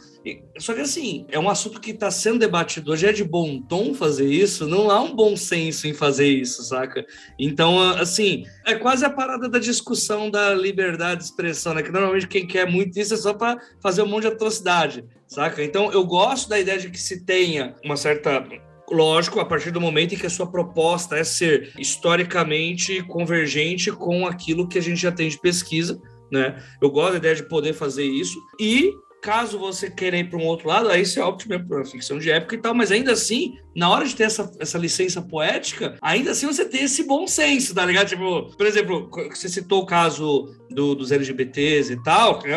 só 0.58 0.74
que 0.74 0.80
assim, 0.80 1.26
é 1.30 1.38
um 1.38 1.48
assunto 1.48 1.80
que 1.80 1.90
está 1.90 2.10
sendo 2.10 2.38
debatido 2.38 2.92
hoje, 2.92 3.06
é 3.06 3.12
de 3.12 3.24
bom 3.24 3.60
tom 3.60 3.94
fazer 3.94 4.26
isso, 4.26 4.66
não 4.66 4.90
há 4.90 5.00
um 5.00 5.14
bom 5.14 5.36
senso 5.36 5.86
em 5.86 5.94
fazer 5.94 6.28
isso, 6.28 6.62
saca? 6.62 7.06
Então, 7.38 7.80
assim, 7.92 8.44
é 8.66 8.74
quase 8.74 9.04
a 9.04 9.10
parada 9.10 9.48
da 9.48 9.58
discussão 9.58 10.30
da 10.30 10.54
liberdade 10.54 11.20
de 11.20 11.26
expressão, 11.26 11.74
né? 11.74 11.82
Que 11.82 11.92
normalmente 11.92 12.26
quem 12.26 12.46
quer 12.46 12.70
muito 12.70 12.98
isso 12.98 13.14
é 13.14 13.16
só 13.16 13.34
para 13.34 13.58
fazer 13.80 14.02
um 14.02 14.06
monte 14.06 14.22
de 14.22 14.28
atrocidade, 14.28 15.04
saca? 15.26 15.62
Então, 15.62 15.92
eu 15.92 16.04
gosto 16.04 16.48
da 16.48 16.58
ideia 16.58 16.78
de 16.78 16.90
que 16.90 17.00
se 17.00 17.24
tenha 17.24 17.74
uma 17.84 17.96
certa 17.96 18.44
lógico, 18.90 19.40
a 19.40 19.44
partir 19.44 19.70
do 19.70 19.80
momento 19.80 20.14
em 20.14 20.18
que 20.18 20.26
a 20.26 20.30
sua 20.30 20.50
proposta 20.50 21.16
é 21.16 21.24
ser 21.24 21.72
historicamente 21.78 23.02
convergente 23.02 23.92
com 23.92 24.26
aquilo 24.26 24.66
que 24.66 24.78
a 24.78 24.82
gente 24.82 25.00
já 25.00 25.12
tem 25.12 25.28
de 25.28 25.38
pesquisa, 25.38 26.00
né? 26.30 26.62
Eu 26.80 26.90
gosto 26.90 27.12
da 27.12 27.18
ideia 27.18 27.34
de 27.34 27.48
poder 27.48 27.72
fazer 27.72 28.04
isso 28.04 28.38
e 28.58 28.92
Caso 29.20 29.58
você 29.58 29.90
queira 29.90 30.16
ir 30.16 30.30
para 30.30 30.38
um 30.38 30.46
outro 30.46 30.68
lado, 30.68 30.88
aí 30.88 31.04
você 31.04 31.20
opte 31.20 31.48
uma 31.48 31.84
ficção 31.84 32.18
de 32.18 32.30
época 32.30 32.54
e 32.54 32.58
tal, 32.58 32.72
mas 32.72 32.92
ainda 32.92 33.12
assim, 33.12 33.58
na 33.74 33.90
hora 33.90 34.04
de 34.04 34.14
ter 34.14 34.24
essa, 34.24 34.50
essa 34.60 34.78
licença 34.78 35.20
poética, 35.20 35.96
ainda 36.00 36.30
assim 36.30 36.46
você 36.46 36.64
tem 36.64 36.84
esse 36.84 37.02
bom 37.02 37.26
senso, 37.26 37.74
tá 37.74 37.84
ligado? 37.84 38.08
Tipo, 38.08 38.56
por 38.56 38.66
exemplo, 38.66 39.10
você 39.30 39.48
citou 39.48 39.82
o 39.82 39.86
caso 39.86 40.54
do, 40.70 40.94
dos 40.94 41.10
LGBTs 41.10 41.92
e 41.92 42.02
tal, 42.02 42.42
né, 42.42 42.54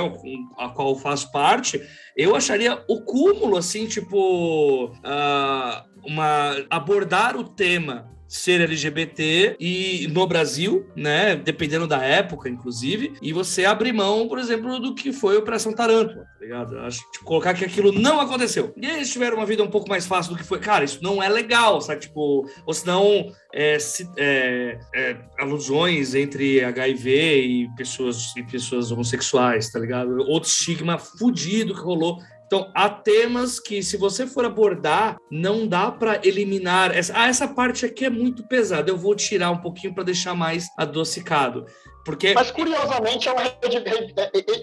a 0.58 0.70
qual 0.70 0.90
eu 0.90 0.96
faço 0.96 1.32
parte, 1.32 1.82
eu 2.16 2.36
acharia 2.36 2.84
o 2.88 3.02
cúmulo, 3.02 3.58
assim, 3.58 3.88
tipo, 3.88 4.86
uh, 4.88 5.92
uma, 6.06 6.64
abordar 6.70 7.38
o 7.38 7.44
tema 7.44 8.11
ser 8.32 8.62
LGBT 8.62 9.58
e 9.60 10.08
no 10.10 10.26
Brasil, 10.26 10.90
né, 10.96 11.36
dependendo 11.36 11.86
da 11.86 12.02
época, 12.02 12.48
inclusive, 12.48 13.14
e 13.22 13.34
você 13.34 13.66
abrir 13.66 13.92
mão, 13.92 14.26
por 14.30 14.40
exemplo, 14.40 14.80
do 14.80 14.96
que 14.96 15.12
foi 15.12 15.36
Operação 15.36 15.74
Tarântula, 15.74 16.24
tá 16.24 16.40
ligado? 16.40 16.80
Acho 16.80 17.00
tipo, 17.12 17.26
colocar 17.26 17.54
que 17.54 17.66
aquilo 17.66 17.92
não 17.92 18.22
aconteceu. 18.22 18.74
E 18.78 18.86
eles 18.86 19.12
tiveram 19.12 19.36
uma 19.36 19.46
vida 19.46 19.62
um 19.62 19.70
pouco 19.70 19.90
mais 19.90 20.08
fácil 20.08 20.32
do 20.32 20.38
que 20.38 20.46
foi. 20.46 20.60
Cara, 20.60 20.86
isso 20.86 21.04
não 21.04 21.22
é 21.22 21.28
legal, 21.28 21.82
sabe? 21.82 22.00
Tipo, 22.00 22.50
ou 22.66 22.74
senão 22.74 23.34
é, 23.54 23.78
se, 23.78 24.10
é, 24.18 24.80
é, 24.96 25.18
alusões 25.38 26.16
entre 26.16 26.64
HIV 26.64 27.42
e 27.42 27.76
pessoas 27.76 28.34
e 28.38 28.44
pessoas 28.44 28.94
homossexuais, 28.94 29.70
tá 29.70 29.78
ligado? 29.78 30.20
Outro 30.20 30.48
estigma 30.48 30.98
fudido 30.98 31.76
que 31.76 31.82
rolou 31.82 32.18
então, 32.52 32.70
há 32.76 32.90
temas 32.90 33.62
que, 33.62 33.82
se 33.82 33.96
você 33.96 34.28
for 34.28 34.44
abordar, 34.44 35.16
não 35.32 35.66
dá 35.66 35.90
para 35.90 36.20
eliminar. 36.22 36.92
Ah, 37.14 37.30
essa 37.30 37.48
parte 37.48 37.86
aqui 37.86 38.04
é 38.04 38.10
muito 38.10 38.46
pesada, 38.46 38.92
eu 38.92 38.98
vou 38.98 39.16
tirar 39.16 39.52
um 39.52 39.60
pouquinho 39.60 39.94
para 39.94 40.04
deixar 40.04 40.36
mais 40.36 40.68
adocicado. 40.78 41.66
Porque... 42.04 42.34
Mas 42.34 42.52
curiosamente 42.52 43.28
é 43.30 43.32
uma 43.32 43.42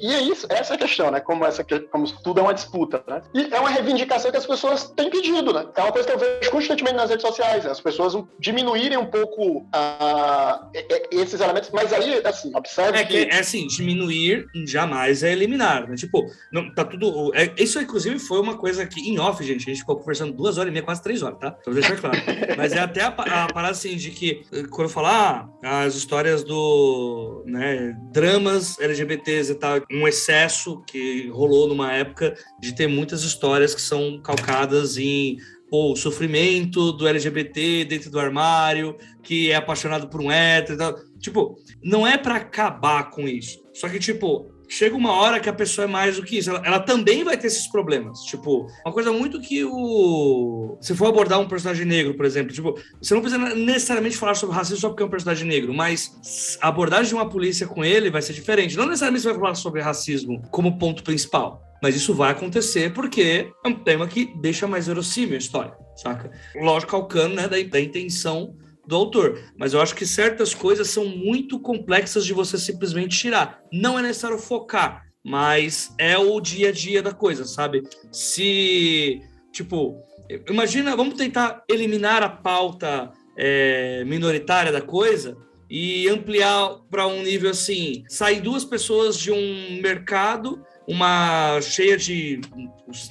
e 0.00 0.14
é 0.14 0.22
isso, 0.22 0.46
essa 0.50 0.74
é 0.74 0.76
a 0.76 0.78
questão, 0.78 1.10
né? 1.10 1.20
Como 1.20 1.44
essa 1.44 1.64
como 1.90 2.10
tudo 2.22 2.40
é 2.40 2.42
uma 2.42 2.54
disputa, 2.54 3.02
né? 3.06 3.22
E 3.34 3.54
é 3.54 3.60
uma 3.60 3.70
reivindicação 3.70 4.30
que 4.30 4.36
as 4.36 4.46
pessoas 4.46 4.90
têm 4.96 5.10
pedido, 5.10 5.52
né? 5.52 5.66
É 5.76 5.82
uma 5.82 5.92
coisa 5.92 6.06
que 6.06 6.14
eu 6.14 6.18
vejo 6.18 6.50
constantemente 6.50 6.96
nas 6.96 7.10
redes 7.10 7.24
sociais, 7.24 7.64
né? 7.64 7.70
as 7.70 7.80
pessoas 7.80 8.14
diminuírem 8.38 8.98
um 8.98 9.06
pouco 9.06 9.58
uh, 9.58 10.70
esses 11.10 11.40
elementos, 11.40 11.70
mas 11.70 11.92
aí, 11.92 12.20
assim, 12.24 12.54
observe 12.54 12.98
é 12.98 13.04
que, 13.04 13.26
que... 13.26 13.34
é 13.34 13.38
assim, 13.38 13.66
diminuir 13.66 14.46
jamais 14.66 15.22
é 15.22 15.32
eliminar, 15.32 15.88
né? 15.88 15.96
Tipo, 15.96 16.24
não, 16.52 16.74
tá 16.74 16.84
tudo... 16.84 17.32
É, 17.34 17.52
isso, 17.56 17.80
inclusive, 17.80 18.18
foi 18.18 18.40
uma 18.40 18.56
coisa 18.56 18.86
que, 18.86 19.00
em 19.00 19.18
off, 19.18 19.42
gente, 19.44 19.62
a 19.62 19.72
gente 19.72 19.80
ficou 19.80 19.96
conversando 19.96 20.32
duas 20.32 20.58
horas 20.58 20.70
e 20.70 20.72
meia, 20.72 20.84
quase 20.84 21.02
três 21.02 21.22
horas, 21.22 21.38
tá? 21.38 21.52
Pra 21.52 21.72
deixar 21.72 21.96
claro. 21.96 22.18
mas 22.56 22.72
é 22.72 22.80
até 22.80 23.02
a, 23.02 23.08
a 23.08 23.52
parada, 23.52 23.70
assim, 23.70 23.96
de 23.96 24.10
que, 24.10 24.44
quando 24.70 24.88
eu 24.88 24.88
falar 24.88 25.48
ah, 25.62 25.82
as 25.82 25.94
histórias 25.94 26.42
do 26.42 27.27
né, 27.46 27.96
dramas 28.12 28.78
LGBTs 28.78 29.52
e 29.52 29.54
tal, 29.54 29.80
um 29.90 30.06
excesso 30.06 30.82
que 30.86 31.28
rolou 31.28 31.68
numa 31.68 31.92
época 31.92 32.34
de 32.60 32.74
ter 32.74 32.86
muitas 32.86 33.22
histórias 33.22 33.74
que 33.74 33.80
são 33.80 34.20
calcadas 34.20 34.96
em 34.98 35.38
pô, 35.70 35.92
o 35.92 35.96
sofrimento 35.96 36.92
do 36.92 37.06
LGBT 37.06 37.84
dentro 37.84 38.10
do 38.10 38.18
armário, 38.18 38.96
que 39.22 39.50
é 39.50 39.56
apaixonado 39.56 40.08
por 40.08 40.20
um 40.20 40.30
hétero 40.30 40.74
e 40.74 40.78
tal. 40.78 40.94
Tipo, 41.18 41.56
não 41.82 42.06
é 42.06 42.16
para 42.16 42.36
acabar 42.36 43.10
com 43.10 43.28
isso. 43.28 43.62
Só 43.72 43.88
que, 43.88 43.98
tipo, 43.98 44.50
chega 44.68 44.94
uma 44.94 45.12
hora 45.12 45.40
que 45.40 45.48
a 45.48 45.52
pessoa 45.52 45.86
é 45.86 45.88
mais 45.88 46.16
do 46.16 46.22
que 46.22 46.38
isso. 46.38 46.50
Ela, 46.50 46.62
ela, 46.64 46.80
também 46.80 47.24
vai 47.24 47.36
ter 47.36 47.46
esses 47.46 47.66
problemas. 47.66 48.20
Tipo, 48.20 48.66
uma 48.84 48.92
coisa 48.92 49.10
muito 49.10 49.40
que 49.40 49.64
o. 49.64 50.76
Se 50.80 50.94
for 50.94 51.06
abordar 51.06 51.40
um 51.40 51.48
personagem 51.48 51.86
negro, 51.86 52.14
por 52.14 52.26
exemplo, 52.26 52.52
tipo, 52.52 52.78
você 53.00 53.14
não 53.14 53.22
precisa 53.22 53.54
necessariamente 53.54 54.16
falar 54.16 54.34
sobre 54.34 54.54
racismo 54.54 54.80
só 54.80 54.88
porque 54.90 55.02
é 55.02 55.06
um 55.06 55.10
personagem 55.10 55.48
negro, 55.48 55.72
mas 55.72 56.58
a 56.60 56.68
abordagem 56.68 57.08
de 57.08 57.14
uma 57.14 57.28
polícia 57.28 57.66
com 57.66 57.84
ele 57.84 58.10
vai 58.10 58.22
ser 58.22 58.34
diferente. 58.34 58.76
Não 58.76 58.86
necessariamente 58.86 59.22
você 59.22 59.30
vai 59.30 59.38
falar 59.38 59.54
sobre 59.54 59.80
racismo 59.80 60.42
como 60.50 60.78
ponto 60.78 61.02
principal. 61.02 61.62
Mas 61.82 61.94
isso 61.94 62.12
vai 62.12 62.32
acontecer 62.32 62.92
porque 62.92 63.52
é 63.64 63.68
um 63.68 63.74
tema 63.74 64.08
que 64.08 64.32
deixa 64.40 64.66
mais 64.66 64.88
verossímil 64.88 65.36
a 65.36 65.38
história, 65.38 65.72
saca? 65.96 66.30
Lógico, 66.56 66.90
calcando 66.90 67.36
né, 67.36 67.42
da, 67.42 67.56
da 67.62 67.80
intenção 67.80 68.56
do 68.88 68.96
autor. 68.96 69.38
Mas 69.56 69.74
eu 69.74 69.80
acho 69.82 69.94
que 69.94 70.06
certas 70.06 70.54
coisas 70.54 70.88
são 70.88 71.04
muito 71.04 71.60
complexas 71.60 72.24
de 72.24 72.32
você 72.32 72.56
simplesmente 72.56 73.18
tirar. 73.18 73.62
Não 73.70 73.98
é 73.98 74.02
necessário 74.02 74.38
focar, 74.38 75.04
mas 75.22 75.94
é 75.98 76.16
o 76.16 76.40
dia 76.40 76.70
a 76.70 76.72
dia 76.72 77.02
da 77.02 77.12
coisa, 77.12 77.44
sabe? 77.44 77.82
Se, 78.10 79.20
tipo, 79.52 80.02
imagina, 80.48 80.96
vamos 80.96 81.14
tentar 81.14 81.62
eliminar 81.68 82.22
a 82.22 82.30
pauta 82.30 83.12
é, 83.36 84.02
minoritária 84.04 84.72
da 84.72 84.80
coisa 84.80 85.36
e 85.70 86.08
ampliar 86.08 86.76
para 86.90 87.06
um 87.06 87.22
nível 87.22 87.50
assim: 87.50 88.04
sair 88.08 88.40
duas 88.40 88.64
pessoas 88.64 89.18
de 89.18 89.30
um 89.30 89.80
mercado 89.82 90.64
uma 90.88 91.60
cheia 91.60 91.98
de 91.98 92.40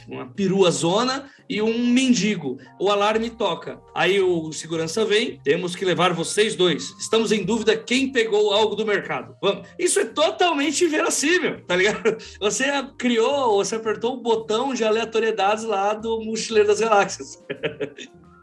uma 0.07 0.25
perua 0.25 0.71
zona 0.71 1.29
e 1.47 1.61
um 1.61 1.87
mendigo. 1.87 2.57
O 2.79 2.89
alarme 2.89 3.29
toca. 3.29 3.79
Aí 3.93 4.19
o 4.19 4.51
segurança 4.51 5.05
vem, 5.05 5.39
temos 5.43 5.75
que 5.75 5.85
levar 5.85 6.11
vocês 6.11 6.55
dois. 6.55 6.95
Estamos 6.99 7.31
em 7.31 7.45
dúvida 7.45 7.77
quem 7.77 8.11
pegou 8.11 8.51
algo 8.51 8.75
do 8.75 8.85
mercado. 8.85 9.35
Vamos. 9.41 9.67
Isso 9.77 9.99
é 9.99 10.05
totalmente 10.05 10.83
inverossímil, 10.83 11.63
tá 11.65 11.75
ligado? 11.75 12.17
Você 12.41 12.65
criou, 12.97 13.57
você 13.57 13.75
apertou 13.75 14.13
o 14.13 14.21
botão 14.21 14.73
de 14.73 14.83
aleatoriedades 14.83 15.63
lá 15.63 15.93
do 15.93 16.21
Mochileiro 16.21 16.67
das 16.67 16.79
Galáxias. 16.79 17.43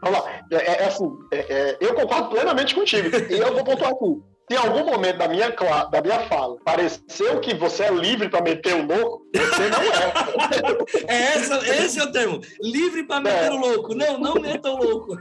Vamos 0.01 0.19
lá. 0.19 0.45
É, 0.51 0.83
é 0.83 0.85
assim, 0.85 1.11
é, 1.31 1.39
é, 1.39 1.77
eu 1.81 1.93
concordo 1.93 2.29
plenamente 2.29 2.75
contigo. 2.75 3.09
E 3.29 3.33
eu 3.33 3.53
vou 3.53 3.63
pontuar 3.63 3.91
aqui 3.91 4.34
se 4.49 4.55
em 4.55 4.57
algum 4.57 4.85
momento 4.85 5.17
da 5.17 5.27
minha, 5.27 5.49
da 5.49 6.01
minha 6.01 6.19
fala 6.27 6.57
pareceu 6.63 7.39
que 7.39 7.53
você 7.55 7.85
é 7.85 7.91
livre 7.91 8.29
para 8.29 8.41
meter 8.41 8.75
o 8.75 8.85
louco, 8.85 9.25
você 9.33 9.69
não 9.69 9.81
é. 9.81 11.07
é 11.13 11.21
essa, 11.35 11.57
esse 11.67 11.99
é 11.99 12.03
o 12.03 12.11
termo. 12.11 12.41
Livre 12.61 13.03
para 13.03 13.21
meter 13.21 13.45
é. 13.45 13.49
o 13.51 13.57
louco. 13.57 13.95
Não, 13.95 14.19
não 14.19 14.35
meta 14.35 14.69
o 14.69 14.77
louco. 14.77 15.17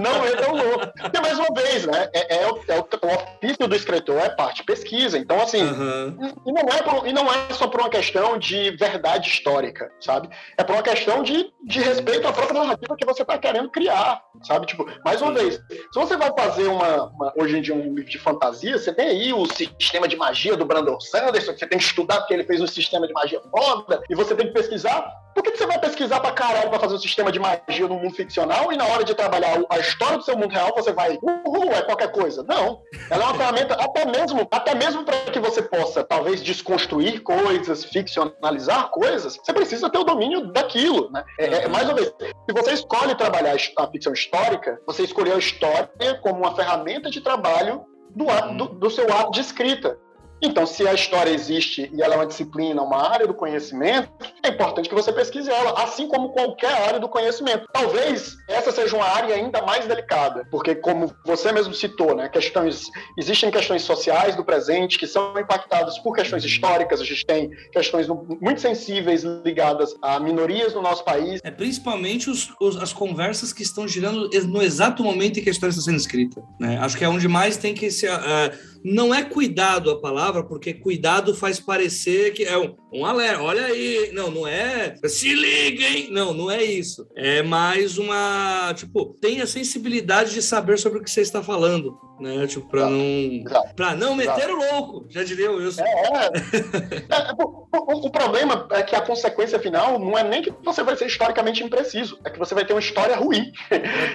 não 0.00 0.22
meta 0.22 0.50
o 0.50 0.56
louco. 0.56 0.92
E 1.12 1.20
mais 1.20 1.38
uma 1.38 1.48
vez, 1.54 1.86
né? 1.86 2.08
É, 2.14 2.42
é, 2.42 2.46
o, 2.50 2.60
é 2.68 2.78
o, 2.78 2.82
o, 2.82 3.44
ofício 3.44 3.68
do 3.68 3.76
escritor 3.76 4.18
é 4.18 4.30
parte 4.30 4.64
pesquisa. 4.64 5.18
Então, 5.18 5.40
assim, 5.40 5.62
uhum. 5.62 6.16
e, 6.46 6.52
não 6.52 6.62
é 6.62 6.82
por, 6.82 7.06
e 7.06 7.12
não 7.12 7.32
é 7.32 7.52
só 7.52 7.66
por 7.66 7.80
uma 7.80 7.90
questão 7.90 8.38
de 8.38 8.70
verdade 8.72 9.28
histórica, 9.28 9.90
sabe? 10.00 10.28
É 10.56 10.64
por 10.64 10.74
uma 10.74 10.82
questão 10.82 11.22
de, 11.22 11.52
de 11.64 11.80
respeito 11.80 12.26
à 12.26 12.32
própria 12.32 12.60
narrativa 12.60 12.96
que 12.96 13.06
você 13.06 13.22
está 13.22 13.36
querendo 13.38 13.70
criar, 13.70 14.22
sabe? 14.42 14.66
Tipo, 14.66 14.86
mais 15.04 15.20
uma 15.20 15.32
vez, 15.32 15.54
se 15.54 15.94
você 15.94 16.16
vai 16.16 16.32
fazer 16.36 16.66
uma, 16.66 17.04
uma 17.06 17.32
hoje 17.36 17.58
em 17.58 17.62
dia 17.62 17.74
um 17.74 17.94
livro 17.94 18.10
de 18.10 18.18
fantasia, 18.18 18.37
fantasia, 18.38 18.78
você 18.78 18.92
tem 18.92 19.08
aí 19.08 19.32
o 19.32 19.44
sistema 19.46 20.06
de 20.06 20.16
magia 20.16 20.56
do 20.56 20.64
Brandon 20.64 21.00
Sanderson, 21.00 21.52
que 21.52 21.58
você 21.58 21.66
tem 21.66 21.78
que 21.78 21.84
estudar 21.84 22.18
porque 22.20 22.34
ele 22.34 22.44
fez 22.44 22.60
um 22.60 22.66
sistema 22.66 23.06
de 23.06 23.12
magia 23.12 23.40
foda, 23.50 24.02
e 24.08 24.14
você 24.14 24.34
tem 24.34 24.46
que 24.46 24.52
pesquisar. 24.52 25.12
Por 25.34 25.42
que 25.42 25.56
você 25.56 25.66
vai 25.66 25.78
pesquisar 25.78 26.18
pra 26.18 26.32
caralho 26.32 26.68
pra 26.68 26.80
fazer 26.80 26.94
um 26.94 26.98
sistema 26.98 27.30
de 27.30 27.38
magia 27.38 27.86
no 27.86 27.94
mundo 27.94 28.14
ficcional 28.14 28.72
e 28.72 28.76
na 28.76 28.84
hora 28.84 29.04
de 29.04 29.14
trabalhar 29.14 29.62
a 29.70 29.78
história 29.78 30.18
do 30.18 30.24
seu 30.24 30.36
mundo 30.36 30.52
real 30.52 30.72
você 30.74 30.92
vai, 30.92 31.16
uhul, 31.22 31.70
é 31.70 31.82
qualquer 31.82 32.10
coisa? 32.10 32.42
Não. 32.42 32.80
Ela 33.08 33.22
é 33.22 33.26
uma 33.26 33.36
ferramenta 33.36 33.74
até 33.74 34.04
mesmo, 34.04 34.48
até 34.50 34.74
mesmo 34.74 35.04
para 35.04 35.16
que 35.30 35.38
você 35.38 35.62
possa, 35.62 36.02
talvez, 36.02 36.42
desconstruir 36.42 37.22
coisas, 37.22 37.84
ficcionalizar 37.84 38.90
coisas, 38.90 39.36
você 39.36 39.52
precisa 39.52 39.88
ter 39.88 39.98
o 39.98 40.04
domínio 40.04 40.52
daquilo, 40.52 41.08
né? 41.12 41.22
É, 41.38 41.44
é, 41.44 41.68
mais 41.68 41.84
uma 41.84 41.94
vez, 41.94 42.12
se 42.18 42.52
você 42.52 42.72
escolhe 42.72 43.14
trabalhar 43.14 43.54
a 43.54 43.86
ficção 43.86 44.12
histórica, 44.12 44.80
você 44.86 45.04
escolheu 45.04 45.36
a 45.36 45.38
história 45.38 45.88
como 46.20 46.40
uma 46.40 46.54
ferramenta 46.56 47.10
de 47.10 47.20
trabalho 47.20 47.84
do, 48.14 48.28
ato, 48.30 48.54
do, 48.54 48.66
do 48.66 48.90
seu 48.90 49.12
ato 49.12 49.32
de 49.32 49.40
escrita. 49.40 49.98
Então, 50.40 50.66
se 50.66 50.86
a 50.86 50.94
história 50.94 51.30
existe 51.30 51.90
e 51.92 52.02
ela 52.02 52.14
é 52.14 52.18
uma 52.18 52.26
disciplina, 52.26 52.82
uma 52.82 53.10
área 53.10 53.26
do 53.26 53.34
conhecimento, 53.34 54.08
é 54.42 54.48
importante 54.48 54.88
que 54.88 54.94
você 54.94 55.12
pesquise 55.12 55.50
ela, 55.50 55.82
assim 55.82 56.06
como 56.06 56.30
qualquer 56.30 56.72
área 56.72 57.00
do 57.00 57.08
conhecimento. 57.08 57.66
Talvez 57.72 58.36
essa 58.48 58.70
seja 58.70 58.96
uma 58.96 59.04
área 59.04 59.34
ainda 59.34 59.62
mais 59.62 59.86
delicada, 59.86 60.46
porque 60.50 60.74
como 60.74 61.12
você 61.24 61.50
mesmo 61.52 61.74
citou, 61.74 62.14
né, 62.14 62.28
questões 62.28 62.84
existem 63.16 63.50
questões 63.50 63.82
sociais 63.82 64.36
do 64.36 64.44
presente 64.44 64.98
que 64.98 65.06
são 65.06 65.38
impactadas 65.38 65.98
por 65.98 66.14
questões 66.14 66.44
históricas. 66.44 67.00
A 67.00 67.04
gente 67.04 67.26
tem 67.26 67.50
questões 67.72 68.06
muito 68.08 68.60
sensíveis 68.60 69.24
ligadas 69.44 69.94
a 70.02 70.20
minorias 70.20 70.74
no 70.74 70.82
nosso 70.82 71.04
país. 71.04 71.40
É 71.42 71.50
principalmente 71.50 72.30
os, 72.30 72.52
os, 72.60 72.76
as 72.76 72.92
conversas 72.92 73.52
que 73.52 73.62
estão 73.62 73.88
girando 73.88 74.30
no 74.46 74.62
exato 74.62 75.02
momento 75.02 75.38
em 75.38 75.42
que 75.42 75.48
a 75.48 75.52
história 75.52 75.70
está 75.70 75.82
sendo 75.82 75.96
escrita. 75.96 76.42
Né? 76.60 76.78
Acho 76.78 76.96
que 76.96 77.04
é 77.04 77.08
onde 77.08 77.26
mais 77.26 77.56
tem 77.56 77.74
que 77.74 77.90
se 77.90 78.06
uh, 78.06 78.77
não 78.84 79.14
é 79.14 79.22
cuidado 79.22 79.90
a 79.90 80.00
palavra, 80.00 80.42
porque 80.42 80.74
cuidado 80.74 81.34
faz 81.34 81.58
parecer 81.60 82.32
que 82.32 82.44
é 82.44 82.56
um, 82.56 82.74
um 82.92 83.04
alerta. 83.04 83.42
Olha 83.42 83.66
aí. 83.66 84.10
Não, 84.12 84.30
não 84.30 84.46
é. 84.46 84.94
Se 85.04 85.32
liguem! 85.32 86.10
Não, 86.10 86.32
não 86.32 86.50
é 86.50 86.62
isso. 86.62 87.06
É 87.16 87.42
mais 87.42 87.98
uma. 87.98 88.72
Tipo, 88.74 89.16
tenha 89.20 89.46
sensibilidade 89.46 90.32
de 90.32 90.42
saber 90.42 90.78
sobre 90.78 90.98
o 90.98 91.02
que 91.02 91.10
você 91.10 91.20
está 91.20 91.42
falando. 91.42 91.98
Né? 92.20 92.46
Tipo, 92.46 92.68
para 92.68 92.88
não. 92.90 93.44
Para 93.76 93.94
não 93.94 94.14
meter 94.14 94.50
o 94.50 94.56
louco, 94.56 95.06
já 95.08 95.22
diria 95.22 95.50
o 95.50 95.56
Wilson. 95.56 95.84
É, 95.84 95.90
é. 95.90 96.28
é 97.08 97.32
o, 97.38 97.68
o, 97.72 98.06
o, 98.06 98.10
problema 98.10 98.66
é 98.72 98.82
que 98.82 98.96
a 98.96 99.00
consequência 99.00 99.58
final 99.60 99.98
não 99.98 100.18
é 100.18 100.24
nem 100.24 100.42
que 100.42 100.52
você 100.64 100.82
vai 100.82 100.96
ser 100.96 101.06
historicamente 101.06 101.62
impreciso, 101.62 102.18
é 102.24 102.30
que 102.30 102.38
você 102.38 102.54
vai 102.54 102.64
ter 102.64 102.72
uma 102.72 102.80
história 102.80 103.14
ruim. 103.14 103.52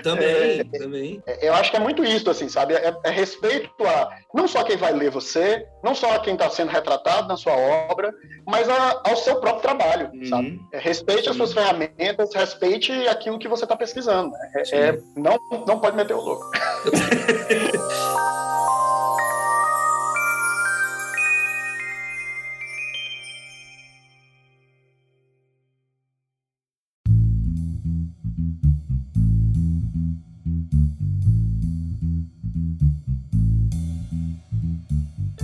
também, 0.04 0.60
é, 0.60 0.64
também. 0.78 1.24
É, 1.26 1.48
eu 1.48 1.54
acho 1.54 1.72
que 1.72 1.78
é 1.78 1.80
muito 1.80 2.04
isso, 2.04 2.30
assim, 2.30 2.50
sabe? 2.50 2.74
É, 2.74 2.94
é 3.06 3.10
respeito 3.10 3.72
a. 3.86 4.10
Não 4.34 4.48
só 4.48 4.64
quem 4.64 4.78
vai 4.78 4.92
ler 4.92 5.12
você, 5.12 5.68
não 5.84 5.94
só 5.94 6.16
a 6.16 6.20
quem 6.20 6.34
está 6.34 6.50
sendo 6.50 6.72
retratado 6.72 7.28
na 7.28 7.38
sua 7.38 7.54
obra, 7.54 8.12
mas 8.48 8.68
a, 8.68 9.02
ao 9.06 9.16
seu 9.16 9.36
próprio 9.36 9.62
trabalho, 9.62 10.10
uhum. 10.14 10.26
sabe? 10.26 10.62
É, 10.72 10.80
respeite 10.80 11.26
Sim. 11.26 11.30
as 11.30 11.36
suas 11.36 11.54
ferramentas, 11.54 12.34
respeite 12.34 12.92
aquilo 13.08 13.38
que 13.38 13.48
você 13.48 13.66
está 13.66 13.76
pesquisando. 13.76 14.32
Né? 14.32 14.52
É, 14.56 14.78
é, 14.78 15.00
não, 15.16 15.38
não 15.68 15.80
pode 15.80 15.96
meter 15.96 16.16
o 16.16 16.22
louco. 16.22 16.50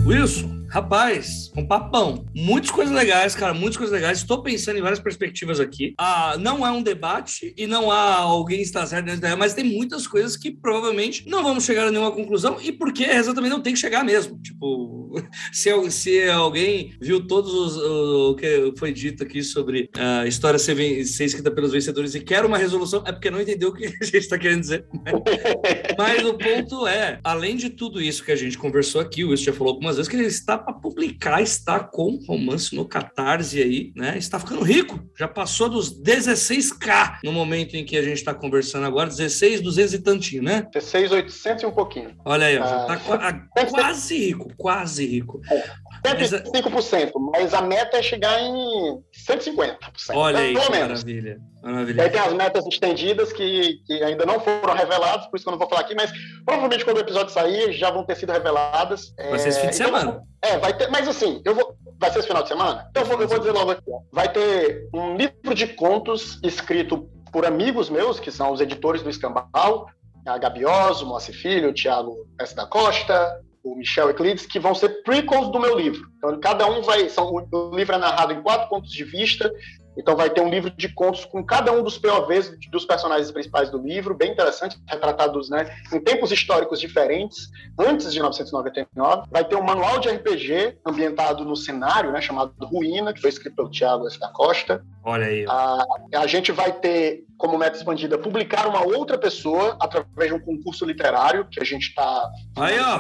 Wilson, 0.10 0.59
Rapaz, 0.70 1.52
um 1.58 1.66
papão. 1.66 2.26
Muitas 2.36 2.70
coisas 2.70 2.94
legais, 2.94 3.34
cara, 3.34 3.54
muitas 3.54 3.78
coisas 3.78 3.94
legais. 3.94 4.20
Estou 4.20 4.44
pensando 4.44 4.78
em 4.78 4.82
várias 4.82 5.00
perspectivas 5.00 5.60
aqui. 5.60 5.96
Ah, 5.98 6.38
não 6.40 6.66
é 6.66 6.72
um 6.72 6.84
debate 6.84 7.54
e 7.58 7.66
não 7.66 7.92
há 7.92 8.16
alguém 8.16 8.62
está 8.62 8.86
certo 8.86 9.06
dentro 9.06 9.22
da 9.22 9.36
mas 9.36 9.54
tem 9.54 9.64
muitas 9.64 10.06
coisas 10.06 10.38
que 10.38 10.52
provavelmente 10.52 11.28
não 11.28 11.44
vamos 11.44 11.64
chegar 11.64 11.88
a 11.88 11.92
nenhuma 11.92 12.12
conclusão 12.12 12.58
e 12.62 12.72
porque 12.72 13.04
exatamente 13.04 13.52
não 13.52 13.62
tem 13.62 13.74
que 13.74 13.80
chegar 13.80 14.04
mesmo. 14.04 14.40
Tipo, 14.42 15.16
se, 15.52 15.70
se 15.92 16.30
alguém 16.30 16.94
viu 17.02 17.26
todos 17.26 17.52
os, 17.52 17.78
o, 17.78 18.32
o 18.32 18.36
que 18.36 18.74
foi 18.78 18.92
dito 18.92 19.24
aqui 19.24 19.42
sobre 19.42 19.90
a 19.96 20.28
história 20.28 20.60
ser, 20.60 20.76
ser 21.06 21.26
escrita 21.26 21.50
pelos 21.50 21.72
vencedores 21.72 22.14
e 22.14 22.20
quer 22.20 22.46
uma 22.46 22.58
resolução, 22.58 23.04
é 23.08 23.12
porque 23.12 23.32
não 23.32 23.42
entendeu 23.42 23.70
o 23.70 23.74
que 23.74 23.86
a 24.02 24.06
gente 24.06 24.18
está 24.18 24.38
querendo 24.38 24.62
dizer. 24.62 24.86
Mas 25.98 26.24
o 26.24 26.34
ponto 26.34 26.88
é, 26.88 27.20
além 27.24 27.56
de 27.56 27.70
tudo 27.70 28.00
isso 28.02 28.24
que 28.24 28.32
a 28.32 28.36
gente 28.36 28.58
conversou 28.58 29.02
aqui, 29.02 29.24
o 29.24 29.30
Wilson 29.30 29.46
já 29.46 29.54
falou 29.54 29.74
algumas 29.74 29.96
vezes 29.96 30.10
que 30.10 30.16
ele 30.16 30.28
está 30.28 30.59
para 30.60 30.74
publicar, 30.74 31.42
está 31.42 31.80
com 31.80 32.20
romance 32.28 32.76
no 32.76 32.88
Catarse 32.88 33.62
aí, 33.62 33.92
né? 33.96 34.18
Está 34.18 34.40
ficando 34.40 34.62
rico, 34.62 35.00
já 35.18 35.28
passou 35.28 35.70
dos 35.70 36.02
16k 36.02 37.20
no 37.24 37.32
momento 37.32 37.76
em 37.76 37.86
que 37.86 37.98
a 37.98 38.04
gente 38.04 38.18
está 38.18 38.34
conversando 38.34 38.86
agora, 38.86 39.10
16, 39.10 39.62
200 39.62 39.94
e 39.94 40.00
tantinho, 40.00 40.44
né? 40.44 40.68
16, 40.74 41.12
800 41.12 41.64
e 41.64 41.66
um 41.66 41.72
pouquinho. 41.72 42.16
Olha 42.26 42.48
aí, 42.48 42.58
ó, 42.58 42.68
já 42.68 42.86
tá 42.86 43.02
ah, 43.14 43.66
quase 43.70 44.18
rico, 44.18 44.52
quase 44.58 45.06
rico. 45.06 45.42
É. 45.50 45.90
105%, 46.06 47.12
mas 47.34 47.54
a 47.54 47.62
meta 47.62 47.98
é 47.98 48.02
chegar 48.02 48.40
em 48.42 49.02
150%. 49.28 49.78
Olha 50.14 50.40
aí, 50.40 50.54
pelo 50.54 50.72
menos. 50.72 51.04
maravilha. 51.04 51.40
Maravilha. 51.62 52.04
Aí 52.04 52.10
tem 52.10 52.22
as 52.22 52.34
metas 52.34 52.66
estendidas 52.68 53.34
que, 53.34 53.82
que 53.86 54.04
ainda 54.04 54.26
não 54.26 54.40
foram 54.40 54.74
reveladas, 54.74 55.28
por 55.28 55.36
isso 55.36 55.44
que 55.44 55.50
eu 55.50 55.52
não 55.52 55.60
vou 55.60 55.68
falar 55.68 55.82
aqui, 55.82 55.94
mas 55.94 56.12
provavelmente 56.46 56.86
quando 56.86 56.98
o 56.98 57.02
episódio 57.02 57.34
sair 57.34 57.74
já 57.74 57.92
vão 57.92 58.06
ter 58.06 58.16
sido 58.16 58.32
reveladas. 58.32 59.14
Vai 59.18 59.40
ser 59.40 59.50
esse 59.50 59.60
fim 59.60 59.70
de 59.70 59.76
então, 59.76 59.88
semana. 59.88 60.22
É, 60.42 60.58
vai 60.58 60.76
ter, 60.76 60.90
mas 60.90 61.08
assim, 61.08 61.42
eu 61.44 61.54
vou. 61.54 61.76
Vai 62.00 62.12
ser 62.12 62.20
esse 62.20 62.28
final 62.28 62.44
de 62.44 62.50
semana? 62.50 62.88
Então 62.90 63.04
eu 63.04 63.08
vou, 63.10 63.22
eu 63.22 63.28
vou 63.28 63.40
dizer 63.40 63.52
logo 63.52 63.72
aqui. 63.72 63.92
Vai 64.12 64.32
ter 64.32 64.88
um 64.94 65.16
livro 65.18 65.54
de 65.54 65.68
contos 65.68 66.40
escrito 66.44 67.10
por 67.32 67.46
amigos 67.46 67.90
meus, 67.90 68.20
que 68.20 68.32
são 68.32 68.52
os 68.52 68.62
editores 68.62 69.02
do 69.02 69.10
Escambau, 69.10 69.88
a 70.26 70.38
Gabioso, 70.38 71.06
Moacir 71.06 71.36
Filho, 71.36 71.70
o 71.70 71.74
Thiago 71.74 72.26
S. 72.40 72.56
da 72.56 72.66
Costa, 72.66 73.42
o 73.64 73.76
Michel 73.76 74.08
Euclides, 74.08 74.46
que 74.46 74.60
vão 74.60 74.74
ser 74.74 75.04
prequels 75.04 75.52
do 75.52 75.60
meu 75.60 75.78
livro. 75.78 76.02
Então, 76.18 76.40
cada 76.40 76.66
um 76.68 76.82
vai. 76.82 77.10
São, 77.10 77.32
o 77.32 77.76
livro 77.76 77.96
é 77.96 77.98
narrado 77.98 78.34
em 78.34 78.42
quatro 78.42 78.70
pontos 78.70 78.92
de 78.92 79.04
vista, 79.04 79.52
então 80.00 80.16
vai 80.16 80.30
ter 80.30 80.42
um 80.42 80.50
livro 80.50 80.70
de 80.70 80.88
contos 80.88 81.26
com 81.26 81.44
cada 81.44 81.74
um 81.74 81.84
dos 81.84 81.98
POVs 81.98 82.58
dos 82.72 82.86
personagens 82.86 83.30
principais 83.32 83.70
do 83.70 83.78
livro, 83.78 84.16
bem 84.16 84.32
interessante, 84.32 84.78
retratados 84.88 85.50
né, 85.50 85.76
em 85.94 86.00
tempos 86.00 86.32
históricos 86.32 86.80
diferentes, 86.80 87.50
antes 87.78 88.12
de 88.12 88.20
1999. 88.20 89.28
Vai 89.30 89.44
ter 89.44 89.56
um 89.56 89.64
manual 89.64 90.00
de 90.00 90.10
RPG 90.10 90.78
ambientado 90.86 91.44
no 91.44 91.56
cenário, 91.56 92.12
né, 92.14 92.22
chamado 92.22 92.54
Ruína, 92.62 93.14
que 93.14 93.20
foi 93.20 93.30
escrito 93.30 93.58
pelo 93.58 93.70
Thiago 93.70 94.08
S. 94.08 94.18
da 94.18 94.30
Costa. 94.30 94.82
Olha 95.04 95.26
aí. 95.26 95.46
A, 95.48 95.86
a 96.16 96.28
gente 96.28 96.52
vai 96.52 96.72
ter, 96.72 97.26
como 97.38 97.58
meta 97.58 97.78
expandida, 97.78 98.18
publicar 98.18 98.68
uma 98.68 98.86
outra 98.86 99.18
pessoa 99.18 99.78
através 99.82 100.30
de 100.30 100.34
um 100.34 100.40
concurso 100.40 100.86
literário 100.86 101.46
que 101.50 101.60
a 101.60 101.66
gente 101.66 101.90
está. 101.90 102.30
Aí, 102.56 102.80
ó. 102.80 103.00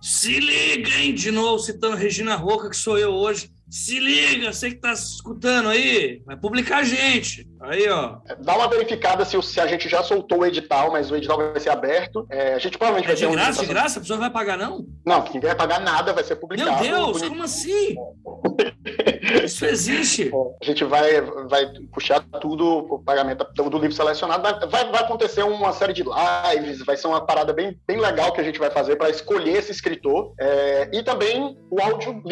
Se 0.00 0.38
liga, 0.38 0.90
hein? 0.90 1.12
De 1.12 1.30
novo, 1.32 1.58
citando 1.58 1.96
Regina 1.96 2.36
Roca, 2.36 2.70
que 2.70 2.76
sou 2.76 2.98
eu 2.98 3.12
hoje. 3.12 3.50
Se 3.68 3.98
liga, 3.98 4.52
você 4.52 4.70
que 4.70 4.76
tá 4.76 4.92
escutando 4.92 5.68
aí, 5.68 6.22
vai 6.24 6.36
publicar 6.36 6.78
a 6.78 6.84
gente. 6.84 7.46
Aí, 7.60 7.88
ó. 7.88 8.18
Dá 8.38 8.56
uma 8.56 8.68
verificada 8.68 9.24
se, 9.24 9.40
se 9.42 9.60
a 9.60 9.66
gente 9.66 9.88
já 9.88 10.04
soltou 10.04 10.40
o 10.40 10.46
edital, 10.46 10.92
mas 10.92 11.10
o 11.10 11.16
edital 11.16 11.36
vai 11.36 11.58
ser 11.58 11.70
aberto. 11.70 12.24
É, 12.30 12.54
a 12.54 12.58
gente 12.58 12.78
provavelmente 12.78 13.06
é 13.10 13.14
vai 13.14 13.16
ter. 13.16 13.28
De 13.28 13.34
graça, 13.34 13.60
um... 13.60 13.64
de 13.64 13.68
graça? 13.68 13.98
A 13.98 14.02
pessoa 14.02 14.16
não 14.18 14.22
vai 14.22 14.32
pagar, 14.32 14.56
não? 14.56 14.86
Não, 15.04 15.24
ninguém 15.24 15.40
vai 15.40 15.56
pagar 15.56 15.80
nada, 15.80 16.12
vai 16.12 16.22
ser 16.22 16.36
publicado. 16.36 16.80
Meu 16.80 17.12
Deus, 17.12 17.22
como 17.22 17.42
assim? 17.42 17.96
Isso 19.44 19.66
existe. 19.66 20.30
A 20.62 20.64
gente 20.64 20.84
vai, 20.84 21.20
vai 21.20 21.66
puxar 21.92 22.20
tudo 22.40 22.86
o 22.88 23.02
pagamento 23.02 23.44
do 23.52 23.78
livro 23.78 23.92
selecionado. 23.92 24.42
Vai, 24.68 24.90
vai 24.90 25.02
acontecer 25.02 25.42
uma 25.42 25.72
série 25.72 25.92
de 25.92 26.04
lives, 26.04 26.84
vai 26.84 26.96
ser 26.96 27.08
uma 27.08 27.24
parada 27.24 27.52
bem, 27.52 27.78
bem 27.86 28.00
legal 28.00 28.32
que 28.32 28.40
a 28.40 28.44
gente 28.44 28.58
vai 28.58 28.70
fazer 28.70 28.96
para 28.96 29.10
escolher 29.10 29.58
esse 29.58 29.72
escritor. 29.72 30.32
É, 30.38 30.88
e 30.92 31.02
também 31.02 31.56
o 31.70 31.80
áudio 31.80 32.22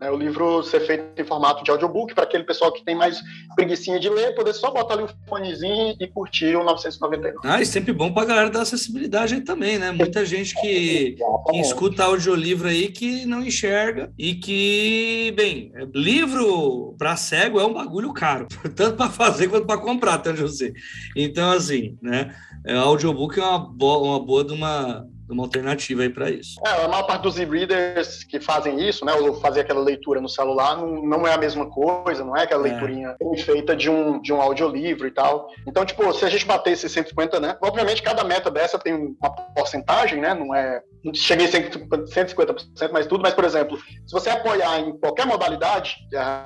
Né, 0.00 0.10
o 0.10 0.16
livro 0.16 0.62
ser 0.62 0.80
feito 0.80 1.04
em 1.16 1.24
formato 1.24 1.64
de 1.64 1.70
audiobook 1.70 2.14
para 2.14 2.24
aquele 2.24 2.44
pessoal 2.44 2.70
que 2.70 2.84
tem 2.84 2.94
mais 2.94 3.22
preguiçinha 3.54 3.98
de 3.98 4.10
ler, 4.10 4.34
poder 4.34 4.52
só 4.52 4.70
botar 4.70 4.92
ali 4.92 5.04
o 5.04 5.08
fonezinho 5.26 5.96
e 5.98 6.06
curtir 6.06 6.54
o 6.54 6.62
999. 6.62 7.38
Ah, 7.42 7.62
e 7.62 7.66
sempre 7.66 7.94
bom 7.94 8.12
para 8.12 8.24
a 8.24 8.26
galera 8.26 8.50
da 8.50 8.60
acessibilidade 8.60 9.34
aí 9.34 9.40
também, 9.40 9.78
né? 9.78 9.92
Muita 9.92 10.26
gente 10.26 10.54
que, 10.60 11.16
que 11.50 11.60
escuta 11.60 12.04
audiolivro 12.04 12.68
aí 12.68 12.88
que 12.88 13.24
não 13.24 13.42
enxerga 13.42 14.12
e 14.18 14.34
que, 14.34 15.32
bem, 15.34 15.72
livro 15.94 16.94
para 16.98 17.16
cego 17.16 17.58
é 17.58 17.64
um 17.64 17.72
bagulho 17.72 18.12
caro, 18.12 18.46
tanto 18.76 18.96
para 18.96 19.08
fazer 19.08 19.48
quanto 19.48 19.66
para 19.66 19.80
comprar, 19.80 20.22
eu 20.26 20.48
sei. 20.48 20.74
Então, 21.16 21.52
assim, 21.52 21.96
né? 22.02 22.34
O 22.66 22.70
é, 22.70 22.76
audiobook 22.76 23.38
é 23.38 23.42
uma 23.42 23.58
boa, 23.58 23.98
uma 24.08 24.20
boa 24.20 24.44
de 24.44 24.52
uma 24.52 25.06
uma 25.28 25.44
alternativa 25.44 26.02
aí 26.02 26.10
para 26.10 26.30
isso. 26.30 26.60
É, 26.64 26.84
a 26.84 26.88
maior 26.88 27.04
parte 27.04 27.22
dos 27.22 27.38
e-readers 27.38 28.24
que 28.24 28.40
fazem 28.40 28.88
isso, 28.88 29.04
né, 29.04 29.12
ou 29.12 29.34
fazer 29.40 29.60
aquela 29.60 29.80
leitura 29.80 30.20
no 30.20 30.28
celular, 30.28 30.76
não, 30.76 31.02
não 31.02 31.26
é 31.26 31.34
a 31.34 31.38
mesma 31.38 31.68
coisa, 31.68 32.24
não 32.24 32.36
é 32.36 32.44
aquela 32.44 32.66
é. 32.66 32.70
leiturinha 32.70 33.16
feita 33.44 33.74
de 33.74 33.90
um, 33.90 34.20
de 34.20 34.32
um 34.32 34.40
audiolivro 34.40 35.06
e 35.06 35.10
tal. 35.10 35.48
Então, 35.66 35.84
tipo, 35.84 36.12
se 36.12 36.24
a 36.24 36.28
gente 36.28 36.46
bater 36.46 36.72
esses 36.72 36.90
150, 36.90 37.40
né, 37.40 37.56
obviamente 37.60 38.02
cada 38.02 38.24
meta 38.24 38.50
dessa 38.50 38.78
tem 38.78 38.94
uma 38.94 39.30
porcentagem, 39.54 40.20
né, 40.20 40.34
não 40.34 40.54
é, 40.54 40.82
não 41.04 41.14
cheguei 41.14 41.46
a 41.46 41.50
150%, 41.50 42.92
mais 42.92 43.06
tudo, 43.06 43.22
mas, 43.22 43.34
por 43.34 43.44
exemplo, 43.44 43.78
se 43.78 44.12
você 44.12 44.30
apoiar 44.30 44.80
em 44.80 44.98
qualquer 44.98 45.26
modalidade 45.26 45.96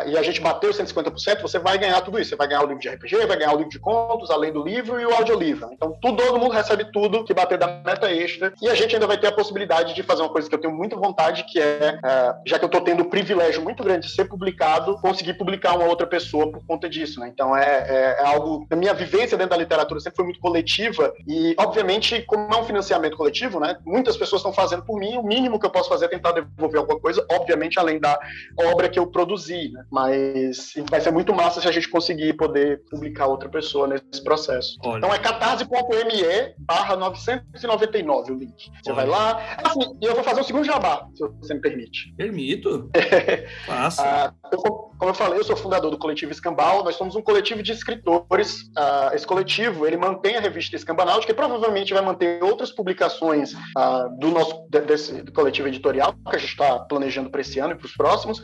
e 0.06 0.16
a 0.16 0.22
gente 0.22 0.40
bateu 0.40 0.70
150%, 0.70 1.40
você 1.40 1.58
vai 1.58 1.78
ganhar 1.78 2.00
tudo 2.02 2.18
isso. 2.18 2.30
Você 2.30 2.36
vai 2.36 2.46
ganhar 2.46 2.62
o 2.62 2.66
livro 2.66 2.80
de 2.80 2.88
RPG, 2.88 3.26
vai 3.26 3.38
ganhar 3.38 3.52
o 3.52 3.56
livro 3.56 3.70
de 3.70 3.78
contos, 3.78 4.30
além 4.30 4.52
do 4.52 4.62
livro 4.62 5.00
e 5.00 5.06
o 5.06 5.14
audiolivro. 5.14 5.70
Então, 5.72 5.96
tudo, 6.00 6.22
todo 6.22 6.38
mundo 6.38 6.52
recebe 6.52 6.84
tudo 6.92 7.24
que 7.24 7.34
bater 7.34 7.58
da 7.58 7.66
meta 7.84 8.10
extra. 8.10 8.52
E 8.60 8.68
a 8.70 8.74
gente 8.74 8.94
ainda 8.94 9.06
vai 9.06 9.18
ter 9.18 9.26
a 9.26 9.32
possibilidade 9.32 9.94
de 9.94 10.02
fazer 10.02 10.22
uma 10.22 10.28
coisa 10.28 10.48
que 10.48 10.54
eu 10.54 10.60
tenho 10.60 10.74
muita 10.74 10.96
vontade, 10.96 11.44
que 11.44 11.60
é, 11.60 11.98
é 12.02 12.34
já 12.46 12.58
que 12.58 12.64
eu 12.64 12.68
estou 12.68 12.80
tendo 12.80 13.02
o 13.02 13.10
privilégio 13.10 13.62
muito 13.62 13.82
grande 13.82 14.06
de 14.06 14.12
ser 14.12 14.26
publicado, 14.26 14.98
conseguir 15.00 15.34
publicar 15.34 15.76
uma 15.76 15.86
outra 15.86 16.06
pessoa 16.06 16.50
por 16.50 16.64
conta 16.66 16.88
disso, 16.88 17.20
né? 17.20 17.28
Então 17.28 17.56
é, 17.56 17.64
é, 17.64 18.16
é 18.20 18.26
algo. 18.26 18.66
A 18.70 18.76
minha 18.76 18.94
vivência 18.94 19.36
dentro 19.36 19.50
da 19.50 19.56
literatura 19.56 20.00
sempre 20.00 20.16
foi 20.16 20.24
muito 20.24 20.40
coletiva 20.40 21.12
e, 21.26 21.54
obviamente, 21.58 22.22
como 22.22 22.52
é 22.52 22.56
um 22.56 22.64
financiamento 22.64 23.16
coletivo, 23.16 23.60
né? 23.60 23.76
Muitas 23.84 24.16
pessoas 24.16 24.40
estão 24.40 24.52
fazendo 24.52 24.82
por 24.82 24.98
mim. 24.98 25.16
O 25.16 25.22
mínimo 25.22 25.58
que 25.58 25.66
eu 25.66 25.70
posso 25.70 25.88
fazer 25.88 26.06
é 26.06 26.08
tentar 26.08 26.32
devolver 26.32 26.78
alguma 26.80 26.98
coisa, 27.00 27.24
obviamente, 27.30 27.78
além 27.78 27.98
da 27.98 28.18
obra 28.58 28.88
que 28.88 28.98
eu 28.98 29.06
produzi, 29.06 29.70
né? 29.72 29.84
Mas 29.90 30.74
vai 30.88 31.00
ser 31.00 31.10
muito 31.10 31.34
massa 31.34 31.60
se 31.60 31.68
a 31.68 31.72
gente 31.72 31.88
conseguir 31.88 32.34
poder 32.34 32.82
publicar 32.90 33.26
outra 33.26 33.48
pessoa 33.48 33.86
nesse 33.86 34.22
processo. 34.22 34.78
Olha. 34.84 34.98
Então 34.98 35.14
é 35.14 35.18
catarse.me 35.18 36.54
barra 36.58 36.96
999 36.96 38.32
o 38.32 38.34
link. 38.34 38.59
Você 38.82 38.92
vai 38.92 39.06
lá. 39.06 39.56
Assim, 39.64 39.96
e 40.00 40.04
eu 40.04 40.14
vou 40.14 40.24
fazer 40.24 40.40
o 40.40 40.44
segundo 40.44 40.64
jabá, 40.64 41.06
se 41.14 41.26
você 41.40 41.54
me 41.54 41.60
permite. 41.60 42.12
Permito. 42.16 42.90
Faça. 43.66 44.34
Eu, 44.52 44.58
como 44.58 45.10
eu 45.10 45.14
falei, 45.14 45.38
eu 45.38 45.44
sou 45.44 45.56
fundador 45.56 45.90
do 45.90 45.98
coletivo 45.98 46.32
Escambau. 46.32 46.84
Nós 46.84 46.96
somos 46.96 47.14
um 47.16 47.22
coletivo 47.22 47.62
de 47.62 47.72
escritores. 47.72 48.70
Ah, 48.76 49.10
esse 49.14 49.26
coletivo 49.26 49.86
ele 49.86 49.96
mantém 49.96 50.36
a 50.36 50.40
revista 50.40 50.76
Escambanautica 50.76 51.32
e 51.32 51.34
provavelmente 51.34 51.92
vai 51.92 52.02
manter 52.02 52.42
outras 52.42 52.70
publicações 52.70 53.54
ah, 53.76 54.08
do 54.18 54.30
nosso 54.30 54.66
desse 54.68 55.22
do 55.22 55.32
coletivo 55.32 55.68
editorial 55.68 56.14
que 56.28 56.36
a 56.36 56.38
gente 56.38 56.50
está 56.50 56.78
planejando 56.80 57.30
para 57.30 57.40
esse 57.40 57.58
ano 57.58 57.72
e 57.72 57.76
para 57.76 57.86
os 57.86 57.94
próximos. 57.94 58.42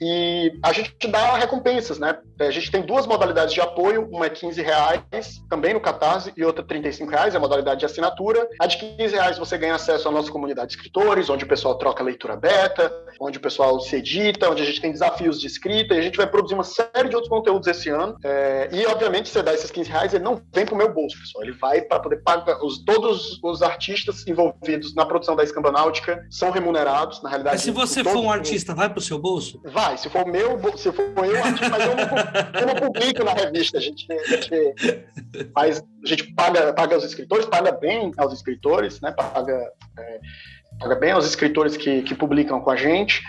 E 0.00 0.52
a 0.62 0.72
gente 0.72 1.08
dá 1.08 1.36
recompensas, 1.36 1.98
né? 1.98 2.18
A 2.40 2.50
gente 2.50 2.70
tem 2.70 2.82
duas 2.82 3.06
modalidades 3.06 3.52
de 3.52 3.60
apoio. 3.60 4.08
Uma 4.10 4.26
é 4.26 4.30
15 4.30 4.62
reais, 4.62 5.02
também 5.48 5.74
no 5.74 5.80
Catarse, 5.80 6.32
e 6.36 6.44
outra 6.44 6.64
35 6.64 7.10
reais, 7.10 7.34
é 7.34 7.36
a 7.36 7.40
modalidade 7.40 7.80
de 7.80 7.86
assinatura. 7.86 8.48
A 8.58 8.66
de 8.66 8.78
15 8.78 9.14
reais 9.14 9.38
você 9.38 9.58
ganha 9.58 9.74
acesso 9.74 10.08
à 10.08 10.10
nossa 10.10 10.30
comunidade 10.30 10.68
de 10.70 10.76
escritores, 10.76 11.28
onde 11.28 11.44
o 11.44 11.48
pessoal 11.48 11.76
troca 11.76 12.02
leitura 12.02 12.36
beta, 12.36 12.92
onde 13.20 13.38
o 13.38 13.40
pessoal 13.40 13.78
se 13.80 13.96
edita, 13.96 14.50
onde 14.50 14.62
a 14.62 14.66
gente 14.66 14.80
tem 14.80 14.92
desafios 14.92 15.41
de 15.42 15.48
escrita, 15.48 15.94
e 15.94 15.98
a 15.98 16.02
gente 16.02 16.16
vai 16.16 16.26
produzir 16.26 16.54
uma 16.54 16.64
série 16.64 17.08
de 17.08 17.14
outros 17.14 17.28
conteúdos 17.28 17.68
esse 17.68 17.88
ano. 17.90 18.16
É, 18.24 18.68
e, 18.72 18.86
obviamente, 18.86 19.28
você 19.28 19.42
dá 19.42 19.52
esses 19.52 19.70
15 19.70 19.90
reais, 19.90 20.14
ele 20.14 20.24
não 20.24 20.40
vem 20.54 20.64
para 20.64 20.74
o 20.74 20.78
meu 20.78 20.92
bolso, 20.92 21.18
pessoal. 21.18 21.44
Ele 21.44 21.52
vai 21.52 21.82
para 21.82 22.00
poder 22.00 22.22
pagar. 22.22 22.62
Os, 22.64 22.82
todos 22.84 23.38
os 23.42 23.62
artistas 23.62 24.26
envolvidos 24.26 24.94
na 24.94 25.04
produção 25.04 25.36
da 25.36 25.42
Escambanáutica 25.42 26.24
são 26.30 26.50
remunerados, 26.50 27.22
na 27.22 27.28
realidade. 27.28 27.56
Mas 27.56 27.62
se 27.62 27.70
você 27.70 28.02
for 28.02 28.18
um 28.18 28.30
artista, 28.30 28.74
vai 28.74 28.88
para 28.88 28.98
o 28.98 29.02
seu 29.02 29.18
bolso? 29.18 29.60
Vai, 29.64 29.98
se 29.98 30.08
for 30.08 30.26
meu, 30.26 30.58
se 30.76 30.90
for 30.92 31.04
eu 31.24 31.44
artista, 31.44 31.68
mas 31.68 31.84
eu 31.84 31.96
não, 31.96 32.60
eu 32.60 32.66
não 32.66 32.74
publico 32.92 33.24
na 33.24 33.32
revista. 33.32 33.78
A 33.78 33.80
gente, 33.80 34.06
a 34.10 34.36
gente, 34.36 34.74
mas 35.54 35.80
a 35.80 36.08
gente 36.08 36.32
paga, 36.34 36.72
paga 36.72 36.96
os 36.96 37.04
escritores, 37.04 37.46
paga 37.46 37.72
bem 37.72 38.12
aos 38.16 38.32
escritores, 38.32 39.00
né? 39.00 39.12
paga, 39.12 39.70
é, 39.98 40.20
paga 40.78 40.94
bem 40.96 41.12
aos 41.12 41.26
escritores 41.26 41.76
que, 41.76 42.02
que 42.02 42.14
publicam 42.14 42.60
com 42.60 42.70
a 42.70 42.76
gente. 42.76 43.22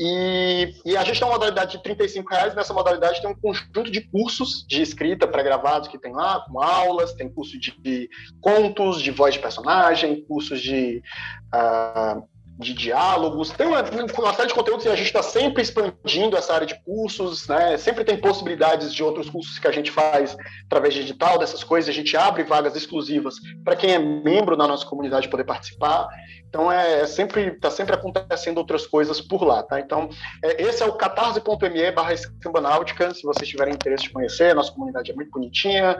E, 0.00 0.74
e, 0.84 0.96
a 0.96 1.04
gente 1.04 1.18
tem 1.18 1.28
uma 1.28 1.34
modalidade 1.34 1.76
de 1.76 1.82
35 1.82 2.30
reais. 2.30 2.54
Nessa 2.54 2.72
modalidade 2.72 3.20
tem 3.20 3.30
um 3.30 3.34
conjunto 3.34 3.90
de 3.90 4.00
cursos 4.00 4.64
de 4.66 4.82
escrita 4.82 5.26
pré-gravados 5.28 5.88
que 5.88 5.98
tem 5.98 6.12
lá, 6.12 6.40
com 6.40 6.62
aulas, 6.62 7.12
tem 7.12 7.28
curso 7.28 7.58
de, 7.58 7.76
de, 7.80 8.08
contos, 8.40 9.02
de 9.02 9.10
voz 9.10 9.34
de 9.34 9.40
personagem, 9.40 10.24
cursos 10.24 10.60
de 10.60 11.02
uh, 11.54 12.26
de 12.58 12.74
diálogos. 12.74 13.50
Tem 13.50 13.66
uma, 13.66 13.82
uma 13.82 14.34
série 14.34 14.48
de 14.48 14.54
conteúdos 14.54 14.84
e 14.84 14.88
a 14.88 14.94
gente 14.94 15.06
está 15.06 15.22
sempre 15.22 15.62
expandindo 15.62 16.36
essa 16.36 16.54
área 16.54 16.66
de 16.66 16.80
cursos, 16.84 17.48
né? 17.48 17.76
Sempre 17.76 18.04
tem 18.04 18.16
possibilidades 18.16 18.94
de 18.94 19.02
outros 19.02 19.28
cursos 19.28 19.58
que 19.58 19.66
a 19.66 19.72
gente 19.72 19.90
faz 19.90 20.36
através 20.66 20.94
de 20.94 21.00
digital, 21.00 21.38
dessas 21.38 21.64
coisas. 21.64 21.88
A 21.88 21.92
gente 21.92 22.16
abre 22.16 22.44
vagas 22.44 22.76
exclusivas 22.76 23.36
para 23.64 23.76
quem 23.76 23.92
é 23.92 23.98
membro 23.98 24.56
da 24.56 24.66
nossa 24.66 24.86
comunidade 24.86 25.28
poder 25.28 25.44
participar. 25.44 26.08
Então 26.48 26.70
é, 26.70 27.00
é 27.00 27.06
sempre 27.06 27.48
está 27.48 27.70
sempre 27.70 27.94
acontecendo 27.94 28.58
outras 28.58 28.86
coisas 28.86 29.20
por 29.20 29.42
lá, 29.42 29.62
tá? 29.62 29.80
Então 29.80 30.08
é, 30.44 30.62
esse 30.62 30.82
é 30.82 30.86
o 30.86 30.92
catarse.me/barra 30.92 32.16
se 32.16 33.22
vocês 33.22 33.48
tiverem 33.48 33.74
interesse 33.74 34.04
de 34.04 34.10
conhecer. 34.10 34.54
Nossa 34.54 34.72
comunidade 34.72 35.10
é 35.10 35.14
muito 35.14 35.30
bonitinha, 35.30 35.98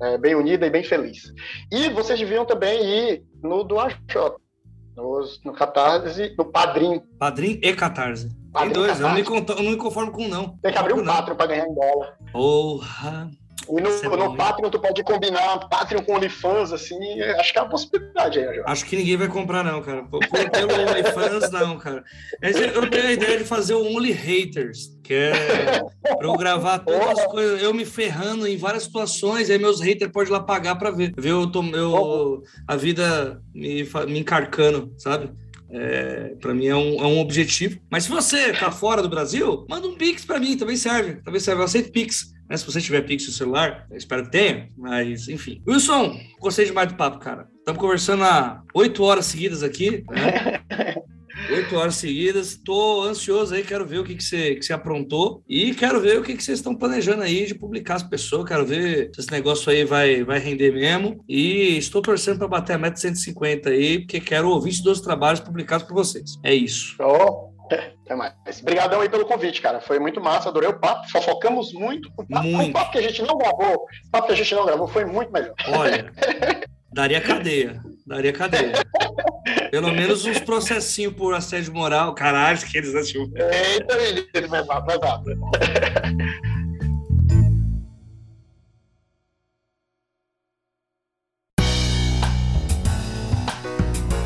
é, 0.00 0.18
bem 0.18 0.34
unida 0.34 0.66
e 0.66 0.70
bem 0.70 0.82
feliz. 0.82 1.32
E 1.70 1.88
vocês 1.90 2.18
deviam 2.18 2.44
também 2.44 2.82
ir 2.82 3.22
no 3.42 3.62
do 3.62 3.78
AJ, 3.78 3.96
no, 4.96 5.20
no 5.44 5.52
Catarse, 5.52 6.34
no 6.36 6.44
Padrim. 6.44 7.00
Padrim 7.18 7.58
e 7.62 7.72
Catarse. 7.74 8.28
Padrim 8.52 8.72
Tem 8.72 8.82
dois, 8.82 9.00
eu 9.00 9.08
não, 9.08 9.14
me, 9.14 9.22
eu 9.22 9.62
não 9.62 9.70
me 9.70 9.76
conformo 9.76 10.12
com 10.12 10.28
não. 10.28 10.58
Tem 10.58 10.72
que 10.72 10.78
abrir 10.78 10.94
um 10.94 11.04
Patreon 11.04 11.36
para 11.36 11.46
ganhar 11.46 11.66
em 11.66 11.74
dólar. 11.74 12.16
Porra! 12.32 13.30
E 13.68 13.80
no, 13.80 13.88
é 13.88 14.16
no 14.16 14.36
Patreon 14.36 14.70
tu 14.70 14.80
pode 14.80 15.02
combinar 15.04 15.68
Patreon 15.68 16.02
com 16.02 16.14
OnlyFans, 16.14 16.72
assim, 16.72 17.20
acho 17.20 17.52
que 17.52 17.58
é 17.58 17.62
uma 17.62 17.70
possibilidade 17.70 18.38
aí. 18.38 18.62
Acho 18.66 18.84
que 18.84 18.96
ninguém 18.96 19.16
vai 19.16 19.28
comprar, 19.28 19.62
não, 19.62 19.82
cara. 19.82 20.04
Pelo 20.04 20.72
OnlyFans, 20.72 21.50
não, 21.50 21.78
cara. 21.78 22.02
Eu 22.42 22.90
tenho 22.90 23.06
a 23.06 23.12
ideia 23.12 23.38
de 23.38 23.44
fazer 23.44 23.74
o 23.74 23.84
Only 23.84 24.12
Haters, 24.12 24.98
que 25.02 25.14
é 25.14 25.82
pra 26.02 26.26
eu 26.26 26.36
gravar 26.36 26.80
todas 26.80 27.18
as 27.18 27.26
coisas, 27.26 27.62
eu 27.62 27.74
me 27.74 27.84
ferrando 27.84 28.46
em 28.46 28.56
várias 28.56 28.84
situações, 28.84 29.50
aí 29.50 29.58
meus 29.58 29.80
haters 29.80 30.10
podem 30.12 30.32
lá 30.32 30.40
pagar 30.40 30.76
pra 30.76 30.90
ver. 30.90 31.12
Ver 31.16 31.30
eu, 31.30 31.50
tô, 31.50 31.62
eu, 31.62 32.42
a 32.66 32.76
vida 32.76 33.40
me, 33.54 33.84
me 34.06 34.18
encarcando, 34.18 34.92
sabe? 34.98 35.30
É, 35.72 36.34
para 36.40 36.52
mim 36.52 36.66
é 36.66 36.74
um, 36.74 36.94
é 37.00 37.06
um 37.06 37.20
objetivo. 37.20 37.78
Mas 37.90 38.04
se 38.04 38.10
você 38.10 38.52
tá 38.52 38.70
fora 38.72 39.02
do 39.02 39.08
Brasil, 39.08 39.64
manda 39.68 39.86
um 39.86 39.94
Pix 39.94 40.24
para 40.24 40.40
mim, 40.40 40.56
também 40.56 40.76
serve. 40.76 41.22
Também 41.22 41.40
serve. 41.40 41.60
Eu 41.60 41.64
aceito 41.64 41.92
Pix. 41.92 42.29
Né? 42.50 42.56
Se 42.56 42.66
você 42.66 42.80
tiver 42.80 43.02
Pix 43.02 43.28
no 43.28 43.32
celular, 43.32 43.86
espero 43.92 44.24
que 44.24 44.32
tenha, 44.32 44.68
mas 44.76 45.28
enfim. 45.28 45.62
Wilson, 45.66 46.18
gostei 46.40 46.64
demais 46.64 46.88
do 46.88 46.96
papo, 46.96 47.20
cara. 47.20 47.48
Estamos 47.58 47.80
conversando 47.80 48.24
há 48.24 48.62
oito 48.74 49.04
horas 49.04 49.26
seguidas 49.26 49.62
aqui, 49.62 50.04
né? 50.10 50.60
Oito 51.48 51.74
horas 51.74 51.96
seguidas. 51.96 52.60
Tô 52.62 53.02
ansioso 53.02 53.54
aí, 53.54 53.64
quero 53.64 53.86
ver 53.86 53.98
o 53.98 54.04
que, 54.04 54.14
que, 54.14 54.22
você, 54.22 54.56
que 54.56 54.62
você 54.62 54.72
aprontou 54.72 55.42
e 55.48 55.74
quero 55.74 56.00
ver 56.00 56.18
o 56.18 56.22
que, 56.22 56.36
que 56.36 56.44
vocês 56.44 56.58
estão 56.58 56.76
planejando 56.76 57.22
aí 57.22 57.46
de 57.46 57.54
publicar 57.54 57.94
as 57.94 58.02
pessoas. 58.02 58.46
Quero 58.46 58.66
ver 58.66 59.10
se 59.14 59.20
esse 59.20 59.30
negócio 59.30 59.72
aí 59.72 59.84
vai, 59.84 60.22
vai 60.22 60.38
render 60.38 60.70
mesmo. 60.70 61.24
E 61.28 61.78
estou 61.78 62.02
torcendo 62.02 62.38
para 62.38 62.48
bater 62.48 62.74
a 62.74 62.78
meta 62.78 63.00
150 63.00 63.70
aí, 63.70 64.00
porque 64.00 64.20
quero 64.20 64.50
ouvir 64.50 64.70
22 64.70 65.00
trabalhos 65.00 65.40
publicados 65.40 65.86
por 65.86 65.94
vocês. 65.94 66.38
É 66.44 66.54
isso. 66.54 66.94
Até 67.70 68.16
mais. 68.16 68.34
Obrigadão 68.60 69.00
aí 69.00 69.08
pelo 69.08 69.24
convite, 69.24 69.62
cara. 69.62 69.80
Foi 69.80 69.98
muito 69.98 70.20
massa, 70.20 70.48
adorei 70.48 70.68
o 70.68 70.78
papo. 70.78 71.08
Fofocamos 71.08 71.72
muito. 71.72 72.10
O 72.16 72.26
papo, 72.26 72.46
muito. 72.46 72.70
O 72.70 72.72
papo 72.72 72.92
que 72.92 72.98
a 72.98 73.02
gente 73.02 73.22
não 73.22 73.38
gravou, 73.38 73.74
o 73.74 74.10
papo 74.10 74.26
que 74.26 74.32
a 74.32 74.36
gente 74.36 74.54
não 74.54 74.66
gravou 74.66 74.88
foi 74.88 75.04
muito 75.04 75.32
melhor. 75.32 75.54
Olha, 75.68 76.12
daria 76.92 77.20
cadeia. 77.20 77.80
Daria 78.06 78.32
cadeia. 78.32 78.72
Pelo 79.70 79.92
menos 79.92 80.24
uns 80.24 80.40
processinhos 80.40 81.14
por 81.14 81.32
assédio 81.32 81.72
moral. 81.72 82.12
Caralho, 82.14 82.58
que 82.58 82.76
eles 82.76 82.94
acham. 82.94 83.30
Eita, 83.36 83.96
menino, 83.96 84.26
pesado, 84.32 84.86
pesado. 84.86 85.24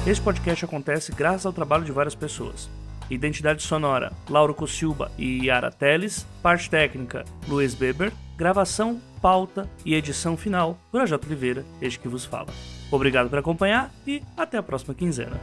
Esse 0.06 0.20
podcast 0.20 0.64
acontece 0.64 1.12
graças 1.12 1.46
ao 1.46 1.52
trabalho 1.52 1.82
de 1.82 1.90
várias 1.92 2.14
pessoas. 2.14 2.68
Identidade 3.10 3.62
sonora: 3.62 4.12
Lauro 4.28 4.54
Cossilba 4.54 5.10
e 5.18 5.46
Yara 5.46 5.70
Teles. 5.70 6.26
Parte 6.42 6.68
técnica: 6.70 7.24
Luiz 7.48 7.74
Beber. 7.74 8.12
Gravação, 8.36 9.00
pauta 9.22 9.68
e 9.84 9.94
edição 9.94 10.36
final: 10.36 10.78
Projota 10.90 11.26
Oliveira, 11.26 11.64
este 11.80 12.00
que 12.00 12.08
vos 12.08 12.24
fala. 12.24 12.48
Obrigado 12.90 13.28
por 13.28 13.38
acompanhar 13.38 13.92
e 14.06 14.22
até 14.36 14.58
a 14.58 14.62
próxima 14.62 14.94
quinzena. 14.94 15.40